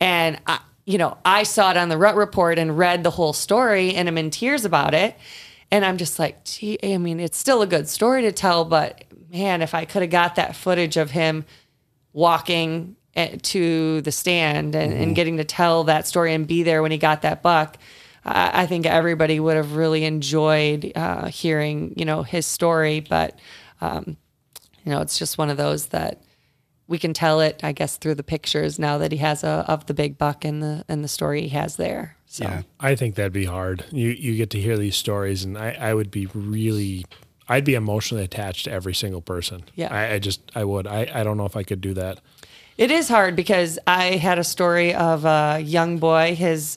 And 0.00 0.40
I, 0.46 0.60
you 0.86 0.98
know 0.98 1.18
i 1.24 1.42
saw 1.42 1.72
it 1.72 1.76
on 1.76 1.88
the 1.88 1.98
rut 1.98 2.14
report 2.14 2.58
and 2.58 2.78
read 2.78 3.02
the 3.02 3.10
whole 3.10 3.32
story 3.32 3.92
and 3.94 4.08
i'm 4.08 4.16
in 4.16 4.30
tears 4.30 4.64
about 4.64 4.94
it 4.94 5.16
and 5.70 5.84
i'm 5.84 5.96
just 5.96 6.18
like 6.18 6.44
gee 6.44 6.78
i 6.82 6.98
mean 6.98 7.20
it's 7.20 7.38
still 7.38 7.62
a 7.62 7.66
good 7.66 7.88
story 7.88 8.22
to 8.22 8.32
tell 8.32 8.64
but 8.64 9.04
man 9.30 9.62
if 9.62 9.74
i 9.74 9.84
could 9.84 10.02
have 10.02 10.10
got 10.10 10.36
that 10.36 10.54
footage 10.54 10.96
of 10.96 11.10
him 11.10 11.44
walking 12.12 12.96
eh, 13.14 13.36
to 13.42 14.00
the 14.02 14.12
stand 14.12 14.74
and, 14.74 14.92
and 14.92 15.14
getting 15.14 15.36
to 15.36 15.44
tell 15.44 15.84
that 15.84 16.06
story 16.06 16.32
and 16.34 16.46
be 16.46 16.62
there 16.62 16.82
when 16.82 16.90
he 16.90 16.98
got 16.98 17.22
that 17.22 17.42
buck 17.42 17.76
I 18.26 18.62
I 18.62 18.66
think 18.66 18.86
everybody 18.86 19.38
would 19.38 19.56
have 19.56 19.76
really 19.76 20.04
enjoyed 20.04 20.92
uh, 20.94 21.26
hearing, 21.26 21.94
you 21.96 22.04
know, 22.04 22.22
his 22.22 22.44
story. 22.44 23.00
But 23.00 23.38
um, 23.80 24.16
you 24.84 24.92
know, 24.92 25.00
it's 25.00 25.18
just 25.18 25.38
one 25.38 25.48
of 25.48 25.56
those 25.56 25.86
that 25.86 26.22
we 26.88 26.98
can 26.98 27.14
tell 27.14 27.40
it, 27.40 27.60
I 27.62 27.72
guess, 27.72 27.96
through 27.96 28.16
the 28.16 28.22
pictures 28.22 28.78
now 28.78 28.98
that 28.98 29.12
he 29.12 29.18
has 29.18 29.42
a 29.44 29.64
of 29.68 29.86
the 29.86 29.94
big 29.94 30.18
buck 30.18 30.44
and 30.44 30.62
the 30.62 30.84
and 30.88 31.02
the 31.02 31.08
story 31.08 31.42
he 31.42 31.48
has 31.50 31.76
there. 31.76 32.15
So 32.26 32.44
Yeah. 32.44 32.62
I 32.80 32.94
think 32.94 33.14
that'd 33.14 33.32
be 33.32 33.44
hard. 33.46 33.84
You 33.90 34.10
you 34.10 34.36
get 34.36 34.50
to 34.50 34.60
hear 34.60 34.76
these 34.76 34.96
stories, 34.96 35.44
and 35.44 35.56
I, 35.56 35.76
I 35.80 35.94
would 35.94 36.10
be 36.10 36.26
really, 36.34 37.06
I'd 37.48 37.64
be 37.64 37.74
emotionally 37.74 38.24
attached 38.24 38.64
to 38.64 38.72
every 38.72 38.94
single 38.94 39.20
person. 39.22 39.64
Yeah. 39.74 39.94
I, 39.94 40.14
I 40.14 40.18
just 40.18 40.40
I 40.54 40.64
would. 40.64 40.86
I, 40.86 41.08
I 41.12 41.24
don't 41.24 41.36
know 41.36 41.46
if 41.46 41.56
I 41.56 41.62
could 41.62 41.80
do 41.80 41.94
that. 41.94 42.20
It 42.76 42.90
is 42.90 43.08
hard 43.08 43.36
because 43.36 43.78
I 43.86 44.16
had 44.16 44.38
a 44.38 44.44
story 44.44 44.94
of 44.94 45.24
a 45.24 45.60
young 45.60 45.98
boy. 45.98 46.34
His 46.34 46.76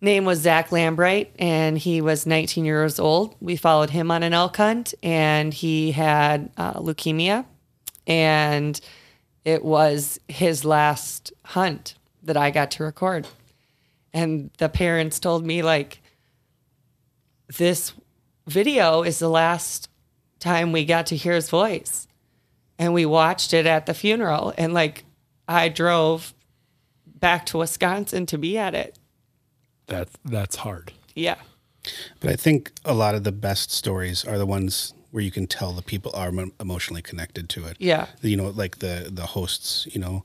name 0.00 0.24
was 0.24 0.40
Zach 0.40 0.68
Lambright, 0.70 1.28
and 1.38 1.76
he 1.76 2.00
was 2.00 2.26
19 2.26 2.64
years 2.64 3.00
old. 3.00 3.34
We 3.40 3.56
followed 3.56 3.90
him 3.90 4.10
on 4.12 4.22
an 4.22 4.32
elk 4.34 4.56
hunt, 4.58 4.94
and 5.02 5.52
he 5.52 5.90
had 5.92 6.50
uh, 6.56 6.74
leukemia, 6.74 7.44
and 8.06 8.80
it 9.44 9.64
was 9.64 10.20
his 10.28 10.64
last 10.64 11.32
hunt 11.44 11.94
that 12.22 12.36
I 12.36 12.50
got 12.52 12.70
to 12.72 12.84
record. 12.84 13.26
And 14.12 14.50
the 14.58 14.68
parents 14.68 15.18
told 15.18 15.44
me 15.44 15.62
like, 15.62 16.02
this 17.58 17.92
video 18.46 19.02
is 19.02 19.18
the 19.18 19.28
last 19.28 19.88
time 20.38 20.72
we 20.72 20.84
got 20.84 21.06
to 21.06 21.16
hear 21.16 21.34
his 21.34 21.50
voice. 21.50 22.06
And 22.78 22.92
we 22.92 23.06
watched 23.06 23.54
it 23.54 23.66
at 23.66 23.86
the 23.86 23.94
funeral. 23.94 24.52
And 24.56 24.74
like, 24.74 25.04
I 25.48 25.68
drove 25.68 26.34
back 27.06 27.46
to 27.46 27.58
Wisconsin 27.58 28.26
to 28.26 28.38
be 28.38 28.58
at 28.58 28.74
it. 28.74 28.98
That 29.86 30.08
that's 30.24 30.56
hard. 30.56 30.92
Yeah. 31.14 31.36
But 32.20 32.30
I 32.30 32.36
think 32.36 32.72
a 32.84 32.94
lot 32.94 33.14
of 33.14 33.24
the 33.24 33.32
best 33.32 33.70
stories 33.70 34.24
are 34.24 34.38
the 34.38 34.46
ones 34.46 34.92
where 35.12 35.22
you 35.22 35.30
can 35.30 35.46
tell 35.46 35.72
the 35.72 35.82
people 35.82 36.10
are 36.14 36.32
emotionally 36.60 37.02
connected 37.02 37.48
to 37.50 37.64
it. 37.66 37.76
Yeah. 37.78 38.06
You 38.20 38.36
know, 38.36 38.48
like 38.50 38.80
the 38.80 39.08
the 39.10 39.26
hosts. 39.26 39.86
You 39.90 40.00
know, 40.00 40.24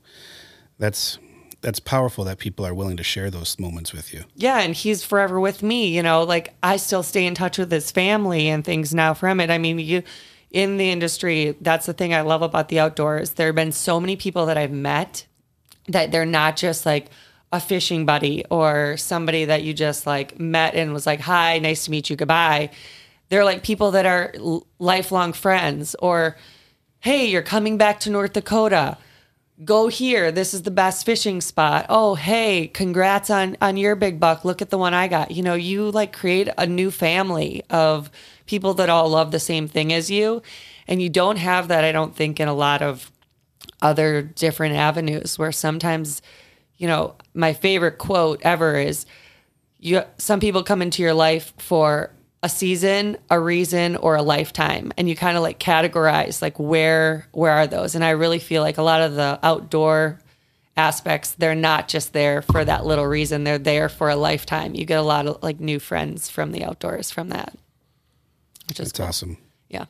that's 0.78 1.18
that's 1.62 1.80
powerful 1.80 2.24
that 2.24 2.38
people 2.38 2.66
are 2.66 2.74
willing 2.74 2.96
to 2.96 3.02
share 3.02 3.30
those 3.30 3.58
moments 3.58 3.92
with 3.92 4.12
you. 4.12 4.24
Yeah, 4.34 4.58
and 4.58 4.74
he's 4.74 5.04
forever 5.04 5.40
with 5.40 5.62
me. 5.62 5.86
You 5.96 6.02
know, 6.02 6.24
like 6.24 6.54
I 6.62 6.76
still 6.76 7.02
stay 7.02 7.24
in 7.24 7.34
touch 7.34 7.56
with 7.56 7.70
his 7.70 7.90
family 7.90 8.48
and 8.48 8.64
things 8.64 8.92
now 8.94 9.14
from 9.14 9.40
it. 9.40 9.48
I 9.48 9.58
mean, 9.58 9.78
you 9.78 10.02
in 10.50 10.76
the 10.76 10.90
industry, 10.90 11.56
that's 11.60 11.86
the 11.86 11.94
thing 11.94 12.12
I 12.12 12.20
love 12.20 12.42
about 12.42 12.68
the 12.68 12.78
outdoors. 12.78 13.30
There 13.30 13.46
have 13.46 13.54
been 13.54 13.72
so 13.72 13.98
many 13.98 14.16
people 14.16 14.46
that 14.46 14.58
I've 14.58 14.72
met 14.72 15.26
that 15.88 16.12
they're 16.12 16.26
not 16.26 16.56
just 16.56 16.84
like 16.84 17.08
a 17.52 17.60
fishing 17.60 18.04
buddy 18.04 18.44
or 18.50 18.96
somebody 18.96 19.46
that 19.46 19.62
you 19.62 19.72
just 19.72 20.06
like 20.06 20.38
met 20.38 20.74
and 20.74 20.92
was 20.92 21.06
like, 21.06 21.20
"Hi, 21.20 21.58
nice 21.58 21.84
to 21.86 21.90
meet 21.90 22.10
you, 22.10 22.16
goodbye." 22.16 22.70
They're 23.28 23.44
like 23.44 23.62
people 23.62 23.92
that 23.92 24.04
are 24.04 24.34
lifelong 24.78 25.32
friends 25.32 25.96
or, 26.00 26.36
"Hey, 27.00 27.26
you're 27.26 27.42
coming 27.42 27.78
back 27.78 28.00
to 28.00 28.10
North 28.10 28.32
Dakota." 28.34 28.98
Go 29.64 29.88
here. 29.88 30.32
This 30.32 30.54
is 30.54 30.62
the 30.62 30.70
best 30.70 31.04
fishing 31.04 31.40
spot. 31.40 31.86
Oh 31.88 32.14
hey 32.14 32.68
congrats 32.68 33.30
on 33.30 33.56
on 33.60 33.76
your 33.76 33.96
big 33.96 34.18
buck. 34.18 34.44
Look 34.44 34.62
at 34.62 34.70
the 34.70 34.78
one 34.78 34.94
i 34.94 35.08
got. 35.08 35.30
You 35.30 35.42
know 35.42 35.54
you 35.54 35.90
like 35.90 36.12
create 36.12 36.48
a 36.58 36.66
new 36.66 36.90
family 36.90 37.62
of 37.70 38.10
people 38.46 38.74
that 38.74 38.88
all 38.88 39.08
love 39.08 39.30
the 39.30 39.40
same 39.40 39.68
thing 39.68 39.92
as 39.92 40.10
you. 40.10 40.42
And 40.88 41.00
you 41.00 41.08
don't 41.08 41.36
have 41.36 41.68
that 41.68 41.84
i 41.84 41.92
don't 41.92 42.14
think 42.16 42.40
in 42.40 42.48
a 42.48 42.54
lot 42.54 42.82
of 42.82 43.10
other 43.80 44.22
different 44.22 44.74
avenues 44.74 45.38
where 45.38 45.52
sometimes 45.52 46.22
you 46.76 46.86
know 46.86 47.14
my 47.34 47.52
favorite 47.52 47.98
quote 47.98 48.40
ever 48.42 48.76
is 48.76 49.06
you 49.78 50.02
some 50.18 50.40
people 50.40 50.62
come 50.62 50.82
into 50.82 51.02
your 51.02 51.14
life 51.14 51.52
for 51.58 52.12
a 52.42 52.48
season, 52.48 53.16
a 53.30 53.38
reason, 53.38 53.96
or 53.96 54.16
a 54.16 54.22
lifetime, 54.22 54.92
and 54.96 55.08
you 55.08 55.14
kind 55.14 55.36
of 55.36 55.42
like 55.42 55.58
categorize 55.60 56.42
like 56.42 56.58
where 56.58 57.28
where 57.32 57.52
are 57.52 57.66
those? 57.66 57.94
And 57.94 58.04
I 58.04 58.10
really 58.10 58.38
feel 58.40 58.62
like 58.62 58.78
a 58.78 58.82
lot 58.82 59.00
of 59.00 59.14
the 59.14 59.38
outdoor 59.42 60.18
aspects 60.76 61.32
they're 61.32 61.54
not 61.54 61.86
just 61.86 62.12
there 62.12 62.42
for 62.42 62.64
that 62.64 62.84
little 62.84 63.06
reason; 63.06 63.44
they're 63.44 63.58
there 63.58 63.88
for 63.88 64.10
a 64.10 64.16
lifetime. 64.16 64.74
You 64.74 64.84
get 64.84 64.98
a 64.98 65.02
lot 65.02 65.26
of 65.26 65.42
like 65.42 65.60
new 65.60 65.78
friends 65.78 66.28
from 66.28 66.50
the 66.52 66.64
outdoors 66.64 67.10
from 67.10 67.28
that, 67.28 67.56
which 68.68 68.80
is 68.80 68.88
That's 68.88 68.98
cool. 68.98 69.06
awesome. 69.06 69.36
Yeah. 69.68 69.84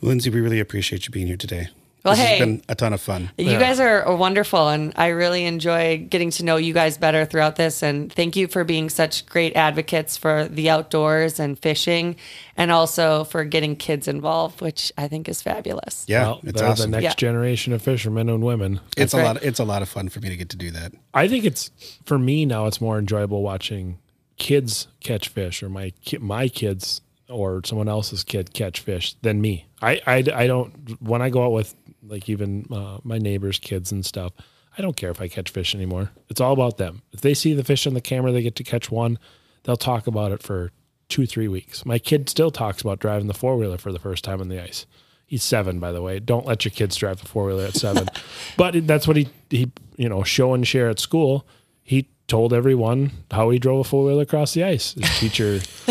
Lindsey, 0.00 0.30
we 0.30 0.40
really 0.40 0.60
appreciate 0.60 1.06
you 1.06 1.12
being 1.12 1.26
here 1.26 1.36
today. 1.36 1.68
Well, 2.04 2.14
this 2.14 2.24
hey. 2.24 2.38
has 2.38 2.46
been 2.46 2.62
a 2.68 2.74
ton 2.74 2.92
of 2.92 3.00
fun. 3.00 3.30
You 3.36 3.58
guys 3.58 3.80
are, 3.80 4.04
are 4.04 4.16
wonderful, 4.16 4.68
and 4.68 4.92
I 4.96 5.08
really 5.08 5.44
enjoy 5.44 6.06
getting 6.08 6.30
to 6.32 6.44
know 6.44 6.56
you 6.56 6.72
guys 6.72 6.96
better 6.96 7.24
throughout 7.24 7.56
this. 7.56 7.82
And 7.82 8.12
thank 8.12 8.36
you 8.36 8.46
for 8.46 8.64
being 8.64 8.88
such 8.88 9.26
great 9.26 9.56
advocates 9.56 10.16
for 10.16 10.46
the 10.48 10.70
outdoors 10.70 11.40
and 11.40 11.58
fishing, 11.58 12.16
and 12.56 12.70
also 12.70 13.24
for 13.24 13.44
getting 13.44 13.74
kids 13.76 14.06
involved, 14.08 14.60
which 14.60 14.92
I 14.96 15.08
think 15.08 15.28
is 15.28 15.42
fabulous. 15.42 16.04
Yeah, 16.08 16.22
well, 16.22 16.40
it's 16.44 16.60
they're 16.60 16.68
awesome. 16.70 16.90
the 16.92 17.00
next 17.00 17.04
Yeah. 17.12 17.14
generation 17.28 17.72
of 17.72 17.82
fishermen 17.82 18.28
and 18.28 18.42
women. 18.44 18.80
it's 18.96 19.12
a 19.12 19.18
right. 19.18 19.24
lot. 19.24 19.42
It's 19.42 19.58
a 19.58 19.64
lot 19.64 19.82
of 19.82 19.88
fun 19.88 20.08
for 20.08 20.20
me 20.20 20.28
to 20.28 20.36
get 20.36 20.48
to 20.50 20.56
do 20.56 20.70
that. 20.70 20.92
I 21.12 21.26
think 21.28 21.44
it's 21.44 21.70
for 22.04 22.18
me 22.18 22.46
now. 22.46 22.66
It's 22.66 22.80
more 22.80 22.98
enjoyable 22.98 23.42
watching 23.42 23.98
kids 24.38 24.86
catch 25.00 25.28
fish, 25.28 25.62
or 25.62 25.68
my 25.68 25.92
my 26.20 26.48
kids 26.48 27.00
or 27.28 27.60
someone 27.64 27.88
else's 27.88 28.24
kid 28.24 28.52
catch 28.54 28.80
fish 28.80 29.14
than 29.22 29.40
me. 29.40 29.66
I 29.82 30.00
I, 30.06 30.24
I 30.34 30.46
don't 30.46 31.00
when 31.02 31.22
I 31.22 31.30
go 31.30 31.44
out 31.44 31.52
with 31.52 31.74
like 32.02 32.28
even 32.28 32.66
uh, 32.72 32.98
my 33.04 33.18
neighbors' 33.18 33.58
kids 33.58 33.92
and 33.92 34.04
stuff. 34.04 34.32
I 34.76 34.82
don't 34.82 34.96
care 34.96 35.10
if 35.10 35.20
I 35.20 35.28
catch 35.28 35.50
fish 35.50 35.74
anymore. 35.74 36.10
It's 36.28 36.40
all 36.40 36.52
about 36.52 36.76
them. 36.76 37.02
If 37.12 37.20
they 37.20 37.34
see 37.34 37.52
the 37.52 37.64
fish 37.64 37.86
on 37.86 37.94
the 37.94 38.00
camera, 38.00 38.30
they 38.30 38.42
get 38.42 38.54
to 38.56 38.64
catch 38.64 38.90
one. 38.90 39.18
They'll 39.64 39.76
talk 39.76 40.06
about 40.06 40.30
it 40.30 40.42
for 40.42 40.70
two 41.08 41.26
three 41.26 41.48
weeks. 41.48 41.84
My 41.84 41.98
kid 41.98 42.28
still 42.28 42.50
talks 42.50 42.82
about 42.82 43.00
driving 43.00 43.26
the 43.26 43.34
four 43.34 43.56
wheeler 43.56 43.78
for 43.78 43.92
the 43.92 43.98
first 43.98 44.24
time 44.24 44.40
on 44.40 44.48
the 44.48 44.62
ice. 44.62 44.86
He's 45.26 45.42
seven, 45.42 45.78
by 45.78 45.92
the 45.92 46.00
way. 46.00 46.20
Don't 46.20 46.46
let 46.46 46.64
your 46.64 46.70
kids 46.70 46.96
drive 46.96 47.20
the 47.20 47.28
four 47.28 47.46
wheeler 47.46 47.64
at 47.64 47.74
seven. 47.74 48.08
but 48.56 48.86
that's 48.86 49.06
what 49.06 49.16
he 49.16 49.28
he 49.50 49.70
you 49.96 50.08
know 50.08 50.22
show 50.22 50.54
and 50.54 50.66
share 50.66 50.88
at 50.88 50.98
school. 50.98 51.46
He 51.82 52.08
told 52.28 52.52
everyone 52.52 53.10
how 53.30 53.48
he 53.50 53.58
drove 53.58 53.80
a 53.80 53.84
four 53.88 54.04
wheeler 54.04 54.22
across 54.22 54.52
the 54.52 54.62
ice. 54.62 54.92
His 54.92 55.18
teacher, 55.18 55.54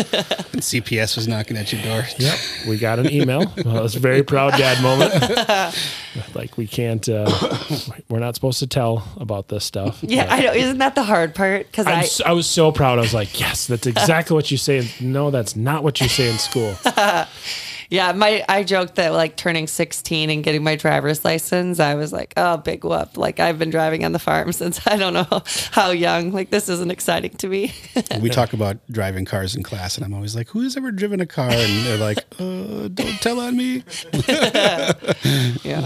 CPS 0.56 1.16
was 1.16 1.26
knocking 1.26 1.56
at 1.56 1.72
your 1.72 1.82
door. 1.82 2.04
yep, 2.18 2.38
we 2.68 2.78
got 2.78 2.98
an 3.00 3.10
email. 3.12 3.40
Well, 3.64 3.76
it 3.76 3.82
was 3.82 3.96
a 3.96 4.00
very 4.00 4.22
proud 4.22 4.52
dad 4.52 4.80
moment. 4.82 5.74
like 6.34 6.56
we 6.56 6.66
can't, 6.68 7.06
uh, 7.08 7.28
we're 8.08 8.20
not 8.20 8.36
supposed 8.36 8.60
to 8.60 8.66
tell 8.68 9.06
about 9.16 9.48
this 9.48 9.64
stuff. 9.64 9.98
Yeah, 10.08 10.32
I 10.32 10.40
know. 10.40 10.52
Isn't 10.54 10.78
that 10.78 10.94
the 10.94 11.02
hard 11.02 11.34
part? 11.34 11.66
Because 11.66 11.86
I'm 11.86 11.98
I, 11.98 12.02
so- 12.04 12.24
I 12.24 12.32
was 12.32 12.46
so 12.46 12.72
proud. 12.72 12.98
I 12.98 13.02
was 13.02 13.12
like, 13.12 13.38
yes, 13.38 13.66
that's 13.66 13.86
exactly 13.86 14.34
what 14.34 14.50
you 14.50 14.56
say. 14.56 14.88
No, 15.00 15.30
that's 15.30 15.54
not 15.54 15.82
what 15.82 16.00
you 16.00 16.08
say 16.08 16.30
in 16.30 16.38
school. 16.38 16.74
Yeah, 17.90 18.12
my 18.12 18.44
I 18.48 18.64
joked 18.64 18.96
that 18.96 19.12
like 19.12 19.36
turning 19.36 19.66
16 19.66 20.28
and 20.28 20.44
getting 20.44 20.62
my 20.62 20.76
driver's 20.76 21.24
license, 21.24 21.80
I 21.80 21.94
was 21.94 22.12
like, 22.12 22.34
oh, 22.36 22.58
big 22.58 22.84
whoop. 22.84 23.16
Like 23.16 23.40
I've 23.40 23.58
been 23.58 23.70
driving 23.70 24.04
on 24.04 24.12
the 24.12 24.18
farm 24.18 24.52
since 24.58 24.86
I 24.86 24.96
don't 24.96 25.14
know 25.14 25.42
how 25.70 25.90
young. 25.90 26.32
Like 26.32 26.50
this 26.50 26.68
isn't 26.68 26.90
exciting 26.90 27.30
to 27.38 27.48
me. 27.48 27.72
we 28.20 28.28
talk 28.28 28.52
about 28.52 28.76
driving 28.90 29.24
cars 29.24 29.56
in 29.56 29.62
class, 29.62 29.96
and 29.96 30.04
I'm 30.04 30.12
always 30.12 30.36
like, 30.36 30.48
"Who's 30.48 30.76
ever 30.76 30.90
driven 30.90 31.20
a 31.20 31.26
car?" 31.26 31.50
And 31.50 31.86
they're 31.86 31.98
like, 31.98 32.18
uh, 32.38 32.88
"Don't 32.88 33.20
tell 33.20 33.40
on 33.40 33.56
me." 33.56 33.84
yeah. 35.64 35.82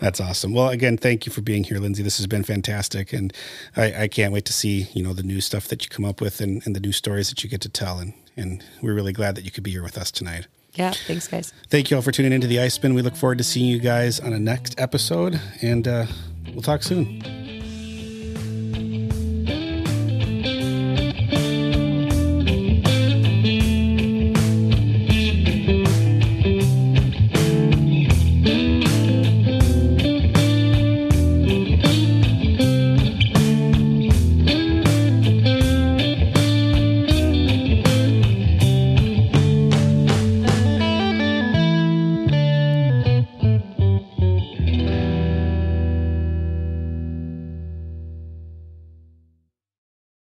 That's 0.00 0.20
awesome. 0.20 0.52
Well, 0.52 0.68
again, 0.70 0.96
thank 0.96 1.26
you 1.26 1.32
for 1.32 1.40
being 1.40 1.64
here, 1.64 1.78
Lindsey. 1.78 2.02
This 2.02 2.16
has 2.18 2.26
been 2.26 2.42
fantastic, 2.42 3.12
and 3.12 3.32
I, 3.76 4.02
I 4.02 4.08
can't 4.08 4.32
wait 4.32 4.44
to 4.46 4.52
see 4.52 4.88
you 4.94 5.02
know 5.02 5.12
the 5.12 5.22
new 5.22 5.40
stuff 5.40 5.68
that 5.68 5.84
you 5.84 5.90
come 5.90 6.04
up 6.04 6.20
with 6.20 6.40
and, 6.40 6.62
and 6.66 6.74
the 6.74 6.80
new 6.80 6.92
stories 6.92 7.28
that 7.28 7.44
you 7.44 7.50
get 7.50 7.60
to 7.60 7.68
tell. 7.68 7.98
And 7.98 8.14
and 8.36 8.64
we're 8.82 8.94
really 8.94 9.12
glad 9.12 9.36
that 9.36 9.44
you 9.44 9.50
could 9.50 9.64
be 9.64 9.70
here 9.70 9.82
with 9.82 9.98
us 9.98 10.10
tonight. 10.10 10.46
Yeah. 10.74 10.92
Thanks, 11.06 11.28
guys. 11.28 11.52
Thank 11.68 11.90
you 11.90 11.96
all 11.96 12.02
for 12.02 12.12
tuning 12.12 12.32
into 12.32 12.46
the 12.46 12.56
Icemen. 12.56 12.94
We 12.94 13.02
look 13.02 13.16
forward 13.16 13.38
to 13.38 13.44
seeing 13.44 13.66
you 13.66 13.78
guys 13.78 14.20
on 14.20 14.32
a 14.32 14.38
next 14.38 14.78
episode, 14.80 15.40
and 15.62 15.86
uh, 15.86 16.06
we'll 16.52 16.62
talk 16.62 16.82
soon. 16.82 17.53